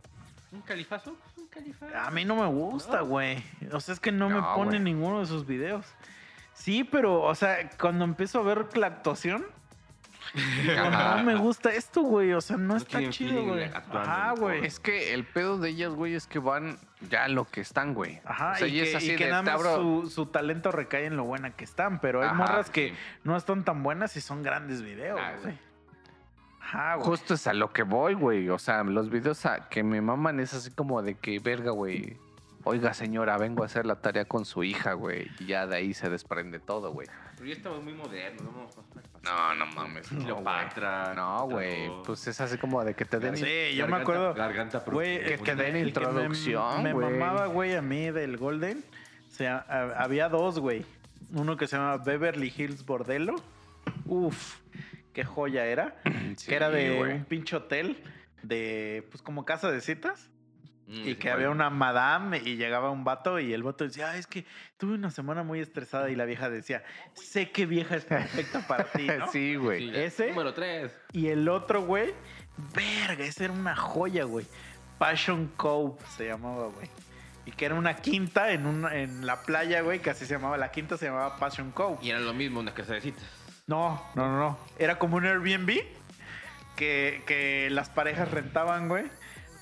¿un 0.52 0.62
califazo? 0.62 1.18
Un 1.38 1.48
califazo. 1.48 1.98
A 1.98 2.12
mí 2.12 2.26
no 2.26 2.36
me 2.36 2.48
gusta, 2.48 2.98
No. 3.00 3.06
güey. 3.06 3.44
O 3.72 3.80
sea, 3.80 3.94
es 3.94 4.00
que 4.00 4.12
no, 4.12 4.30
me 4.30 4.42
pone 4.42 4.80
ninguno 4.80 5.22
de 5.22 5.26
sus 5.26 5.46
videos. 5.48 5.86
Sí, 6.54 6.84
pero, 6.84 7.22
o 7.22 7.34
sea, 7.36 7.70
cuando 7.80 8.04
empiezo 8.04 8.40
a 8.40 8.44
ver 8.44 8.78
la 8.78 8.88
actuación. 8.88 9.46
no 11.18 11.24
me 11.24 11.36
gusta 11.36 11.72
esto, 11.74 12.02
güey. 12.02 12.34
O 12.34 12.42
sea, 12.42 12.58
no, 12.58 12.70
No 12.74 12.78
está 12.78 13.10
chido, 13.10 13.44
güey. 13.46 13.64
Ajá, 13.66 14.34
güey. 14.38 14.66
Es 14.66 14.80
que 14.80 15.14
el 15.14 15.26
pedo 15.26 15.58
de 15.58 15.70
ellas, 15.70 15.94
güey, 15.94 16.14
es 16.16 16.28
que 16.28 16.40
van 16.40 16.78
ya 17.10 17.26
a 17.26 17.28
lo 17.28 17.46
que 17.46 17.62
están, 17.62 17.94
güey. 17.94 18.20
Ajá, 18.26 18.52
O 18.52 18.56
sea, 18.56 18.68
y, 18.68 18.80
es 18.80 18.90
que, 18.92 18.98
así 18.98 19.12
y 19.12 19.16
que 19.16 19.26
de, 19.26 19.32
nada 19.32 19.44
más 19.44 19.54
abro- 19.56 19.76
su, 20.04 20.10
su 20.10 20.26
talento 20.28 20.72
recae 20.72 21.06
en 21.06 21.18
lo 21.18 21.24
buena 21.24 21.52
que 21.56 21.64
están, 21.64 22.00
pero 22.00 22.22
hay 22.22 22.28
Ajá, 22.28 22.36
morras 22.36 22.70
que 22.70 22.94
no 23.24 23.36
están 23.38 23.64
tan 23.64 23.82
buenas 23.84 24.16
y 24.18 24.22
son 24.22 24.44
grandes 24.44 24.82
videos, 24.82 25.20
Ah, 25.22 25.34
güey. 25.42 25.58
Ajá, 26.62 26.96
güey. 26.96 27.08
Justo 27.08 27.34
es 27.34 27.48
a 27.48 27.54
lo 27.54 27.72
que 27.74 27.84
voy, 27.84 28.14
güey. 28.14 28.50
O 28.50 28.60
sea, 28.60 28.84
los 28.84 29.10
videos 29.10 29.46
a- 29.46 29.70
que 29.70 29.84
me 29.84 30.02
maman 30.02 30.40
es 30.40 30.54
así 30.54 30.70
como 30.72 31.02
de 31.02 31.16
que, 31.16 31.40
verga, 31.40 31.72
güey. 31.72 32.18
Oiga, 32.66 32.94
señora, 32.94 33.38
vengo 33.38 33.64
a 33.64 33.68
hacer 33.68 33.86
la 33.86 33.96
tarea 34.02 34.26
con 34.26 34.44
su 34.46 34.64
hija, 34.64 34.92
güey. 34.94 35.32
Y 35.40 35.46
ya 35.46 35.66
de 35.66 35.78
ahí 35.78 35.94
se 35.94 36.10
desprende 36.10 36.60
todo, 36.60 36.92
güey. 36.92 37.08
Pero 37.40 37.52
ya 37.52 37.56
estamos 37.56 37.82
muy 37.82 37.94
modernos. 37.94 38.44
Vamos 38.54 38.76
No, 39.24 39.56
no 39.56 39.66
mames. 39.68 40.10
Cleopatra. 40.10 41.14
No, 41.16 41.48
güey. 41.48 41.90
Pues 42.06 42.28
es 42.28 42.42
así 42.42 42.58
como 42.58 42.84
de 42.84 42.94
que 42.96 43.06
te 43.06 43.18
den. 43.18 43.38
Sí, 43.38 43.76
yo 43.78 43.88
me 43.88 43.96
acuerdo. 43.96 44.34
Garganta 44.34 44.80
Güey, 44.80 45.24
que 45.38 45.56
den 45.56 45.66
que 45.66 45.72
me- 45.72 45.80
introducción, 45.80 46.84
me, 46.84 46.94
mamaba, 46.94 47.48
güey, 47.48 47.76
a 47.76 47.82
mí 47.82 48.12
del 48.12 48.36
Golden. 48.36 48.84
O 49.30 49.32
sea, 49.32 49.66
a- 49.70 50.04
había 50.04 50.28
dos, 50.28 50.60
güey. 50.60 50.86
Uno 51.32 51.56
que 51.56 51.66
se 51.68 51.78
llama 51.78 51.96
Beverly 51.98 52.54
Hills 52.58 52.86
Bordelo. 52.86 53.36
Uf, 54.06 54.58
qué 55.14 55.24
joya 55.24 55.66
era. 55.66 55.96
Sí, 56.36 56.46
que 56.50 56.56
era 56.56 56.70
de 56.70 57.02
un 57.02 57.24
pinche 57.24 57.56
hotel 57.56 58.04
de, 58.44 59.08
pues 59.12 59.22
como 59.22 59.46
casa 59.46 59.72
de 59.72 59.80
citas. 59.80 60.30
Mm, 60.90 60.94
Y 61.08 61.10
ese 61.12 61.18
que 61.20 61.30
había 61.30 61.50
una 61.52 61.70
madame 61.70 62.40
y 62.44 62.56
llegaba 62.56 62.90
un 62.90 63.04
vato 63.04 63.40
y 63.40 63.54
el 63.54 63.62
vato 63.64 63.84
decía, 63.84 64.10
"Ah, 64.10 64.18
es 64.18 64.26
que 64.26 64.44
tuve 64.78 64.96
una 64.96 65.12
semana 65.12 65.44
muy 65.44 65.60
estresada 65.60 66.10
y 66.10 66.16
la 66.16 66.26
vieja 66.26 66.50
decía, 66.50 66.84
sé 67.14 67.52
que 67.52 67.66
vieja 67.68 67.96
es 67.96 68.06
perfecta 68.06 68.66
para 68.68 68.86
ti, 68.86 69.06
¿no? 69.08 69.28
Sí, 69.32 69.56
güey. 69.56 69.80
Sí, 69.92 69.92
ese- 69.96 70.30
Número 70.30 70.54
3. 70.54 70.92
Y 71.14 71.28
el 71.28 71.48
otro, 71.48 71.84
güey, 71.84 72.14
verga, 72.74 73.24
esa 73.24 73.44
era 73.46 73.54
una 73.54 73.76
joya, 73.76 74.24
güey. 74.24 74.46
Passion 74.98 75.48
Cove 75.56 75.98
se 76.18 76.26
llamaba, 76.28 76.68
güey. 76.68 76.90
Y 77.46 77.52
que 77.52 77.66
era 77.66 77.76
una 77.76 77.96
quinta 77.96 78.52
en, 78.52 78.66
una, 78.66 78.96
en 78.96 79.26
la 79.26 79.44
playa, 79.44 79.82
güey, 79.82 80.00
que 80.02 80.10
así 80.10 80.26
se 80.26 80.34
llamaba. 80.34 80.58
La 80.58 80.72
quinta 80.72 80.98
se 80.98 81.06
llamaba 81.06 81.38
Passion 81.38 81.72
Cove. 81.72 81.98
Y 82.02 82.10
era 82.10 82.20
lo 82.20 82.34
mismo, 82.34 82.60
una 82.60 82.74
casa 82.74 82.94
de 82.96 83.02
citas. 83.02 83.24
No, 83.68 84.04
no, 84.16 84.28
no, 84.28 84.38
no. 84.40 84.60
Era 84.80 84.98
como 85.00 85.18
un 85.18 85.26
Airbnb 85.26 85.70
que, 86.76 87.24
que 87.28 87.70
las 87.72 87.90
parejas 87.90 88.32
rentaban, 88.32 88.88
güey, 88.88 89.06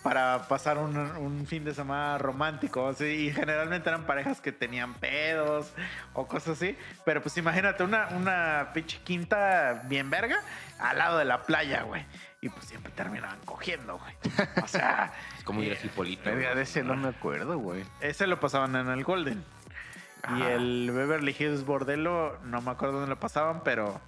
para 0.03 0.47
pasar 0.47 0.77
un, 0.77 0.95
un 0.97 1.45
fin 1.47 1.65
de 1.65 1.73
semana 1.73 2.17
romántico. 2.17 2.87
así, 2.87 3.05
y 3.05 3.31
generalmente 3.33 3.89
eran 3.89 4.05
parejas 4.05 4.39
que 4.39 4.51
tenían 4.51 4.93
pedos 4.95 5.73
o 6.13 6.27
cosas 6.27 6.57
así. 6.57 6.77
Pero 7.05 7.21
pues 7.21 7.37
imagínate, 7.37 7.83
una, 7.83 8.07
una 8.09 8.69
pinche 8.73 8.99
quinta 9.03 9.83
bien 9.85 10.09
verga 10.09 10.39
al 10.79 10.97
lado 10.97 11.17
de 11.17 11.25
la 11.25 11.43
playa, 11.43 11.83
güey. 11.83 12.05
Y 12.39 12.49
pues 12.49 12.65
siempre 12.65 12.91
terminaban 12.93 13.39
cogiendo, 13.45 13.97
güey. 13.99 14.13
O 14.63 14.67
sea, 14.67 15.11
Es 15.37 15.43
como 15.43 15.61
ir 15.63 15.73
así 15.73 15.87
polito. 15.89 16.23
Verga, 16.29 16.55
de 16.55 16.61
ese 16.61 16.83
no 16.83 16.95
me 16.95 17.09
acuerdo, 17.09 17.57
güey. 17.57 17.83
ese 17.99 18.27
lo 18.27 18.39
pasaban 18.39 18.75
en 18.75 18.87
el 18.87 19.03
Golden. 19.03 19.43
Y 20.37 20.41
el 20.41 20.91
Beverly 20.91 21.35
Hills 21.37 21.65
Bordelo, 21.65 22.37
no 22.43 22.61
me 22.61 22.71
acuerdo 22.71 22.95
dónde 22.95 23.09
lo 23.09 23.19
pasaban, 23.19 23.61
pero 23.63 24.01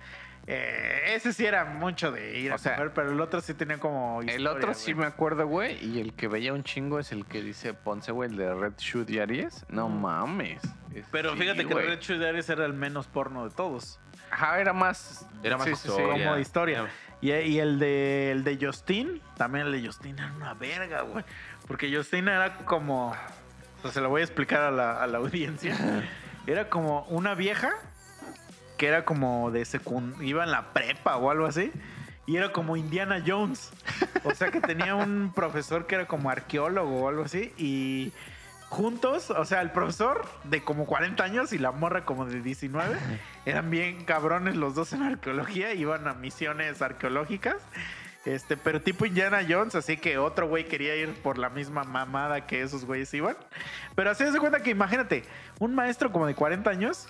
eh, 0.51 1.13
ese 1.15 1.31
sí 1.31 1.45
era 1.45 1.63
mucho 1.65 2.11
de 2.11 2.39
ir 2.39 2.51
a 2.51 2.57
sea, 2.57 2.75
coger, 2.75 2.91
pero 2.93 3.11
el 3.11 3.21
otro 3.21 3.39
sí 3.41 3.53
tenía 3.53 3.77
como. 3.77 4.21
El 4.21 4.29
historia, 4.29 4.51
otro 4.51 4.73
sí 4.73 4.93
güey. 4.93 5.05
me 5.05 5.07
acuerdo, 5.07 5.45
güey. 5.47 5.77
Y 5.85 5.99
el 5.99 6.13
que 6.13 6.27
veía 6.27 6.53
un 6.53 6.63
chingo 6.63 6.97
es 6.99 7.11
el 7.11 7.25
que 7.25 7.41
dice 7.43 7.73
Ponce, 7.75 8.11
güey, 8.11 8.31
el 8.31 8.37
de 8.37 8.53
Red 8.55 8.73
Shoe 8.79 9.05
Diaries. 9.05 9.65
No 9.69 9.87
Mm. 9.89 10.01
mames. 10.01 10.61
Es- 10.95 11.05
Pero 11.11 11.33
sí, 11.33 11.39
fíjate 11.41 11.65
que 11.67 11.73
güey. 11.73 11.85
Red 11.85 11.99
Shoe 11.99 12.17
Diaries 12.17 12.49
era 12.49 12.65
el 12.65 12.73
menos 12.73 13.05
porno 13.07 13.47
de 13.47 13.53
todos. 13.53 13.99
Ajá, 14.31 14.59
era 14.59 14.73
más. 14.73 15.27
Era 15.43 15.57
más 15.57 15.67
sí, 15.67 15.75
sí, 15.75 15.81
sí. 15.83 15.87
historia. 15.89 16.25
Como 16.25 16.37
historia. 16.39 16.87
Y, 17.21 17.31
y 17.31 17.59
el 17.59 17.77
de 17.79 18.31
el 18.31 18.43
de 18.43 18.57
Justin, 18.65 19.21
también 19.37 19.67
el 19.67 19.71
de 19.73 19.85
Justin 19.85 20.17
era 20.17 20.31
una 20.33 20.53
verga, 20.55 21.01
güey. 21.01 21.23
Porque 21.67 21.95
Justin 21.95 22.27
era 22.27 22.55
como. 22.65 23.09
O 23.11 23.81
sea, 23.83 23.91
se 23.91 24.01
lo 24.01 24.09
voy 24.09 24.21
a 24.21 24.23
explicar 24.23 24.61
a 24.61 24.71
la, 24.71 25.01
a 25.01 25.05
la 25.07 25.19
audiencia. 25.19 25.75
Era 26.47 26.67
como 26.69 27.03
una 27.09 27.35
vieja 27.35 27.69
que 28.79 28.87
era 28.87 29.03
como 29.03 29.51
de 29.51 29.65
secund... 29.65 30.23
iba 30.23 30.43
en 30.43 30.51
la 30.51 30.73
prepa 30.73 31.17
o 31.17 31.29
algo 31.29 31.45
así. 31.45 31.71
Y 32.25 32.37
era 32.37 32.53
como 32.53 32.77
Indiana 32.77 33.21
Jones. 33.25 33.71
O 34.23 34.33
sea 34.33 34.51
que 34.51 34.61
tenía 34.61 34.95
un 34.95 35.33
profesor 35.35 35.85
que 35.85 35.95
era 35.95 36.07
como 36.07 36.29
arqueólogo 36.29 37.01
o 37.01 37.09
algo 37.09 37.23
así. 37.23 37.53
Y 37.57 38.13
juntos, 38.69 39.31
o 39.31 39.43
sea, 39.43 39.61
el 39.61 39.71
profesor 39.71 40.25
de 40.45 40.63
como 40.63 40.85
40 40.85 41.21
años 41.21 41.51
y 41.51 41.57
la 41.57 41.71
morra 41.71 42.05
como 42.05 42.25
de 42.25 42.41
19, 42.41 42.95
eran 43.45 43.69
bien 43.69 44.05
cabrones 44.05 44.55
los 44.55 44.75
dos 44.75 44.93
en 44.93 45.03
arqueología, 45.03 45.73
iban 45.73 46.07
a 46.07 46.13
misiones 46.13 46.81
arqueológicas. 46.81 47.57
Este, 48.25 48.55
pero 48.55 48.81
tipo 48.81 49.05
Indiana 49.05 49.39
Jones, 49.47 49.75
así 49.75 49.97
que 49.97 50.17
otro 50.17 50.47
güey 50.47 50.67
quería 50.67 50.95
ir 50.95 51.13
por 51.15 51.37
la 51.37 51.49
misma 51.49 51.83
mamada 51.83 52.45
que 52.47 52.61
esos 52.61 52.85
güeyes 52.85 53.13
iban. 53.13 53.35
Pero 53.95 54.11
así 54.11 54.25
se 54.31 54.39
cuenta 54.39 54.63
que 54.63 54.69
imagínate, 54.69 55.25
un 55.59 55.75
maestro 55.75 56.11
como 56.13 56.27
de 56.27 56.35
40 56.35 56.69
años 56.69 57.09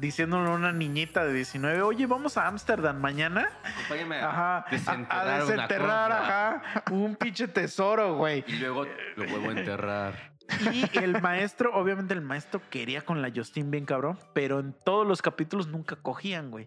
diciéndole 0.00 0.48
a 0.48 0.52
una 0.52 0.72
niñita 0.72 1.24
de 1.24 1.34
19, 1.34 1.82
oye, 1.82 2.06
vamos 2.06 2.36
a 2.36 2.46
Ámsterdam 2.48 2.98
mañana. 2.98 3.50
Acompáñame 3.62 4.16
Ajá, 4.18 4.64
a, 4.66 4.70
desenterrar, 4.70 5.28
a 5.28 5.44
desenterrar, 5.44 6.12
ajá, 6.12 6.84
un 6.90 7.16
pinche 7.16 7.46
tesoro, 7.48 8.16
güey. 8.16 8.44
Y 8.46 8.56
luego 8.56 8.86
lo 9.16 9.26
vuelvo 9.28 9.50
a 9.50 9.52
enterrar. 9.52 10.30
Y 10.72 10.98
el 10.98 11.20
maestro, 11.20 11.74
obviamente 11.74 12.14
el 12.14 12.22
maestro 12.22 12.60
quería 12.70 13.02
con 13.02 13.22
la 13.22 13.30
Justin 13.34 13.70
bien 13.70 13.84
cabrón, 13.84 14.18
pero 14.32 14.58
en 14.58 14.72
todos 14.72 15.06
los 15.06 15.22
capítulos 15.22 15.68
nunca 15.68 15.96
cogían, 15.96 16.50
güey. 16.50 16.66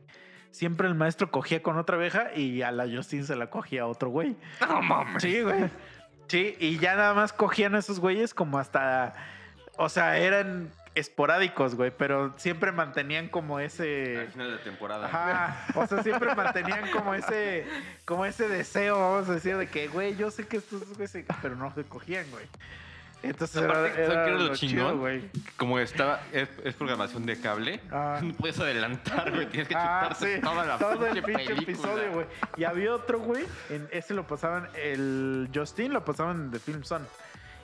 Siempre 0.52 0.88
el 0.88 0.96
maestro 0.96 1.32
cogía 1.32 1.64
con 1.64 1.78
otra 1.78 1.96
abeja 1.98 2.34
y 2.36 2.62
a 2.62 2.72
la 2.72 2.86
Justin 2.88 3.26
se 3.26 3.36
la 3.36 3.50
cogía 3.50 3.88
otro 3.88 4.10
güey. 4.10 4.38
No 4.62 4.82
mames. 4.82 5.22
Sí, 5.22 5.42
güey. 5.42 5.70
Sí, 6.28 6.56
y 6.60 6.78
ya 6.78 6.96
nada 6.96 7.14
más 7.14 7.34
cogían 7.34 7.76
a 7.76 7.80
esos 7.80 8.00
güeyes 8.00 8.34
como 8.34 8.60
hasta. 8.60 9.14
O 9.78 9.90
sea, 9.90 10.18
eran 10.18 10.72
esporádicos, 10.96 11.76
güey, 11.76 11.92
pero 11.96 12.34
siempre 12.38 12.72
mantenían 12.72 13.28
como 13.30 13.60
ese. 13.60 14.20
Al 14.22 14.28
final 14.32 14.52
de 14.52 14.58
temporada. 14.58 15.06
Ajá, 15.08 15.66
o 15.76 15.88
sea, 15.88 16.04
siempre 16.04 16.34
mantenían 16.36 16.90
como 16.92 17.14
ese, 17.14 17.66
como 18.06 18.26
ese 18.26 18.48
deseo, 18.48 18.98
vamos 19.00 19.30
a 19.30 19.34
decir, 19.34 19.58
de 19.58 19.68
que, 19.68 19.88
güey, 19.88 20.16
yo 20.16 20.32
sé 20.32 20.48
que 20.48 20.58
estos 20.58 20.88
güeyes, 20.90 21.12
se- 21.12 21.26
pero 21.42 21.56
no 21.56 21.74
se 21.74 21.84
cogían, 21.84 22.30
güey. 22.32 22.46
Entonces 23.24 23.64
Aparte, 23.64 23.86
era, 23.88 23.96
¿sabes 23.96 24.10
era 24.10 24.24
qué 24.26 24.30
era 24.32 24.40
lo 24.40 24.48
lo 24.50 24.56
chingón? 24.56 25.00
güey. 25.00 25.30
Como 25.56 25.80
estaba, 25.80 26.20
es, 26.34 26.50
es 26.66 26.76
programación 26.76 27.26
de 27.26 27.40
cable, 27.40 27.80
Ah. 27.90 28.20
no 28.22 28.34
puedes 28.34 28.60
adelantar, 28.60 29.32
güey. 29.32 29.46
Tienes 29.48 29.70
que 29.70 29.76
Ah, 29.78 30.10
chutarte 30.10 30.36
sí. 30.36 30.42
toda 30.42 30.66
la 30.66 30.78
Todo 30.78 31.08
el 31.08 31.24
pinche 31.24 31.54
episodio, 31.54 32.12
güey. 32.12 32.26
Y 32.58 32.66
había 32.66 32.94
otro, 32.94 33.20
güey. 33.20 33.46
En 33.70 33.88
ese 33.92 34.14
lo 34.14 34.28
pasaban, 34.28 34.68
el 34.76 35.50
Justin 35.56 35.94
lo 35.94 36.04
pasaban 36.04 36.42
en 36.42 36.52
The 36.52 36.60
Film 36.60 36.84
Son. 36.84 37.08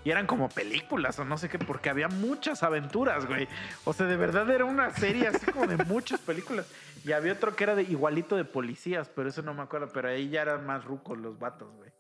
Y 0.04 0.12
eran 0.12 0.28
como 0.28 0.50
películas 0.50 1.20
o 1.20 1.26
no 1.26 1.38
sé 1.38 1.50
qué, 1.50 1.60
porque 1.60 1.90
había 1.90 2.08
muchas 2.08 2.64
aventuras, 2.64 3.26
güey. 3.26 3.48
O 3.84 3.94
sea, 3.94 4.06
de 4.06 4.16
verdad 4.16 4.50
era 4.50 4.66
una 4.66 4.92
serie 4.92 5.28
así 5.28 5.46
como 5.48 5.68
de 5.68 5.84
muchas 5.86 6.20
películas. 6.22 6.68
Y 7.04 7.12
había 7.12 7.34
otro 7.34 7.56
que 7.56 7.66
era 7.66 7.76
de 7.76 7.84
igualito 7.84 8.36
de 8.36 8.46
policías, 8.46 9.10
pero 9.14 9.30
eso 9.30 9.42
no 9.42 9.54
me 9.54 9.62
acuerdo. 9.62 9.90
Pero 9.94 10.10
ahí 10.10 10.30
ya 10.30 10.44
eran 10.44 10.66
más 10.66 10.86
rucos 10.86 11.18
los 11.18 11.38
vatos, 11.38 11.70
güey. 11.76 11.92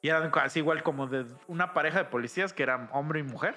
Y 0.00 0.08
eran 0.08 0.30
así 0.34 0.60
igual 0.60 0.82
como 0.82 1.08
de 1.08 1.26
una 1.48 1.72
pareja 1.74 1.98
de 1.98 2.04
policías 2.04 2.52
que 2.52 2.62
eran 2.62 2.88
hombre 2.92 3.20
y 3.20 3.24
mujer. 3.24 3.54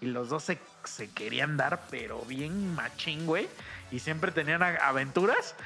Y 0.00 0.06
los 0.06 0.28
dos 0.28 0.44
se, 0.44 0.58
se 0.84 1.10
querían 1.10 1.56
dar, 1.56 1.80
pero 1.90 2.20
bien 2.22 2.74
machín, 2.74 3.26
güey. 3.26 3.48
Y 3.90 4.00
siempre 4.00 4.30
tenían 4.30 4.62
aventuras, 4.62 5.56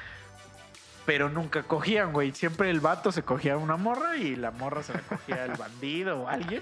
pero 1.05 1.29
nunca 1.29 1.63
cogían, 1.63 2.13
güey. 2.13 2.31
Siempre 2.31 2.69
el 2.69 2.79
vato 2.79 3.11
se 3.11 3.23
cogía 3.23 3.57
una 3.57 3.75
morra 3.75 4.17
y 4.17 4.35
la 4.35 4.51
morra 4.51 4.83
se 4.83 4.93
la 4.93 5.01
cogía 5.01 5.45
el 5.45 5.53
bandido 5.53 6.21
o 6.21 6.27
alguien. 6.27 6.61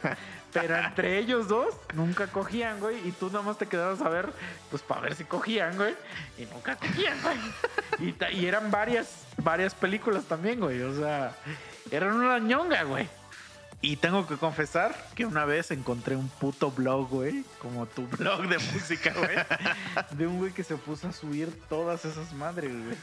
Pero 0.51 0.75
entre 0.75 1.19
ellos 1.19 1.47
dos 1.47 1.75
nunca 1.93 2.27
cogían, 2.27 2.79
güey. 2.79 3.07
Y 3.07 3.11
tú 3.11 3.27
nada 3.27 3.43
más 3.43 3.57
te 3.57 3.67
quedabas 3.67 4.01
a 4.01 4.09
ver, 4.09 4.33
pues 4.69 4.81
para 4.81 5.01
ver 5.01 5.15
si 5.15 5.23
cogían, 5.23 5.75
güey. 5.75 5.95
Y 6.37 6.45
nunca 6.45 6.75
cogían, 6.75 7.17
güey. 7.21 7.37
Y, 7.99 8.39
y 8.39 8.45
eran 8.45 8.71
varias, 8.71 9.25
varias 9.37 9.75
películas 9.75 10.25
también, 10.25 10.59
güey. 10.59 10.81
O 10.81 10.93
sea, 10.95 11.35
eran 11.91 12.13
una 12.13 12.39
ñonga, 12.39 12.83
güey. 12.83 13.07
Y 13.83 13.95
tengo 13.95 14.27
que 14.27 14.37
confesar 14.37 14.95
que 15.15 15.25
una 15.25 15.43
vez 15.45 15.71
encontré 15.71 16.15
un 16.15 16.29
puto 16.29 16.69
blog, 16.69 17.09
güey, 17.09 17.43
como 17.59 17.87
tu 17.87 18.05
blog 18.07 18.47
de 18.47 18.59
música, 18.59 19.11
güey, 19.17 19.37
de 20.11 20.27
un 20.27 20.37
güey 20.37 20.51
que 20.51 20.63
se 20.63 20.75
puso 20.75 21.07
a 21.07 21.11
subir 21.11 21.51
todas 21.67 22.05
esas 22.05 22.31
madres, 22.33 22.71
güey. 22.71 22.95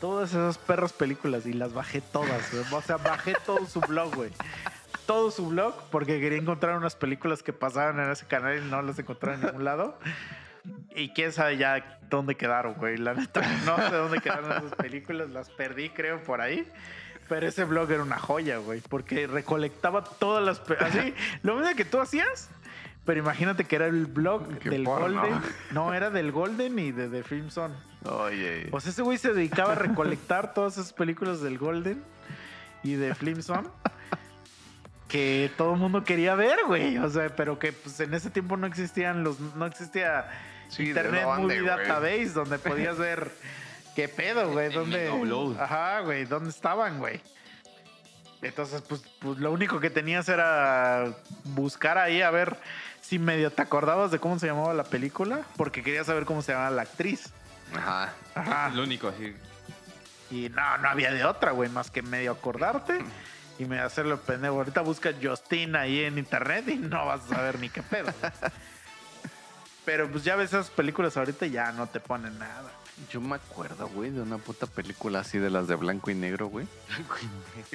Todas 0.00 0.30
esas 0.30 0.58
perras 0.58 0.92
películas 0.92 1.46
y 1.46 1.52
las 1.52 1.72
bajé 1.72 2.00
todas. 2.00 2.52
O 2.72 2.82
sea, 2.82 2.96
bajé 2.96 3.34
todo 3.46 3.64
su 3.66 3.80
blog, 3.80 4.14
güey. 4.14 4.30
Todo 5.06 5.30
su 5.30 5.48
blog 5.48 5.74
porque 5.90 6.20
quería 6.20 6.38
encontrar 6.38 6.76
unas 6.76 6.96
películas 6.96 7.42
que 7.42 7.52
pasaban 7.52 8.00
en 8.00 8.10
ese 8.10 8.26
canal 8.26 8.58
y 8.58 8.60
no 8.70 8.82
las 8.82 8.98
encontraba 8.98 9.36
en 9.36 9.42
ningún 9.46 9.64
lado. 9.64 9.98
Y 10.94 11.10
quién 11.10 11.32
sabe 11.32 11.56
ya 11.56 11.98
dónde 12.08 12.36
quedaron, 12.36 12.74
güey. 12.74 12.96
La 12.96 13.14
neta, 13.14 13.40
no 13.64 13.76
sé 13.76 13.94
dónde 13.94 14.20
quedaron 14.20 14.50
esas 14.52 14.74
películas. 14.74 15.30
Las 15.30 15.50
perdí, 15.50 15.90
creo, 15.90 16.22
por 16.22 16.40
ahí. 16.40 16.66
Pero 17.28 17.46
ese 17.46 17.64
blog 17.64 17.90
era 17.90 18.02
una 18.02 18.18
joya, 18.18 18.58
güey. 18.58 18.80
Porque 18.80 19.26
recolectaba 19.26 20.04
todas 20.04 20.44
las... 20.44 20.62
Así, 20.80 21.14
lo 21.42 21.56
mismo 21.56 21.74
que 21.76 21.84
tú 21.84 22.00
hacías. 22.00 22.50
Pero 23.04 23.20
imagínate 23.20 23.64
que 23.64 23.76
era 23.76 23.86
el 23.86 24.06
blog 24.06 24.48
del 24.60 24.84
porno. 24.84 25.20
Golden. 25.20 25.40
No, 25.72 25.92
era 25.92 26.10
del 26.10 26.32
Golden 26.32 26.78
y 26.78 26.92
de 26.92 27.08
The 27.08 27.22
Film 27.22 27.50
Zone. 27.50 27.74
Oye. 28.04 28.68
Pues 28.70 28.86
ese 28.86 29.02
güey 29.02 29.18
se 29.18 29.32
dedicaba 29.32 29.72
a 29.72 29.76
recolectar 29.76 30.54
todas 30.54 30.78
esas 30.78 30.92
películas 30.92 31.40
del 31.40 31.58
Golden 31.58 32.02
y 32.82 32.94
de 32.94 33.14
Flimson 33.14 33.70
que 35.08 35.50
todo 35.56 35.74
el 35.74 35.80
mundo 35.80 36.02
quería 36.02 36.34
ver, 36.34 36.58
güey. 36.66 36.98
O 36.98 37.08
sea, 37.08 37.28
pero 37.36 37.58
que 37.58 37.72
pues 37.72 38.00
en 38.00 38.14
ese 38.14 38.30
tiempo 38.30 38.56
no 38.56 38.66
existían 38.66 39.22
los, 39.22 39.38
no 39.38 39.66
existía 39.66 40.28
Sí, 40.68 40.84
¿de 40.84 40.88
Internet 40.88 41.24
Movie? 41.38 41.62
Database 41.62 42.30
donde 42.30 42.58
podías 42.58 42.98
ver 42.98 43.30
qué 43.94 44.08
pedo, 44.08 44.50
güey, 44.52 44.72
dónde, 44.72 45.08
ajá, 45.58 46.00
güey, 46.00 46.24
dónde 46.24 46.50
estaban, 46.50 46.98
güey. 46.98 47.20
Entonces, 48.42 48.82
pues, 48.82 49.02
pues 49.20 49.38
lo 49.38 49.52
único 49.52 49.80
que 49.80 49.88
tenías 49.88 50.28
era 50.28 51.14
buscar 51.44 51.96
ahí 51.96 52.20
a 52.20 52.30
ver 52.30 52.58
si 53.06 53.18
medio 53.18 53.50
te 53.50 53.62
acordabas 53.62 54.10
de 54.10 54.18
cómo 54.18 54.38
se 54.38 54.46
llamaba 54.46 54.72
la 54.74 54.84
película, 54.84 55.42
porque 55.56 55.82
querías 55.82 56.06
saber 56.06 56.24
cómo 56.24 56.42
se 56.42 56.52
llamaba 56.52 56.70
la 56.70 56.82
actriz. 56.82 57.30
Ajá. 57.76 58.12
Ajá. 58.34 58.70
Lo 58.70 58.82
único, 58.84 59.08
así. 59.08 59.34
Y 60.30 60.48
no, 60.48 60.78
no 60.78 60.88
había 60.88 61.12
de 61.12 61.24
otra, 61.24 61.52
güey, 61.52 61.68
más 61.68 61.90
que 61.90 62.02
medio 62.02 62.32
acordarte 62.32 62.98
y 63.58 63.64
medio 63.66 63.84
hacerlo 63.84 64.18
pendejo. 64.20 64.54
Ahorita 64.56 64.80
busca 64.80 65.10
Justin 65.22 65.76
ahí 65.76 66.00
en 66.04 66.18
internet 66.18 66.66
y 66.68 66.76
no 66.76 67.06
vas 67.06 67.24
a 67.26 67.34
saber 67.36 67.58
ni 67.58 67.68
qué 67.68 67.82
pedo. 67.82 68.12
güey. 68.20 68.32
Pero 69.84 70.10
pues 70.10 70.24
ya 70.24 70.34
ves 70.34 70.48
esas 70.50 70.70
películas 70.70 71.16
ahorita 71.16 71.44
y 71.46 71.50
ya 71.50 71.70
no 71.72 71.86
te 71.86 72.00
ponen 72.00 72.38
nada. 72.38 72.70
Yo 73.10 73.20
me 73.20 73.34
acuerdo, 73.36 73.88
güey, 73.88 74.10
de 74.10 74.22
una 74.22 74.38
puta 74.38 74.66
película 74.66 75.20
así 75.20 75.38
de 75.38 75.50
las 75.50 75.66
de 75.68 75.74
blanco 75.74 76.10
y 76.10 76.14
negro, 76.14 76.46
güey. 76.46 76.66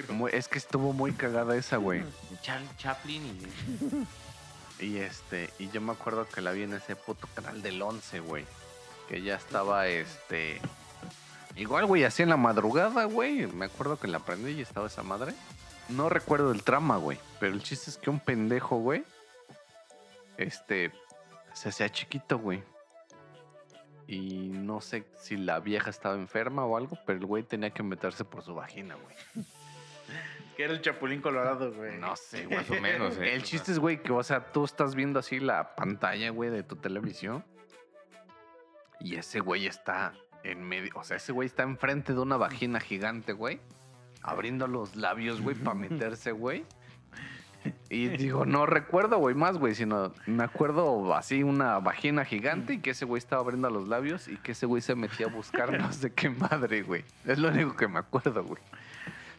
Muy- 0.09 0.31
es 0.33 0.47
que 0.47 0.57
estuvo 0.57 0.91
muy 0.93 1.11
cagada 1.11 1.55
esa, 1.55 1.77
güey. 1.77 2.03
Charlie 2.41 2.69
Chaplin 2.77 3.25
y. 3.25 4.07
Y 4.79 4.97
este, 4.97 5.49
y 5.59 5.69
yo 5.69 5.81
me 5.81 5.91
acuerdo 5.91 6.27
que 6.27 6.41
la 6.41 6.51
vi 6.51 6.63
en 6.63 6.73
ese 6.73 6.95
puto 6.95 7.27
canal 7.35 7.61
del 7.61 7.81
11, 7.81 8.19
güey. 8.21 8.45
Que 9.07 9.21
ya 9.21 9.35
estaba, 9.35 9.87
este. 9.87 10.61
Igual, 11.55 11.85
güey, 11.85 12.03
así 12.03 12.23
en 12.23 12.29
la 12.29 12.37
madrugada, 12.37 13.05
güey. 13.05 13.47
Me 13.47 13.65
acuerdo 13.65 13.99
que 13.99 14.07
la 14.07 14.19
prendí 14.19 14.51
y 14.51 14.61
estaba 14.61 14.87
esa 14.87 15.03
madre. 15.03 15.33
No 15.89 16.07
recuerdo 16.07 16.51
el 16.51 16.63
trama, 16.63 16.97
güey. 16.97 17.17
Pero 17.39 17.53
el 17.53 17.63
chiste 17.63 17.89
es 17.89 17.97
que 17.97 18.09
un 18.09 18.19
pendejo, 18.19 18.77
güey. 18.77 19.03
Este. 20.37 20.91
Se 21.53 21.69
hacía 21.69 21.89
chiquito, 21.89 22.37
güey. 22.37 22.63
Y 24.07 24.49
no 24.49 24.81
sé 24.81 25.05
si 25.19 25.37
la 25.37 25.59
vieja 25.59 25.89
estaba 25.89 26.15
enferma 26.15 26.65
o 26.65 26.77
algo, 26.77 26.97
pero 27.05 27.19
el 27.19 27.25
güey 27.25 27.43
tenía 27.43 27.69
que 27.71 27.83
meterse 27.83 28.25
por 28.25 28.43
su 28.43 28.55
vagina, 28.55 28.95
güey. 28.95 29.45
Que 30.55 30.63
era 30.65 30.73
el 30.73 30.81
Chapulín 30.81 31.21
Colorado, 31.21 31.71
güey. 31.73 31.97
No 31.97 32.15
sé, 32.15 32.47
Más 32.47 32.69
o 32.69 32.81
menos, 32.81 33.17
¿eh? 33.17 33.33
El 33.33 33.43
chiste 33.43 33.71
es, 33.71 33.79
güey, 33.79 34.01
que, 34.01 34.11
o 34.11 34.23
sea, 34.23 34.51
tú 34.51 34.65
estás 34.65 34.93
viendo 34.93 35.19
así 35.19 35.39
la 35.39 35.75
pantalla, 35.75 36.29
güey, 36.31 36.49
de 36.49 36.63
tu 36.63 36.75
televisión. 36.75 37.45
Y 38.99 39.15
ese 39.15 39.39
güey 39.39 39.67
está 39.67 40.13
en 40.43 40.63
medio. 40.63 40.91
O 40.95 41.03
sea, 41.03 41.17
ese 41.17 41.31
güey 41.31 41.45
está 41.45 41.63
enfrente 41.63 42.13
de 42.13 42.19
una 42.19 42.37
vagina 42.37 42.79
gigante, 42.79 43.33
güey. 43.33 43.59
Abriendo 44.21 44.67
los 44.67 44.95
labios, 44.95 45.41
güey, 45.41 45.55
para 45.55 45.75
meterse, 45.79 46.31
güey. 46.33 46.65
Y 47.89 48.07
digo, 48.09 48.45
no 48.45 48.65
recuerdo, 48.65 49.17
güey, 49.17 49.35
más, 49.35 49.57
güey, 49.57 49.75
sino 49.75 50.13
me 50.25 50.43
acuerdo 50.43 51.13
así 51.13 51.43
una 51.43 51.79
vagina 51.79 52.23
gigante 52.23 52.75
y 52.75 52.79
que 52.79 52.91
ese 52.91 53.05
güey 53.05 53.19
estaba 53.19 53.41
abriendo 53.41 53.69
los 53.69 53.87
labios 53.87 54.27
y 54.27 54.37
que 54.37 54.53
ese 54.53 54.65
güey 54.65 54.81
se 54.81 54.95
metía 54.95 55.27
a 55.27 55.29
buscar 55.29 55.71
no 55.79 55.91
sé 55.91 56.13
qué 56.13 56.29
madre, 56.29 56.83
güey. 56.83 57.03
Es 57.25 57.37
lo 57.37 57.49
único 57.49 57.75
que 57.75 57.87
me 57.87 57.99
acuerdo, 57.99 58.43
güey. 58.43 58.61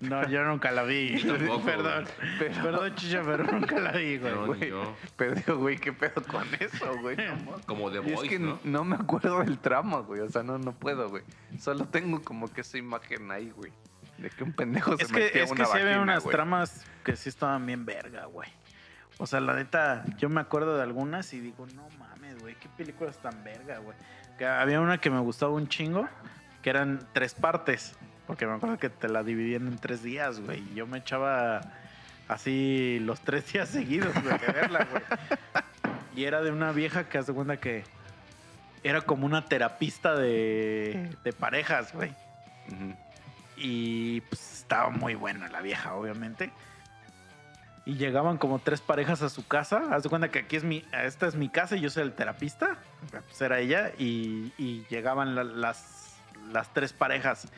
No, 0.01 0.27
yo 0.29 0.43
nunca 0.45 0.71
la 0.71 0.83
vi. 0.85 1.23
Tampoco, 1.23 1.63
Perdón. 1.65 2.05
Pero- 2.39 2.63
Perdón, 2.63 2.95
chicha, 2.95 3.23
pero 3.25 3.45
nunca 3.45 3.79
la 3.79 3.93
vi, 3.93 4.17
güey. 4.19 4.35
No, 4.35 4.47
güey. 4.47 4.69
yo. 4.71 4.97
Pero 5.17 5.35
digo, 5.35 5.57
güey, 5.59 5.77
¿qué 5.79 5.93
pedo 5.93 6.23
con 6.23 6.45
eso, 6.59 6.97
güey? 7.01 7.17
No. 7.17 7.61
Como 7.67 7.91
The 7.91 7.99
Y 7.99 8.07
es 8.09 8.15
Voice, 8.15 8.29
que 8.31 8.39
¿no? 8.39 8.59
no 8.65 8.85
me 8.85 8.97
acuerdo 8.97 9.41
del 9.41 9.59
trama, 9.59 9.99
güey. 9.99 10.21
O 10.23 10.29
sea, 10.31 10.43
no, 10.43 10.59
no 10.59 10.73
puedo, 10.73 11.09
güey. 11.11 11.23
Solo 11.59 11.85
tengo 11.87 12.23
como 12.23 12.51
que 12.51 12.63
esa 12.63 12.79
imagen 12.79 13.31
ahí, 13.31 13.51
güey. 13.51 13.73
De 14.19 14.31
que 14.31 14.43
un 14.45 14.53
pendejo 14.53 14.95
Es 14.95 15.09
se 15.09 15.15
que, 15.15 15.21
metía 15.21 15.43
a 15.43 15.45
es 15.45 15.51
una 15.51 15.65
que 15.65 15.71
sí 15.71 15.79
había 15.79 16.01
unas 16.01 16.23
güey. 16.25 16.35
tramas 16.35 16.85
que 17.05 17.17
sí 17.17 17.29
estaban 17.29 17.65
bien 17.67 17.85
verga, 17.85 18.25
güey. 18.27 18.49
O 19.19 19.27
sea, 19.27 19.41
la 19.41 19.55
neta, 19.55 20.05
yo 20.17 20.31
me 20.31 20.41
acuerdo 20.41 20.77
de 20.77 20.83
algunas 20.83 21.33
y 21.35 21.41
digo, 21.41 21.67
no 21.75 21.87
mames, 21.99 22.39
güey, 22.41 22.55
qué 22.55 22.71
películas 22.71 23.19
tan 23.19 23.45
verga, 23.45 23.79
güey. 23.79 23.97
Que 24.39 24.47
había 24.47 24.81
una 24.81 24.97
que 24.99 25.11
me 25.11 25.21
gustaba 25.21 25.53
un 25.53 25.69
chingo, 25.69 26.09
que 26.63 26.71
eran 26.71 27.07
tres 27.13 27.35
partes. 27.35 27.99
Porque 28.31 28.47
me 28.47 28.52
acuerdo 28.55 28.78
que 28.78 28.90
te 28.90 29.09
la 29.09 29.24
dividían 29.24 29.66
en 29.66 29.77
tres 29.77 30.05
días, 30.05 30.39
güey. 30.39 30.61
Y 30.70 30.74
yo 30.77 30.86
me 30.86 30.98
echaba 30.98 31.62
así 32.28 33.01
los 33.01 33.20
tres 33.23 33.52
días 33.52 33.69
seguidos, 33.70 34.15
de 34.15 34.52
verla, 34.52 34.86
güey. 34.89 35.02
Y 36.15 36.27
era 36.27 36.40
de 36.40 36.52
una 36.52 36.70
vieja 36.70 37.09
que 37.09 37.19
hace 37.19 37.32
cuenta 37.32 37.57
que 37.57 37.82
era 38.85 39.01
como 39.01 39.27
una 39.27 39.47
terapista 39.47 40.15
de, 40.15 41.11
de 41.24 41.32
parejas, 41.32 41.93
güey. 41.93 42.12
Y 43.57 44.20
pues 44.23 44.59
estaba 44.61 44.90
muy 44.90 45.16
buena 45.16 45.48
la 45.48 45.61
vieja, 45.61 45.94
obviamente. 45.94 46.52
Y 47.85 47.94
llegaban 47.97 48.39
como 48.39 48.61
tres 48.61 48.81
parejas 48.81 49.23
a 49.23 49.28
su 49.28 49.44
casa. 49.48 49.82
Haz 49.90 50.05
de 50.05 50.09
cuenta 50.09 50.31
que 50.31 50.39
aquí 50.39 50.55
es 50.55 50.62
mi, 50.62 50.85
esta 50.93 51.27
es 51.27 51.35
mi 51.35 51.48
casa 51.48 51.77
y 51.77 51.81
yo 51.81 51.90
soy 51.90 52.05
el 52.05 52.12
terapista. 52.12 52.77
Pues 53.11 53.40
era 53.40 53.59
ella. 53.59 53.90
Y, 53.98 54.52
y 54.57 54.85
llegaban 54.89 55.35
la- 55.35 55.43
las, 55.43 56.15
las 56.52 56.73
tres 56.73 56.93
parejas. 56.93 57.48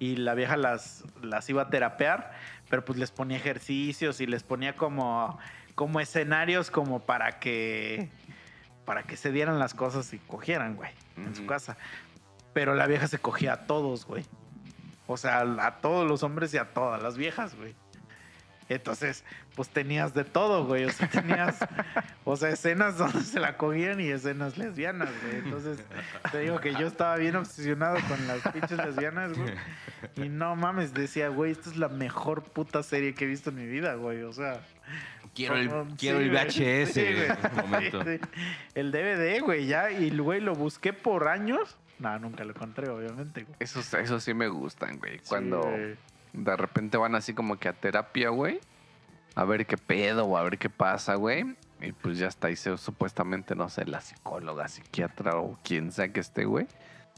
Y 0.00 0.16
la 0.16 0.34
vieja 0.34 0.56
las, 0.56 1.04
las 1.22 1.48
iba 1.48 1.62
a 1.62 1.70
terapear. 1.70 2.32
Pero 2.68 2.84
pues 2.84 2.98
les 2.98 3.12
ponía 3.12 3.36
ejercicios 3.36 4.20
y 4.20 4.26
les 4.26 4.42
ponía 4.42 4.74
como, 4.74 5.38
como 5.76 6.00
escenarios 6.00 6.72
como 6.72 7.00
para 7.00 7.38
que, 7.38 8.10
para 8.84 9.04
que 9.04 9.16
se 9.16 9.30
dieran 9.30 9.60
las 9.60 9.74
cosas 9.74 10.12
y 10.12 10.18
cogieran, 10.18 10.74
güey, 10.74 10.90
en 11.16 11.36
su 11.36 11.46
casa. 11.46 11.76
Pero 12.52 12.74
la 12.74 12.88
vieja 12.88 13.06
se 13.06 13.18
cogía 13.18 13.52
a 13.52 13.66
todos, 13.66 14.04
güey. 14.06 14.24
O 15.06 15.16
sea, 15.16 15.40
a 15.40 15.80
todos 15.80 16.08
los 16.08 16.22
hombres 16.22 16.52
y 16.54 16.58
a 16.58 16.72
todas 16.72 17.02
las 17.02 17.16
viejas, 17.16 17.54
güey. 17.54 17.74
Entonces, 18.70 19.24
pues 19.56 19.68
tenías 19.68 20.14
de 20.14 20.24
todo, 20.24 20.64
güey. 20.64 20.84
O 20.84 20.90
sea, 20.90 21.08
tenías, 21.10 21.58
o 22.24 22.36
sea, 22.36 22.50
escenas 22.50 22.96
donde 22.96 23.20
se 23.22 23.40
la 23.40 23.56
cogían 23.56 24.00
y 24.00 24.08
escenas 24.08 24.56
lesbianas, 24.56 25.10
güey. 25.22 25.36
Entonces, 25.44 25.78
te 26.32 26.38
digo 26.38 26.60
que 26.60 26.72
yo 26.72 26.86
estaba 26.86 27.16
bien 27.16 27.36
obsesionado 27.36 27.98
con 28.08 28.26
las 28.28 28.40
pinches 28.52 28.78
lesbianas, 28.78 29.36
güey. 29.36 29.52
Y 30.16 30.28
no 30.28 30.54
mames, 30.56 30.94
decía, 30.94 31.28
güey, 31.28 31.52
esta 31.52 31.68
es 31.68 31.76
la 31.76 31.88
mejor 31.88 32.44
puta 32.44 32.82
serie 32.82 33.12
que 33.14 33.24
he 33.24 33.28
visto 33.28 33.50
en 33.50 33.56
mi 33.56 33.66
vida, 33.66 33.94
güey. 33.94 34.22
O 34.22 34.32
sea, 34.32 34.60
Quiero 35.34 35.56
el, 35.56 35.68
Como- 35.68 35.96
quiero 35.96 36.18
sí, 36.18 36.24
el 36.24 36.30
güey. 36.30 36.44
VHS 36.44 36.92
Sí, 36.92 37.00
en 37.00 37.16
güey. 37.16 37.28
ese 37.30 37.48
momento. 37.62 38.04
Sí, 38.04 38.18
sí. 38.18 38.40
El 38.74 38.90
DVD, 38.92 39.40
güey, 39.40 39.66
ya. 39.66 39.90
Y, 39.92 40.16
güey, 40.16 40.40
lo 40.40 40.54
busqué 40.54 40.92
por 40.92 41.28
años. 41.28 41.76
No, 42.00 42.18
nunca 42.18 42.42
lo 42.44 42.50
encontré, 42.50 42.88
obviamente, 42.88 43.42
güey. 43.44 43.56
Esos, 43.60 43.92
esos 43.94 44.24
sí 44.24 44.32
me 44.34 44.48
gustan, 44.48 44.98
güey. 44.98 45.18
Sí, 45.18 45.24
Cuando 45.28 45.60
güey. 45.62 45.96
De 46.32 46.56
repente 46.56 46.96
van 46.96 47.14
así 47.14 47.34
como 47.34 47.58
que 47.58 47.68
a 47.68 47.72
terapia, 47.72 48.30
güey. 48.30 48.60
A 49.36 49.44
ver 49.44 49.66
qué 49.66 49.76
pedo 49.76 50.24
o 50.26 50.36
a 50.36 50.42
ver 50.42 50.58
qué 50.58 50.68
pasa, 50.70 51.14
güey. 51.14 51.56
Y 51.80 51.92
pues 51.92 52.18
ya 52.18 52.26
está 52.26 52.48
ahí 52.48 52.56
supuestamente, 52.56 53.54
no 53.54 53.68
sé, 53.68 53.84
la 53.86 54.00
psicóloga, 54.00 54.68
psiquiatra 54.68 55.36
o 55.36 55.58
quien 55.62 55.92
sea 55.92 56.12
que 56.12 56.20
esté, 56.20 56.44
güey. 56.44 56.66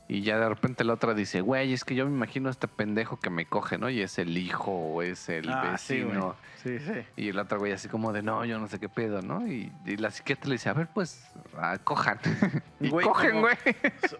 Y 0.09 0.20
ya 0.22 0.39
de 0.39 0.48
repente 0.48 0.84
la 0.84 0.93
otra 0.94 1.14
dice, 1.14 1.40
güey, 1.40 1.72
es 1.72 1.84
que 1.84 1.94
yo 1.94 2.05
me 2.05 2.12
imagino 2.14 2.48
a 2.48 2.51
este 2.51 2.68
pendejo 2.68 3.18
que 3.18 3.30
me 3.30 3.47
coge, 3.47 3.78
¿no? 3.78 3.89
Y 3.89 4.02
es 4.02 4.18
el 4.18 4.36
hijo 4.36 4.70
o 4.70 5.01
es 5.01 5.28
el 5.30 5.48
Ah, 5.48 5.78
sí, 5.78 6.02
vecino. 6.02 6.36
Sí, 6.62 6.78
sí. 6.80 6.93
y 7.16 7.28
el 7.30 7.39
otro 7.39 7.59
güey 7.59 7.72
así 7.72 7.89
como 7.89 8.12
de, 8.12 8.22
no, 8.22 8.44
yo 8.44 8.59
no 8.59 8.68
sé 8.68 8.78
qué 8.78 8.89
pedo, 8.89 9.22
¿no? 9.22 9.47
Y, 9.47 9.72
y 9.86 9.97
la 9.97 10.10
psiquiatra 10.10 10.48
le 10.48 10.55
dice, 10.56 10.68
a 10.68 10.74
ver, 10.74 10.89
pues, 10.93 11.24
ah, 11.56 11.78
cojan. 11.82 12.18
y 12.80 12.90
Güey, 12.90 13.06
cogen, 13.06 13.30
como- 13.30 13.40
güey. 13.43 13.56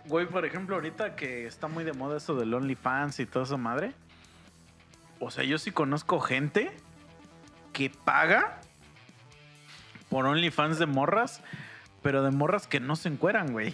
Güey, 0.07 0.27
por 0.27 0.45
ejemplo, 0.47 0.77
ahorita 0.77 1.15
que 1.15 1.47
está 1.47 1.69
muy 1.69 1.85
de 1.85 1.93
moda 1.93 2.17
eso 2.17 2.35
del 2.37 2.55
OnlyFans 2.55 3.21
y 3.21 3.27
toda 3.27 3.45
esa 3.45 3.57
madre. 3.59 3.93
O 5.25 5.31
sea, 5.31 5.45
yo 5.45 5.57
sí 5.59 5.71
conozco 5.71 6.19
gente 6.21 6.73
que 7.73 7.91
paga 7.91 8.59
por 10.09 10.27
OnlyFans 10.27 10.79
de 10.79 10.87
morras, 10.87 11.43
pero 12.03 12.23
de 12.23 12.31
morras 12.33 12.67
que 12.67 12.81
no 12.81 12.97
se 12.97 13.09
encueran, 13.09 13.53
güey. 13.53 13.73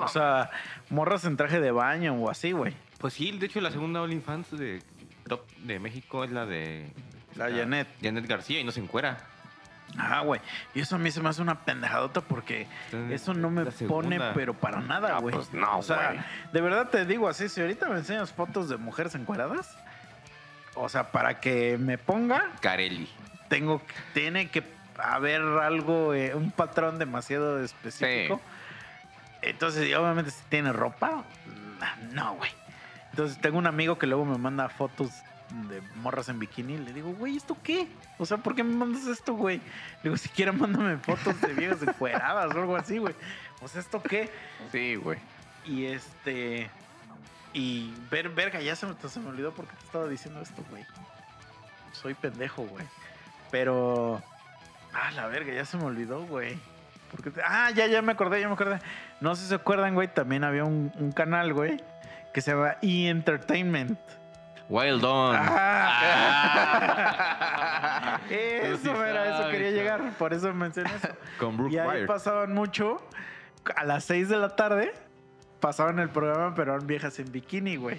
O 0.00 0.08
sea, 0.08 0.50
morras 0.90 1.24
en 1.24 1.36
traje 1.36 1.60
de 1.60 1.70
baño 1.70 2.14
o 2.14 2.30
así, 2.30 2.52
güey. 2.52 2.74
Pues 2.98 3.14
sí, 3.14 3.30
de 3.32 3.46
hecho 3.46 3.60
la 3.60 3.70
segunda 3.70 4.00
OnlyFans 4.00 4.50
de 4.56 4.82
top 5.28 5.46
de 5.58 5.78
México 5.78 6.24
es 6.24 6.30
la 6.30 6.46
de... 6.46 6.90
La 7.36 7.50
Janet. 7.50 7.88
Janet 8.02 8.26
García 8.26 8.60
y 8.60 8.64
no 8.64 8.72
se 8.72 8.80
encuera. 8.80 9.18
Ah, 9.98 10.20
güey. 10.22 10.40
Y 10.74 10.80
eso 10.80 10.96
a 10.96 10.98
mí 10.98 11.10
se 11.10 11.20
me 11.20 11.28
hace 11.28 11.42
una 11.42 11.64
pendejadota 11.64 12.22
porque 12.22 12.66
eso 13.10 13.34
no 13.34 13.50
me 13.50 13.66
pone, 13.66 14.18
pero 14.34 14.54
para 14.54 14.80
nada, 14.80 15.10
No, 15.10 15.20
güey. 15.20 15.34
pues 15.34 15.52
no, 15.52 15.78
O 15.78 15.82
sea, 15.82 16.12
güey. 16.12 16.20
de 16.52 16.60
verdad 16.62 16.88
te 16.88 17.04
digo 17.04 17.28
así, 17.28 17.48
si 17.50 17.60
ahorita 17.60 17.88
me 17.90 17.96
enseñas 17.98 18.32
fotos 18.32 18.68
de 18.70 18.76
mujeres 18.78 19.14
encueradas, 19.14 19.76
o 20.74 20.88
sea, 20.88 21.10
para 21.10 21.40
que 21.40 21.78
me 21.78 21.98
ponga, 21.98 22.50
Carelli. 22.60 23.08
tengo, 23.48 23.82
tiene 24.14 24.50
que 24.50 24.62
haber 24.98 25.40
algo, 25.40 26.14
eh, 26.14 26.34
un 26.34 26.50
patrón 26.50 26.98
demasiado 26.98 27.62
específico. 27.62 28.40
Entonces, 29.42 29.94
obviamente, 29.96 30.30
si 30.30 30.42
tiene 30.48 30.72
ropa, 30.72 31.24
no, 32.12 32.34
güey. 32.36 32.50
Entonces, 33.10 33.40
tengo 33.40 33.58
un 33.58 33.66
amigo 33.66 33.98
que 33.98 34.06
luego 34.06 34.24
me 34.24 34.38
manda 34.38 34.68
fotos 34.68 35.10
de 35.68 35.82
morras 35.96 36.28
en 36.28 36.38
bikini. 36.38 36.78
Le 36.78 36.92
digo, 36.92 37.12
güey, 37.12 37.36
¿esto 37.36 37.56
qué? 37.62 37.88
O 38.18 38.24
sea, 38.24 38.38
¿por 38.38 38.54
qué 38.54 38.64
me 38.64 38.74
mandas 38.74 39.06
esto, 39.06 39.34
güey? 39.34 39.58
Le 39.58 40.04
digo, 40.04 40.16
si 40.16 40.28
quieres, 40.28 40.54
mándame 40.54 40.96
fotos 40.98 41.40
de 41.40 41.52
viejas 41.52 41.82
encueradas 41.82 42.54
o 42.54 42.60
algo 42.60 42.76
así, 42.76 42.98
güey. 42.98 43.14
O 43.60 43.68
sea, 43.68 43.80
¿esto 43.80 44.02
qué? 44.02 44.30
Sí, 44.70 44.94
güey. 44.96 45.18
Y 45.66 45.86
este. 45.86 46.70
Y 47.52 47.92
ver, 48.10 48.28
verga, 48.30 48.60
ya 48.60 48.74
se 48.76 48.86
me, 48.86 48.94
se 49.08 49.20
me 49.20 49.28
olvidó 49.28 49.52
por 49.52 49.66
qué 49.66 49.76
te 49.76 49.84
estaba 49.84 50.06
diciendo 50.08 50.40
esto, 50.40 50.64
güey. 50.70 50.84
Soy 51.92 52.14
pendejo, 52.14 52.62
güey. 52.64 52.86
Pero. 53.50 54.22
Ah, 54.94 55.10
la 55.12 55.26
verga, 55.26 55.52
ya 55.52 55.64
se 55.64 55.76
me 55.76 55.84
olvidó, 55.84 56.22
güey. 56.24 56.58
¿Por 57.10 57.22
qué 57.22 57.30
te- 57.30 57.42
Ah, 57.44 57.70
ya, 57.70 57.86
ya 57.86 58.00
me 58.02 58.12
acordé, 58.12 58.40
ya 58.40 58.48
me 58.48 58.54
acordé. 58.54 58.78
No 59.20 59.34
sé 59.34 59.42
si 59.42 59.48
se 59.50 59.54
acuerdan, 59.56 59.94
güey. 59.94 60.08
También 60.08 60.44
había 60.44 60.64
un, 60.64 60.90
un 60.98 61.12
canal, 61.12 61.52
güey, 61.52 61.82
que 62.32 62.40
se 62.40 62.52
llama 62.52 62.76
E 62.82 63.08
Entertainment. 63.08 63.98
Wild 64.68 65.04
On. 65.04 65.36
Ah. 65.38 66.58
Sí 68.28 68.34
eso 68.34 69.04
era, 69.04 69.26
eso 69.26 69.36
sabes, 69.38 69.52
quería 69.56 69.70
llegar. 69.72 70.12
Por 70.18 70.32
eso 70.32 70.52
mencioné 70.54 70.90
eso. 70.94 71.08
Con 71.38 71.56
Brooke 71.56 71.74
Y 71.74 71.78
ahí 71.78 71.88
Wire. 71.88 72.06
pasaban 72.06 72.52
mucho. 72.54 73.06
A 73.76 73.84
las 73.84 74.04
6 74.04 74.28
de 74.30 74.36
la 74.38 74.56
tarde 74.56 74.94
pasaban 75.62 76.00
el 76.00 76.10
programa, 76.10 76.54
pero 76.54 76.74
eran 76.74 76.86
viejas 76.86 77.18
en 77.20 77.30
bikini, 77.32 77.76
güey. 77.76 77.96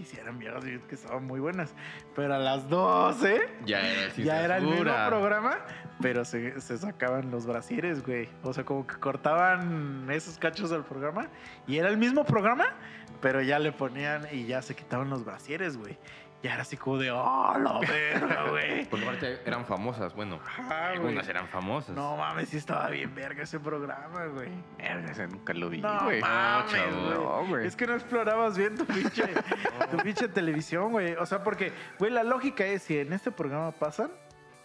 Y 0.00 0.04
si 0.04 0.18
eran 0.18 0.38
viejas 0.38 0.64
que 0.64 0.94
estaban 0.94 1.26
muy 1.26 1.38
buenas. 1.38 1.74
Pero 2.16 2.34
a 2.34 2.38
las 2.38 2.66
12 2.70 3.40
Ya 3.66 3.80
era, 3.80 4.10
sin 4.10 4.24
ya 4.24 4.42
era 4.42 4.56
el 4.56 4.64
mismo 4.64 4.94
programa, 5.06 5.58
pero 6.00 6.24
se, 6.24 6.58
se 6.62 6.78
sacaban 6.78 7.30
los 7.30 7.44
brasieres, 7.44 8.02
güey. 8.02 8.26
O 8.42 8.54
sea, 8.54 8.64
como 8.64 8.86
que 8.86 8.96
cortaban 8.96 10.08
esos 10.10 10.38
cachos 10.38 10.70
del 10.70 10.82
programa 10.82 11.28
y 11.66 11.76
era 11.76 11.90
el 11.90 11.98
mismo 11.98 12.24
programa, 12.24 12.74
pero 13.20 13.42
ya 13.42 13.58
le 13.58 13.72
ponían 13.72 14.26
y 14.32 14.46
ya 14.46 14.62
se 14.62 14.74
quitaban 14.74 15.10
los 15.10 15.26
brasieres, 15.26 15.76
güey. 15.76 15.98
Ya 16.42 16.54
era 16.54 16.62
así 16.62 16.76
como 16.76 16.98
de, 16.98 17.10
oh, 17.12 17.54
la 17.56 17.78
verga, 17.78 18.46
güey. 18.50 18.84
Porque 18.86 19.04
aparte 19.06 19.40
eran 19.44 19.64
famosas, 19.64 20.12
bueno. 20.14 20.40
Ajá, 20.44 20.88
algunas 20.88 21.28
eran 21.28 21.46
famosas. 21.46 21.94
No 21.94 22.16
mames, 22.16 22.48
sí 22.48 22.56
estaba 22.56 22.88
bien 22.88 23.14
verga 23.14 23.44
ese 23.44 23.60
programa, 23.60 24.26
güey. 24.26 24.48
Verga, 24.76 25.12
ese 25.12 25.28
nunca 25.28 25.54
lo 25.54 25.70
vi, 25.70 25.80
No 25.80 26.00
güey. 26.02 26.20
mames, 26.20 26.72
chavo. 26.72 26.90
güey. 27.00 27.14
No, 27.14 27.46
güey. 27.46 27.66
Es 27.68 27.76
que 27.76 27.86
no 27.86 27.94
explorabas 27.94 28.58
bien 28.58 28.76
tu 28.76 28.84
pinche, 28.84 29.22
tu 29.92 29.96
pinche 29.98 30.26
televisión, 30.26 30.90
güey. 30.90 31.12
O 31.14 31.26
sea, 31.26 31.44
porque, 31.44 31.72
güey, 32.00 32.10
la 32.10 32.24
lógica 32.24 32.64
es 32.66 32.82
si 32.82 32.98
en 32.98 33.12
este 33.12 33.30
programa 33.30 33.70
pasan 33.70 34.10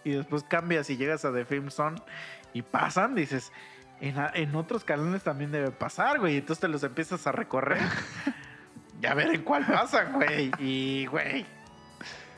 y 0.02 0.10
después 0.10 0.42
cambias 0.42 0.90
y 0.90 0.96
llegas 0.96 1.24
a 1.24 1.32
The 1.32 1.44
Film 1.44 1.70
Zone 1.70 2.02
y 2.54 2.62
pasan, 2.62 3.14
dices, 3.14 3.52
en, 4.00 4.18
a- 4.18 4.32
en 4.34 4.52
otros 4.56 4.82
canales 4.82 5.22
también 5.22 5.52
debe 5.52 5.70
pasar, 5.70 6.18
güey. 6.18 6.38
Entonces 6.38 6.60
te 6.60 6.66
los 6.66 6.82
empiezas 6.82 7.24
a 7.28 7.30
recorrer. 7.32 7.78
ya 9.00 9.14
ver 9.14 9.32
en 9.32 9.42
cuál 9.42 9.64
pasan, 9.64 10.14
güey. 10.14 10.50
Y, 10.58 11.06
güey, 11.06 11.46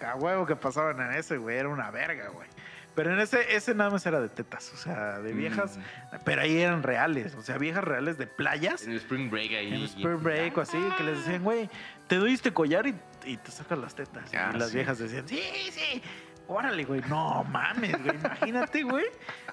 a 0.04 0.14
huevo 0.16 0.46
que 0.46 0.56
pasaban 0.56 1.00
en 1.00 1.12
ese, 1.18 1.36
güey. 1.38 1.56
Era 1.58 1.68
una 1.68 1.90
verga, 1.90 2.28
güey. 2.28 2.48
Pero 2.94 3.12
en 3.14 3.20
ese, 3.20 3.54
ese 3.54 3.74
nada 3.74 3.90
más 3.90 4.04
era 4.04 4.20
de 4.20 4.28
tetas, 4.28 4.72
o 4.74 4.76
sea, 4.76 5.20
de 5.20 5.32
viejas, 5.32 5.78
pero 6.24 6.42
ahí 6.42 6.60
eran 6.60 6.82
reales, 6.82 7.34
o 7.36 7.40
sea, 7.42 7.56
viejas 7.56 7.84
reales 7.84 8.18
de 8.18 8.26
playas 8.26 8.82
En 8.82 8.90
el 8.90 8.96
Spring 8.96 9.30
Break 9.30 9.52
ahí. 9.52 9.68
en 9.72 9.82
Spring 9.84 10.20
Break 10.20 10.58
o 10.58 10.60
así, 10.62 10.76
que 10.98 11.04
les 11.04 11.18
decían, 11.18 11.44
güey, 11.44 11.70
te 12.08 12.16
doy 12.16 12.32
este 12.34 12.52
collar 12.52 12.88
y, 12.88 12.94
y 13.24 13.36
te 13.36 13.52
sacas 13.52 13.78
las 13.78 13.94
tetas. 13.94 14.28
Ah, 14.34 14.50
y 14.52 14.58
las 14.58 14.70
sí. 14.70 14.74
viejas 14.74 14.98
decían, 14.98 15.26
sí, 15.28 15.40
sí, 15.70 16.02
órale, 16.48 16.84
güey. 16.84 17.00
No 17.08 17.44
mames, 17.44 17.96
güey. 18.02 18.16
Imagínate, 18.16 18.82
güey. 18.82 19.06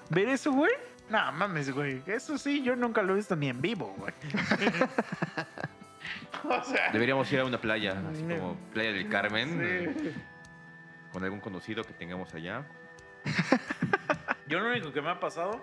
Ver 0.09 0.29
eso, 0.29 0.51
güey. 0.51 0.73
No 1.09 1.31
mames, 1.31 1.69
güey. 1.69 2.01
Eso 2.07 2.39
sí, 2.39 2.63
yo 2.63 2.75
nunca 2.75 3.03
lo 3.03 3.13
he 3.13 3.17
visto 3.17 3.35
ni 3.35 3.49
en 3.49 3.61
vivo, 3.61 3.93
güey. 3.99 4.13
o 6.43 6.63
sea. 6.63 6.91
Deberíamos 6.91 7.31
ir 7.31 7.39
a 7.39 7.45
una 7.45 7.61
playa, 7.61 8.01
así 8.11 8.23
Mm. 8.23 8.39
como 8.39 8.55
Playa 8.73 8.93
del 8.93 9.09
Carmen, 9.09 9.93
sí. 9.95 10.11
Con 11.11 11.23
algún 11.23 11.39
conocido 11.39 11.83
que 11.83 11.93
tengamos 11.93 12.33
allá. 12.33 12.65
Yo 14.47 14.59
lo 14.59 14.69
único 14.69 14.93
que 14.93 15.01
me 15.01 15.09
ha 15.09 15.19
pasado 15.19 15.61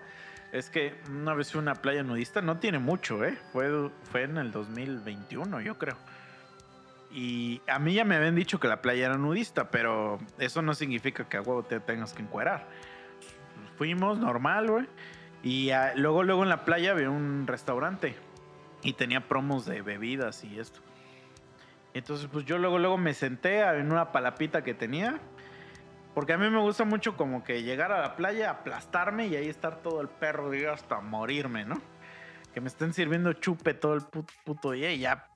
es 0.51 0.69
que 0.69 0.95
una 1.09 1.33
vez 1.33 1.51
fui 1.51 1.59
a 1.59 1.61
una 1.61 1.75
playa 1.75 2.03
nudista, 2.03 2.41
no 2.41 2.57
tiene 2.59 2.79
mucho, 2.79 3.23
¿eh? 3.25 3.37
Fue, 3.51 3.89
fue 4.11 4.23
en 4.23 4.37
el 4.37 4.51
2021, 4.51 5.59
yo 5.61 5.77
creo. 5.77 5.97
Y 7.11 7.61
a 7.67 7.79
mí 7.79 7.93
ya 7.93 8.05
me 8.05 8.15
habían 8.15 8.35
dicho 8.35 8.59
que 8.59 8.67
la 8.67 8.81
playa 8.81 9.07
era 9.07 9.17
nudista, 9.17 9.69
pero 9.69 10.19
eso 10.37 10.61
no 10.61 10.73
significa 10.73 11.27
que 11.27 11.37
a 11.37 11.41
huevo 11.41 11.63
te 11.63 11.79
tengas 11.79 12.13
que 12.13 12.21
encuerar. 12.21 12.67
Fuimos 13.77 14.17
normal, 14.19 14.69
güey. 14.69 14.85
Y 15.43 15.71
ah, 15.71 15.93
luego, 15.95 16.23
luego 16.23 16.43
en 16.43 16.49
la 16.49 16.65
playa 16.65 16.91
había 16.91 17.09
un 17.09 17.47
restaurante 17.47 18.15
y 18.81 18.93
tenía 18.93 19.27
promos 19.27 19.65
de 19.65 19.81
bebidas 19.81 20.43
y 20.43 20.59
esto. 20.59 20.79
Entonces, 21.93 22.27
pues 22.31 22.45
yo 22.45 22.57
luego, 22.57 22.79
luego 22.79 22.97
me 22.97 23.13
senté 23.13 23.61
en 23.61 23.91
una 23.91 24.11
palapita 24.11 24.63
que 24.63 24.73
tenía 24.73 25.19
porque 26.15 26.33
a 26.33 26.37
mí 26.37 26.49
me 26.49 26.59
gusta 26.59 26.83
mucho 26.85 27.15
como 27.15 27.43
que 27.43 27.61
llegar 27.61 27.91
a 27.91 28.01
la 28.01 28.15
playa, 28.15 28.49
aplastarme 28.49 29.27
y 29.27 29.35
ahí 29.35 29.47
estar 29.49 29.81
todo 29.83 30.01
el 30.01 30.07
perro, 30.09 30.49
digo, 30.49 30.71
hasta 30.71 30.99
morirme, 31.01 31.65
¿no? 31.65 31.79
Que 32.53 32.61
me 32.61 32.67
estén 32.69 32.93
sirviendo 32.93 33.33
chupe 33.33 33.73
todo 33.75 33.93
el 33.93 34.01
pu- 34.01 34.25
puto 34.45 34.71
día 34.71 34.91
y 34.91 34.99
ya 34.99 35.27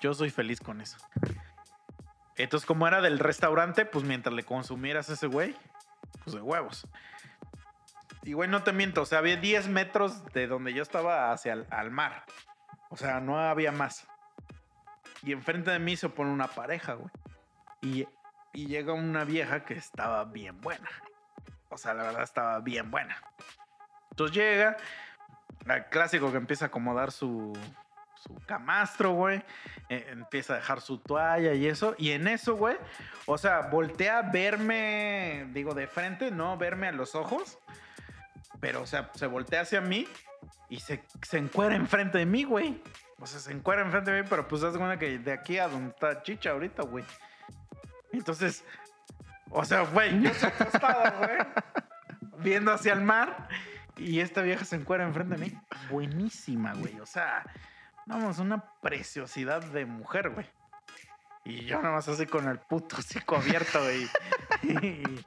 yo 0.00 0.14
soy 0.14 0.30
feliz 0.30 0.60
con 0.60 0.80
eso. 0.80 0.98
Entonces, 2.36 2.66
como 2.66 2.86
era 2.86 3.00
del 3.00 3.18
restaurante, 3.18 3.86
pues 3.86 4.04
mientras 4.04 4.34
le 4.34 4.44
consumieras 4.44 5.08
a 5.08 5.14
ese 5.14 5.26
güey, 5.26 5.56
pues 6.22 6.36
de 6.36 6.42
huevos. 6.42 6.86
Y 8.22 8.34
güey, 8.34 8.48
no 8.50 8.62
te 8.62 8.72
miento, 8.72 9.02
o 9.02 9.06
sea, 9.06 9.18
había 9.20 9.36
10 9.36 9.68
metros 9.68 10.22
de 10.34 10.46
donde 10.46 10.74
yo 10.74 10.82
estaba 10.82 11.32
hacia 11.32 11.54
el 11.54 11.66
al 11.70 11.90
mar. 11.90 12.24
O 12.90 12.96
sea, 12.96 13.20
no 13.20 13.38
había 13.38 13.72
más. 13.72 14.06
Y 15.22 15.32
enfrente 15.32 15.70
de 15.70 15.78
mí 15.78 15.96
se 15.96 16.08
pone 16.10 16.30
una 16.30 16.48
pareja, 16.48 16.94
güey. 16.94 17.10
Y 17.80 18.06
y 18.56 18.68
llega 18.68 18.94
una 18.94 19.24
vieja 19.24 19.66
que 19.66 19.74
estaba 19.74 20.24
bien 20.24 20.58
buena. 20.62 20.88
O 21.68 21.76
sea, 21.76 21.92
la 21.92 22.04
verdad 22.04 22.22
estaba 22.22 22.58
bien 22.60 22.90
buena. 22.90 23.22
Entonces 24.10 24.34
llega, 24.34 24.78
el 25.66 25.84
clásico 25.90 26.30
que 26.30 26.38
empieza 26.38 26.64
a 26.64 26.68
acomodar 26.68 27.12
su, 27.12 27.52
su 28.14 28.34
camastro, 28.46 29.12
güey. 29.12 29.42
eh, 29.90 30.06
empieza 30.08 30.54
a 30.54 30.56
dejar 30.56 30.80
su 30.80 30.96
toalla 30.96 31.52
y 31.52 31.66
eso. 31.66 31.94
Y 31.98 32.12
en 32.12 32.28
eso, 32.28 32.56
güey, 32.56 32.78
o 33.26 33.36
sea, 33.36 33.60
voltea 33.60 34.18
a 34.18 34.22
verme, 34.22 35.48
digo, 35.52 35.74
de 35.74 35.86
frente, 35.86 36.30
no 36.30 36.56
verme 36.56 36.88
a 36.88 36.92
los 36.92 37.14
ojos. 37.14 37.58
Pero, 38.58 38.80
o 38.80 38.86
sea, 38.86 39.10
se 39.14 39.26
voltea 39.26 39.60
hacia 39.60 39.82
mí 39.82 40.08
y 40.70 40.80
se, 40.80 41.04
se 41.20 41.36
encuera 41.36 41.76
enfrente 41.76 42.16
de 42.16 42.24
mí, 42.24 42.44
güey. 42.44 42.82
O 43.20 43.26
sea, 43.26 43.38
se 43.38 43.52
encuera 43.52 43.82
enfrente 43.82 44.12
de 44.12 44.22
mí, 44.22 44.26
pero 44.30 44.48
pues 44.48 44.62
de 44.62 44.70
cuenta 44.70 44.98
que 44.98 45.18
de 45.18 45.32
aquí 45.32 45.58
a 45.58 45.68
donde 45.68 45.90
está 45.90 46.22
Chicha 46.22 46.52
ahorita, 46.52 46.84
güey. 46.84 47.04
Entonces, 48.18 48.64
o 49.50 49.64
sea, 49.64 49.82
güey, 49.82 50.20
yo 50.20 50.30
estoy 50.30 50.48
acostado, 50.48 51.18
güey. 51.18 51.38
viendo 52.38 52.72
hacia 52.72 52.92
el 52.92 53.00
mar 53.00 53.48
y 53.96 54.20
esta 54.20 54.42
vieja 54.42 54.64
se 54.64 54.76
encuera 54.76 55.04
enfrente 55.04 55.36
de 55.36 55.46
mí. 55.46 55.58
Buenísima, 55.90 56.74
güey. 56.74 56.98
O 57.00 57.06
sea, 57.06 57.44
vamos, 58.06 58.38
una 58.38 58.64
preciosidad 58.80 59.62
de 59.62 59.86
mujer, 59.86 60.30
güey. 60.30 60.46
Y 61.44 61.64
yo 61.64 61.80
nada 61.80 61.94
más 61.94 62.08
así 62.08 62.26
con 62.26 62.48
el 62.48 62.58
puto 62.58 62.96
hocico 62.96 63.36
abierto, 63.36 63.80
güey. 63.82 64.08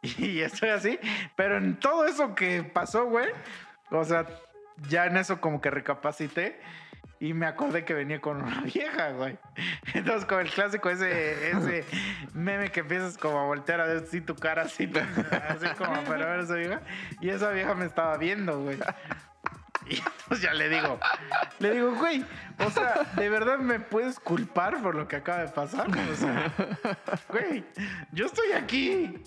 Y, 0.00 0.24
y 0.24 0.42
estoy 0.42 0.68
así. 0.68 0.96
Pero 1.34 1.58
en 1.58 1.76
todo 1.80 2.06
eso 2.06 2.36
que 2.36 2.62
pasó, 2.62 3.06
güey, 3.06 3.30
o 3.90 4.04
sea, 4.04 4.26
ya 4.88 5.06
en 5.06 5.16
eso 5.16 5.40
como 5.40 5.60
que 5.60 5.70
recapacité. 5.70 6.60
Y 7.20 7.34
me 7.34 7.46
acordé 7.46 7.84
que 7.84 7.94
venía 7.94 8.20
con 8.20 8.42
una 8.42 8.60
vieja, 8.74 9.10
güey. 9.10 9.38
Entonces, 9.94 10.24
con 10.24 10.40
el 10.40 10.50
clásico, 10.50 10.88
ese, 10.90 11.50
ese 11.50 11.84
meme 12.32 12.70
que 12.70 12.80
empiezas 12.80 13.18
como 13.18 13.40
a 13.40 13.44
voltear 13.44 13.80
a 13.80 13.86
ver 13.86 14.06
si 14.06 14.20
tu 14.20 14.36
cara 14.36 14.62
así, 14.62 14.90
así 15.48 15.66
como 15.76 16.02
para 16.04 16.26
ver 16.26 16.40
a 16.40 16.42
esa 16.42 16.54
vieja. 16.54 16.80
Y 17.20 17.30
esa 17.30 17.50
vieja 17.50 17.74
me 17.74 17.86
estaba 17.86 18.16
viendo, 18.18 18.60
güey. 18.60 18.78
Y 19.90 19.96
entonces 19.96 20.42
ya 20.42 20.52
le 20.52 20.68
digo, 20.68 21.00
le 21.60 21.70
digo, 21.72 21.94
güey, 21.94 22.24
o 22.58 22.70
sea, 22.70 23.06
¿de 23.16 23.28
verdad 23.30 23.58
me 23.58 23.80
puedes 23.80 24.20
culpar 24.20 24.82
por 24.82 24.94
lo 24.94 25.08
que 25.08 25.16
acaba 25.16 25.38
de 25.38 25.48
pasar? 25.48 25.88
O 25.88 26.14
sea, 26.14 26.52
güey, 27.28 27.64
yo 28.12 28.26
estoy 28.26 28.52
aquí 28.52 29.22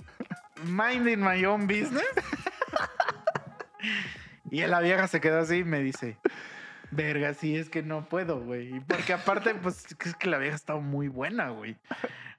minding 0.63 1.19
my 1.19 1.43
own 1.45 1.65
business. 1.65 2.05
Y 4.51 4.61
la 4.67 4.81
vieja 4.81 5.07
se 5.07 5.19
quedó 5.19 5.39
así 5.39 5.57
y 5.57 5.63
me 5.63 5.79
dice, 5.79 6.17
verga, 6.91 7.33
sí, 7.33 7.55
es 7.57 7.69
que 7.69 7.81
no 7.83 8.05
puedo, 8.05 8.39
güey. 8.39 8.75
Y 8.75 8.79
Porque 8.81 9.13
aparte, 9.13 9.55
pues 9.61 9.85
es 10.05 10.15
que 10.15 10.29
la 10.29 10.37
vieja 10.37 10.55
estaba 10.55 10.79
muy 10.79 11.07
buena, 11.07 11.49
güey. 11.49 11.75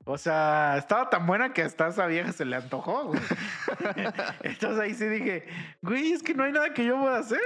O 0.05 0.19
sea, 0.19 0.77
estaba 0.79 1.11
tan 1.11 1.27
buena 1.27 1.53
que 1.53 1.63
hasta 1.63 1.87
a 1.87 1.89
esa 1.91 2.07
vieja 2.07 2.33
se 2.33 2.45
le 2.45 2.57
antojó, 2.57 3.07
güey. 3.07 3.21
Entonces 4.43 4.79
ahí 4.81 4.95
sí 4.95 5.07
dije, 5.07 5.47
güey, 5.81 6.13
es 6.13 6.23
que 6.23 6.35
no 6.35 6.45
hay 6.45 6.53
nada 6.53 6.75
que 6.75 6.85
yo 6.85 7.01
pueda 7.01 7.19
hacer. 7.19 7.41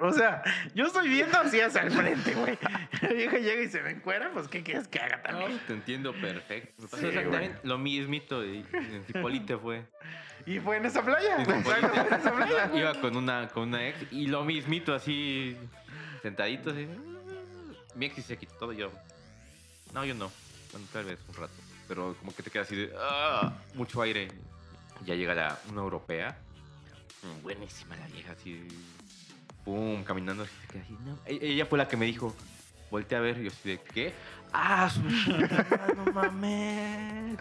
O 0.00 0.12
sea, 0.12 0.42
yo 0.74 0.86
estoy 0.86 1.08
viendo 1.08 1.36
así 1.38 1.60
hacia 1.60 1.82
el 1.82 1.90
frente, 1.90 2.32
güey. 2.34 2.56
La 3.02 3.08
vieja 3.08 3.38
llega 3.38 3.62
y 3.62 3.68
se 3.68 3.82
me 3.82 3.90
encuera, 3.90 4.30
pues 4.32 4.48
¿qué 4.48 4.62
quieres 4.62 4.88
que 4.88 5.00
haga 5.00 5.16
No, 5.18 5.22
también? 5.40 5.60
te 5.66 5.72
entiendo 5.74 6.12
perfecto. 6.14 6.82
Me 6.82 6.88
pasó 6.88 7.02
Sí, 7.02 7.06
exactamente 7.08 7.58
lo 7.64 7.78
mismito 7.78 8.44
y 8.44 8.64
en 8.72 9.04
Cipolite 9.04 9.56
fue. 9.58 9.84
Y 10.48 10.60
fue 10.60 10.78
en 10.78 10.86
esa 10.86 11.02
playa. 11.02 11.42
En 11.42 11.50
esa. 11.50 12.70
Iba 12.74 12.94
con 13.00 13.16
una, 13.16 13.48
con 13.48 13.64
una 13.68 13.86
ex 13.86 14.10
y 14.10 14.28
lo 14.28 14.44
mismito 14.44 14.94
así, 14.94 15.54
sentadito 16.22 16.70
así. 16.70 16.88
Mi 17.94 18.06
ex 18.06 18.24
se 18.24 18.38
quitó 18.38 18.54
todo 18.54 18.72
yo. 18.72 18.90
No, 19.92 20.04
yo 20.06 20.14
no. 20.14 20.30
Bueno, 20.72 20.86
tal 20.92 21.04
vez 21.04 21.18
un 21.28 21.34
rato. 21.34 21.52
Pero 21.86 22.14
como 22.18 22.34
que 22.34 22.42
te 22.42 22.50
queda 22.50 22.62
así 22.62 22.76
de 22.76 22.92
"Ah", 22.98 23.52
mucho 23.74 24.00
aire. 24.00 24.28
Ya 25.04 25.14
llega 25.14 25.34
la, 25.34 25.58
una 25.70 25.82
europea. 25.82 26.38
Buenísima 27.42 27.96
la 27.96 28.06
vieja, 28.06 28.32
así. 28.32 28.66
Pum, 29.66 30.02
caminando 30.04 30.44
así. 30.44 30.52
Queda 30.72 30.82
así. 30.82 30.96
No. 31.04 31.18
E- 31.26 31.38
Ella 31.52 31.66
fue 31.66 31.76
la 31.76 31.86
que 31.88 31.96
me 31.98 32.06
dijo. 32.06 32.34
Voltea 32.90 33.18
a 33.18 33.20
ver. 33.20 33.38
Y 33.38 33.44
yo 33.44 33.48
así 33.50 33.68
de 33.68 33.80
¿qué? 33.82 34.14
¡Ah, 34.52 34.88
su 34.88 35.02
no 35.94 36.12
mames! 36.12 37.38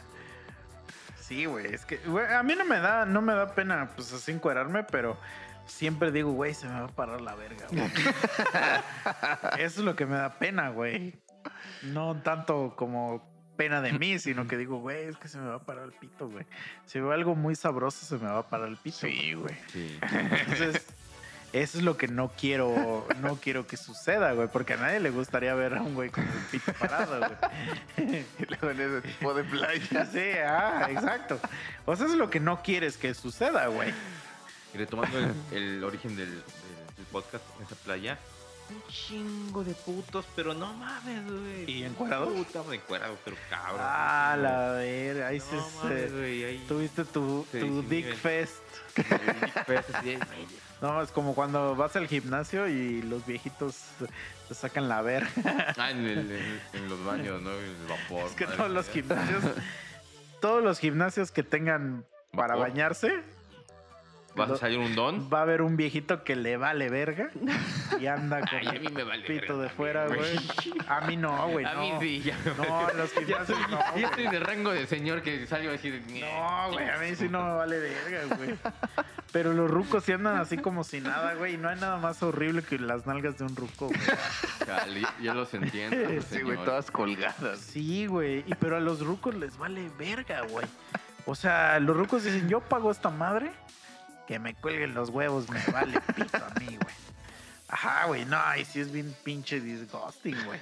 Sí, 1.27 1.45
güey, 1.45 1.73
es 1.73 1.85
que 1.85 1.97
güey, 1.97 2.25
a 2.33 2.41
mí 2.41 2.55
no 2.55 2.63
me 2.63 2.79
da 2.79 3.05
no 3.05 3.21
me 3.21 3.33
da 3.33 3.53
pena 3.53 3.89
pues 3.95 4.13
así 4.13 4.31
encuerarme, 4.31 4.83
pero 4.83 5.17
siempre 5.65 6.11
digo, 6.11 6.31
güey, 6.31 6.53
se 6.53 6.67
me 6.67 6.79
va 6.79 6.85
a 6.85 6.87
parar 6.87 7.19
la 7.19 7.35
verga, 7.35 7.67
güey. 7.69 7.83
Eso 9.59 9.79
es 9.81 9.85
lo 9.85 9.95
que 9.95 10.05
me 10.05 10.15
da 10.15 10.39
pena, 10.39 10.69
güey. 10.69 11.15
No 11.83 12.21
tanto 12.21 12.75
como 12.77 13.21
pena 13.57 13.81
de 13.81 13.91
mí, 13.91 14.19
sino 14.19 14.47
que 14.47 14.55
digo, 14.55 14.79
güey, 14.79 15.05
es 15.05 15.17
que 15.17 15.27
se 15.27 15.37
me 15.37 15.49
va 15.49 15.55
a 15.55 15.65
parar 15.65 15.83
el 15.83 15.91
pito, 15.91 16.29
güey. 16.29 16.45
Si 16.85 16.99
veo 16.99 17.11
algo 17.11 17.35
muy 17.35 17.55
sabroso, 17.55 18.05
se 18.05 18.23
me 18.23 18.29
va 18.29 18.39
a 18.39 18.49
parar 18.49 18.69
el 18.69 18.77
pito. 18.77 18.97
Sí, 18.97 19.33
güey. 19.33 19.55
Sí. 19.67 19.99
Entonces, 20.01 20.87
eso 21.53 21.77
es 21.77 21.83
lo 21.83 21.97
que 21.97 22.07
no 22.07 22.31
quiero, 22.37 23.07
no 23.21 23.37
quiero 23.37 23.65
que 23.67 23.77
suceda, 23.77 24.33
güey, 24.33 24.47
porque 24.47 24.73
a 24.73 24.77
nadie 24.77 24.99
le 24.99 25.09
gustaría 25.11 25.53
ver 25.55 25.75
a 25.75 25.81
un 25.81 25.95
güey 25.95 26.09
con 26.09 26.23
el 26.23 26.39
pito 26.51 26.73
parado, 26.73 27.19
güey. 27.19 28.25
Y 28.39 28.45
luego 28.45 28.69
en 28.71 28.79
ese 28.79 29.01
tipo 29.07 29.33
de 29.33 29.43
playa. 29.43 30.05
Sí, 30.05 30.19
ah, 30.45 30.87
exacto. 30.91 31.39
O 31.85 31.95
sea, 31.95 32.05
eso 32.05 32.13
es 32.13 32.19
lo 32.19 32.29
que 32.29 32.39
no 32.39 32.61
quieres 32.61 32.97
que 32.97 33.13
suceda, 33.13 33.67
güey. 33.67 33.93
Y 34.73 34.77
retomando 34.77 35.17
el, 35.19 35.33
el 35.51 35.83
origen 35.83 36.15
del, 36.15 36.29
del- 36.31 36.43
del 36.97 37.05
podcast 37.11 37.43
en 37.59 37.65
esa 37.65 37.75
playa, 37.75 38.17
un 38.69 38.83
chingo 38.91 39.63
de 39.63 39.73
putos, 39.73 40.25
pero 40.35 40.53
no 40.53 40.73
mames, 40.73 41.23
güey. 41.25 41.71
¿Y 41.71 41.83
encuerados? 41.85 42.33
Puta, 42.33 42.63
encuerados, 42.75 43.17
pero 43.23 43.37
cabrón. 43.49 43.79
Ah, 43.81 44.35
la 44.37 44.71
verga. 44.73 45.27
Ahí 45.27 45.37
No 45.39 45.45
se, 45.45 45.55
mames, 45.77 46.09
se- 46.11 46.17
güey, 46.17 46.43
ahí. 46.43 46.65
tuviste 46.67 47.05
tu, 47.05 47.45
tu 47.51 47.81
Dick. 47.83 48.13
Fest. 48.15 48.61
Así 48.97 50.09
de, 50.09 50.15
güey, 50.17 50.47
No, 50.81 51.01
es 51.01 51.11
como 51.11 51.33
cuando 51.33 51.75
vas 51.75 51.95
al 51.95 52.07
gimnasio 52.07 52.67
y 52.67 53.01
los 53.01 53.25
viejitos 53.25 53.75
te 54.47 54.53
sacan 54.53 54.87
la 54.87 55.01
verga. 55.01 55.29
Ah, 55.77 55.91
en, 55.91 56.05
el- 56.05 56.31
en- 56.31 56.61
en 56.73 56.89
los 56.89 57.03
baños, 57.03 57.41
¿no? 57.41 57.51
El 57.51 57.75
vapor. 57.89 58.27
Es 58.29 58.35
que 58.35 58.45
todos 58.45 58.69
los 58.69 58.87
gimnasios, 58.89 59.43
todos 60.39 60.63
los 60.63 60.77
gimnasios 60.79 61.31
que 61.31 61.43
tengan 61.43 62.05
para 62.31 62.55
Vapor. 62.55 62.69
bañarse, 62.69 63.23
¿Vas 64.38 64.51
a 64.51 64.57
salir 64.57 64.77
un 64.80 64.95
don? 64.95 65.30
va 65.34 65.39
a 65.39 65.41
haber 65.41 65.61
un 65.61 65.76
viejito 65.77 66.23
que 66.23 66.35
le 66.35 66.57
vale 66.57 66.89
verga 66.89 67.30
y 67.99 68.05
anda 68.07 68.39
con 68.41 68.49
Ay, 68.59 68.68
a 68.68 68.72
mí 68.80 68.88
me 68.93 69.03
vale 69.03 69.23
pito 69.26 69.57
verga 69.57 69.64
de 69.64 69.69
fuera, 69.69 70.07
güey. 70.07 70.39
A 70.88 71.01
mí 71.01 71.18
no, 71.18 71.47
güey. 71.49 71.65
A 71.65 71.73
no. 71.73 71.81
mí 71.81 71.91
sí, 71.99 72.22
ya. 72.22 72.38
No, 72.57 72.89
en 72.89 72.97
los 72.97 73.14
Ya 73.14 73.19
gimnasios 73.22 73.59
estoy, 73.59 73.72
no. 73.76 73.91
güey. 73.91 74.03
estoy 74.05 74.26
en 74.26 74.34
el 74.35 74.41
rango 74.41 74.72
de 74.72 74.88
señor 74.88 75.22
que 75.22 75.45
salió 75.47 75.69
a 75.69 75.73
decir. 75.73 76.03
No, 76.07 76.72
güey, 76.72 76.89
a 76.89 76.97
mí 76.97 77.15
sí 77.15 77.27
no 77.30 77.43
me 77.43 77.53
vale 77.55 77.80
verga, 77.80 78.35
güey. 78.35 78.55
Pero 79.31 79.53
los 79.53 79.69
rucos 79.69 80.03
sí 80.05 80.14
andan 80.14 80.38
así 80.38 80.57
como 80.57 80.84
si 80.84 81.01
nada, 81.01 81.34
güey. 81.35 81.55
y 81.55 81.57
No 81.57 81.69
hay 81.69 81.80
nada 81.80 81.97
más 81.97 82.23
horrible 82.23 82.61
que 82.64 82.80
las 82.80 83.05
nalgas 83.05 83.38
de 83.38 83.43
un 83.45 83.55
ruco, 83.55 83.88
güey. 83.88 83.99
Chale, 84.65 85.01
yo 85.22 85.34
los 85.34 85.53
entiendo. 85.53 85.97
Sí, 86.30 86.41
güey, 86.41 86.57
todas 86.64 86.89
colgadas. 86.91 87.59
Sí, 87.59 88.05
güey. 88.07 88.43
Y 88.47 88.55
pero 88.55 88.77
a 88.77 88.80
los 88.80 89.01
rucos 89.01 89.35
les 89.35 89.57
vale 89.57 89.89
verga, 89.97 90.41
güey. 90.49 90.65
O 91.26 91.35
sea, 91.35 91.80
los 91.80 91.95
rucos 91.95 92.23
dicen, 92.23 92.47
yo 92.47 92.61
pago 92.61 92.89
esta 92.89 93.09
madre, 93.09 93.51
que 94.27 94.39
me 94.39 94.53
cuelguen 94.55 94.93
los 94.93 95.09
huevos, 95.09 95.49
me 95.49 95.63
vale 95.71 95.99
pito 96.15 96.37
a 96.37 96.59
mí, 96.59 96.65
güey. 96.67 96.95
Ajá, 97.69 98.05
güey. 98.05 98.25
No, 98.25 98.37
y 98.57 98.65
sí 98.65 98.81
es 98.81 98.91
bien 98.91 99.15
pinche 99.23 99.59
disgusting, 99.59 100.37
güey. 100.45 100.59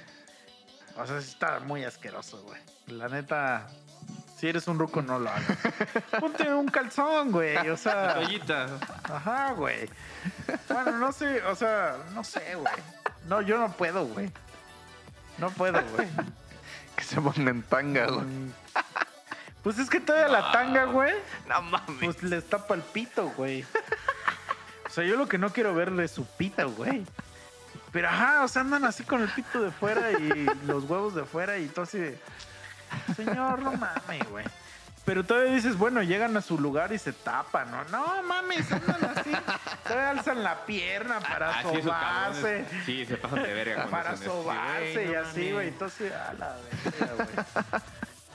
O 0.96 1.06
sea, 1.06 1.20
sí 1.20 1.30
está 1.30 1.60
muy 1.60 1.84
asqueroso, 1.84 2.42
güey. 2.42 2.60
La 2.86 3.08
neta, 3.08 3.68
si 4.36 4.48
eres 4.48 4.66
un 4.68 4.78
ruco, 4.78 5.02
no 5.02 5.18
lo 5.18 5.30
hagas. 5.30 5.58
Ponte 6.20 6.52
un 6.52 6.68
calzón, 6.68 7.32
güey. 7.32 7.56
O 7.68 7.76
sea... 7.76 8.14
Toallita. 8.14 8.78
Ajá, 9.04 9.52
güey. 9.52 9.88
Bueno, 10.68 10.92
no 10.98 11.12
sé, 11.12 11.42
o 11.42 11.54
sea, 11.54 11.96
no 12.14 12.22
sé, 12.22 12.54
güey. 12.54 12.74
No, 13.28 13.42
yo 13.42 13.58
no 13.58 13.72
puedo, 13.72 14.06
güey. 14.06 14.30
No 15.38 15.50
puedo, 15.50 15.82
güey. 15.94 16.08
Que 16.96 17.04
se 17.04 17.20
pongan 17.20 17.62
tanga, 17.64 18.06
güey. 18.06 18.26
Pues 19.66 19.80
es 19.80 19.90
que 19.90 19.98
todavía 19.98 20.28
la 20.28 20.52
tanga, 20.52 20.84
güey, 20.84 21.12
No 21.48 21.60
mames. 21.60 21.96
pues 22.00 22.22
les 22.22 22.48
tapa 22.48 22.74
el 22.76 22.82
pito, 22.82 23.30
güey. 23.36 23.64
O 24.86 24.90
sea, 24.90 25.02
yo 25.02 25.16
lo 25.16 25.26
que 25.26 25.38
no 25.38 25.50
quiero 25.52 25.74
verle 25.74 26.04
es 26.04 26.12
su 26.12 26.24
pito, 26.24 26.70
güey. 26.70 27.04
Pero 27.90 28.08
ajá, 28.08 28.44
o 28.44 28.48
sea, 28.48 28.62
andan 28.62 28.84
así 28.84 29.02
con 29.02 29.22
el 29.22 29.28
pito 29.28 29.60
de 29.60 29.72
fuera 29.72 30.12
y 30.12 30.46
los 30.66 30.84
huevos 30.84 31.16
de 31.16 31.24
fuera 31.24 31.58
y 31.58 31.66
todo 31.66 31.82
así 31.82 31.98
de. 31.98 32.16
Señor, 33.16 33.58
no 33.58 33.72
mames, 33.72 34.30
güey. 34.30 34.44
Pero 35.04 35.24
todavía 35.24 35.52
dices, 35.54 35.76
bueno, 35.76 36.00
llegan 36.00 36.36
a 36.36 36.42
su 36.42 36.60
lugar 36.60 36.92
y 36.92 36.98
se 36.98 37.12
tapan, 37.12 37.68
¿no? 37.72 37.82
No 37.86 38.22
mames, 38.22 38.70
andan 38.70 39.04
así. 39.18 39.32
Todavía 39.82 40.10
alzan 40.10 40.44
la 40.44 40.64
pierna 40.64 41.18
para 41.18 41.50
Ah, 41.50 41.62
sobarse. 41.62 42.66
Sí, 42.84 43.04
se 43.04 43.16
pasan 43.16 43.42
de 43.42 43.52
verga. 43.52 43.86
Para 43.86 44.16
sobarse 44.16 45.08
y 45.10 45.14
así, 45.16 45.50
güey. 45.50 45.68
Entonces, 45.68 46.12
a 46.12 46.34
la 46.34 46.56
verga, 46.84 47.14
güey. 47.16 47.82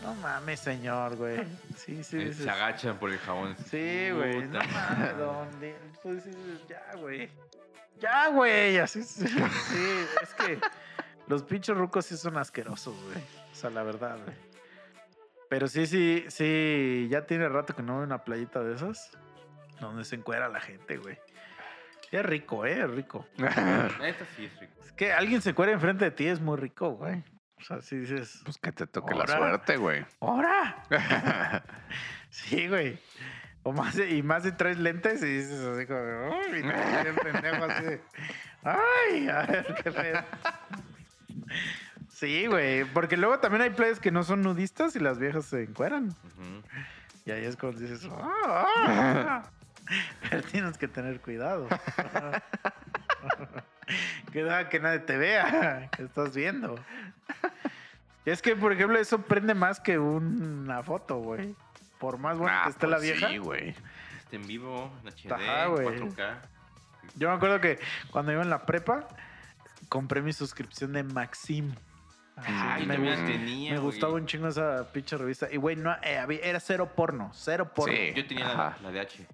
No 0.02 0.16
mames, 0.16 0.60
señor, 0.60 1.16
güey. 1.16 1.38
Sí, 1.76 2.04
sí, 2.04 2.22
Eh, 2.22 2.34
sí. 2.34 2.44
Se 2.44 2.50
agachan 2.50 2.98
por 2.98 3.12
el 3.12 3.20
jabón. 3.20 3.56
Sí, 3.70 4.10
güey. 4.12 4.48
No 4.48 4.60
mames, 4.60 5.18
¿dónde? 5.18 5.76
Pues 6.02 6.24
ya, 6.68 6.84
güey. 6.98 7.30
Ya, 8.00 8.30
güey. 8.30 8.78
Así 8.80 9.04
sí, 9.04 9.28
sí, 9.28 10.06
es 10.24 10.34
que 10.34 10.60
los 11.28 11.44
pinches 11.44 11.78
rucos 11.78 12.06
sí 12.06 12.18
son 12.18 12.38
asquerosos, 12.38 12.96
güey. 13.06 13.24
O 13.52 13.56
sea, 13.56 13.70
la 13.70 13.84
verdad, 13.84 14.18
güey. 14.26 14.36
Pero 15.50 15.68
sí, 15.68 15.86
sí, 15.86 16.26
sí. 16.30 17.08
Ya 17.12 17.26
tiene 17.28 17.48
rato 17.50 17.76
que 17.76 17.84
no 17.84 17.98
veo 17.98 18.04
una 18.06 18.24
playita 18.24 18.64
de 18.64 18.76
esas. 18.76 19.12
Donde 19.80 20.04
se 20.06 20.16
encuera 20.16 20.48
la 20.50 20.62
gente, 20.62 20.98
güey. 20.98 21.18
Es 22.12 22.26
rico, 22.26 22.66
¿eh? 22.66 22.82
Es 22.82 22.90
rico. 22.90 23.26
Neta 23.38 24.26
sí 24.36 24.46
es 24.46 24.60
rico. 24.60 24.74
Es 24.84 24.92
que 24.94 25.14
alguien 25.14 25.42
se 25.42 25.54
cuera 25.54 25.72
enfrente 25.72 26.06
de 26.06 26.12
ti 26.12 26.28
es 26.28 26.40
muy 26.42 26.58
rico, 26.58 26.92
güey. 26.92 27.24
O 27.62 27.64
sea, 27.64 27.82
si 27.82 27.98
dices, 27.98 28.42
Pues 28.44 28.58
que 28.58 28.72
te 28.72 28.88
toque 28.88 29.14
la 29.14 29.28
suerte, 29.28 29.78
güey. 29.78 30.06
¡hora! 30.20 30.84
Sí, 32.30 32.70
güey. 32.70 32.98
O 33.64 33.74
más, 33.74 33.98
y 34.00 34.24
más 34.24 34.44
si 34.44 34.54
traes 34.54 34.80
lentes 34.80 35.22
y 35.22 35.26
dices 35.26 35.60
así 35.60 35.86
como, 35.86 36.00
¡ay! 36.00 36.60
Y 36.60 36.62
te 36.62 36.68
ves 36.68 37.04
bien 37.04 37.16
pendejo 37.16 37.66
así 37.66 37.84
de, 37.84 38.02
¡ay! 38.64 39.28
A 39.28 39.42
ver 39.46 39.76
qué 39.84 39.92
pedo. 39.92 40.24
Sí, 42.10 42.48
güey. 42.48 42.86
Porque 42.86 43.18
luego 43.18 43.40
también 43.40 43.64
hay 43.64 43.72
playas 43.72 44.00
que 44.00 44.12
no 44.12 44.24
son 44.24 44.42
nudistas 44.42 44.96
y 44.96 45.00
las 45.00 45.20
viejas 45.20 45.44
se 45.46 45.64
encueran. 45.64 46.16
Y 47.26 47.32
ahí 47.32 47.44
es 47.44 47.58
cuando 47.58 47.82
dices, 47.82 48.08
¡ah! 48.10 48.66
ah". 48.78 49.44
Pero 50.30 50.42
tienes 50.44 50.78
que 50.78 50.88
tener 50.88 51.20
cuidado. 51.20 51.68
Cuidado 54.32 54.70
que 54.70 54.80
nadie 54.80 55.00
te 55.00 55.18
vea 55.18 55.90
que 55.96 56.04
estás 56.04 56.36
viendo. 56.36 56.76
Es 58.26 58.42
que, 58.42 58.56
por 58.56 58.72
ejemplo, 58.72 59.00
eso 59.00 59.20
prende 59.24 59.54
más 59.56 59.80
que 59.80 59.98
una 59.98 60.84
foto, 60.84 61.18
güey. 61.18 61.56
Por 62.00 62.18
más 62.18 62.38
buena 62.38 62.62
Ah, 62.62 62.64
que 62.66 62.70
esté 62.72 62.88
la 62.88 62.98
pues 62.98 63.04
vieja. 63.12 63.28
Sí, 63.30 63.38
güey. 63.38 63.76
Este 64.20 64.36
en 64.36 64.48
vivo, 64.48 64.92
en 65.04 65.08
HD, 65.10 65.32
Ajá, 65.32 65.66
güey. 65.68 65.88
4K. 65.88 66.36
Yo 67.16 67.30
me 67.30 67.36
acuerdo 67.36 67.60
que 67.60 67.80
cuando 68.12 68.32
iba 68.32 68.42
en 68.42 68.50
la 68.50 68.66
prepa, 68.66 69.08
compré 69.90 70.22
mi 70.22 70.34
suscripción 70.34 70.94
de 70.94 71.04
Maxim. 71.04 71.74
Así, 72.36 72.50
Ah, 72.56 72.80
me, 72.86 72.96
tenía, 72.96 73.74
me 73.74 73.80
gustaba 73.80 74.14
un 74.14 74.26
chingo 74.26 74.48
esa 74.48 74.92
pinche 74.94 75.18
revista. 75.18 75.48
Y, 75.52 75.58
güey, 75.58 75.76
no, 75.76 75.92
eh, 76.02 76.40
era 76.44 76.60
cero 76.60 76.92
porno, 76.96 77.30
cero 77.34 77.72
porno. 77.74 77.94
Sí. 77.94 78.14
Yo 78.16 78.26
tenía 78.26 78.76
la 78.82 78.92
de 78.92 79.00
H. 79.02 79.28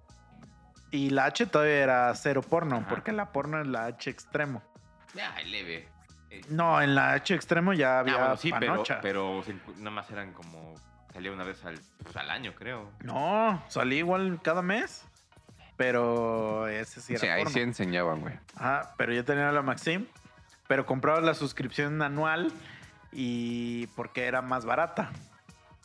Y 0.91 1.09
la 1.09 1.25
H 1.25 1.45
todavía 1.47 1.83
era 1.83 2.15
cero 2.15 2.41
porno, 2.41 2.77
Ajá. 2.77 2.87
porque 2.87 3.11
la 3.11 3.31
porno 3.31 3.59
es 3.61 3.67
la 3.67 3.85
H 3.85 4.09
extremo. 4.09 4.61
Ya, 5.13 5.35
leve. 5.45 5.87
Eh, 6.29 6.41
No, 6.49 6.81
en 6.81 6.95
la 6.95 7.13
H 7.13 7.33
extremo 7.33 7.73
ya 7.73 7.97
ah, 7.97 7.99
había 7.99 8.17
bueno, 8.17 8.37
sí, 8.37 8.51
pero, 8.57 8.71
panocha. 8.73 9.01
nada 9.77 9.91
más 9.91 10.09
eran 10.11 10.33
como. 10.33 10.75
Salía 11.13 11.31
una 11.31 11.43
vez 11.43 11.63
al, 11.65 11.79
pues, 12.03 12.15
al 12.15 12.29
año, 12.29 12.53
creo. 12.55 12.91
No, 13.03 13.63
salí 13.69 13.97
igual 13.97 14.39
cada 14.43 14.61
mes. 14.61 15.03
Pero 15.75 16.67
ese 16.67 17.01
sí 17.01 17.13
era 17.13 17.19
Sí, 17.21 17.27
ahí 17.27 17.43
porno. 17.43 17.53
sí 17.53 17.59
enseñaban, 17.61 18.21
güey. 18.21 18.33
Ajá, 18.55 18.93
pero 18.97 19.13
yo 19.13 19.23
tenía 19.25 19.51
la 19.51 19.61
Maxim. 19.61 20.05
Pero 20.67 20.85
compraba 20.85 21.21
la 21.21 21.33
suscripción 21.33 22.01
anual 22.01 22.51
y 23.11 23.87
porque 23.95 24.25
era 24.25 24.41
más 24.41 24.65
barata. 24.65 25.11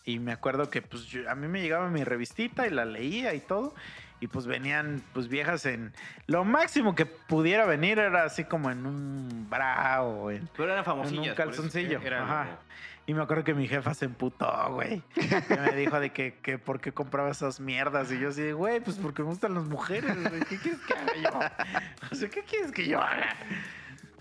Y 0.04 0.18
me 0.18 0.32
acuerdo 0.32 0.70
que 0.70 0.82
pues 0.82 1.04
yo- 1.06 1.28
a 1.30 1.34
mí 1.34 1.46
me 1.46 1.60
llegaba 1.60 1.88
mi 1.88 2.04
revistita 2.04 2.66
y 2.66 2.70
la 2.70 2.84
leía 2.84 3.34
y 3.34 3.40
todo. 3.40 3.74
Y 4.22 4.28
pues 4.28 4.46
venían 4.46 5.02
pues 5.12 5.26
viejas 5.26 5.66
en... 5.66 5.92
Lo 6.28 6.44
máximo 6.44 6.94
que 6.94 7.06
pudiera 7.06 7.66
venir 7.66 7.98
era 7.98 8.22
así 8.22 8.44
como 8.44 8.70
en 8.70 8.86
un 8.86 9.50
bra 9.50 10.00
o 10.02 10.30
en... 10.30 10.48
Pero 10.56 10.72
eran 10.72 10.84
famosillas. 10.84 11.16
por 11.18 11.26
eso 11.26 11.34
calzoncillo, 11.34 11.98
ajá. 11.98 12.60
Y 13.04 13.14
me 13.14 13.22
acuerdo 13.22 13.42
que 13.42 13.52
mi 13.52 13.66
jefa 13.66 13.94
se 13.94 14.04
emputó, 14.04 14.48
güey. 14.70 15.02
Que 15.48 15.56
me 15.56 15.72
dijo 15.72 15.98
de 15.98 16.10
que, 16.10 16.34
que 16.40 16.56
por 16.56 16.80
qué 16.80 16.92
compraba 16.92 17.32
esas 17.32 17.58
mierdas. 17.58 18.12
Y 18.12 18.20
yo 18.20 18.28
así, 18.28 18.52
güey, 18.52 18.78
pues 18.78 18.96
porque 18.96 19.22
me 19.22 19.30
gustan 19.30 19.54
las 19.54 19.64
mujeres, 19.64 20.16
güey. 20.16 20.40
¿Qué 20.48 20.56
quieres 20.56 20.80
que 20.82 20.94
haga 20.94 21.14
yo? 21.16 21.40
O 22.12 22.14
sea, 22.14 22.28
¿qué 22.28 22.44
quieres 22.44 22.70
que 22.70 22.86
yo 22.86 23.00
haga? 23.00 23.34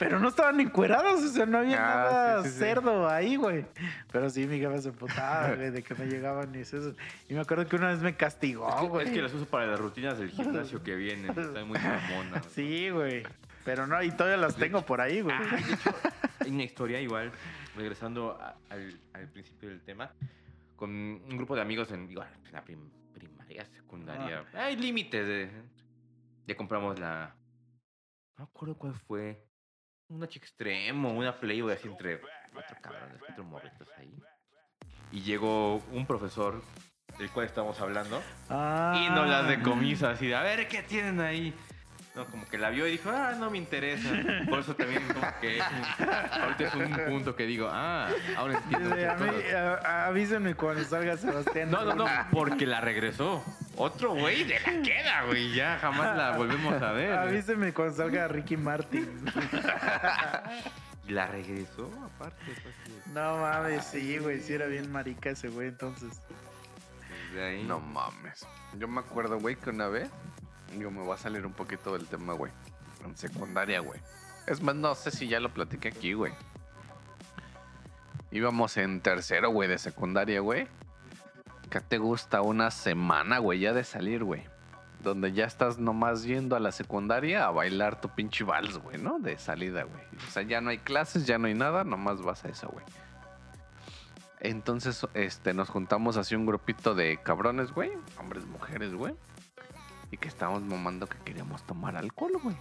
Pero 0.02 0.19
no 0.19 0.30
estaban 0.30 0.60
encuerados, 0.60 1.22
o 1.23 1.28
sea, 1.28 1.45
no 1.45 1.60
había 1.60 1.78
Ah, 1.78 1.95
nada 1.95 2.44
sí, 2.44 2.49
sí, 2.49 2.53
sí. 2.56 2.60
cerdo 2.60 3.07
ahí, 3.07 3.36
güey. 3.36 3.65
Pero 4.11 4.30
sí, 4.32 4.48
mi 4.48 4.57
jefa 4.57 4.82
se 4.82 4.90
emputaba, 4.90 5.53
güey, 5.56 5.69
de 5.69 5.84
que 5.84 5.94
me 5.94 6.07
llegaban 6.07 6.56
y 6.56 6.60
eso. 6.60 6.95
Y 7.30 7.34
me 7.36 7.41
acuerdo 7.41 7.68
que 7.68 7.76
una 7.76 7.90
vez 7.90 7.99
me 8.02 8.15
castigó, 8.15 8.68
Es 8.68 8.76
que- 8.82 8.88
güey. 8.88 9.06
es 9.07 9.14
que 9.14 9.22
las 9.22 9.34
uso 9.34 9.45
para 9.45 9.68
las 9.68 9.80
rutinas 9.80 10.18
del 10.18 10.32
gimnasio 10.32 10.82
que 10.82 10.95
vienen. 10.95 11.30
Están 11.40 11.68
muy 11.68 11.78
mamonas. 11.80 12.45
Sí, 12.48 12.90
güey. 12.90 13.22
Pero 13.64 13.86
no, 13.86 14.02
y 14.02 14.10
todavía 14.10 14.38
las 14.38 14.56
tengo 14.56 14.82
por 14.82 15.02
ahí, 15.02 15.22
güey. 15.22 15.36
Ah, 15.40 15.56
de 15.56 15.73
hecho, 15.73 15.90
hay 16.40 16.49
una 16.52 16.64
historia 16.64 16.99
igual, 16.99 17.32
regresando 17.78 18.32
a- 18.41 18.57
al, 18.72 18.99
al 19.14 19.28
principio 19.28 19.69
del 19.69 19.82
tema, 19.82 20.11
con 20.76 20.90
un 20.90 21.38
grupo 21.38 21.56
de 21.56 21.61
amigos 21.61 21.91
en, 21.91 22.10
igual, 22.10 22.28
en 22.48 22.52
la 22.53 22.64
prim- 22.64 22.90
primaria, 23.14 23.65
secundaria. 23.65 24.45
Hay 24.56 24.78
límites 24.78 25.28
de... 25.28 25.52
Ya 26.48 26.57
compramos 26.57 26.98
la... 26.98 27.36
No 28.36 28.45
me 28.45 28.49
acuerdo 28.49 28.76
cuál 28.76 28.95
fue. 28.95 29.45
Un 30.11 30.21
H 30.21 30.38
extremo, 30.38 31.13
una 31.13 31.39
Playboy 31.39 31.71
así 31.71 31.88
entre 31.88 32.19
cuatro 32.53 32.75
cabrones, 32.81 33.17
cuatro 33.25 33.45
morritos 33.45 33.88
ahí. 33.97 34.13
Y 35.09 35.21
llegó 35.21 35.77
un 35.93 36.05
profesor 36.05 36.61
del 37.17 37.29
cual 37.29 37.45
estábamos 37.45 37.79
hablando. 37.79 38.21
Ah. 38.49 39.05
Y 39.05 39.09
nos 39.09 39.25
las 39.25 39.47
decomisa 39.47 40.11
así 40.11 40.27
de, 40.27 40.35
a 40.35 40.41
ver, 40.41 40.67
¿qué 40.67 40.83
tienen 40.83 41.21
ahí? 41.21 41.53
No, 42.13 42.25
como 42.25 42.45
que 42.49 42.57
la 42.57 42.69
vio 42.71 42.85
y 42.88 42.91
dijo, 42.91 43.09
ah, 43.09 43.35
no 43.39 43.49
me 43.49 43.57
interesa. 43.57 44.09
Por 44.49 44.59
eso 44.59 44.75
también 44.75 45.01
como 45.07 45.25
que 45.39 45.61
ahorita 46.41 46.63
es 46.65 46.73
un 46.75 46.93
punto 47.07 47.35
que 47.38 47.45
digo, 47.45 47.69
ah, 47.71 48.09
ahora 48.35 48.55
entiendo. 48.57 48.89
Dice, 48.95 49.07
a 49.07 49.15
mí, 49.15 49.27
cosas". 49.29 49.53
a- 49.85 50.05
avísenme 50.07 50.55
cuando 50.55 50.83
salga 50.83 51.15
Sebastián. 51.15 51.71
No, 51.71 51.85
no, 51.85 51.95
no, 51.95 52.05
porque 52.31 52.65
la 52.65 52.81
regresó. 52.81 53.41
Otro 53.77 54.13
güey 54.13 54.43
de 54.43 54.59
la 54.59 54.81
queda, 54.83 55.23
güey. 55.27 55.53
Ya 55.53 55.77
jamás 55.79 56.17
la 56.17 56.31
volvemos 56.31 56.81
a 56.81 56.91
ver. 56.91 57.13
Avísenme 57.13 57.71
cuando 57.73 57.95
salga 57.95 58.27
Ricky 58.27 58.57
Martin. 58.57 59.09
Y 61.07 61.13
la 61.13 61.27
regresó, 61.27 61.89
aparte. 62.15 62.43
No 63.13 63.38
mames, 63.38 63.85
sí, 63.85 64.17
güey. 64.17 64.41
Sí 64.41 64.53
era 64.53 64.65
bien 64.67 64.91
marica 64.91 65.29
ese 65.29 65.47
güey, 65.47 65.69
entonces. 65.69 66.21
de 67.33 67.41
ahí. 67.43 67.63
No 67.63 67.79
mames. 67.79 68.45
Yo 68.77 68.88
me 68.89 68.99
acuerdo, 68.99 69.39
güey, 69.39 69.55
que 69.55 69.69
una 69.69 69.88
vez. 69.88 70.09
Digo, 70.77 70.91
me 70.91 71.06
va 71.06 71.15
a 71.15 71.18
salir 71.18 71.45
un 71.45 71.53
poquito 71.53 71.93
del 71.98 72.07
tema, 72.07 72.34
güey. 72.34 72.52
En 73.06 73.18
secundaria, 73.18 73.80
güey. 73.80 73.99
Es 74.48 74.61
más, 74.61 74.76
no 74.76 74.95
sé 74.95 75.11
si 75.11 75.27
ya 75.27 75.39
lo 75.39 75.53
platiqué 75.53 75.89
aquí, 75.89 76.14
güey. 76.14 76.34
Íbamos 78.31 78.77
en 78.77 79.02
tercero, 79.02 79.49
güey, 79.52 79.68
de 79.68 79.77
secundaria, 79.77 80.39
güey. 80.39 80.68
¿Qué 81.69 81.81
te 81.81 81.98
gusta? 81.98 82.41
Una 82.41 82.72
semana, 82.72 83.39
güey, 83.39 83.60
ya 83.60 83.73
de 83.73 83.84
salir, 83.84 84.23
güey. 84.23 84.43
Donde 85.03 85.34
ya 85.34 85.45
estás 85.45 85.80
nomás 85.80 86.23
yendo 86.23 86.56
a 86.56 86.60
la 86.60 86.72
secundaria 86.72 87.45
a 87.45 87.52
bailar 87.52 87.99
tu 87.99 88.10
pinche 88.10 88.43
vals, 88.43 88.77
güey, 88.77 88.98
¿no? 88.98 89.19
De 89.19 89.38
salida, 89.38 89.84
güey. 89.84 90.03
O 90.27 90.31
sea, 90.31 90.43
ya 90.43 90.61
no 90.61 90.69
hay 90.69 90.77
clases, 90.77 91.26
ya 91.26 91.38
no 91.38 91.48
hay 91.48 91.53
nada, 91.53 91.84
nomás 91.84 92.22
vas 92.22 92.45
a 92.45 92.49
eso, 92.49 92.69
güey. 92.69 92.85
Entonces, 94.39 95.06
este, 95.14 95.53
nos 95.53 95.69
juntamos 95.69 96.18
así 96.18 96.35
un 96.35 96.45
grupito 96.45 96.95
de 96.95 97.18
cabrones, 97.22 97.72
güey. 97.72 97.91
Hombres, 98.18 98.45
mujeres, 98.45 98.93
güey. 98.93 99.15
Y 100.11 100.17
que 100.17 100.27
estábamos 100.27 100.63
mamando 100.63 101.07
que 101.07 101.17
queríamos 101.19 101.63
tomar 101.63 101.95
alcohol, 101.95 102.33
güey. 102.43 102.55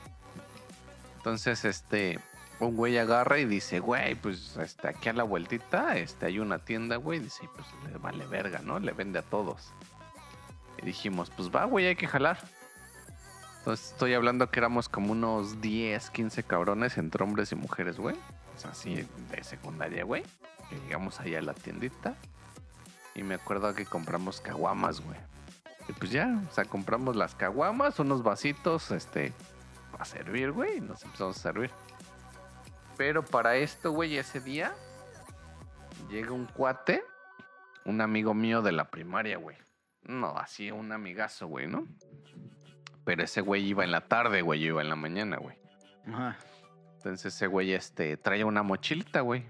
Entonces, 1.16 1.64
este, 1.64 2.18
un 2.60 2.76
güey 2.76 2.96
agarra 2.98 3.38
y 3.38 3.44
dice, 3.44 3.80
güey, 3.80 4.14
pues 4.14 4.56
este, 4.56 4.88
aquí 4.88 5.08
a 5.08 5.12
la 5.12 5.24
vueltita 5.24 5.96
este, 5.96 6.26
hay 6.26 6.38
una 6.38 6.58
tienda, 6.58 6.96
güey. 6.96 7.18
Dice, 7.18 7.48
pues 7.54 7.66
le 7.90 7.98
vale 7.98 8.26
verga, 8.26 8.60
¿no? 8.62 8.78
Le 8.78 8.92
vende 8.92 9.18
a 9.18 9.22
todos. 9.22 9.72
Y 10.80 10.86
dijimos, 10.86 11.30
pues 11.30 11.50
va, 11.50 11.64
güey, 11.64 11.86
hay 11.86 11.96
que 11.96 12.06
jalar. 12.06 12.38
Entonces 13.58 13.90
estoy 13.92 14.14
hablando 14.14 14.50
que 14.50 14.58
éramos 14.58 14.88
como 14.88 15.12
unos 15.12 15.60
10, 15.60 16.10
15 16.10 16.42
cabrones 16.44 16.96
entre 16.96 17.22
hombres 17.22 17.52
y 17.52 17.56
mujeres, 17.56 17.98
güey. 17.98 18.16
Así 18.70 19.06
de 19.30 19.44
secundaria, 19.44 20.04
güey. 20.04 20.22
Que 20.68 20.76
llegamos 20.76 21.20
allá 21.20 21.38
a 21.38 21.42
la 21.42 21.54
tiendita. 21.54 22.14
Y 23.14 23.22
me 23.22 23.34
acuerdo 23.34 23.74
que 23.74 23.84
compramos 23.84 24.40
caguamas, 24.40 25.00
güey. 25.00 25.18
Y 25.88 25.92
pues 25.92 26.10
ya, 26.10 26.40
o 26.48 26.52
sea, 26.52 26.64
compramos 26.64 27.16
las 27.16 27.34
caguamas, 27.34 27.98
unos 27.98 28.22
vasitos, 28.22 28.90
este, 28.90 29.32
a 29.98 30.04
servir, 30.04 30.52
güey. 30.52 30.80
Nos 30.80 31.02
empezamos 31.04 31.36
a 31.36 31.40
servir. 31.40 31.70
Pero 32.96 33.24
para 33.24 33.56
esto, 33.56 33.92
güey, 33.92 34.16
ese 34.16 34.40
día 34.40 34.72
llega 36.10 36.32
un 36.32 36.46
cuate, 36.46 37.02
un 37.84 38.00
amigo 38.00 38.34
mío 38.34 38.62
de 38.62 38.72
la 38.72 38.90
primaria, 38.90 39.38
güey. 39.38 39.56
No, 40.02 40.36
así 40.36 40.70
un 40.70 40.92
amigazo, 40.92 41.46
güey, 41.46 41.66
¿no? 41.66 41.86
Pero 43.04 43.22
ese 43.22 43.40
güey 43.40 43.64
iba 43.64 43.84
en 43.84 43.90
la 43.90 44.02
tarde, 44.02 44.42
güey, 44.42 44.60
yo 44.60 44.68
iba 44.68 44.82
en 44.82 44.88
la 44.88 44.96
mañana, 44.96 45.38
güey. 45.38 45.56
Ajá. 46.06 46.36
Entonces 46.96 47.34
ese 47.34 47.46
güey 47.46 47.72
este, 47.72 48.16
traía 48.16 48.44
una 48.46 48.62
mochilita, 48.62 49.22
güey. 49.22 49.46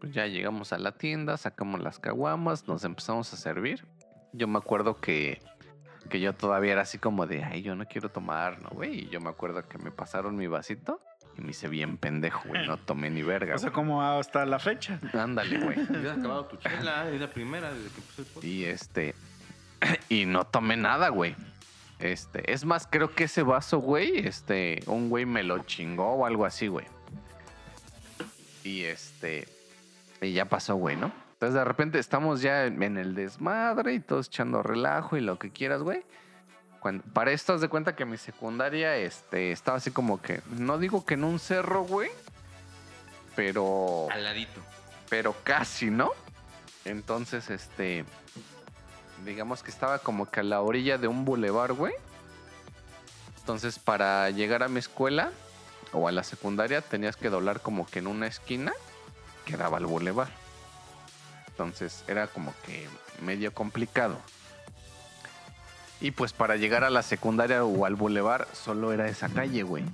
Pues 0.00 0.12
ya 0.12 0.26
llegamos 0.26 0.72
a 0.72 0.78
la 0.78 0.92
tienda, 0.92 1.36
sacamos 1.36 1.80
las 1.80 1.98
caguamas, 1.98 2.68
nos 2.68 2.84
empezamos 2.84 3.32
a 3.32 3.36
servir. 3.36 3.86
Yo 4.32 4.46
me 4.48 4.58
acuerdo 4.58 4.96
que, 4.96 5.42
que 6.10 6.20
yo 6.20 6.34
todavía 6.34 6.72
era 6.72 6.82
así 6.82 6.98
como 6.98 7.26
de, 7.26 7.42
ay, 7.42 7.62
yo 7.62 7.74
no 7.74 7.86
quiero 7.86 8.10
tomar, 8.10 8.60
¿no, 8.60 8.68
güey? 8.70 9.04
Y 9.04 9.08
yo 9.08 9.20
me 9.20 9.30
acuerdo 9.30 9.66
que 9.66 9.78
me 9.78 9.90
pasaron 9.90 10.36
mi 10.36 10.46
vasito 10.46 11.00
y 11.38 11.40
me 11.40 11.50
hice 11.52 11.68
bien 11.68 11.96
pendejo, 11.96 12.42
güey. 12.46 12.66
No 12.66 12.76
tomé 12.76 13.08
ni 13.08 13.22
verga, 13.22 13.54
O 13.54 13.58
sea, 13.58 13.70
como 13.70 14.02
hasta 14.02 14.44
la 14.44 14.58
fecha. 14.58 15.00
Ándale, 15.14 15.58
güey. 15.58 15.78
Habías 15.94 16.18
acabado 16.18 16.44
tu 16.44 16.56
chela, 16.56 17.08
es 17.08 17.20
la 17.20 17.30
primera 17.30 17.72
desde 17.72 17.88
que 17.88 18.00
empezó 18.00 18.22
el 18.22 18.28
podcast. 18.28 18.44
Y 18.44 18.64
este. 18.66 19.14
Y 20.10 20.26
no 20.26 20.44
tomé 20.44 20.76
nada, 20.76 21.08
güey. 21.08 21.34
Este. 22.00 22.52
Es 22.52 22.66
más, 22.66 22.86
creo 22.86 23.14
que 23.14 23.24
ese 23.24 23.42
vaso, 23.42 23.78
güey. 23.78 24.26
Este. 24.26 24.82
Un 24.86 25.08
güey 25.08 25.24
me 25.24 25.42
lo 25.42 25.60
chingó 25.60 26.12
o 26.12 26.26
algo 26.26 26.44
así, 26.44 26.66
güey. 26.66 26.86
Y 28.62 28.82
este. 28.82 29.48
Y 30.20 30.32
ya 30.32 30.44
pasó, 30.44 30.74
güey, 30.74 30.96
¿no? 30.96 31.12
Entonces 31.40 31.54
de 31.54 31.64
repente 31.64 31.98
estamos 31.98 32.42
ya 32.42 32.66
en 32.66 32.98
el 32.98 33.14
desmadre 33.14 33.94
y 33.94 34.00
todos 34.00 34.26
echando 34.26 34.62
relajo 34.62 35.16
y 35.16 35.22
lo 35.22 35.38
que 35.38 35.50
quieras, 35.50 35.80
güey. 35.80 36.04
Cuando, 36.80 37.02
para 37.14 37.32
esto, 37.32 37.54
haz 37.54 37.62
de 37.62 37.70
cuenta 37.70 37.96
que 37.96 38.04
mi 38.04 38.18
secundaria 38.18 38.94
este, 38.98 39.50
estaba 39.50 39.78
así 39.78 39.90
como 39.90 40.20
que. 40.20 40.42
No 40.50 40.76
digo 40.76 41.06
que 41.06 41.14
en 41.14 41.24
un 41.24 41.38
cerro, 41.38 41.84
güey. 41.84 42.10
Pero 43.34 44.08
Al 44.10 44.22
ladito. 44.22 44.60
pero 45.08 45.34
casi, 45.42 45.90
¿no? 45.90 46.10
Entonces, 46.84 47.48
este, 47.48 48.04
digamos 49.24 49.62
que 49.62 49.70
estaba 49.70 49.98
como 50.00 50.30
que 50.30 50.40
a 50.40 50.42
la 50.42 50.60
orilla 50.60 50.98
de 50.98 51.08
un 51.08 51.24
bulevar, 51.24 51.72
güey. 51.72 51.94
Entonces, 53.38 53.78
para 53.78 54.28
llegar 54.28 54.62
a 54.62 54.68
mi 54.68 54.78
escuela 54.78 55.30
o 55.94 56.06
a 56.06 56.12
la 56.12 56.22
secundaria, 56.22 56.82
tenías 56.82 57.16
que 57.16 57.30
doblar 57.30 57.62
como 57.62 57.86
que 57.86 58.00
en 58.00 58.08
una 58.08 58.26
esquina 58.26 58.74
que 59.46 59.56
daba 59.56 59.78
al 59.78 59.86
bulevar. 59.86 60.28
Entonces, 61.60 62.04
era 62.08 62.26
como 62.26 62.54
que 62.64 62.88
medio 63.20 63.52
complicado. 63.52 64.16
Y 66.00 66.12
pues 66.12 66.32
para 66.32 66.56
llegar 66.56 66.84
a 66.84 66.90
la 66.90 67.02
secundaria 67.02 67.62
o 67.64 67.84
al 67.84 67.96
bulevar 67.96 68.48
solo 68.54 68.94
era 68.94 69.08
esa 69.08 69.28
calle, 69.28 69.62
güey. 69.62 69.84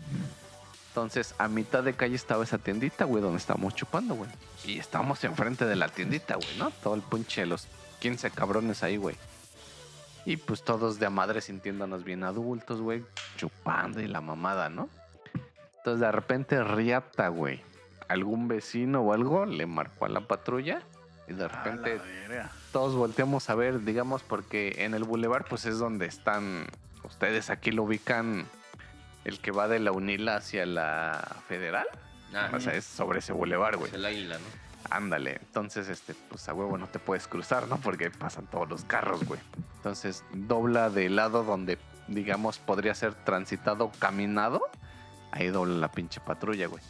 Entonces, 0.90 1.34
a 1.38 1.48
mitad 1.48 1.82
de 1.82 1.94
calle 1.94 2.14
estaba 2.14 2.44
esa 2.44 2.58
tiendita, 2.58 3.04
güey, 3.04 3.20
donde 3.20 3.38
estábamos 3.38 3.74
chupando, 3.74 4.14
güey. 4.14 4.30
Y 4.64 4.78
estábamos 4.78 5.24
enfrente 5.24 5.64
de 5.64 5.74
la 5.74 5.88
tiendita, 5.88 6.36
güey, 6.36 6.56
¿no? 6.56 6.70
Todo 6.70 6.94
el 6.94 7.02
punche 7.02 7.44
los 7.46 7.66
15 7.98 8.30
cabrones 8.30 8.84
ahí, 8.84 8.96
güey. 8.96 9.16
Y 10.24 10.36
pues 10.36 10.62
todos 10.62 11.00
de 11.00 11.06
a 11.06 11.10
madre 11.10 11.40
sintiéndonos 11.40 12.04
bien 12.04 12.22
adultos, 12.22 12.80
güey, 12.80 13.04
chupando 13.36 14.00
y 14.00 14.06
la 14.06 14.20
mamada, 14.20 14.68
¿no? 14.68 14.88
Entonces, 15.78 16.00
de 16.00 16.12
repente, 16.12 16.62
riata, 16.62 17.26
güey. 17.26 17.60
Algún 18.06 18.46
vecino 18.46 19.00
o 19.00 19.12
algo 19.12 19.46
le 19.46 19.66
marcó 19.66 20.04
a 20.04 20.08
la 20.08 20.20
patrulla 20.20 20.84
y 21.28 21.32
de 21.34 21.48
repente 21.48 22.00
todos 22.72 22.94
volteamos 22.94 23.48
a 23.50 23.54
ver, 23.54 23.84
digamos, 23.84 24.22
porque 24.22 24.76
en 24.84 24.94
el 24.94 25.04
bulevar, 25.04 25.44
pues 25.48 25.64
es 25.66 25.78
donde 25.78 26.06
están. 26.06 26.66
Ustedes 27.04 27.50
aquí 27.50 27.70
lo 27.70 27.84
ubican, 27.84 28.46
el 29.24 29.40
que 29.40 29.50
va 29.52 29.68
de 29.68 29.78
la 29.78 29.92
Unila 29.92 30.36
hacia 30.36 30.66
la 30.66 31.36
Federal. 31.48 31.86
Ah, 32.34 32.50
O 32.54 32.60
sea, 32.60 32.74
es 32.74 32.84
sobre 32.84 33.20
ese 33.20 33.32
bulevar, 33.32 33.76
güey. 33.76 33.90
pues 33.90 33.94
el 33.94 34.04
águila, 34.04 34.38
¿no? 34.38 34.44
Ándale. 34.90 35.38
Entonces, 35.40 35.88
este, 35.88 36.14
pues 36.28 36.48
a 36.48 36.54
huevo 36.54 36.76
no 36.78 36.86
te 36.88 36.98
puedes 36.98 37.26
cruzar, 37.26 37.66
¿no? 37.68 37.76
Porque 37.78 38.10
pasan 38.10 38.46
todos 38.46 38.68
los 38.68 38.84
carros, 38.84 39.24
güey. 39.24 39.40
Entonces, 39.76 40.24
dobla 40.32 40.90
del 40.90 41.16
lado 41.16 41.42
donde, 41.44 41.78
digamos, 42.08 42.58
podría 42.58 42.94
ser 42.94 43.14
transitado 43.14 43.90
caminado. 43.98 44.60
Ahí 45.32 45.48
dobla 45.48 45.74
la 45.76 45.90
pinche 45.90 46.20
patrulla, 46.20 46.66
güey. 46.68 46.82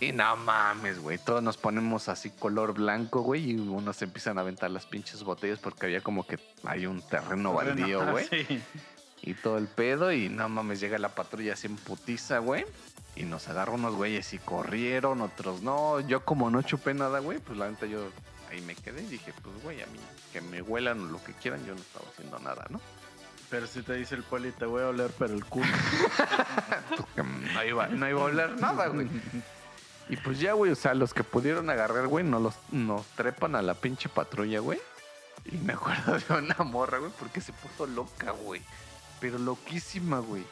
Y 0.00 0.12
no 0.12 0.34
mames, 0.36 0.98
güey. 0.98 1.18
Todos 1.18 1.42
nos 1.42 1.56
ponemos 1.58 2.08
así 2.08 2.30
color 2.30 2.72
blanco, 2.72 3.20
güey. 3.20 3.50
Y 3.50 3.56
unos 3.58 4.00
empiezan 4.02 4.38
a 4.38 4.40
aventar 4.40 4.70
las 4.70 4.86
pinches 4.86 5.22
botellas 5.22 5.58
porque 5.58 5.86
había 5.86 6.00
como 6.00 6.26
que 6.26 6.38
hay 6.64 6.86
un 6.86 7.02
terreno 7.02 7.52
baldío, 7.52 7.98
Bueno, 7.98 8.12
güey. 8.12 8.26
sí. 8.28 8.62
Y 9.22 9.34
todo 9.34 9.58
el 9.58 9.66
pedo. 9.66 10.10
Y 10.12 10.30
no 10.30 10.48
mames, 10.48 10.80
llega 10.80 10.98
la 10.98 11.10
patrulla 11.10 11.52
así 11.52 11.66
en 11.66 11.76
putiza, 11.76 12.38
güey. 12.38 12.64
Y 13.14 13.24
nos 13.24 13.48
agarró 13.48 13.74
unos 13.74 13.94
güeyes 13.94 14.32
y 14.32 14.38
corrieron, 14.38 15.20
otros 15.20 15.60
no. 15.62 16.00
Yo 16.00 16.24
como 16.24 16.48
no 16.50 16.62
chupé 16.62 16.94
nada, 16.94 17.18
güey, 17.18 17.38
pues 17.38 17.58
la 17.58 17.68
neta 17.68 17.84
yo 17.84 18.08
ahí 18.50 18.60
me 18.62 18.74
quedé 18.74 19.02
y 19.02 19.06
dije, 19.06 19.34
pues 19.42 19.62
güey, 19.62 19.82
a 19.82 19.86
mí 19.86 19.98
que 20.32 20.40
me 20.40 20.62
huelan 20.62 21.00
o 21.00 21.04
lo 21.10 21.22
que 21.22 21.34
quieran, 21.34 21.64
yo 21.66 21.74
no 21.74 21.80
estaba 21.80 22.06
haciendo 22.10 22.38
nada, 22.38 22.64
¿no? 22.70 22.80
Pero 23.50 23.66
si 23.66 23.82
te 23.82 23.94
dice 23.94 24.14
el 24.14 24.22
poli, 24.22 24.52
te 24.52 24.64
voy 24.64 24.82
a 24.82 24.88
oler 24.88 25.10
pero 25.18 25.34
el 25.34 25.44
culo. 25.44 25.66
No 27.54 27.64
iba, 27.64 27.88
no 27.88 28.08
iba 28.08 28.20
a 28.20 28.24
oler 28.24 28.60
nada, 28.60 28.86
güey. 28.88 29.08
Y 30.10 30.16
pues 30.16 30.40
ya, 30.40 30.54
güey, 30.54 30.72
o 30.72 30.74
sea, 30.74 30.92
los 30.94 31.14
que 31.14 31.22
pudieron 31.22 31.70
agarrar, 31.70 32.08
güey, 32.08 32.24
no 32.24 32.40
los, 32.40 32.54
nos 32.72 33.06
trepan 33.14 33.54
a 33.54 33.62
la 33.62 33.74
pinche 33.74 34.08
patrulla, 34.08 34.58
güey. 34.58 34.80
Y 35.44 35.56
me 35.58 35.72
acuerdo 35.74 36.18
de 36.18 36.34
una 36.34 36.56
morra, 36.64 36.98
güey, 36.98 37.12
porque 37.16 37.40
se 37.40 37.52
puso 37.52 37.86
loca, 37.86 38.32
güey. 38.32 38.60
Pero 39.20 39.38
loquísima, 39.38 40.18
güey. 40.18 40.44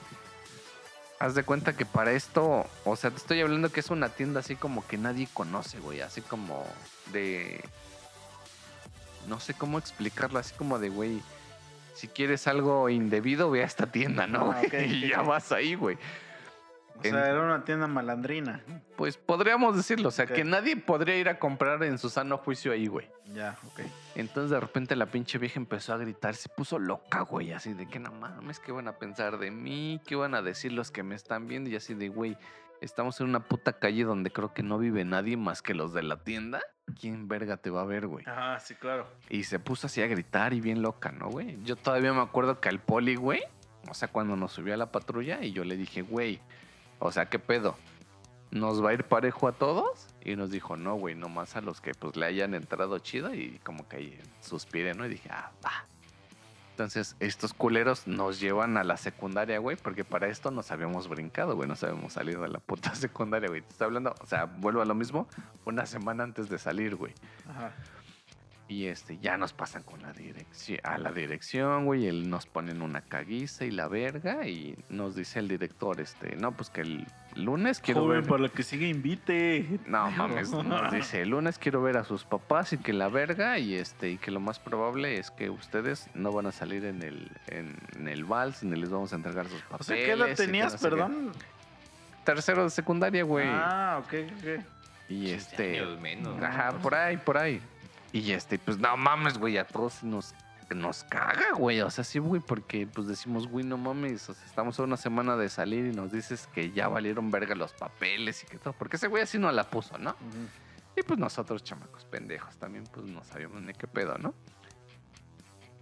Haz 1.18 1.34
de 1.34 1.42
cuenta 1.42 1.76
que 1.76 1.84
para 1.84 2.12
esto, 2.12 2.66
o 2.84 2.94
sea, 2.94 3.10
te 3.10 3.16
estoy 3.16 3.40
hablando 3.40 3.72
que 3.72 3.80
es 3.80 3.90
una 3.90 4.10
tienda 4.10 4.38
así 4.38 4.54
como 4.54 4.86
que 4.86 4.96
nadie 4.96 5.28
conoce, 5.34 5.80
güey. 5.80 6.02
Así 6.02 6.20
como 6.20 6.64
de... 7.12 7.60
No 9.26 9.40
sé 9.40 9.54
cómo 9.54 9.78
explicarlo, 9.78 10.38
así 10.38 10.54
como 10.54 10.78
de, 10.78 10.88
güey, 10.88 11.20
si 11.94 12.06
quieres 12.06 12.46
algo 12.46 12.88
indebido, 12.88 13.50
ve 13.50 13.64
a 13.64 13.66
esta 13.66 13.90
tienda, 13.90 14.28
¿no? 14.28 14.52
Ah, 14.52 14.62
y 14.86 15.08
ya 15.08 15.22
vas 15.22 15.50
ahí, 15.50 15.74
güey. 15.74 15.98
O 16.98 17.02
sea, 17.02 17.28
era 17.28 17.40
una 17.40 17.64
tienda 17.64 17.86
malandrina. 17.86 18.62
Pues 18.96 19.16
podríamos 19.16 19.76
decirlo, 19.76 20.08
o 20.08 20.12
sea, 20.12 20.26
que 20.26 20.44
nadie 20.44 20.76
podría 20.76 21.16
ir 21.16 21.28
a 21.28 21.38
comprar 21.38 21.82
en 21.84 21.98
su 21.98 22.10
sano 22.10 22.38
juicio 22.38 22.72
ahí, 22.72 22.88
güey. 22.88 23.08
Ya, 23.32 23.56
ok. 23.66 23.80
Entonces 24.16 24.50
de 24.50 24.58
repente 24.58 24.96
la 24.96 25.06
pinche 25.06 25.38
vieja 25.38 25.60
empezó 25.60 25.94
a 25.94 25.98
gritar, 25.98 26.34
se 26.34 26.48
puso 26.48 26.78
loca, 26.78 27.20
güey, 27.20 27.52
así 27.52 27.72
de 27.74 27.86
que 27.86 28.00
no 28.00 28.10
mames, 28.10 28.58
¿qué 28.58 28.72
van 28.72 28.88
a 28.88 28.98
pensar 28.98 29.38
de 29.38 29.50
mí? 29.50 30.00
¿Qué 30.06 30.16
van 30.16 30.34
a 30.34 30.42
decir 30.42 30.72
los 30.72 30.90
que 30.90 31.02
me 31.02 31.14
están 31.14 31.46
viendo? 31.46 31.70
Y 31.70 31.76
así 31.76 31.94
de, 31.94 32.08
güey, 32.08 32.36
estamos 32.80 33.20
en 33.20 33.28
una 33.28 33.40
puta 33.40 33.74
calle 33.74 34.04
donde 34.04 34.30
creo 34.30 34.52
que 34.52 34.62
no 34.62 34.78
vive 34.78 35.04
nadie 35.04 35.36
más 35.36 35.62
que 35.62 35.74
los 35.74 35.92
de 35.92 36.02
la 36.02 36.16
tienda. 36.16 36.60
¿Quién 36.98 37.28
verga 37.28 37.58
te 37.58 37.70
va 37.70 37.82
a 37.82 37.84
ver, 37.84 38.06
güey? 38.06 38.24
Ajá, 38.26 38.58
sí, 38.58 38.74
claro. 38.74 39.06
Y 39.28 39.44
se 39.44 39.58
puso 39.58 39.86
así 39.86 40.02
a 40.02 40.06
gritar 40.06 40.54
y 40.54 40.60
bien 40.60 40.82
loca, 40.82 41.12
¿no, 41.12 41.28
güey? 41.28 41.58
Yo 41.62 41.76
todavía 41.76 42.12
me 42.12 42.22
acuerdo 42.22 42.60
que 42.60 42.68
al 42.68 42.80
poli, 42.80 43.14
güey, 43.14 43.42
o 43.88 43.94
sea, 43.94 44.08
cuando 44.08 44.36
nos 44.36 44.52
subió 44.52 44.74
a 44.74 44.76
la 44.76 44.90
patrulla 44.90 45.42
y 45.42 45.52
yo 45.52 45.64
le 45.64 45.76
dije, 45.76 46.02
güey, 46.02 46.40
o 46.98 47.12
sea, 47.12 47.26
¿qué 47.26 47.38
pedo? 47.38 47.76
¿Nos 48.50 48.82
va 48.82 48.90
a 48.90 48.94
ir 48.94 49.04
parejo 49.04 49.46
a 49.46 49.52
todos? 49.52 50.06
Y 50.24 50.36
nos 50.36 50.50
dijo, 50.50 50.76
no, 50.76 50.94
güey, 50.94 51.14
nomás 51.14 51.56
a 51.56 51.60
los 51.60 51.80
que 51.80 51.92
pues 51.94 52.16
le 52.16 52.26
hayan 52.26 52.54
entrado 52.54 52.98
chido 52.98 53.34
y 53.34 53.60
como 53.64 53.86
que 53.88 53.96
ahí 53.96 54.20
suspiré, 54.40 54.94
¿no? 54.94 55.04
Y 55.06 55.10
dije, 55.10 55.28
ah, 55.30 55.52
va. 55.64 55.86
Entonces, 56.70 57.16
estos 57.18 57.54
culeros 57.54 58.06
nos 58.06 58.38
llevan 58.38 58.76
a 58.76 58.84
la 58.84 58.96
secundaria, 58.96 59.58
güey, 59.58 59.76
porque 59.76 60.04
para 60.04 60.28
esto 60.28 60.52
nos 60.52 60.70
habíamos 60.70 61.08
brincado, 61.08 61.56
güey, 61.56 61.68
nos 61.68 61.82
habíamos 61.82 62.12
salido 62.12 62.42
de 62.42 62.48
la 62.48 62.60
puta 62.60 62.94
secundaria, 62.94 63.48
güey. 63.48 63.62
Te 63.62 63.84
hablando, 63.84 64.14
o 64.20 64.26
sea, 64.26 64.44
vuelvo 64.44 64.80
a 64.80 64.84
lo 64.84 64.94
mismo, 64.94 65.26
una 65.64 65.86
semana 65.86 66.22
antes 66.22 66.48
de 66.48 66.56
salir, 66.56 66.94
güey. 66.94 67.12
Ajá. 67.48 67.72
Y 68.68 68.86
este, 68.86 69.16
ya 69.18 69.38
nos 69.38 69.54
pasan 69.54 69.82
con 69.82 70.02
la 70.02 70.12
dirección, 70.12 70.78
a 70.82 70.98
la 70.98 71.10
dirección, 71.10 71.86
güey, 71.86 72.06
él 72.06 72.28
nos 72.28 72.44
ponen 72.44 72.82
una 72.82 73.00
caguiza 73.00 73.64
y 73.64 73.70
la 73.70 73.88
verga, 73.88 74.46
y 74.46 74.76
nos 74.90 75.16
dice 75.16 75.38
el 75.38 75.48
director, 75.48 75.98
este, 76.00 76.36
no, 76.36 76.52
pues 76.52 76.68
que 76.68 76.82
el 76.82 77.06
lunes 77.34 77.80
quiero 77.80 78.02
Joven, 78.02 78.20
ver. 78.20 78.28
por 78.28 78.40
lo 78.40 78.52
que 78.52 78.62
sigue 78.62 78.86
invite. 78.86 79.80
No 79.86 80.10
mames, 80.10 80.50
nos 80.50 80.92
dice, 80.92 81.22
el 81.22 81.30
lunes 81.30 81.58
quiero 81.58 81.80
ver 81.80 81.96
a 81.96 82.04
sus 82.04 82.24
papás 82.24 82.74
y 82.74 82.78
que 82.78 82.92
la 82.92 83.08
verga, 83.08 83.58
y 83.58 83.74
este, 83.74 84.10
y 84.10 84.18
que 84.18 84.30
lo 84.30 84.40
más 84.40 84.58
probable 84.58 85.18
es 85.18 85.30
que 85.30 85.48
ustedes 85.48 86.10
no 86.12 86.30
van 86.30 86.44
a 86.44 86.52
salir 86.52 86.84
en 86.84 87.02
el, 87.02 87.30
en, 87.46 87.74
en 87.96 88.06
el 88.06 88.26
vals, 88.26 88.62
ni 88.64 88.78
les 88.78 88.90
vamos 88.90 89.14
a 89.14 89.16
entregar 89.16 89.48
sus 89.48 89.62
papeles. 89.62 89.80
O 89.80 89.84
sea, 89.84 89.96
¿qué 89.96 90.10
edad 90.10 90.36
tenías, 90.36 90.72
no 90.72 90.78
sé 90.78 90.84
qué". 90.84 90.90
perdón? 90.90 91.32
Tercero 92.24 92.64
de 92.64 92.70
secundaria, 92.70 93.24
güey. 93.24 93.46
Ah, 93.48 94.02
ok, 94.04 94.12
ok. 94.36 94.64
y 95.08 95.20
15 95.28 95.34
este. 95.34 95.80
años 95.80 95.98
menos. 95.98 96.42
Ajá, 96.42 96.72
por 96.82 96.94
ahí, 96.94 97.16
por 97.16 97.38
ahí. 97.38 97.62
Y 98.12 98.32
este, 98.32 98.58
pues 98.58 98.78
no 98.78 98.96
mames, 98.96 99.38
güey, 99.38 99.58
a 99.58 99.64
todos 99.64 100.02
nos, 100.02 100.34
nos 100.74 101.04
caga, 101.04 101.52
güey. 101.56 101.80
O 101.82 101.90
sea, 101.90 102.04
sí, 102.04 102.18
güey, 102.18 102.40
porque 102.40 102.86
pues 102.86 103.06
decimos, 103.06 103.46
güey, 103.48 103.64
no 103.64 103.76
mames, 103.76 104.28
o 104.30 104.34
sea, 104.34 104.46
estamos 104.46 104.78
a 104.78 104.82
una 104.82 104.96
semana 104.96 105.36
de 105.36 105.48
salir 105.48 105.86
y 105.86 105.92
nos 105.94 106.10
dices 106.12 106.48
que 106.54 106.70
ya 106.72 106.88
valieron 106.88 107.30
verga 107.30 107.54
los 107.54 107.72
papeles 107.72 108.42
y 108.44 108.46
que 108.46 108.58
todo. 108.58 108.72
Porque 108.72 108.96
ese 108.96 109.08
güey 109.08 109.22
así 109.22 109.38
no 109.38 109.50
la 109.52 109.64
puso, 109.64 109.98
¿no? 109.98 110.16
Y 110.96 111.02
pues 111.02 111.18
nosotros, 111.18 111.62
chamacos 111.62 112.04
pendejos, 112.06 112.56
también 112.56 112.84
pues 112.84 113.06
no 113.06 113.22
sabíamos 113.24 113.62
ni 113.62 113.72
qué 113.72 113.86
pedo, 113.86 114.16
¿no? 114.18 114.34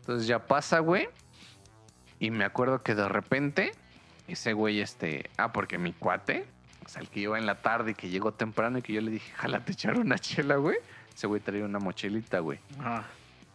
Entonces 0.00 0.26
ya 0.26 0.46
pasa, 0.46 0.80
güey. 0.80 1.08
Y 2.18 2.30
me 2.30 2.44
acuerdo 2.44 2.82
que 2.82 2.94
de 2.94 3.08
repente, 3.08 3.72
ese 4.26 4.52
güey, 4.52 4.80
este, 4.80 5.30
ah, 5.36 5.52
porque 5.52 5.78
mi 5.78 5.92
cuate, 5.92 6.46
o 6.84 6.88
sea, 6.88 7.02
el 7.02 7.08
que 7.08 7.20
iba 7.20 7.38
en 7.38 7.46
la 7.46 7.60
tarde 7.62 7.92
y 7.92 7.94
que 7.94 8.08
llegó 8.08 8.32
temprano 8.32 8.78
y 8.78 8.82
que 8.82 8.92
yo 8.92 9.00
le 9.00 9.10
dije, 9.10 9.32
jala, 9.34 9.64
te 9.64 9.72
echar 9.72 9.98
una 9.98 10.18
chela, 10.18 10.56
güey. 10.56 10.78
Ese 11.16 11.26
güey 11.26 11.40
traía 11.40 11.64
una 11.64 11.78
mochilita, 11.78 12.40
güey. 12.40 12.58
Ajá. 12.78 13.06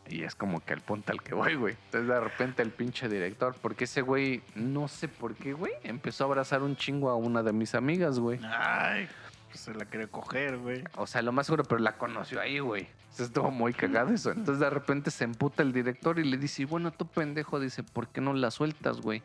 Y 0.10 0.24
es 0.24 0.34
como 0.34 0.66
que 0.66 0.74
el 0.74 0.82
punto 0.82 1.12
al 1.12 1.22
que 1.22 1.36
voy, 1.36 1.54
güey. 1.54 1.76
Entonces 1.86 2.08
de 2.10 2.20
repente 2.20 2.64
el 2.64 2.72
pinche 2.72 3.08
director, 3.08 3.56
porque 3.62 3.84
ese 3.84 4.02
güey, 4.02 4.42
no 4.56 4.88
sé 4.88 5.08
por 5.08 5.36
qué, 5.36 5.54
güey, 5.54 5.72
empezó 5.84 6.24
a 6.24 6.28
abrazar 6.28 6.64
un 6.64 6.76
chingo 6.76 7.12
a 7.12 7.16
una 7.16 7.44
de 7.44 7.54
mis 7.54 7.76
amigas, 7.76 8.18
güey. 8.18 8.40
Ay, 8.44 9.08
pues 9.48 9.60
se 9.60 9.76
la 9.76 9.86
quería 9.86 10.08
coger, 10.08 10.58
güey. 10.58 10.84
O 10.96 11.06
sea, 11.06 11.22
lo 11.22 11.32
más 11.32 11.46
seguro, 11.46 11.64
pero 11.64 11.80
la 11.80 12.00
conoció 12.00 12.42
ahí, 12.42 12.58
güey. 12.58 12.88
Entonces 13.04 13.28
estuvo 13.28 13.52
muy 13.52 13.74
cagado 13.74 14.12
eso. 14.12 14.32
Entonces 14.32 14.60
de 14.60 14.70
repente 14.72 15.12
se 15.12 15.26
emputa 15.26 15.62
el 15.62 15.72
director 15.72 16.18
y 16.18 16.24
le 16.24 16.38
dice, 16.38 16.64
y 16.64 16.66
bueno, 16.66 16.90
tú 16.90 17.06
pendejo, 17.06 17.60
dice, 17.60 17.84
¿por 17.84 18.08
qué 18.08 18.22
no 18.22 18.34
la 18.34 18.50
sueltas, 18.50 19.02
güey? 19.02 19.22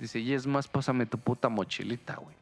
Dice, 0.00 0.18
y 0.18 0.32
es 0.32 0.48
más, 0.48 0.66
pásame 0.66 1.06
tu 1.06 1.18
puta 1.18 1.48
mochilita, 1.48 2.16
güey. 2.16 2.34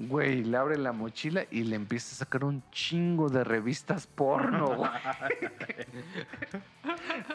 Güey, 0.00 0.44
le 0.44 0.56
abre 0.56 0.78
la 0.78 0.92
mochila 0.92 1.42
y 1.50 1.64
le 1.64 1.74
empieza 1.74 2.14
a 2.14 2.18
sacar 2.18 2.44
un 2.44 2.62
chingo 2.70 3.28
de 3.28 3.42
revistas 3.42 4.06
porno, 4.06 4.66
güey. 4.76 4.90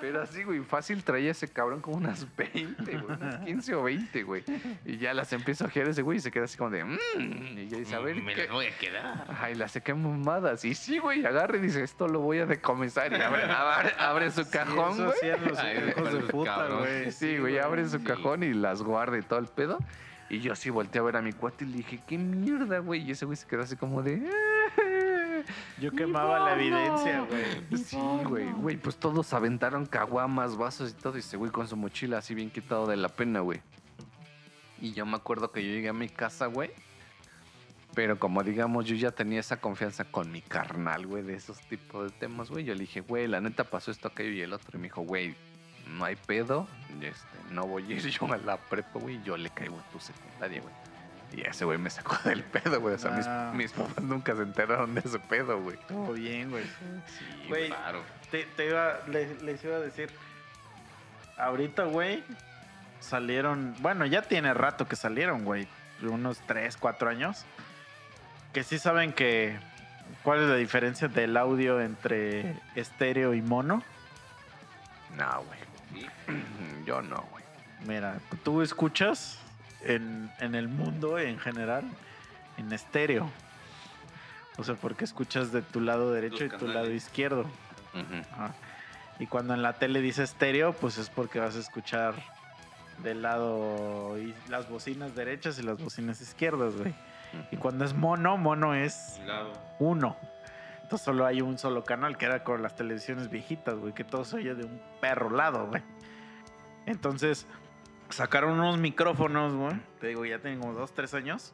Pero 0.01 0.21
así, 0.21 0.43
güey, 0.43 0.59
fácil 0.61 1.03
traía 1.03 1.31
ese 1.31 1.47
cabrón 1.49 1.81
como 1.81 1.97
unas 1.97 2.25
20, 2.37 2.97
güey, 2.99 3.15
unas 3.17 3.35
15 3.45 3.75
o 3.75 3.83
20, 3.83 4.23
güey. 4.23 4.43
Y 4.85 4.97
ya 4.97 5.13
las 5.13 5.31
empieza 5.33 5.65
a 5.65 5.67
ojear 5.67 5.87
ese 5.89 6.01
güey 6.01 6.17
y 6.17 6.21
se 6.21 6.31
queda 6.31 6.45
así 6.45 6.57
como 6.57 6.69
de, 6.69 6.83
mmm. 6.85 6.97
Y 7.57 7.67
ya 7.67 7.77
dice, 7.77 7.95
a 7.95 7.99
ver, 7.99 8.15
Mm, 8.15 8.23
Me 8.25 8.35
las 8.35 8.49
voy 8.49 8.65
a 8.67 8.77
quedar. 8.77 9.25
Ajá, 9.29 9.51
y 9.51 9.55
la 9.55 9.67
sé 9.67 9.81
que 9.81 9.93
mamadas. 9.93 10.63
Y 10.65 10.73
sí, 10.75 10.99
güey, 10.99 11.25
agarra 11.25 11.57
y 11.57 11.61
dice, 11.61 11.83
esto 11.83 12.07
lo 12.07 12.19
voy 12.21 12.39
a 12.39 12.45
decomisar. 12.45 13.11
Y 13.11 13.15
abre, 13.15 13.43
abre, 13.51 13.91
abre 13.99 14.31
su 14.31 14.49
cajón, 14.49 14.93
Sí, 14.95 15.01
eso 15.01 15.05
güey. 15.05 15.15
hacían 15.31 15.47
los 15.49 15.59
Ay, 15.59 15.77
hijos 15.89 16.13
de 16.13 16.19
los 16.21 16.31
puta, 16.31 16.55
cabrones. 16.55 16.99
güey. 17.01 17.11
Sí, 17.11 17.37
güey, 17.39 17.57
abre 17.59 17.85
su 17.89 17.99
sí. 17.99 18.05
cajón 18.05 18.43
y 18.43 18.53
las 18.53 18.81
guarda 18.83 19.17
y 19.17 19.21
todo 19.21 19.39
el 19.39 19.47
pedo. 19.47 19.79
Y 20.29 20.39
yo 20.39 20.53
así 20.53 20.69
volteé 20.69 20.99
a 20.99 21.03
ver 21.03 21.17
a 21.17 21.21
mi 21.21 21.33
cuate 21.33 21.65
y 21.65 21.67
le 21.67 21.77
dije, 21.77 22.01
¿qué 22.07 22.17
mierda, 22.17 22.79
güey? 22.79 23.03
Y 23.03 23.11
ese 23.11 23.25
güey 23.25 23.35
se 23.35 23.45
quedó 23.45 23.63
así 23.63 23.75
como 23.75 24.01
de... 24.01 24.27
Yo 25.79 25.91
quemaba 25.91 26.39
la 26.39 26.53
evidencia, 26.53 27.21
güey. 27.21 27.83
Sí, 27.83 27.99
güey, 28.23 28.51
güey, 28.53 28.77
pues 28.77 28.95
todos 28.95 29.33
aventaron 29.33 29.85
caguamas, 29.85 30.55
vasos 30.55 30.91
y 30.91 30.93
todo. 30.93 31.17
Y 31.17 31.19
ese 31.19 31.37
güey 31.37 31.51
con 31.51 31.67
su 31.67 31.75
mochila 31.75 32.19
así 32.19 32.33
bien 32.33 32.49
quitado 32.49 32.87
de 32.87 32.95
la 32.95 33.09
pena, 33.09 33.41
güey. 33.41 33.61
Y 34.79 34.93
yo 34.93 35.05
me 35.05 35.17
acuerdo 35.17 35.51
que 35.51 35.63
yo 35.63 35.69
llegué 35.69 35.89
a 35.89 35.93
mi 35.93 36.09
casa, 36.09 36.47
güey. 36.47 36.71
Pero 37.93 38.17
como 38.17 38.41
digamos, 38.41 38.85
yo 38.85 38.95
ya 38.95 39.11
tenía 39.11 39.39
esa 39.39 39.57
confianza 39.57 40.05
con 40.05 40.31
mi 40.31 40.41
carnal, 40.41 41.05
güey, 41.05 41.23
de 41.23 41.35
esos 41.35 41.59
tipos 41.67 42.11
de 42.11 42.17
temas, 42.17 42.49
güey. 42.49 42.63
Yo 42.63 42.73
le 42.73 42.81
dije, 42.81 43.01
güey, 43.01 43.27
la 43.27 43.39
neta 43.39 43.65
pasó 43.65 43.91
esto, 43.91 44.07
aquello 44.07 44.31
y 44.31 44.41
el 44.41 44.53
otro. 44.53 44.77
Y 44.77 44.81
me 44.81 44.83
dijo, 44.83 45.01
güey, 45.01 45.35
no 45.87 46.05
hay 46.05 46.15
pedo, 46.15 46.67
este, 47.01 47.27
no 47.51 47.65
voy 47.65 47.91
a 47.91 47.95
ir 47.95 48.01
yo 48.09 48.31
a 48.33 48.37
la 48.37 48.57
prepa, 48.57 48.99
güey, 48.99 49.21
yo 49.23 49.37
le 49.37 49.49
caigo 49.49 49.77
a 49.79 49.91
tu 49.91 49.99
secundaria, 49.99 50.61
güey. 50.61 50.73
Y 51.35 51.41
ese 51.41 51.65
güey 51.65 51.79
me 51.79 51.89
sacó 51.89 52.15
del 52.29 52.43
pedo, 52.43 52.79
güey. 52.79 52.93
O 52.93 52.97
sea, 52.99 53.09
mis- 53.11 53.25
Ah. 53.27 53.51
mis, 53.55 53.71
papás 53.71 54.03
nunca 54.03 54.35
se 54.35 54.43
enteraron 54.43 54.93
de 54.93 55.01
ese 55.01 55.17
pedo, 55.17 55.59
güey. 55.61 55.77
Todo 55.87 56.13
bien, 56.13 56.51
güey. 56.51 56.63
Sí, 56.63 57.47
Güey. 57.49 57.67
claro. 57.69 58.03
Te, 58.29 58.43
te 58.55 58.67
iba, 58.67 58.99
le- 59.07 59.35
les 59.41 59.63
iba 59.63 59.77
a 59.77 59.79
decir. 59.79 60.11
Ahorita, 61.37 61.85
güey, 61.85 62.23
salieron. 62.99 63.75
Bueno, 63.79 64.05
ya 64.05 64.21
tiene 64.21 64.53
rato 64.53 64.87
que 64.87 64.95
salieron, 64.95 65.43
güey. 65.43 65.67
Unos 66.03 66.37
3, 66.45 66.77
4 66.77 67.09
años. 67.09 67.45
Que 68.53 68.63
sí 68.63 68.77
saben 68.77 69.11
que. 69.13 69.57
¿Cuál 70.21 70.41
es 70.43 70.49
la 70.49 70.55
diferencia 70.57 71.07
del 71.07 71.35
audio 71.37 71.81
entre 71.81 72.55
estéreo 72.75 73.33
y 73.33 73.41
mono? 73.41 73.81
No, 75.17 75.43
güey. 75.45 75.59
Yo 76.85 77.01
no, 77.01 77.23
güey. 77.31 77.43
Mira, 77.85 78.19
tú 78.43 78.61
escuchas 78.61 79.39
en, 79.81 80.31
en 80.39 80.55
el 80.55 80.67
mundo 80.67 81.19
en 81.19 81.39
general 81.39 81.83
en 82.57 82.71
estéreo. 82.71 83.29
O 84.57 84.63
sea, 84.63 84.75
porque 84.75 85.05
escuchas 85.05 85.51
de 85.51 85.61
tu 85.61 85.81
lado 85.81 86.11
derecho 86.11 86.45
y 86.45 86.49
tu 86.49 86.67
lado 86.67 86.91
izquierdo. 86.91 87.45
Ajá. 88.31 88.53
Y 89.19 89.27
cuando 89.27 89.53
en 89.53 89.61
la 89.61 89.73
tele 89.73 90.01
dice 90.01 90.23
estéreo, 90.23 90.73
pues 90.73 90.97
es 90.97 91.09
porque 91.09 91.39
vas 91.39 91.55
a 91.55 91.59
escuchar 91.59 92.15
del 92.99 93.21
lado 93.21 94.17
y 94.19 94.33
las 94.49 94.69
bocinas 94.69 95.15
derechas 95.15 95.57
y 95.59 95.63
las 95.63 95.79
bocinas 95.79 96.21
izquierdas, 96.21 96.75
güey. 96.75 96.93
Y 97.51 97.57
cuando 97.57 97.85
es 97.85 97.93
mono, 97.93 98.37
mono 98.37 98.75
es 98.75 99.19
uno. 99.79 100.15
Solo 100.97 101.25
hay 101.25 101.41
un 101.41 101.57
solo 101.57 101.83
canal, 101.83 102.17
que 102.17 102.25
era 102.25 102.43
con 102.43 102.61
las 102.61 102.75
televisiones 102.75 103.29
viejitas, 103.29 103.75
güey, 103.75 103.93
que 103.93 104.03
todo 104.03 104.25
se 104.25 104.37
oye 104.37 104.55
de 104.55 104.65
un 104.65 104.81
perro 105.01 105.29
lado, 105.29 105.67
güey. 105.67 105.81
Entonces 106.85 107.47
sacaron 108.09 108.53
unos 108.59 108.77
micrófonos, 108.77 109.53
güey. 109.53 109.73
Te 109.99 110.07
digo, 110.07 110.25
ya 110.25 110.39
tienen 110.39 110.59
como 110.59 110.73
dos, 110.73 110.93
tres 110.93 111.13
años. 111.13 111.51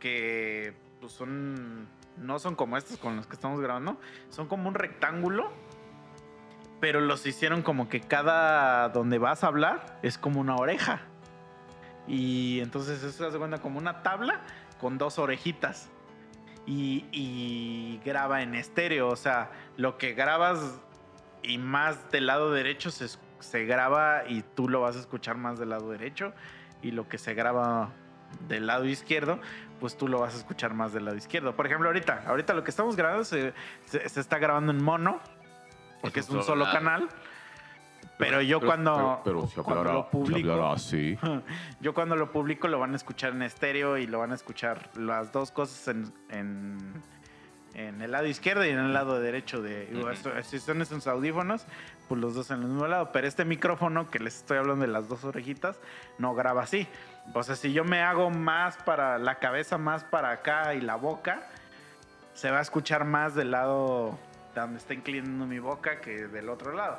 Que 0.00 0.74
pues 1.00 1.12
son. 1.12 1.88
No 2.16 2.38
son 2.38 2.54
como 2.54 2.76
estos 2.76 2.96
con 2.98 3.16
los 3.16 3.26
que 3.26 3.34
estamos 3.34 3.60
grabando. 3.60 3.98
Son 4.30 4.48
como 4.48 4.68
un 4.68 4.74
rectángulo. 4.74 5.50
Pero 6.80 7.00
los 7.00 7.26
hicieron 7.26 7.62
como 7.62 7.88
que 7.88 8.00
cada 8.00 8.88
donde 8.90 9.18
vas 9.18 9.42
a 9.42 9.48
hablar 9.48 9.98
es 10.02 10.18
como 10.18 10.40
una 10.40 10.56
oreja. 10.56 11.02
Y 12.06 12.60
entonces 12.60 13.02
eso 13.02 13.10
se 13.12 13.26
hace 13.26 13.38
cuenta 13.38 13.58
como 13.58 13.78
una 13.78 14.02
tabla 14.02 14.40
con 14.78 14.98
dos 14.98 15.18
orejitas. 15.18 15.88
Y, 16.66 17.04
y 17.12 18.00
graba 18.04 18.42
en 18.42 18.54
estéreo. 18.54 19.08
O 19.08 19.16
sea, 19.16 19.50
lo 19.76 19.98
que 19.98 20.14
grabas 20.14 20.80
y 21.42 21.58
más 21.58 22.10
del 22.10 22.26
lado 22.26 22.50
derecho 22.52 22.90
se, 22.90 23.06
se 23.40 23.64
graba 23.64 24.22
y 24.26 24.42
tú 24.54 24.68
lo 24.68 24.80
vas 24.80 24.96
a 24.96 25.00
escuchar 25.00 25.36
más 25.36 25.58
del 25.58 25.70
lado 25.70 25.90
derecho. 25.90 26.32
Y 26.82 26.90
lo 26.90 27.08
que 27.08 27.18
se 27.18 27.34
graba 27.34 27.90
del 28.48 28.66
lado 28.66 28.84
izquierdo, 28.86 29.38
pues 29.80 29.96
tú 29.96 30.08
lo 30.08 30.20
vas 30.20 30.34
a 30.34 30.38
escuchar 30.38 30.74
más 30.74 30.92
del 30.92 31.04
lado 31.04 31.16
izquierdo. 31.16 31.54
Por 31.54 31.66
ejemplo, 31.66 31.88
ahorita, 31.88 32.24
ahorita 32.26 32.54
lo 32.54 32.64
que 32.64 32.70
estamos 32.70 32.96
grabando 32.96 33.24
se, 33.24 33.52
se- 33.86 34.08
se 34.08 34.20
está 34.20 34.38
grabando 34.38 34.72
en 34.72 34.82
mono, 34.82 35.20
porque 36.00 36.20
es 36.20 36.28
un 36.30 36.42
solo 36.42 36.64
canal. 36.72 37.08
Pero 38.18 38.40
yo 38.42 38.60
cuando, 38.60 39.20
Pero, 39.24 39.46
si 39.46 39.54
cuando 39.54 39.80
hablara, 39.80 39.92
lo 39.94 40.10
publico, 40.10 40.38
si 40.38 40.48
hablara 40.48 40.72
así. 40.72 41.18
yo 41.80 41.94
cuando 41.94 42.16
lo 42.16 42.30
publico 42.30 42.68
lo 42.68 42.78
van 42.78 42.92
a 42.92 42.96
escuchar 42.96 43.32
en 43.32 43.42
estéreo 43.42 43.98
y 43.98 44.06
lo 44.06 44.20
van 44.20 44.32
a 44.32 44.34
escuchar 44.34 44.90
las 44.96 45.32
dos 45.32 45.50
cosas 45.50 45.88
en, 45.88 46.12
en, 46.30 47.02
en 47.74 48.00
el 48.00 48.12
lado 48.12 48.26
izquierdo 48.26 48.64
y 48.64 48.70
en 48.70 48.78
el 48.78 48.92
lado 48.92 49.20
derecho 49.20 49.60
de... 49.60 49.88
Si 50.44 50.60
son 50.60 50.80
esos 50.80 51.06
audífonos, 51.06 51.66
pues 52.08 52.20
los 52.20 52.34
dos 52.34 52.50
en 52.50 52.62
el 52.62 52.68
mismo 52.68 52.86
lado. 52.86 53.10
Pero 53.12 53.26
este 53.26 53.44
micrófono 53.44 54.10
que 54.10 54.20
les 54.20 54.36
estoy 54.36 54.58
hablando 54.58 54.86
de 54.86 54.92
las 54.92 55.08
dos 55.08 55.24
orejitas, 55.24 55.80
no 56.18 56.34
graba 56.34 56.62
así. 56.62 56.86
O 57.32 57.42
sea, 57.42 57.56
si 57.56 57.72
yo 57.72 57.84
me 57.84 58.02
hago 58.02 58.30
más 58.30 58.76
para 58.76 59.18
la 59.18 59.36
cabeza, 59.36 59.76
más 59.76 60.04
para 60.04 60.30
acá 60.30 60.74
y 60.74 60.80
la 60.80 60.94
boca, 60.94 61.48
se 62.34 62.50
va 62.50 62.58
a 62.58 62.62
escuchar 62.62 63.04
más 63.04 63.34
del 63.34 63.50
lado 63.50 64.18
de 64.54 64.60
donde 64.60 64.78
está 64.78 64.94
inclinando 64.94 65.46
mi 65.46 65.58
boca 65.58 66.00
que 66.00 66.28
del 66.28 66.48
otro 66.48 66.72
lado. 66.72 66.98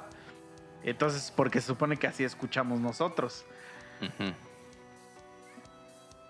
Entonces, 0.85 1.33
porque 1.35 1.59
se 1.61 1.67
supone 1.67 1.97
que 1.97 2.05
así 2.05 2.23
escuchamos 2.23 2.79
nosotros. 2.79 3.43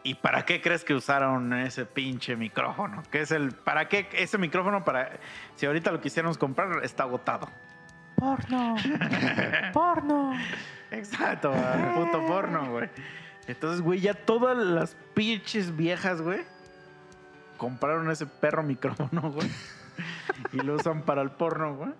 ¿Y 0.01 0.15
para 0.15 0.45
qué 0.45 0.61
crees 0.61 0.85
que 0.85 0.93
usaron 0.93 1.51
ese 1.53 1.85
pinche 1.85 2.37
micrófono? 2.37 3.03
¿Qué 3.11 3.21
es 3.21 3.31
el 3.31 3.51
para 3.51 3.89
qué 3.89 4.07
ese 4.13 4.37
micrófono 4.37 4.85
para 4.85 5.19
si 5.55 5.65
ahorita 5.65 5.91
lo 5.91 5.99
quisiéramos 5.99 6.37
comprar 6.37 6.85
está 6.85 7.03
agotado? 7.03 7.49
Porno. 8.15 8.75
Porno. 9.73 10.33
Exacto, 10.89 11.51
puto 11.95 12.25
porno, 12.25 12.71
güey. 12.71 12.89
Entonces, 13.47 13.81
güey, 13.81 13.99
ya 13.99 14.13
todas 14.13 14.57
las 14.57 14.95
pinches 15.13 15.75
viejas, 15.75 16.21
güey, 16.21 16.43
compraron 17.57 18.09
ese 18.09 18.25
perro 18.25 18.63
micrófono, 18.63 19.31
güey. 19.31 19.51
y 20.53 20.57
lo 20.57 20.75
usan 20.75 21.01
para 21.01 21.21
el 21.21 21.31
porno, 21.31 21.75
güey. 21.75 21.91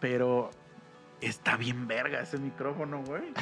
Pero 0.00 0.50
está 1.26 1.56
bien 1.56 1.86
verga 1.86 2.20
ese 2.20 2.38
micrófono, 2.38 3.02
güey. 3.02 3.32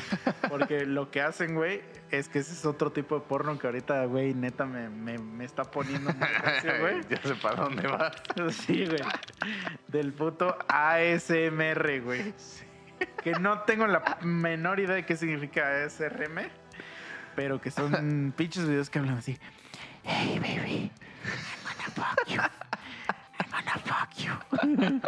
Porque 0.49 0.81
lo 0.87 1.11
que 1.11 1.23
hacen, 1.23 1.55
güey, 1.55 1.83
es 2.11 2.29
que 2.29 2.41
ese 2.41 2.53
es 2.53 2.65
otro 2.67 2.93
tipo 2.93 3.15
de 3.15 3.23
porno 3.23 3.59
que 3.59 3.67
ahorita, 3.67 4.05
güey, 4.05 4.35
neta 4.35 4.67
me, 4.67 4.89
me, 4.89 5.19
me 5.19 5.45
está 5.45 5.65
poniendo 5.65 6.13
güey. 6.13 7.01
ya 7.09 7.23
sé 7.23 7.35
para 7.37 7.65
dónde 7.65 7.87
vas. 7.87 8.13
Sí, 8.51 8.87
güey. 8.87 9.01
Del 9.89 10.13
puto 10.13 10.57
ASMR, 10.69 12.01
güey. 12.03 12.35
Que 13.23 13.33
no 13.33 13.61
tengo 13.61 13.87
la 13.87 14.19
menor 14.23 14.81
idea 14.81 14.97
de 14.97 15.07
qué 15.07 15.17
significa 15.17 15.85
ASRM. 15.85 16.49
Pero 17.37 17.61
que 17.61 17.71
son 17.71 18.35
pinches 18.37 18.69
videos 18.69 18.91
que 18.91 18.99
hablan 18.99 19.19
así. 19.19 19.39
Hey, 20.03 20.39
baby. 20.39 20.91
I'm 21.25 21.77
gonna 21.77 21.91
fuck 21.95 22.29
you. 22.29 22.41
I'm 22.41 23.51
gonna 23.51 23.79
fuck 23.85 24.10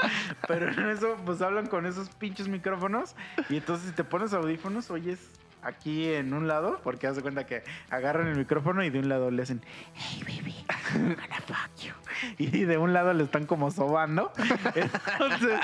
Pero 0.48 0.70
en 0.70 0.88
eso, 0.90 1.16
pues 1.24 1.40
hablan 1.42 1.66
con 1.66 1.86
esos 1.86 2.08
pinches 2.10 2.48
micrófonos. 2.48 3.14
Y 3.48 3.56
entonces, 3.56 3.88
si 3.90 3.94
te 3.94 4.04
pones 4.04 4.32
audífonos, 4.32 4.90
oyes 4.90 5.18
aquí 5.62 6.12
en 6.12 6.34
un 6.34 6.48
lado, 6.48 6.80
porque 6.82 7.06
haz 7.06 7.14
de 7.16 7.22
cuenta 7.22 7.46
que 7.46 7.62
agarran 7.88 8.26
el 8.26 8.36
micrófono 8.36 8.82
y 8.82 8.90
de 8.90 8.98
un 8.98 9.08
lado 9.08 9.30
le 9.30 9.42
hacen, 9.42 9.62
hey 9.94 10.22
baby, 10.26 10.54
I'm 10.68 11.14
gonna 11.14 11.40
fuck 11.46 11.76
you. 11.82 11.92
Y 12.38 12.64
de 12.64 12.78
un 12.78 12.92
lado 12.92 13.12
le 13.12 13.24
están 13.24 13.46
como 13.46 13.70
sobando. 13.70 14.32
Entonces, 14.74 15.60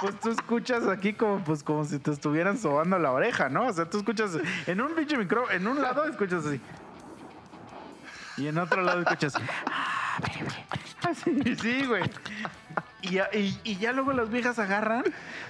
pues 0.00 0.18
tú 0.20 0.30
escuchas 0.30 0.86
aquí 0.86 1.12
como, 1.14 1.42
pues, 1.44 1.62
como 1.62 1.84
si 1.84 1.98
te 1.98 2.10
estuvieran 2.12 2.58
sobando 2.58 2.98
la 2.98 3.12
oreja, 3.12 3.48
¿no? 3.48 3.66
O 3.66 3.72
sea, 3.72 3.88
tú 3.90 3.98
escuchas 3.98 4.38
en 4.66 4.80
un 4.80 4.94
pinche 4.94 5.16
micrófono, 5.16 5.52
en 5.52 5.66
un 5.66 5.80
lado 5.82 6.04
escuchas 6.04 6.46
así. 6.46 6.60
Y 8.36 8.46
en 8.48 8.56
otro 8.58 8.82
lado 8.82 9.00
escuchas. 9.02 9.34
"Ah, 9.70 10.18
baby". 10.20 10.54
Así, 11.08 11.56
sí, 11.56 11.86
güey. 11.86 12.02
Y 13.02 13.10
ya, 13.12 13.28
y- 13.32 13.58
y 13.64 13.76
ya 13.76 13.92
luego 13.92 14.12
las 14.12 14.28
viejas 14.30 14.58
agarran, 14.58 15.04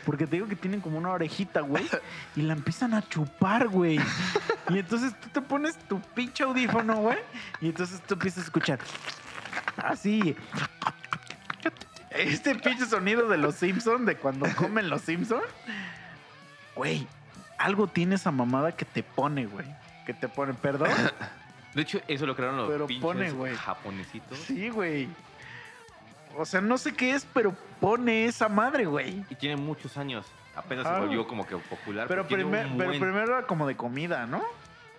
porque 0.07 0.27
te 0.27 0.37
digo 0.37 0.47
que 0.47 0.55
tienen 0.57 0.81
como 0.81 0.99
una 0.99 1.11
orejita, 1.11 1.61
güey, 1.63 1.85
y 2.37 2.43
la 2.43 2.53
empiezan 2.53 2.95
a 2.95 3.03
chupar, 3.09 3.67
güey. 3.69 3.99
Y 4.69 4.79
entonces 4.79 5.19
tú 5.21 5.29
te 5.31 5.41
pones 5.41 5.77
tu 5.89 6.01
pinche 6.01 6.45
audífono, 6.45 6.95
güey, 6.97 7.19
y 7.61 7.67
entonces 7.69 8.01
tú 8.07 8.15
empiezas 8.15 8.45
a 8.45 8.47
escuchar 8.47 8.79
así. 9.79 10.37
Este 12.11 12.55
pinche 12.57 12.87
sonido 12.87 13.29
de 13.29 13.37
los 13.39 13.55
Simpsons, 13.55 14.05
de 14.05 14.17
cuando 14.17 14.47
comen 14.57 14.91
los 14.91 15.03
Simpsons, 15.03 15.45
güey, 16.75 17.07
algo 17.59 17.87
tiene 17.87 18.17
esa 18.17 18.31
mamada 18.33 18.73
que 18.73 18.85
te 18.85 19.03
pone, 19.03 19.47
güey. 19.47 19.67
Que 20.07 20.15
te 20.15 20.29
pone, 20.29 20.55
perdón. 20.55 20.91
De 21.75 21.83
hecho, 21.83 22.01
eso 22.09 22.27
lo 22.27 22.35
crearon 22.35 22.57
los 22.57 22.69
Pero 22.69 22.87
pinches 22.89 23.03
pone, 23.03 23.31
güey. 23.31 23.55
japonesitos. 23.55 24.39
Sí, 24.41 24.71
güey. 24.71 25.09
O 26.37 26.45
sea, 26.45 26.61
no 26.61 26.79
sé 26.79 26.95
qué 26.95 27.13
es, 27.13 27.27
pero 27.35 27.55
pone 27.81 28.25
esa 28.27 28.49
madre, 28.49 28.85
güey. 28.87 29.25
Y 29.31 29.35
tiene 29.35 29.57
muchos 29.57 29.97
años. 29.97 30.27
Apenas 30.55 30.87
Ah. 30.87 30.95
se 30.95 31.01
volvió 31.01 31.27
como 31.27 31.47
que 31.47 31.57
popular. 31.57 32.07
Pero, 32.09 32.27
primer- 32.27 32.69
pero 32.77 32.91
primero 32.91 33.23
era 33.39 33.47
como 33.47 33.67
de 33.67 33.77
comida, 33.77 34.27
¿no? 34.27 34.43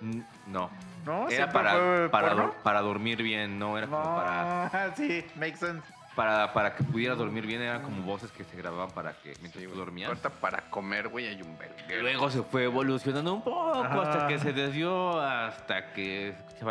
Mm, 0.01 0.21
No. 0.47 0.69
¿No? 1.05 1.21
Era 1.29 1.29
¿Siempre 1.29 1.53
para, 1.53 2.11
para, 2.11 2.51
para 2.63 2.81
dormir 2.81 3.21
bien, 3.23 3.57
no 3.57 3.75
era 3.77 3.87
como 3.87 4.03
para, 4.15 4.69
No, 4.89 4.95
sí, 4.95 5.25
makes 5.35 5.57
sense. 5.57 5.81
para, 6.15 6.53
para 6.53 6.75
que 6.75 6.83
pudieras 6.83 7.17
dormir 7.17 7.45
bien, 7.47 7.61
eran 7.61 7.81
como 7.81 8.03
voces 8.03 8.31
que 8.31 8.43
se 8.43 8.55
grababan 8.55 8.91
para 8.91 9.13
que 9.13 9.33
mientras 9.41 9.63
tú 9.63 9.71
dormías. 9.75 10.09
Ahorita 10.09 10.29
para 10.29 10.61
comer, 10.69 11.07
güey, 11.09 11.27
hay 11.27 11.41
un 11.41 11.57
belguero. 11.57 12.01
Luego 12.03 12.29
se 12.29 12.43
fue 12.43 12.65
evolucionando 12.65 13.33
un 13.33 13.43
poco 13.43 13.83
Ajá. 13.83 14.01
hasta 14.01 14.27
que 14.27 14.37
se 14.39 14.53
desvió, 14.53 15.19
hasta 15.19 15.91
que 15.93 16.35
se 16.59 16.65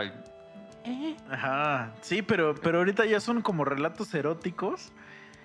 Ajá. 1.30 1.92
Sí, 2.00 2.22
pero, 2.22 2.54
pero 2.54 2.78
ahorita 2.78 3.04
ya 3.06 3.20
son 3.20 3.42
como 3.42 3.64
relatos 3.64 4.12
eróticos 4.14 4.92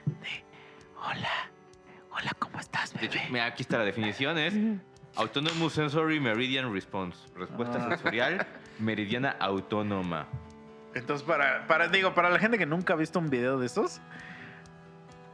de 0.05 0.43
hola, 0.97 1.29
hola, 2.11 2.31
¿cómo 2.39 2.59
estás, 2.59 2.93
De 2.93 3.05
hecho, 3.05 3.17
bebé? 3.19 3.31
mira, 3.31 3.45
aquí 3.45 3.63
está 3.63 3.77
la 3.77 3.83
definición, 3.85 4.37
es 4.37 4.53
Autonomous 5.15 5.73
Sensory 5.73 6.19
Meridian 6.19 6.73
Response. 6.73 7.17
Respuesta 7.35 7.77
Ah. 7.79 7.89
sensorial 7.89 8.45
meridiana 8.79 9.35
autónoma. 9.39 10.27
Entonces, 10.93 11.25
para, 11.27 11.67
para, 11.67 11.87
digo, 11.89 12.13
para 12.13 12.29
la 12.29 12.39
gente 12.39 12.57
que 12.57 12.65
nunca 12.65 12.93
ha 12.93 12.97
visto 12.97 13.19
un 13.19 13.29
video 13.29 13.59
de 13.59 13.65
esos, 13.65 14.01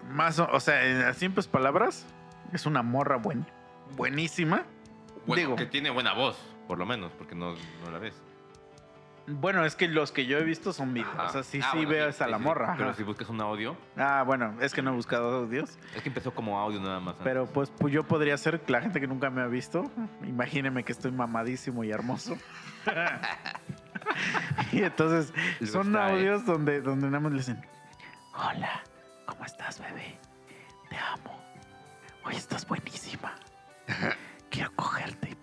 más, 0.09 0.39
o, 0.39 0.47
o 0.51 0.59
sea, 0.59 0.83
en 0.85 1.13
simples 1.15 1.47
palabras, 1.47 2.05
es 2.53 2.65
una 2.65 2.81
morra 2.83 3.17
buen, 3.17 3.45
buenísima 3.95 4.63
Bueno, 5.25 5.41
Digo. 5.41 5.55
que 5.55 5.65
tiene 5.67 5.89
buena 5.91 6.13
voz, 6.13 6.37
por 6.67 6.77
lo 6.79 6.85
menos, 6.85 7.11
porque 7.17 7.35
no, 7.35 7.53
no 7.83 7.91
la 7.91 7.99
ves. 7.99 8.19
Bueno, 9.39 9.65
es 9.65 9.75
que 9.75 9.87
los 9.87 10.11
que 10.11 10.25
yo 10.25 10.37
he 10.37 10.43
visto 10.43 10.73
son 10.73 10.93
videos. 10.93 11.13
Ajá. 11.13 11.23
O 11.27 11.29
sea, 11.31 11.43
sí, 11.43 11.59
Ah, 11.63 11.69
sí 11.71 11.77
bueno, 11.77 11.89
veo 11.91 12.07
esa 12.09 12.25
sí, 12.25 12.31
la 12.31 12.37
sí. 12.37 12.43
morra. 12.43 12.73
Pero 12.77 12.89
ajá. 12.89 12.97
si 12.97 13.03
buscas 13.03 13.29
un 13.29 13.41
audio, 13.41 13.77
Ah, 13.97 14.23
bueno, 14.25 14.55
es 14.61 14.73
que 14.73 14.81
no 14.81 14.91
he 14.91 14.93
buscado 14.95 15.31
audios. 15.37 15.77
es 15.95 16.01
que 16.01 16.09
empezó 16.09 16.33
como 16.33 16.59
audio 16.59 16.79
nada 16.79 16.99
más. 16.99 17.15
Pero 17.23 17.45
pues, 17.47 17.69
pues 17.71 17.93
yo 17.93 18.03
podría 18.03 18.37
ser 18.37 18.61
la 18.67 18.81
gente 18.81 18.99
que 18.99 19.07
nunca 19.07 19.29
me 19.29 19.41
ha 19.41 19.47
visto. 19.47 19.89
Imagíneme 20.23 20.83
que 20.83 20.91
estoy 20.91 21.11
mamadísimo 21.11 21.83
y 21.83 21.91
hermoso. 21.91 22.37
y 24.71 24.83
entonces 24.83 25.33
Lo 25.59 25.67
son 25.67 25.87
está, 25.87 26.09
¿eh? 26.09 26.11
audios 26.13 26.45
donde, 26.45 26.81
donde 26.81 27.07
nada 27.07 27.19
más 27.19 27.31
le 27.31 27.37
dicen, 27.39 27.61
hola, 28.33 28.83
¿cómo 29.25 29.45
estás, 29.45 29.79
bebé? 29.79 30.17
Te 30.89 30.97
amo. 30.97 31.39
Hoy 32.25 32.35
estás 32.35 32.67
buenísima. 32.67 33.33
Quiero 34.49 34.71
cogerte 34.75 35.29
y. 35.29 35.35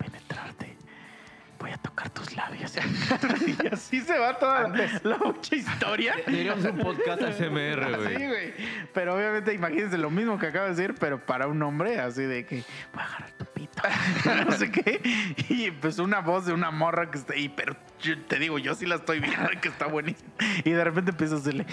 Voy 1.58 1.72
a 1.72 1.76
tocar 1.78 2.08
tus 2.10 2.36
labios. 2.36 2.72
y 3.46 3.66
así 3.66 4.00
se 4.00 4.18
va 4.18 4.38
toda 4.38 4.68
la, 4.68 5.00
la 5.02 5.18
mucha 5.18 5.56
historia. 5.56 6.14
Hacer 6.14 6.70
un 6.70 6.78
podcast 6.78 7.22
ASMR, 7.22 7.96
güey. 7.96 8.16
Sí, 8.16 8.26
güey. 8.26 8.54
Pero 8.94 9.16
obviamente 9.16 9.52
imagínense 9.52 9.98
lo 9.98 10.10
mismo 10.10 10.38
que 10.38 10.46
acabo 10.46 10.66
de 10.66 10.74
decir, 10.74 10.94
pero 11.00 11.24
para 11.24 11.48
un 11.48 11.60
hombre, 11.62 12.00
así 12.00 12.22
de 12.22 12.46
que 12.46 12.62
voy 12.92 13.02
a 13.02 13.06
agarrar 13.06 13.30
tu 13.32 13.44
pito. 13.46 13.82
no 14.46 14.52
sé 14.52 14.70
qué. 14.70 15.00
Y 15.48 15.70
pues 15.72 15.98
una 15.98 16.20
voz 16.20 16.46
de 16.46 16.52
una 16.52 16.70
morra 16.70 17.10
que 17.10 17.18
está 17.18 17.34
ahí, 17.34 17.48
pero 17.48 17.76
yo 18.00 18.18
te 18.22 18.38
digo, 18.38 18.58
yo 18.58 18.74
sí 18.74 18.86
la 18.86 18.96
estoy 18.96 19.20
viendo 19.20 19.48
que 19.60 19.68
está 19.68 19.86
buenísima. 19.86 20.30
Y 20.64 20.70
de 20.70 20.84
repente 20.84 21.10
empiezo 21.10 21.36
a 21.36 21.38
hacerle. 21.38 21.66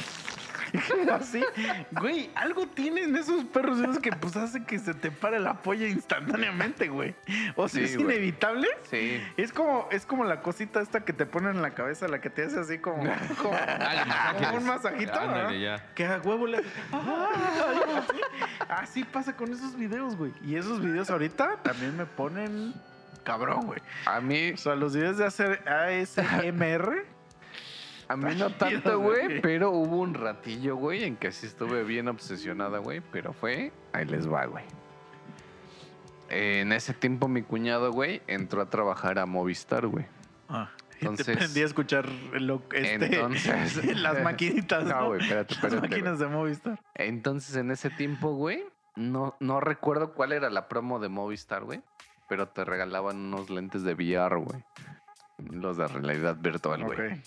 Así, 1.11 1.43
güey, 1.91 2.30
algo 2.35 2.68
tienen 2.68 3.15
esos 3.15 3.43
perros 3.45 3.80
esos 3.80 3.99
que 3.99 4.11
pues 4.11 4.35
hace 4.35 4.64
que 4.65 4.80
se 4.80 4.93
te 4.93 5.11
pare 5.11 5.39
la 5.39 5.56
polla 5.61 5.88
instantáneamente, 5.88 6.88
güey. 6.88 7.15
O 7.56 7.68
sea, 7.68 7.80
Sí, 7.88 7.93
es 7.93 7.97
güey. 8.02 8.18
inevitable. 8.18 8.68
Sí. 8.89 9.22
Es 9.38 9.52
como, 9.53 9.88
es 9.91 10.06
como 10.06 10.23
la 10.26 10.41
cosita 10.41 10.81
esta 10.81 11.02
que 11.06 11.14
te 11.14 11.26
ponen 11.26 11.56
en 11.57 11.61
la 11.61 11.72
cabeza, 11.72 12.07
la 12.07 12.19
que 12.22 12.30
te 12.30 12.43
hace 12.43 12.60
así 12.60 12.80
como, 12.80 13.03
como, 13.41 13.57
como 14.41 14.57
un 14.57 14.65
masajito. 14.65 15.14
Ándale, 15.19 15.43
¿no? 15.43 15.53
ya. 15.64 15.93
Que 15.93 16.06
a 16.06 16.19
huevo 16.23 16.47
le 16.47 16.57
hace, 16.57 16.68
"Ay", 16.91 17.81
así. 17.97 18.22
Así 18.68 19.03
pasa 19.03 19.35
con 19.35 19.52
esos 19.53 19.76
videos, 19.76 20.15
güey. 20.15 20.34
Y 20.43 20.56
esos 20.56 20.81
videos 20.81 21.10
ahorita 21.10 21.57
también 21.64 21.95
me 21.97 22.06
ponen 22.06 22.73
cabrón, 23.23 23.65
güey. 23.65 23.80
A 24.06 24.19
mí, 24.22 24.52
O 24.52 24.57
sea, 24.57 24.76
los 24.76 24.95
videos 24.95 25.18
de 25.18 25.26
hacer 25.26 25.61
ASMR. 25.68 27.06
a 28.10 28.15
mí 28.18 28.36
no 28.36 28.49
tanto, 28.52 28.99
güey, 28.99 29.41
pero 29.41 29.72
hubo 29.72 29.98
un 29.98 30.14
ratillo, 30.14 30.76
güey, 30.76 31.03
en 31.03 31.15
que 31.18 31.32
sí 31.32 31.45
estuve 31.48 31.84
bien 31.84 32.07
obsesionada, 32.07 32.80
güey, 32.80 33.02
pero 33.11 33.34
fue, 33.34 33.72
ahí 33.94 34.06
les 34.06 34.32
va, 34.32 34.45
güey. 34.45 34.64
En 36.30 36.72
ese 36.72 36.94
tiempo 36.94 37.27
mi 37.27 37.44
cuñado, 37.44 37.91
güey, 37.91 38.22
entró 38.27 38.61
a 38.61 38.69
trabajar 38.69 39.19
a 39.19 39.26
Movistar, 39.26 39.86
güey. 39.88 40.06
Ah, 40.49 40.69
y 40.95 40.99
te 40.99 41.06
Entonces- 41.07 41.56
a 41.57 41.60
escuchar 41.65 42.10
lo, 42.34 42.61
este, 42.73 42.94
Entonces- 43.15 43.95
las 44.02 44.22
maquinitas. 44.23 44.84
No, 44.86 45.02
No, 45.02 45.07
güey, 45.10 45.22
espérate, 45.22 45.53
Las 45.56 45.64
espérate. 45.64 45.88
máquinas 45.90 46.19
de 46.19 46.27
Movistar. 46.27 46.80
Entonces, 46.95 47.56
en 47.56 47.69
ese 47.72 47.90
tiempo, 47.91 48.34
güey, 48.34 48.64
no, 48.95 49.36
no 49.40 49.60
recuerdo 49.60 50.14
cuál 50.14 50.32
era 50.32 50.49
la 50.49 50.68
promo 50.68 50.99
de 50.99 51.10
Movistar, 51.10 51.64
güey. 51.64 51.82
Pero 52.27 52.48
te 52.48 52.65
regalaban 52.65 53.18
unos 53.18 53.52
lentes 53.52 53.84
de 53.84 53.94
VR, 53.94 54.38
güey. 54.38 54.64
Los 55.38 55.77
de 55.77 55.88
realidad 55.88 56.38
virtual, 56.40 56.84
güey. 56.86 56.98
Ok. 57.14 57.19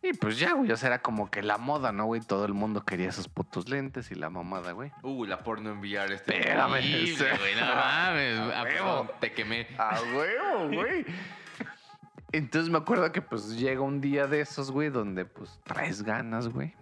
Y 0.00 0.12
pues 0.12 0.38
ya, 0.38 0.52
güey, 0.52 0.70
o 0.70 0.76
sea, 0.76 0.88
era 0.90 0.98
como 1.00 1.28
que 1.30 1.42
la 1.42 1.58
moda, 1.58 1.90
¿no, 1.90 2.06
güey? 2.06 2.20
Todo 2.20 2.44
el 2.44 2.54
mundo 2.54 2.84
quería 2.84 3.08
esos 3.08 3.28
putos 3.28 3.68
lentes 3.68 4.10
y 4.12 4.14
la 4.14 4.30
mamada, 4.30 4.70
güey. 4.72 4.92
Uh, 5.02 5.24
la 5.24 5.38
porno 5.40 5.70
enviar 5.70 6.12
este. 6.12 6.38
Espérame, 6.38 6.70
güey. 6.70 7.54
No 7.58 7.66
mames. 7.74 8.38
A 8.54 8.60
Ah, 8.60 8.62
huevo. 8.62 8.64
perdón, 8.64 9.10
te 9.20 9.32
quemé. 9.32 9.66
A 9.76 9.98
huevo, 10.14 10.68
güey. 10.68 11.04
Entonces 12.30 12.70
me 12.70 12.78
acuerdo 12.78 13.10
que 13.10 13.22
pues 13.22 13.58
llega 13.58 13.80
un 13.80 14.00
día 14.00 14.26
de 14.26 14.40
esos, 14.42 14.70
güey, 14.70 14.90
donde 14.90 15.24
pues 15.24 15.58
traes 15.64 16.02
ganas, 16.02 16.48
güey. 16.48 16.74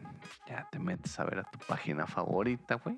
Ya 0.48 0.68
te 0.70 0.78
metes 0.78 1.18
a 1.18 1.24
ver 1.24 1.38
a 1.38 1.44
tu 1.44 1.58
página 1.60 2.06
favorita, 2.06 2.74
güey. 2.76 2.96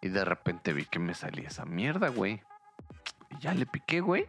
Y 0.00 0.08
de 0.08 0.24
repente 0.24 0.72
vi 0.72 0.84
que 0.84 0.98
me 0.98 1.14
salía 1.14 1.48
esa 1.48 1.64
mierda, 1.64 2.08
güey. 2.08 2.42
Y 3.30 3.38
ya 3.40 3.54
le 3.54 3.64
piqué, 3.64 4.00
güey. 4.00 4.26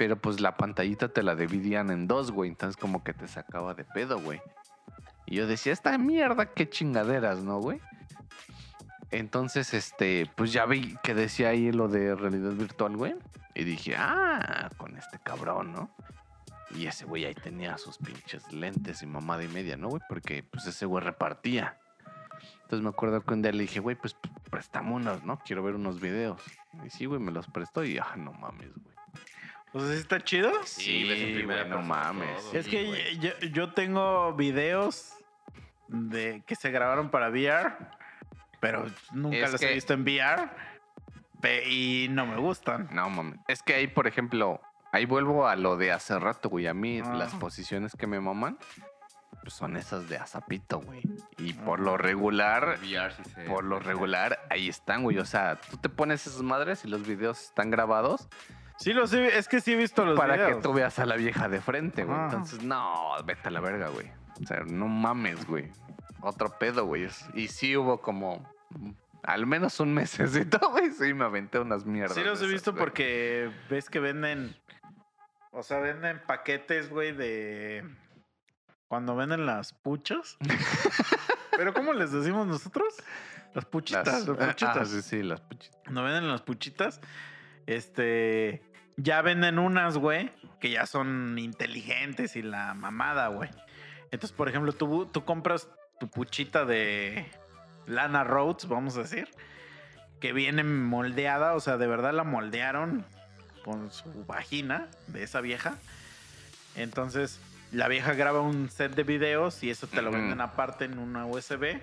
Pero 0.00 0.16
pues 0.16 0.40
la 0.40 0.56
pantallita 0.56 1.08
te 1.08 1.22
la 1.22 1.36
dividían 1.36 1.90
en 1.90 2.06
dos, 2.06 2.30
güey. 2.30 2.48
Entonces 2.48 2.78
como 2.80 3.04
que 3.04 3.12
te 3.12 3.28
sacaba 3.28 3.74
de 3.74 3.84
pedo, 3.84 4.18
güey. 4.18 4.40
Y 5.26 5.34
yo 5.34 5.46
decía, 5.46 5.74
esta 5.74 5.98
mierda, 5.98 6.54
qué 6.54 6.70
chingaderas, 6.70 7.40
¿no, 7.40 7.58
güey? 7.58 7.82
Entonces, 9.10 9.74
este, 9.74 10.24
pues 10.36 10.54
ya 10.54 10.64
vi 10.64 10.96
que 11.02 11.12
decía 11.12 11.50
ahí 11.50 11.70
lo 11.70 11.86
de 11.88 12.14
realidad 12.14 12.52
virtual, 12.52 12.96
güey. 12.96 13.14
Y 13.54 13.64
dije, 13.64 13.94
ah, 13.98 14.70
con 14.78 14.96
este 14.96 15.18
cabrón, 15.18 15.74
¿no? 15.74 15.90
Y 16.74 16.86
ese 16.86 17.04
güey 17.04 17.26
ahí 17.26 17.34
tenía 17.34 17.76
sus 17.76 17.98
pinches 17.98 18.50
lentes 18.54 19.02
y 19.02 19.06
mamada 19.06 19.44
y 19.44 19.48
media, 19.48 19.76
¿no, 19.76 19.90
güey? 19.90 20.00
Porque 20.08 20.42
pues 20.42 20.66
ese 20.66 20.86
güey 20.86 21.04
repartía. 21.04 21.78
Entonces 22.62 22.80
me 22.82 22.88
acuerdo 22.88 23.20
que 23.20 23.34
un 23.34 23.42
día 23.42 23.52
le 23.52 23.64
dije, 23.64 23.80
güey, 23.80 23.96
pues 23.96 24.16
préstame 24.50 24.94
unos, 24.94 25.24
¿no? 25.24 25.40
Quiero 25.40 25.62
ver 25.62 25.74
unos 25.74 26.00
videos. 26.00 26.40
Y 26.86 26.88
sí, 26.88 27.04
güey, 27.04 27.20
me 27.20 27.32
los 27.32 27.46
prestó 27.48 27.84
y, 27.84 27.98
ah, 27.98 28.14
no 28.16 28.32
mames, 28.32 28.72
güey. 28.72 28.99
O 29.72 29.80
sea, 29.80 29.88
¿sí 29.94 29.98
está 30.00 30.20
chido? 30.20 30.50
Sí, 30.64 31.08
ves 31.08 31.20
en 31.20 31.34
primera 31.34 31.60
güey, 31.62 31.70
no 31.70 31.76
persona 31.76 32.02
mames. 32.12 32.42
todo. 32.44 32.52
Es 32.54 32.64
Sí, 32.64 32.70
que 32.70 32.86
güey. 32.86 33.18
yo, 33.18 33.30
yo 33.52 33.72
tengo 33.72 34.34
videos 34.34 35.12
de 35.88 36.42
que 36.46 36.54
se 36.56 36.70
grabaron 36.70 37.10
para 37.10 37.28
VR, 37.30 37.76
pero 38.60 38.86
nunca 39.12 39.36
Es 39.38 39.52
los 39.52 39.60
que- 39.60 39.70
he 39.70 39.74
visto 39.74 39.92
en 39.94 40.02
VR 40.02 40.48
pe- 41.40 41.68
y 41.68 42.08
no 42.10 42.26
me 42.26 42.36
gustan. 42.36 42.88
No 42.92 43.08
mames. 43.10 43.38
Es 43.48 43.62
que 43.62 43.74
ahí, 43.74 43.86
por 43.86 44.06
ejemplo, 44.06 44.60
ahí 44.92 45.04
vuelvo 45.06 45.46
a 45.46 45.56
lo 45.56 45.76
de 45.76 45.92
hace 45.92 46.18
rato, 46.18 46.48
güey. 46.48 46.66
A 46.66 46.74
mí 46.74 47.00
Ah. 47.04 47.14
las 47.14 47.34
posiciones 47.36 47.94
que 47.96 48.06
me 48.06 48.20
maman 48.20 48.58
pues, 49.42 49.54
son 49.54 49.76
esas 49.78 50.06
de 50.10 50.18
azapito, 50.18 50.80
güey. 50.80 51.00
Y 51.38 51.54
por 51.54 51.80
Ah. 51.80 51.82
lo 51.82 51.96
regular, 51.96 52.78
VR 52.82 53.14
sí 53.14 53.22
se- 53.24 53.44
por 53.44 53.64
lo 53.64 53.78
regular, 53.78 54.38
ahí 54.50 54.68
están, 54.68 55.02
güey. 55.02 55.16
O 55.18 55.24
sea, 55.24 55.56
tú 55.70 55.78
te 55.78 55.88
pones 55.88 56.26
esas 56.26 56.42
madres 56.42 56.84
y 56.84 56.88
los 56.88 57.06
videos 57.06 57.40
están 57.44 57.70
grabados 57.70 58.28
Sí, 58.80 58.92
los 58.94 59.12
he- 59.12 59.36
es 59.38 59.46
que 59.46 59.60
sí 59.60 59.72
he 59.72 59.76
visto 59.76 60.04
los 60.04 60.18
para 60.18 60.34
videos. 60.34 60.56
que 60.56 60.62
tú 60.62 60.72
veas 60.72 60.98
a 60.98 61.06
la 61.06 61.16
vieja 61.16 61.48
de 61.48 61.60
frente, 61.60 62.04
güey. 62.04 62.16
Ah. 62.18 62.24
Entonces, 62.24 62.62
no, 62.62 63.12
vete 63.24 63.48
a 63.48 63.50
la 63.50 63.60
verga, 63.60 63.88
güey. 63.88 64.10
O 64.42 64.46
sea, 64.46 64.60
no 64.66 64.88
mames, 64.88 65.46
güey. 65.46 65.70
Otro 66.22 66.58
pedo, 66.58 66.86
güey. 66.86 67.08
Y 67.34 67.48
sí 67.48 67.76
hubo 67.76 68.00
como 68.00 68.50
al 69.22 69.46
menos 69.46 69.78
un 69.80 69.92
mesecito, 69.92 70.58
güey. 70.70 70.90
Sí, 70.92 71.12
me 71.14 71.24
aventé 71.26 71.58
unas 71.58 71.84
mierdas. 71.84 72.14
Sí 72.16 72.24
los 72.24 72.40
he 72.40 72.44
esas, 72.44 72.52
visto 72.52 72.72
güey. 72.72 72.82
porque 72.84 73.50
ves 73.68 73.90
que 73.90 74.00
venden, 74.00 74.56
o 75.50 75.62
sea, 75.62 75.78
venden 75.80 76.20
paquetes, 76.26 76.88
güey, 76.88 77.12
de 77.12 77.84
cuando 78.88 79.14
venden 79.14 79.44
las 79.44 79.74
puchas. 79.74 80.38
Pero 81.56 81.74
¿cómo 81.74 81.92
les 81.92 82.12
decimos 82.12 82.46
nosotros? 82.46 82.94
Las 83.52 83.66
puchitas, 83.66 84.06
Las, 84.06 84.26
las 84.26 84.48
puchitas. 84.48 84.76
Ah, 84.78 84.84
sí, 84.86 85.02
sí, 85.02 85.22
las 85.22 85.40
puchitas. 85.42 85.78
Cuando 85.84 86.02
venden 86.04 86.28
las 86.28 86.40
puchitas, 86.40 87.00
este, 87.66 88.62
ya 89.02 89.22
venden 89.22 89.58
unas, 89.58 89.96
güey, 89.96 90.30
que 90.60 90.70
ya 90.70 90.86
son 90.86 91.38
inteligentes 91.38 92.36
y 92.36 92.42
la 92.42 92.74
mamada, 92.74 93.28
güey. 93.28 93.50
Entonces, 94.10 94.32
por 94.36 94.48
ejemplo, 94.48 94.72
tú, 94.72 95.06
tú 95.06 95.24
compras 95.24 95.68
tu 95.98 96.08
puchita 96.08 96.64
de 96.64 97.26
Lana 97.86 98.24
Rhodes, 98.24 98.68
vamos 98.68 98.96
a 98.96 99.02
decir, 99.02 99.28
que 100.20 100.32
viene 100.32 100.64
moldeada, 100.64 101.54
o 101.54 101.60
sea, 101.60 101.76
de 101.76 101.86
verdad 101.86 102.12
la 102.12 102.24
moldearon 102.24 103.04
con 103.64 103.90
su 103.90 104.24
vagina 104.26 104.88
de 105.06 105.22
esa 105.22 105.40
vieja. 105.40 105.76
Entonces, 106.76 107.40
la 107.72 107.88
vieja 107.88 108.14
graba 108.14 108.40
un 108.40 108.68
set 108.68 108.94
de 108.94 109.04
videos 109.04 109.62
y 109.62 109.70
eso 109.70 109.86
te 109.86 110.02
lo 110.02 110.10
venden 110.10 110.40
aparte 110.40 110.84
en 110.84 110.98
una 110.98 111.26
USB. 111.26 111.80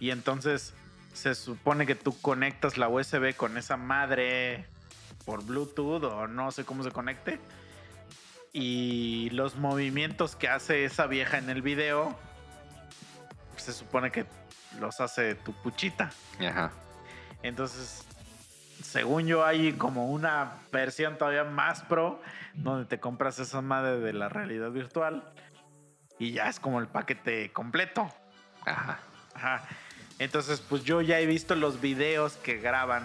Y 0.00 0.10
entonces 0.10 0.74
se 1.12 1.34
supone 1.34 1.86
que 1.86 1.94
tú 1.94 2.18
conectas 2.20 2.78
la 2.78 2.88
USB 2.88 3.34
con 3.36 3.58
esa 3.58 3.76
madre 3.76 4.66
por 5.28 5.44
Bluetooth 5.44 6.04
o 6.04 6.26
no 6.26 6.50
sé 6.52 6.64
cómo 6.64 6.82
se 6.82 6.90
conecte. 6.90 7.38
Y 8.54 9.28
los 9.32 9.56
movimientos 9.56 10.34
que 10.34 10.48
hace 10.48 10.86
esa 10.86 11.06
vieja 11.06 11.36
en 11.36 11.50
el 11.50 11.60
video, 11.60 12.18
se 13.58 13.74
supone 13.74 14.10
que 14.10 14.24
los 14.80 15.02
hace 15.02 15.34
tu 15.34 15.52
puchita. 15.52 16.10
Ajá. 16.40 16.72
Entonces, 17.42 18.06
según 18.82 19.26
yo, 19.26 19.44
hay 19.44 19.74
como 19.74 20.10
una 20.10 20.54
versión 20.72 21.18
todavía 21.18 21.44
más 21.44 21.82
pro 21.82 22.22
donde 22.54 22.86
te 22.86 22.98
compras 22.98 23.38
esa 23.38 23.60
madre 23.60 23.98
de 23.98 24.14
la 24.14 24.30
realidad 24.30 24.70
virtual 24.70 25.30
y 26.18 26.32
ya 26.32 26.48
es 26.48 26.58
como 26.58 26.80
el 26.80 26.88
paquete 26.88 27.52
completo. 27.52 28.10
Ajá. 28.64 29.00
Ajá. 29.34 29.68
Entonces, 30.18 30.62
pues 30.62 30.84
yo 30.84 31.02
ya 31.02 31.20
he 31.20 31.26
visto 31.26 31.54
los 31.54 31.82
videos 31.82 32.38
que 32.38 32.56
graban 32.56 33.04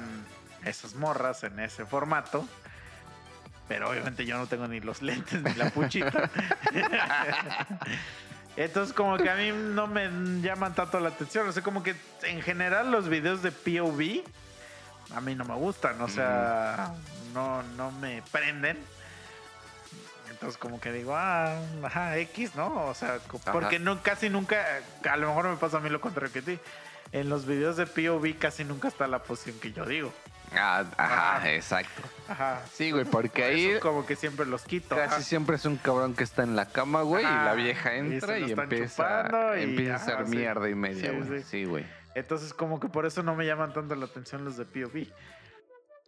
esas 0.65 0.95
morras 0.95 1.43
en 1.43 1.59
ese 1.59 1.85
formato. 1.85 2.47
Pero 3.67 3.89
obviamente 3.89 4.25
yo 4.25 4.37
no 4.37 4.47
tengo 4.47 4.67
ni 4.67 4.79
los 4.79 5.01
lentes 5.03 5.41
ni 5.41 5.53
la 5.53 5.69
puchita. 5.69 6.29
Entonces, 8.55 8.93
como 8.93 9.17
que 9.17 9.29
a 9.29 9.35
mí 9.35 9.51
no 9.51 9.87
me 9.87 10.09
llaman 10.41 10.75
tanto 10.75 10.99
la 10.99 11.09
atención. 11.09 11.47
O 11.47 11.51
sea, 11.51 11.63
como 11.63 11.81
que 11.81 11.95
en 12.23 12.41
general 12.41 12.91
los 12.91 13.09
videos 13.09 13.41
de 13.41 13.51
POV 13.51 14.23
a 15.15 15.21
mí 15.21 15.35
no 15.35 15.45
me 15.45 15.55
gustan, 15.55 16.01
o 16.01 16.07
sea, 16.07 16.93
no, 17.33 17.63
no 17.63 17.91
me 17.91 18.21
prenden. 18.31 18.77
Entonces 20.29 20.57
como 20.57 20.79
que 20.79 20.91
digo, 20.91 21.15
ah, 21.15 21.57
ajá, 21.83 22.17
X, 22.17 22.55
¿no? 22.55 22.87
O 22.87 22.93
sea, 22.93 23.15
Ajá. 23.15 23.51
porque 23.51 23.79
no, 23.79 24.01
casi 24.01 24.29
nunca, 24.29 24.65
a 25.09 25.17
lo 25.17 25.27
mejor 25.27 25.49
me 25.49 25.55
pasa 25.57 25.77
a 25.77 25.79
mí 25.79 25.89
lo 25.89 26.01
contrario 26.01 26.33
que 26.33 26.39
a 26.39 26.41
ti. 26.41 26.59
En 27.11 27.29
los 27.29 27.45
videos 27.45 27.77
de 27.77 27.85
POV 27.85 28.37
casi 28.39 28.63
nunca 28.63 28.87
está 28.87 29.07
la 29.07 29.23
posición 29.23 29.59
que 29.59 29.71
yo 29.71 29.85
digo. 29.85 30.11
Ah, 30.55 30.85
ajá, 30.97 31.37
Ajá. 31.37 31.51
exacto. 31.53 32.01
Ajá. 32.27 32.61
Sí, 32.73 32.91
güey, 32.91 33.05
porque 33.05 33.41
Por 33.41 33.51
ahí 33.51 33.79
como 33.79 34.05
que 34.05 34.15
siempre 34.15 34.45
los 34.45 34.63
quito. 34.63 34.95
casi 34.95 35.13
ajá. 35.15 35.21
siempre 35.21 35.55
es 35.57 35.65
un 35.65 35.77
cabrón 35.77 36.13
que 36.15 36.23
está 36.23 36.43
en 36.43 36.55
la 36.55 36.67
cama, 36.67 37.01
güey, 37.01 37.23
y 37.23 37.27
la 37.27 37.53
vieja 37.53 37.95
y 37.95 37.99
entra 37.99 38.37
y, 38.39 38.49
están 38.51 38.63
empieza, 38.63 39.57
y- 39.59 39.63
empieza 39.63 39.93
a 39.93 39.95
hacer 39.97 40.27
sí. 40.27 40.35
mierda 40.35 40.69
y 40.69 40.75
media, 40.75 41.11
Sí, 41.11 41.17
güey. 41.17 41.41
sí. 41.41 41.47
Sí, 41.49 41.65
güey. 41.65 41.85
Entonces 42.15 42.53
como 42.53 42.79
que 42.79 42.87
por 42.89 43.05
eso 43.05 43.23
no 43.23 43.35
me 43.35 43.45
llaman 43.45 43.73
tanto 43.73 43.95
la 43.95 44.05
atención 44.05 44.45
los 44.45 44.55
de 44.57 44.65
POV. 44.65 45.07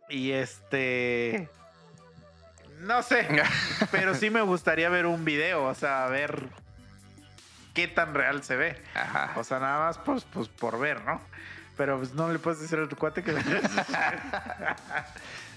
Y 0.09 0.31
este... 0.31 1.49
No 2.81 3.01
sé, 3.03 3.27
pero 3.91 4.13
sí 4.15 4.29
me 4.29 4.41
gustaría 4.41 4.89
ver 4.89 5.05
un 5.05 5.23
video, 5.25 5.63
o 5.65 5.73
sea, 5.73 6.05
ver 6.07 6.43
qué 7.73 7.87
tan 7.87 8.13
real 8.13 8.43
se 8.43 8.55
ve. 8.55 8.81
Ajá. 8.93 9.31
O 9.37 9.43
sea, 9.43 9.59
nada 9.59 9.79
más 9.87 9.97
pues, 9.97 10.25
pues 10.25 10.47
por 10.49 10.77
ver, 10.79 11.01
¿no? 11.05 11.19
Pero 11.77 11.97
pues 11.97 12.13
no 12.13 12.31
le 12.31 12.39
puedes 12.39 12.61
decir 12.61 12.79
a 12.79 12.87
tu 12.87 12.95
cuate 12.95 13.21
que... 13.23 13.33
sí, 13.33 13.39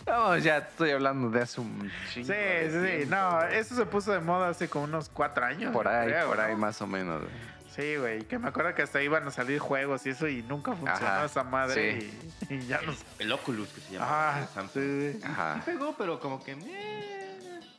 No, 0.06 0.36
ya 0.38 0.58
estoy 0.58 0.90
hablando 0.92 1.28
de 1.30 1.42
hace 1.42 1.60
un 1.60 1.90
sí, 2.08 2.22
chingo. 2.22 2.28
de 2.28 2.70
sí. 2.70 2.96
tiempo, 2.96 3.14
No, 3.14 3.42
eso 3.42 3.74
se 3.76 3.84
puso 3.86 4.12
de 4.12 4.20
moda 4.20 4.48
hace 4.48 4.68
como 4.68 4.84
unos 4.84 5.10
cuatro 5.10 5.44
años. 5.44 5.72
Por 5.72 5.86
ahí, 5.86 6.08
creo, 6.08 6.28
por 6.28 6.40
ahí 6.40 6.56
más 6.56 6.80
o 6.80 6.86
menos, 6.86 7.20
güey. 7.22 7.58
Sí, 7.76 7.96
güey, 7.96 8.24
que 8.24 8.38
me 8.38 8.48
acuerdo 8.48 8.74
que 8.74 8.82
hasta 8.82 9.00
iban 9.02 9.28
a 9.28 9.30
salir 9.30 9.60
juegos 9.60 10.04
y 10.06 10.10
eso 10.10 10.26
y 10.26 10.42
nunca 10.42 10.72
funcionó 10.72 11.06
Ajá, 11.06 11.24
esa 11.26 11.44
madre 11.44 12.10
y, 12.48 12.54
y 12.54 12.66
ya 12.66 12.80
no 12.82 12.92
sé. 12.92 13.04
El 13.20 13.30
Oculus 13.30 13.68
que 13.68 13.80
se 13.82 13.92
llama. 13.92 14.06
Ah, 14.08 14.46
sí, 14.72 15.12
sí. 15.12 15.20
Ajá. 15.24 15.54
Sí 15.56 15.60
pegó, 15.66 15.94
pero 15.96 16.18
como 16.18 16.42
que... 16.42 16.56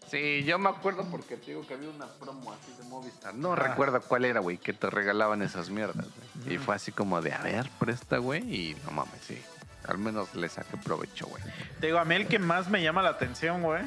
Sí, 0.09 0.43
yo 0.43 0.57
me 0.57 0.69
acuerdo 0.69 1.05
porque 1.11 1.37
te 1.37 1.47
digo 1.51 1.65
que 1.67 1.73
había 1.75 1.89
una 1.89 2.07
promo 2.07 2.51
así 2.51 2.71
de 2.81 2.83
Movistar. 2.89 3.33
No 3.35 3.53
Ajá. 3.53 3.63
recuerdo 3.69 4.01
cuál 4.01 4.25
era, 4.25 4.39
güey, 4.39 4.57
que 4.57 4.73
te 4.73 4.89
regalaban 4.89 5.41
esas 5.41 5.69
mierdas, 5.69 6.05
güey. 6.43 6.55
Y 6.55 6.57
fue 6.57 6.75
así 6.75 6.91
como 6.91 7.21
de, 7.21 7.33
a 7.33 7.39
ver, 7.41 7.69
presta, 7.79 8.17
güey, 8.17 8.41
y 8.43 8.75
no 8.85 8.91
mames, 8.91 9.21
sí. 9.21 9.41
Al 9.87 9.97
menos 9.97 10.33
le 10.35 10.49
saqué 10.49 10.77
provecho, 10.77 11.27
güey. 11.27 11.43
Te 11.79 11.87
digo, 11.87 11.99
a 11.99 12.05
mí 12.05 12.15
el 12.15 12.27
que 12.27 12.39
más 12.39 12.69
me 12.69 12.81
llama 12.81 13.01
la 13.01 13.09
atención, 13.09 13.61
güey. 13.61 13.83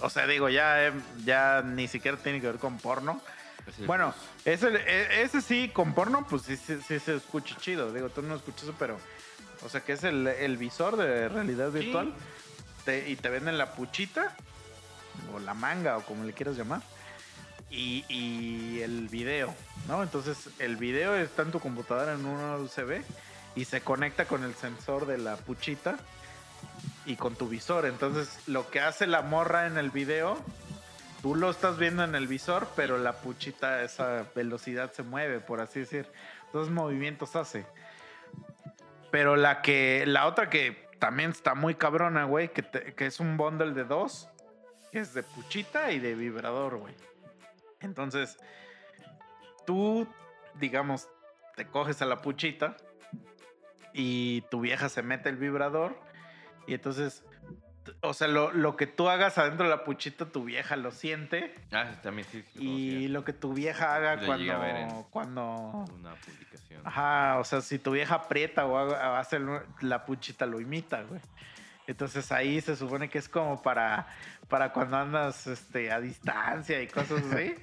O 0.00 0.10
sea, 0.10 0.26
digo, 0.26 0.48
ya, 0.48 0.86
eh, 0.88 0.92
ya 1.24 1.62
ni 1.64 1.88
siquiera 1.88 2.16
tiene 2.18 2.40
que 2.40 2.46
ver 2.48 2.58
con 2.58 2.78
porno. 2.78 3.20
Bueno, 3.86 4.14
ese, 4.44 4.68
e- 4.68 5.22
ese 5.22 5.40
sí, 5.40 5.70
con 5.72 5.92
porno, 5.94 6.26
pues 6.28 6.42
sí, 6.42 6.56
sí, 6.56 6.78
sí 6.86 6.98
se 7.00 7.16
escucha 7.16 7.56
chido. 7.58 7.92
Digo, 7.92 8.08
tú 8.10 8.22
no 8.22 8.34
escuchas 8.36 8.64
eso, 8.64 8.74
pero. 8.78 8.98
O 9.64 9.68
sea, 9.68 9.80
que 9.80 9.94
es 9.94 10.04
el, 10.04 10.26
el 10.28 10.56
visor 10.56 10.96
de 10.96 11.28
realidad 11.28 11.70
Sí. 11.72 11.78
virtual. 11.80 12.14
Te- 12.84 13.08
y 13.08 13.16
te 13.16 13.28
venden 13.30 13.58
la 13.58 13.72
puchita, 13.72 14.36
o 15.34 15.38
la 15.38 15.54
manga, 15.54 15.96
o 15.96 16.02
como 16.02 16.24
le 16.24 16.32
quieras 16.32 16.56
llamar. 16.56 16.82
Y, 17.68 18.80
el 18.80 19.08
video, 19.08 19.54
¿no? 19.88 20.02
Entonces, 20.02 20.48
el 20.58 20.76
video 20.76 21.16
está 21.16 21.42
en 21.42 21.50
tu 21.50 21.58
computadora 21.58 22.14
en 22.14 22.24
una 22.24 22.56
USB 22.56 23.02
y 23.56 23.64
se 23.64 23.80
conecta 23.80 24.26
con 24.26 24.44
el 24.44 24.54
sensor 24.54 25.06
de 25.06 25.18
la 25.18 25.36
puchita 25.36 25.96
y 27.04 27.16
con 27.16 27.34
tu 27.34 27.48
visor. 27.48 27.86
Entonces, 27.86 28.38
lo 28.46 28.70
que 28.70 28.80
hace 28.80 29.06
la 29.06 29.22
morra 29.22 29.66
en 29.66 29.78
el 29.78 29.90
video, 29.90 30.38
tú 31.22 31.34
lo 31.34 31.50
estás 31.50 31.78
viendo 31.78 32.04
en 32.04 32.14
el 32.14 32.28
visor, 32.28 32.68
pero 32.76 32.98
la 32.98 33.14
puchita 33.14 33.82
esa 33.82 34.26
velocidad 34.34 34.92
se 34.92 35.02
mueve, 35.02 35.40
por 35.40 35.60
así 35.60 35.80
decir. 35.80 36.06
Dos 36.52 36.70
movimientos 36.70 37.34
hace. 37.34 37.66
Pero 39.10 39.36
la 39.36 39.62
que, 39.62 40.04
la 40.06 40.26
otra 40.26 40.48
que 40.48 40.86
también 40.98 41.30
está 41.30 41.54
muy 41.54 41.74
cabrona, 41.74 42.24
güey, 42.24 42.52
que, 42.52 42.62
que 42.62 43.06
es 43.06 43.20
un 43.20 43.36
bundle 43.36 43.72
de 43.72 43.84
dos, 43.84 44.28
que 44.92 45.00
es 45.00 45.14
de 45.14 45.22
puchita 45.22 45.92
y 45.92 45.98
de 45.98 46.14
vibrador, 46.14 46.76
güey. 46.78 46.94
Entonces, 47.80 48.36
tú, 49.66 50.06
digamos, 50.54 51.08
te 51.56 51.66
coges 51.66 52.02
a 52.02 52.06
la 52.06 52.22
puchita 52.22 52.76
y 53.92 54.42
tu 54.50 54.60
vieja 54.60 54.88
se 54.88 55.02
mete 55.02 55.28
el 55.28 55.36
vibrador 55.36 55.98
y 56.66 56.74
entonces, 56.74 57.24
o 58.00 58.12
sea, 58.14 58.28
lo, 58.28 58.52
lo 58.52 58.76
que 58.76 58.86
tú 58.86 59.08
hagas 59.08 59.38
adentro 59.38 59.64
de 59.64 59.70
la 59.70 59.84
puchita, 59.84 60.26
tu 60.26 60.44
vieja 60.44 60.76
lo 60.76 60.90
siente 60.90 61.54
Ah, 61.72 61.92
también 62.02 62.26
sí. 62.30 62.44
y 62.56 63.08
lo 63.08 63.24
que 63.24 63.32
tu 63.32 63.52
vieja 63.54 63.94
haga 63.94 64.16
Lo 64.16 64.36
llegué 64.36 64.50
a 64.52 64.58
ver 64.58 64.76
en- 64.76 64.88
cuando, 65.04 65.06
cuando, 65.10 65.94
Una 65.94 66.14
publicación. 66.16 66.82
Ajá, 66.84 67.38
o 67.38 67.44
sea, 67.44 67.60
si 67.60 67.78
tu 67.78 67.92
vieja 67.92 68.16
aprieta 68.16 68.66
o 68.66 68.76
hace 69.16 69.38
la 69.80 70.04
puchita, 70.04 70.46
lo 70.46 70.60
imita, 70.60 71.02
güey. 71.02 71.20
Entonces 71.86 72.32
ahí 72.32 72.60
se 72.60 72.74
supone 72.76 73.08
que 73.08 73.18
es 73.18 73.28
como 73.28 73.62
para, 73.62 74.06
para 74.48 74.72
cuando 74.72 74.96
andas 74.96 75.46
este, 75.46 75.92
a 75.92 76.00
distancia 76.00 76.82
y 76.82 76.88
cosas 76.88 77.22
así. 77.32 77.54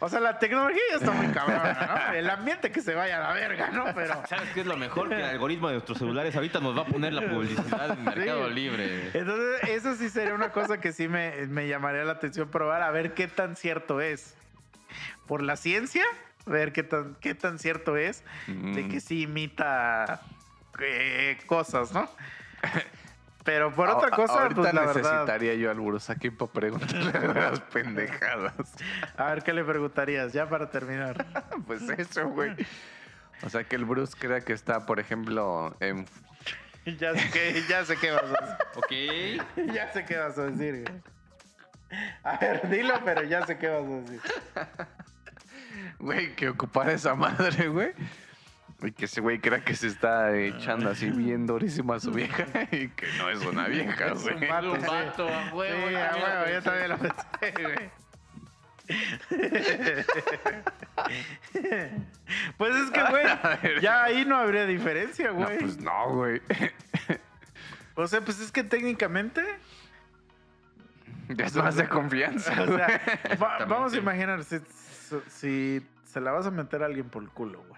O 0.00 0.08
sea, 0.08 0.18
la 0.18 0.38
tecnología 0.38 0.80
ya 0.90 0.96
está 0.96 1.10
muy 1.12 1.26
cabrona, 1.28 2.06
¿no? 2.08 2.14
El 2.14 2.28
ambiente 2.30 2.72
que 2.72 2.80
se 2.80 2.94
vaya 2.94 3.18
a 3.18 3.28
la 3.28 3.32
verga, 3.34 3.70
¿no? 3.70 3.84
Pero. 3.94 4.22
¿Sabes 4.28 4.48
qué 4.54 4.60
es 4.62 4.66
lo 4.66 4.76
mejor? 4.76 5.08
Que 5.10 5.16
el 5.16 5.24
algoritmo 5.24 5.68
de 5.68 5.74
nuestros 5.74 5.98
celulares 5.98 6.34
ahorita 6.34 6.58
nos 6.60 6.76
va 6.76 6.82
a 6.82 6.86
poner 6.86 7.12
la 7.12 7.28
publicidad 7.30 7.90
en 7.90 8.04
Mercado 8.04 8.48
Sí. 8.48 8.54
Libre. 8.54 9.10
Entonces, 9.12 9.60
eso 9.68 9.94
sí 9.96 10.08
sería 10.08 10.34
una 10.34 10.50
cosa 10.52 10.80
que 10.80 10.92
sí 10.92 11.06
me, 11.06 11.46
me 11.46 11.68
llamaría 11.68 12.02
la 12.04 12.12
atención 12.12 12.50
probar, 12.50 12.82
a 12.82 12.90
ver 12.90 13.12
qué 13.14 13.28
tan 13.28 13.56
cierto 13.56 14.00
es. 14.00 14.34
Por 15.28 15.42
la 15.42 15.56
ciencia, 15.56 16.04
ver 16.46 16.72
qué 16.72 16.82
tan, 16.82 17.14
qué 17.20 17.34
tan 17.34 17.58
cierto 17.58 17.96
es 17.96 18.24
de 18.48 18.88
que 18.88 18.96
Mm. 18.96 19.00
sí 19.00 19.22
imita 19.22 20.22
eh, 20.80 21.38
cosas, 21.46 21.92
¿no? 21.92 22.08
Pero 23.52 23.72
por 23.74 23.88
A- 23.88 23.96
otra 23.96 24.08
a- 24.12 24.16
cosa, 24.16 24.42
ahorita 24.42 24.60
pues 24.60 24.74
la 24.74 24.80
verdad. 24.82 25.02
necesitaría 25.02 25.54
yo 25.54 25.72
al 25.72 25.80
Burusaki 25.80 26.30
para 26.30 26.52
preguntarle 26.52 27.10
de 27.10 27.34
las 27.34 27.58
pendejadas. 27.72 28.54
A 29.16 29.24
ver 29.34 29.42
qué 29.42 29.52
le 29.52 29.64
preguntarías, 29.64 30.32
ya 30.32 30.48
para 30.48 30.70
terminar. 30.70 31.26
pues 31.66 31.82
eso, 31.82 32.28
güey. 32.28 32.54
O 33.42 33.48
sea, 33.50 33.64
que 33.64 33.74
el 33.74 33.84
Bruce 33.86 34.14
crea 34.16 34.40
que 34.42 34.52
está, 34.52 34.86
por 34.86 35.00
ejemplo, 35.00 35.74
en... 35.80 36.06
ya, 37.00 37.12
sé 37.16 37.28
qué, 37.32 37.60
ya 37.68 37.84
sé 37.84 37.96
qué 37.96 38.12
vas 38.12 38.22
a 38.22 38.58
Ok. 38.76 38.88
decir. 38.88 39.42
Ya 39.74 39.92
sé 39.92 40.04
qué 40.04 40.16
vas 40.16 40.38
a 40.38 40.44
decir, 40.44 40.84
güey. 40.88 41.02
A 42.22 42.36
ver, 42.38 42.68
dilo, 42.70 42.94
pero 43.04 43.24
ya 43.24 43.44
sé 43.46 43.58
qué 43.58 43.66
vas 43.68 43.82
a 43.82 43.88
decir. 43.88 44.20
Güey, 45.98 46.36
que 46.36 46.50
ocupara 46.50 46.92
esa 46.92 47.16
madre, 47.16 47.66
güey. 47.66 47.90
Y 48.82 48.92
que 48.92 49.04
ese 49.04 49.20
güey 49.20 49.38
crea 49.40 49.62
que 49.62 49.74
se 49.74 49.88
está 49.88 50.34
echando 50.36 50.88
así 50.90 51.10
bien 51.10 51.46
durísimo 51.46 51.92
a 51.92 52.00
su 52.00 52.12
vieja 52.12 52.46
y 52.72 52.88
que 52.88 53.06
no 53.18 53.28
es 53.28 53.44
una 53.44 53.68
vieja, 53.68 54.06
Es 54.06 54.24
un 54.24 54.34
güey. 54.38 54.48
vato, 54.48 54.72
Un 54.72 54.80
vato, 54.86 55.28
a 55.28 55.54
huevo, 55.54 55.88
Sí, 55.88 55.94
a 55.96 56.12
huevo, 56.14 56.50
yo 56.52 56.62
también 56.62 56.88
lo 56.88 56.98
pensé, 56.98 57.52
güey. 57.62 57.90
Pues 62.56 62.74
es 62.76 62.90
que, 62.90 63.02
güey, 63.10 63.24
ya 63.80 64.04
ahí 64.04 64.24
no 64.24 64.36
habría 64.36 64.66
diferencia, 64.66 65.28
No, 65.32 65.34
güey. 65.44 65.58
pues 65.58 65.78
no, 65.80 66.14
güey. 66.14 66.40
O 67.94 68.06
sea, 68.06 68.20
pues 68.20 68.40
es 68.40 68.50
que 68.52 68.62
técnicamente, 68.64 69.42
Ya 71.28 71.44
es 71.46 71.54
más 71.56 71.76
de 71.76 71.88
confianza, 71.88 72.62
o 72.62 72.66
güey. 72.66 72.78
sea, 72.78 73.00
va- 73.42 73.64
vamos 73.66 73.92
a 73.92 73.96
imaginar 73.96 74.42
si, 74.44 74.58
si 75.28 75.86
se 76.04 76.20
la 76.20 76.32
vas 76.32 76.46
a 76.46 76.50
meter 76.50 76.82
a 76.82 76.86
alguien 76.86 77.08
por 77.08 77.22
el 77.22 77.28
culo, 77.30 77.62
güey. 77.68 77.69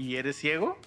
¿Y 0.00 0.16
eres 0.16 0.36
ciego? 0.36 0.78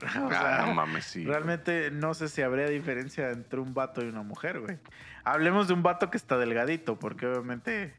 O 0.04 0.28
sea, 0.28 0.64
Ah, 0.64 0.66
no 0.66 0.74
mames, 0.74 1.04
sí. 1.04 1.24
Realmente 1.24 1.90
no 1.90 2.14
sé 2.14 2.28
si 2.28 2.42
habría 2.42 2.68
diferencia 2.68 3.30
entre 3.30 3.60
un 3.60 3.72
vato 3.72 4.04
y 4.04 4.08
una 4.08 4.22
mujer, 4.22 4.60
güey. 4.60 4.78
Hablemos 5.22 5.68
de 5.68 5.74
un 5.74 5.82
vato 5.82 6.10
que 6.10 6.18
está 6.18 6.36
delgadito, 6.36 6.98
porque 6.98 7.26
obviamente 7.26 7.94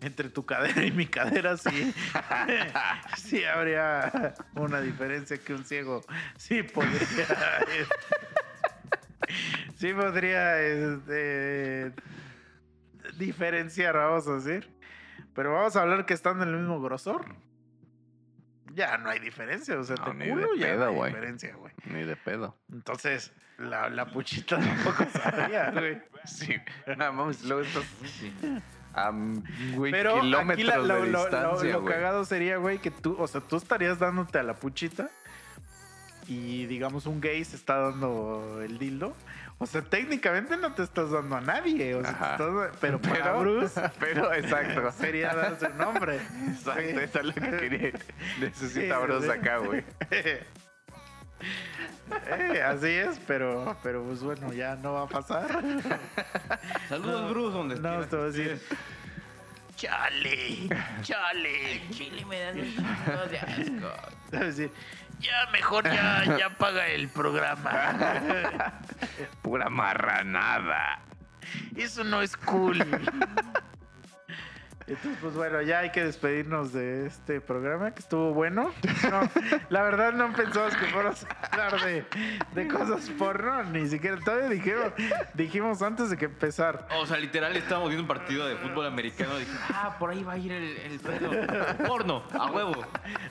entre 0.00 0.30
tu 0.30 0.46
cadera 0.46 0.84
y 0.84 0.90
mi 0.90 1.06
cadera 1.06 1.56
sí, 1.56 1.94
sí 3.16 3.44
habría 3.44 4.34
una 4.54 4.80
diferencia 4.80 5.38
que 5.38 5.54
un 5.54 5.64
ciego 5.64 6.02
sí 6.36 6.62
podría. 6.62 6.96
sí 9.76 9.92
podría 9.92 10.60
este, 10.62 11.92
diferenciar, 13.18 13.96
vamos 13.96 14.26
a 14.28 14.36
decir. 14.36 14.70
Pero 15.34 15.52
vamos 15.52 15.76
a 15.76 15.82
hablar 15.82 16.06
que 16.06 16.14
están 16.14 16.40
del 16.40 16.56
mismo 16.56 16.80
grosor. 16.80 17.26
Ya 18.74 18.96
no 18.98 19.10
hay 19.10 19.18
diferencia, 19.18 19.78
o 19.78 19.84
sea, 19.84 19.96
No, 19.96 20.12
te 20.16 20.28
culo 20.28 20.54
ya 20.56 20.66
pedo, 20.66 20.78
no 20.84 20.90
hay 20.90 20.94
güey. 20.96 21.10
diferencia, 21.12 21.54
güey. 21.56 21.72
Ni 21.86 22.04
de 22.04 22.16
pedo. 22.16 22.56
Entonces, 22.72 23.32
la, 23.58 23.88
la 23.90 24.06
puchita 24.06 24.58
tampoco 24.58 25.04
sabía, 25.12 25.70
güey. 25.72 26.00
Sí. 26.24 26.56
Nada 26.96 27.12
más, 27.12 27.42
luego 27.44 27.62
estás 27.62 27.84
a 28.94 29.10
güey, 29.74 29.90
Pero 29.90 30.18
aquí 30.18 30.62
la- 30.64 30.76
lo, 30.78 30.82
de 31.02 31.06
lo- 31.06 31.06
lo- 31.06 31.20
distancia, 31.22 31.72
lo 31.72 31.84
cagado 31.84 32.24
sería, 32.24 32.56
güey, 32.58 32.78
que 32.78 32.90
tú, 32.90 33.16
o 33.18 33.26
sea, 33.26 33.40
tú 33.40 33.56
estarías 33.56 33.98
dándote 33.98 34.38
a 34.38 34.42
la 34.42 34.54
puchita 34.54 35.08
y 36.28 36.66
digamos 36.66 37.06
un 37.06 37.20
gay 37.20 37.44
se 37.44 37.56
está 37.56 37.78
dando 37.78 38.60
el 38.62 38.78
dildo. 38.78 39.16
O 39.62 39.66
sea, 39.66 39.80
técnicamente 39.80 40.56
no 40.56 40.72
te 40.74 40.82
estás 40.82 41.12
dando 41.12 41.36
a 41.36 41.40
nadie, 41.40 41.94
o 41.94 42.02
sea, 42.02 42.10
te 42.10 42.16
Ajá. 42.16 42.32
estás- 42.32 42.76
pero 42.80 43.00
para 43.00 43.14
Pero- 43.22 43.40
Bruce 43.40 43.80
Pero, 44.00 44.32
exacto. 44.34 44.90
sería 44.92 45.32
darse 45.34 45.66
un 45.66 45.78
nombre. 45.78 46.16
Exacto, 46.48 46.80
eso 46.80 47.18
es 47.20 47.24
lo 47.26 47.32
que 47.34 47.50
quería. 47.58 47.92
Necesita 48.40 48.98
Sí, 49.06 49.22
sí. 49.22 49.30
acá, 49.30 49.58
güey. 49.58 49.84
Eh, 52.28 52.62
así 52.62 52.88
es, 52.88 53.18
pero, 53.26 53.76
pero 53.82 54.04
pues 54.04 54.22
bueno, 54.22 54.52
ya 54.52 54.76
no 54.76 54.92
va 54.92 55.02
a 55.02 55.08
pasar. 55.08 55.48
Saludos, 56.88 57.30
Bruce, 57.30 57.56
donde 57.56 57.74
No, 57.80 58.00
te 58.06 58.16
voy 58.16 58.24
a 58.26 58.28
decir. 58.30 58.60
Chale, 59.76 60.68
chale. 61.02 61.82
Chile 61.90 62.24
me 62.26 62.38
dan 62.40 62.58
un 62.60 63.30
de 63.30 63.38
asco. 63.38 63.92
Ya 65.22 65.46
mejor 65.52 65.84
ya, 65.84 66.24
ya 66.38 66.50
paga 66.50 66.86
el 66.88 67.08
programa. 67.08 67.70
Pura 69.42 69.70
marranada. 69.70 71.00
Eso 71.76 72.02
no 72.04 72.22
es 72.22 72.36
cool. 72.36 72.78
Entonces, 74.92 75.18
pues 75.20 75.34
bueno, 75.34 75.62
ya 75.62 75.80
hay 75.80 75.90
que 75.90 76.04
despedirnos 76.04 76.72
de 76.72 77.06
este 77.06 77.40
programa 77.40 77.92
que 77.92 78.00
estuvo 78.00 78.32
bueno. 78.32 78.72
No, 79.10 79.28
la 79.68 79.82
verdad 79.82 80.12
no 80.12 80.32
pensamos 80.32 80.76
que 80.76 80.86
fuéramos 80.86 81.24
a 81.24 81.46
hablar 81.46 81.80
de, 81.82 82.04
de 82.54 82.68
cosas 82.68 83.10
porno, 83.18 83.62
ni 83.64 83.88
siquiera 83.88 84.18
todavía 84.18 84.48
dijeron, 84.48 84.94
dijimos 85.34 85.82
antes 85.82 86.10
de 86.10 86.16
que 86.16 86.26
empezar. 86.26 86.86
O 86.96 87.06
sea, 87.06 87.16
literal, 87.16 87.56
estábamos 87.56 87.88
viendo 87.88 88.02
un 88.02 88.08
partido 88.08 88.46
de 88.46 88.56
fútbol 88.56 88.86
americano. 88.86 89.36
Dije, 89.36 89.50
ah, 89.72 89.96
por 89.98 90.10
ahí 90.10 90.22
va 90.22 90.34
a 90.34 90.38
ir 90.38 90.52
el, 90.52 90.76
el 90.76 91.00
pedo. 91.00 91.30
Porno, 91.86 92.22
a 92.38 92.50
huevo. 92.50 92.84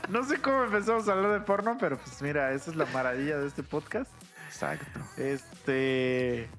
No 0.10 0.24
sé 0.24 0.42
cómo 0.42 0.64
empezamos 0.64 1.08
a 1.08 1.14
hablar 1.14 1.32
de 1.32 1.40
porno, 1.42 1.78
pero 1.80 1.98
pues 1.98 2.22
mira, 2.22 2.52
esa 2.52 2.72
es 2.72 2.76
la 2.76 2.86
maravilla 2.88 3.38
de 3.38 3.48
este 3.48 3.64
podcast. 3.64 4.12
Exacto. 4.48 5.00
Este. 5.18 6.50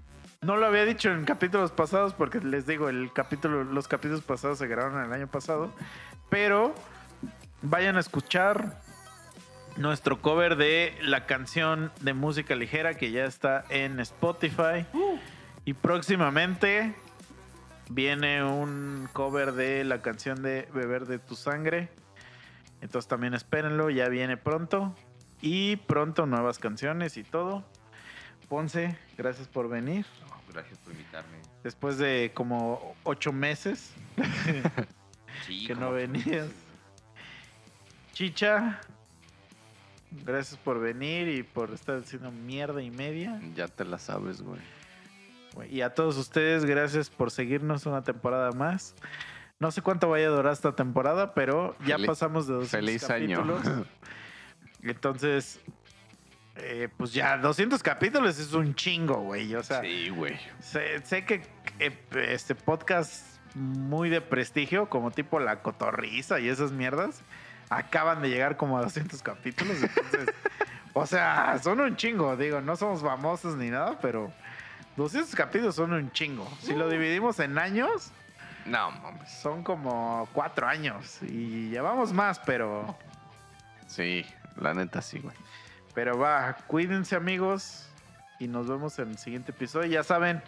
No 0.42 0.56
lo 0.56 0.66
había 0.66 0.84
dicho 0.84 1.08
en 1.12 1.24
capítulos 1.24 1.70
pasados 1.70 2.14
porque 2.14 2.40
les 2.40 2.66
digo, 2.66 2.88
el 2.88 3.12
capítulo, 3.12 3.62
los 3.62 3.86
capítulos 3.86 4.22
pasados 4.22 4.58
se 4.58 4.66
grabaron 4.66 5.04
el 5.04 5.12
año 5.12 5.28
pasado. 5.28 5.72
Pero 6.30 6.74
vayan 7.62 7.96
a 7.96 8.00
escuchar 8.00 8.80
nuestro 9.76 10.20
cover 10.20 10.56
de 10.56 10.98
la 11.00 11.26
canción 11.26 11.92
de 12.00 12.12
música 12.12 12.56
ligera 12.56 12.94
que 12.94 13.12
ya 13.12 13.24
está 13.24 13.64
en 13.68 14.00
Spotify. 14.00 14.84
Y 15.64 15.74
próximamente 15.74 16.96
viene 17.88 18.42
un 18.42 19.08
cover 19.12 19.52
de 19.52 19.84
la 19.84 20.02
canción 20.02 20.42
de 20.42 20.68
Beber 20.74 21.06
de 21.06 21.20
tu 21.20 21.36
sangre. 21.36 21.88
Entonces 22.80 23.08
también 23.08 23.34
espérenlo, 23.34 23.90
ya 23.90 24.08
viene 24.08 24.36
pronto. 24.36 24.92
Y 25.40 25.76
pronto 25.76 26.26
nuevas 26.26 26.58
canciones 26.58 27.16
y 27.16 27.22
todo. 27.22 27.64
Ponce, 28.48 28.98
gracias 29.16 29.46
por 29.46 29.68
venir. 29.68 30.04
Gracias 30.52 30.78
por 30.78 30.92
invitarme. 30.92 31.38
Después 31.62 31.98
de 31.98 32.30
como 32.34 32.94
ocho 33.04 33.32
meses 33.32 33.92
Sí, 35.46 35.66
que 35.66 35.74
no 35.74 35.92
venías. 35.92 36.48
Chicha, 38.12 38.80
gracias 40.24 40.58
por 40.60 40.78
venir 40.80 41.28
y 41.28 41.42
por 41.42 41.70
estar 41.72 41.96
haciendo 41.98 42.30
mierda 42.30 42.82
y 42.82 42.90
media. 42.90 43.40
Ya 43.54 43.68
te 43.68 43.84
la 43.84 43.98
sabes, 43.98 44.42
güey. 44.42 44.60
Y 45.70 45.80
a 45.82 45.94
todos 45.94 46.16
ustedes, 46.16 46.64
gracias 46.64 47.10
por 47.10 47.30
seguirnos 47.30 47.86
una 47.86 48.02
temporada 48.02 48.52
más. 48.52 48.94
No 49.58 49.70
sé 49.70 49.80
cuánto 49.82 50.08
vaya 50.08 50.26
a 50.26 50.30
durar 50.30 50.52
esta 50.52 50.74
temporada, 50.74 51.34
pero 51.34 51.76
ya 51.86 51.96
Feliz- 51.96 52.06
pasamos 52.06 52.46
de 52.46 52.54
200 52.54 52.70
Feliz 52.70 53.10
año. 53.10 53.36
capítulos. 53.46 53.86
Entonces, 54.82 55.60
eh, 56.56 56.88
pues 56.96 57.12
ya 57.12 57.36
200 57.38 57.82
capítulos 57.82 58.38
es 58.38 58.52
un 58.52 58.74
chingo, 58.74 59.16
güey. 59.16 59.54
O 59.54 59.62
sea, 59.62 59.80
Sí, 59.80 60.08
güey. 60.10 60.38
Sé, 60.60 61.00
sé 61.04 61.24
que 61.24 61.42
eh, 61.78 61.96
este 62.28 62.54
podcast 62.54 63.26
muy 63.54 64.08
de 64.10 64.20
prestigio, 64.20 64.88
como 64.88 65.10
tipo 65.10 65.38
La 65.38 65.60
Cotorriza 65.62 66.40
y 66.40 66.48
esas 66.48 66.72
mierdas, 66.72 67.22
acaban 67.68 68.22
de 68.22 68.28
llegar 68.30 68.56
como 68.56 68.78
a 68.78 68.82
200 68.82 69.22
capítulos. 69.22 69.76
Entonces, 69.82 70.34
o 70.94 71.06
sea, 71.06 71.58
son 71.62 71.80
un 71.80 71.96
chingo. 71.96 72.36
Digo, 72.36 72.60
no 72.60 72.76
somos 72.76 73.02
famosos 73.02 73.56
ni 73.56 73.68
nada, 73.70 73.98
pero 74.00 74.32
200 74.96 75.34
capítulos 75.34 75.74
son 75.76 75.92
un 75.92 76.10
chingo. 76.12 76.50
Si 76.60 76.74
lo 76.74 76.88
dividimos 76.88 77.40
en 77.40 77.58
años, 77.58 78.10
No, 78.66 78.90
mames. 78.90 79.30
son 79.30 79.62
como 79.62 80.28
cuatro 80.32 80.66
años. 80.66 81.18
Y 81.22 81.68
llevamos 81.70 82.12
más, 82.12 82.38
pero, 82.40 82.96
Sí, 83.86 84.24
la 84.56 84.72
neta 84.74 85.02
sí, 85.02 85.18
güey. 85.18 85.36
Pero 85.94 86.18
va, 86.18 86.56
cuídense 86.66 87.16
amigos 87.16 87.88
y 88.38 88.48
nos 88.48 88.68
vemos 88.68 88.98
en 88.98 89.10
el 89.10 89.18
siguiente 89.18 89.52
episodio. 89.52 89.88
Ya 89.90 90.02
saben, 90.02 90.42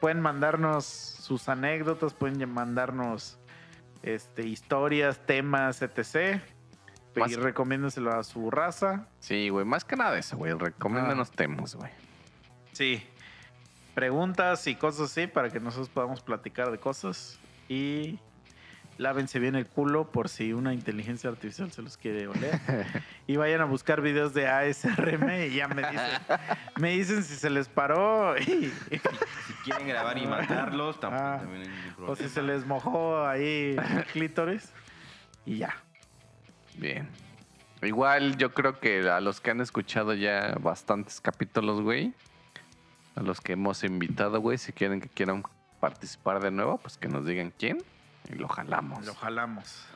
pueden 0.00 0.20
mandarnos 0.20 0.84
sus 0.86 1.48
anécdotas, 1.48 2.14
pueden 2.14 2.48
mandarnos 2.52 3.38
este, 4.02 4.46
historias, 4.46 5.18
temas, 5.26 5.82
etc. 5.82 6.40
Más- 7.16 7.30
Y 7.32 7.34
recomiéndenselo 7.36 8.12
a 8.12 8.22
su 8.22 8.50
raza. 8.50 9.06
Sí, 9.20 9.48
güey. 9.48 9.64
Más 9.64 9.84
que 9.84 9.96
nada 9.96 10.16
eso, 10.18 10.36
güey. 10.36 10.52
Recomiéndanos 10.52 11.30
temas, 11.32 11.74
güey. 11.74 11.90
Sí. 12.72 13.04
Preguntas 13.94 14.66
y 14.68 14.76
cosas 14.76 15.10
así 15.10 15.26
para 15.26 15.50
que 15.50 15.58
nosotros 15.58 15.88
podamos 15.88 16.20
platicar 16.22 16.70
de 16.70 16.78
cosas. 16.78 17.38
Y 17.68 18.20
lávense 18.98 19.38
bien 19.38 19.54
el 19.54 19.66
culo 19.66 20.10
por 20.10 20.28
si 20.28 20.52
una 20.52 20.74
inteligencia 20.74 21.30
artificial 21.30 21.70
se 21.72 21.80
los 21.82 21.96
quiere 21.96 22.26
oler. 22.28 22.60
y 23.26 23.36
vayan 23.36 23.60
a 23.60 23.64
buscar 23.64 24.00
videos 24.02 24.34
de 24.34 24.46
ASRM 24.48 25.30
y 25.46 25.54
ya 25.54 25.68
me 25.68 25.82
dicen, 25.88 26.10
me 26.80 26.90
dicen 26.90 27.22
si 27.24 27.36
se 27.36 27.48
les 27.48 27.68
paró 27.68 28.36
y- 28.36 28.70
Si 28.90 29.54
quieren 29.64 29.86
grabar 29.88 30.18
y 30.18 30.26
matarlos, 30.26 31.00
tampoco 31.00 31.22
Ah. 31.24 31.38
también 31.40 31.62
hay 31.62 31.68
ningún 31.68 31.92
o 31.92 31.96
problema. 31.96 32.16
si 32.16 32.28
se 32.28 32.42
les 32.42 32.66
mojó 32.66 33.26
ahí 33.26 33.76
el 33.78 34.04
clítoris. 34.12 34.72
Y 35.46 35.58
ya. 35.58 35.74
Bien. 36.76 37.08
Igual 37.82 38.36
yo 38.36 38.52
creo 38.52 38.80
que 38.80 39.08
a 39.08 39.20
los 39.20 39.40
que 39.40 39.50
han 39.52 39.60
escuchado 39.60 40.12
ya 40.12 40.56
bastantes 40.60 41.20
capítulos, 41.20 41.80
güey, 41.80 42.12
a 43.14 43.22
los 43.22 43.40
que 43.40 43.52
hemos 43.52 43.84
invitado, 43.84 44.40
güey, 44.40 44.58
si 44.58 44.72
quieren 44.72 45.00
que 45.00 45.08
quieran 45.08 45.44
participar 45.80 46.40
de 46.40 46.50
nuevo, 46.50 46.78
pues 46.78 46.98
que 46.98 47.06
nos 47.08 47.24
digan 47.24 47.52
quién 47.56 47.78
y 48.28 48.34
lo 48.34 48.48
jalamos. 48.48 49.04
Lo 49.06 49.14
jalamos. 49.14 49.86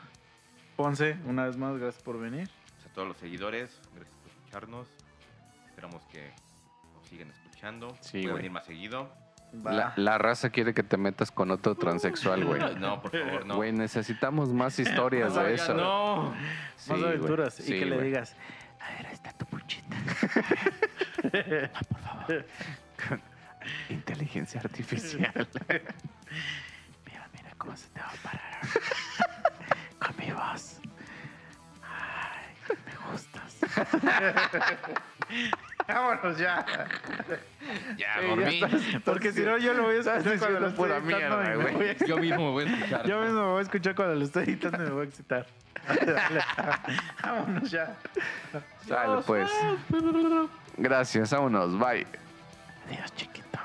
Ponce, 0.77 1.17
una 1.27 1.47
vez 1.47 1.57
más, 1.57 1.77
gracias 1.79 2.03
por 2.03 2.19
venir. 2.19 2.49
Pues 2.77 2.87
a 2.87 2.89
todos 2.95 3.09
los 3.09 3.17
seguidores, 3.19 3.81
gracias 3.95 4.17
por 4.19 4.31
escucharnos. 4.31 4.89
Esperamos 5.69 6.03
que 6.07 6.33
nos 6.95 7.07
sigan 7.09 7.31
escuchando. 7.31 7.97
Sí, 8.01 8.27
venir 8.27 8.51
más 8.51 8.65
seguido. 8.65 9.11
La, 9.53 9.93
la 9.97 10.17
raza 10.17 10.49
quiere 10.49 10.73
que 10.73 10.83
te 10.83 10.97
metas 10.97 11.31
con 11.31 11.51
otro 11.51 11.75
transexual, 11.75 12.45
güey. 12.45 12.61
No, 12.79 13.03
por 13.03 13.11
favor, 13.11 13.45
no. 13.45 13.57
Güey, 13.57 13.73
necesitamos 13.73 14.53
más 14.53 14.79
historias 14.79 15.35
de 15.35 15.55
eso. 15.55 15.75
No. 15.75 16.35
Sí, 16.77 16.93
más 16.93 17.03
aventuras. 17.03 17.55
Sí, 17.55 17.75
y 17.75 17.79
que 17.79 17.85
le 17.85 18.01
digas, 18.01 18.35
a 18.81 18.91
ver, 18.97 19.07
ahí 19.09 19.13
está 19.13 19.33
tu 19.33 19.45
puchita. 19.45 19.97
Inteligencia 23.91 24.61
artificial. 24.61 25.49
Cómo 27.63 27.77
se 27.77 27.87
te 27.91 28.01
va 28.01 28.09
a 28.09 28.17
parar. 28.25 28.61
Con 30.01 30.17
mi 30.19 30.33
voz. 30.33 30.81
Ay, 31.85 32.57
me 32.87 32.95
gustas. 33.11 33.53
Vámonos 35.89 36.39
ya. 36.39 36.65
Ya, 37.97 38.21
Sí, 38.21 38.27
dormí. 38.27 38.61
ya 38.61 38.67
estás- 38.67 39.03
Porque 39.05 39.33
si 39.33 39.41
no, 39.43 39.59
yo 39.59 39.75
lo 39.75 39.85
voy 39.85 39.95
a 39.97 40.01
escuchar 40.01 40.39
cuando 40.41 40.59
lo 40.61 40.67
estoy 40.69 40.77
pura 40.77 40.97
editando 40.97 41.13
y 41.13 41.15
mierda, 41.21 41.37
me 41.37 41.57
güey. 41.63 41.75
voy 41.75 41.89
a 41.89 41.95
Yo 42.05 42.17
mismo 42.19 42.45
me 42.47 42.51
voy 42.51 42.65
a 42.65 42.67
escuchar. 42.77 43.07
Yo 43.07 43.21
mismo 43.23 43.41
me 43.45 43.51
voy 43.51 43.59
a 43.59 43.63
escuchar 43.63 43.95
cuando 43.95 44.15
lo 44.17 44.25
estoy 44.25 44.43
editando 44.45 44.79
y 44.79 44.81
me 44.87 44.91
voy 44.91 45.07
a 45.07 45.09
excitar. 45.09 45.47
Vámonos 47.23 47.71
ya. 47.71 47.95
Sale, 48.89 49.23
pues. 49.25 49.49
Gracias, 50.79 51.31
vámonos. 51.31 51.79
Bye. 51.79 52.07
Adiós, 52.89 53.15
chiquito. 53.15 53.59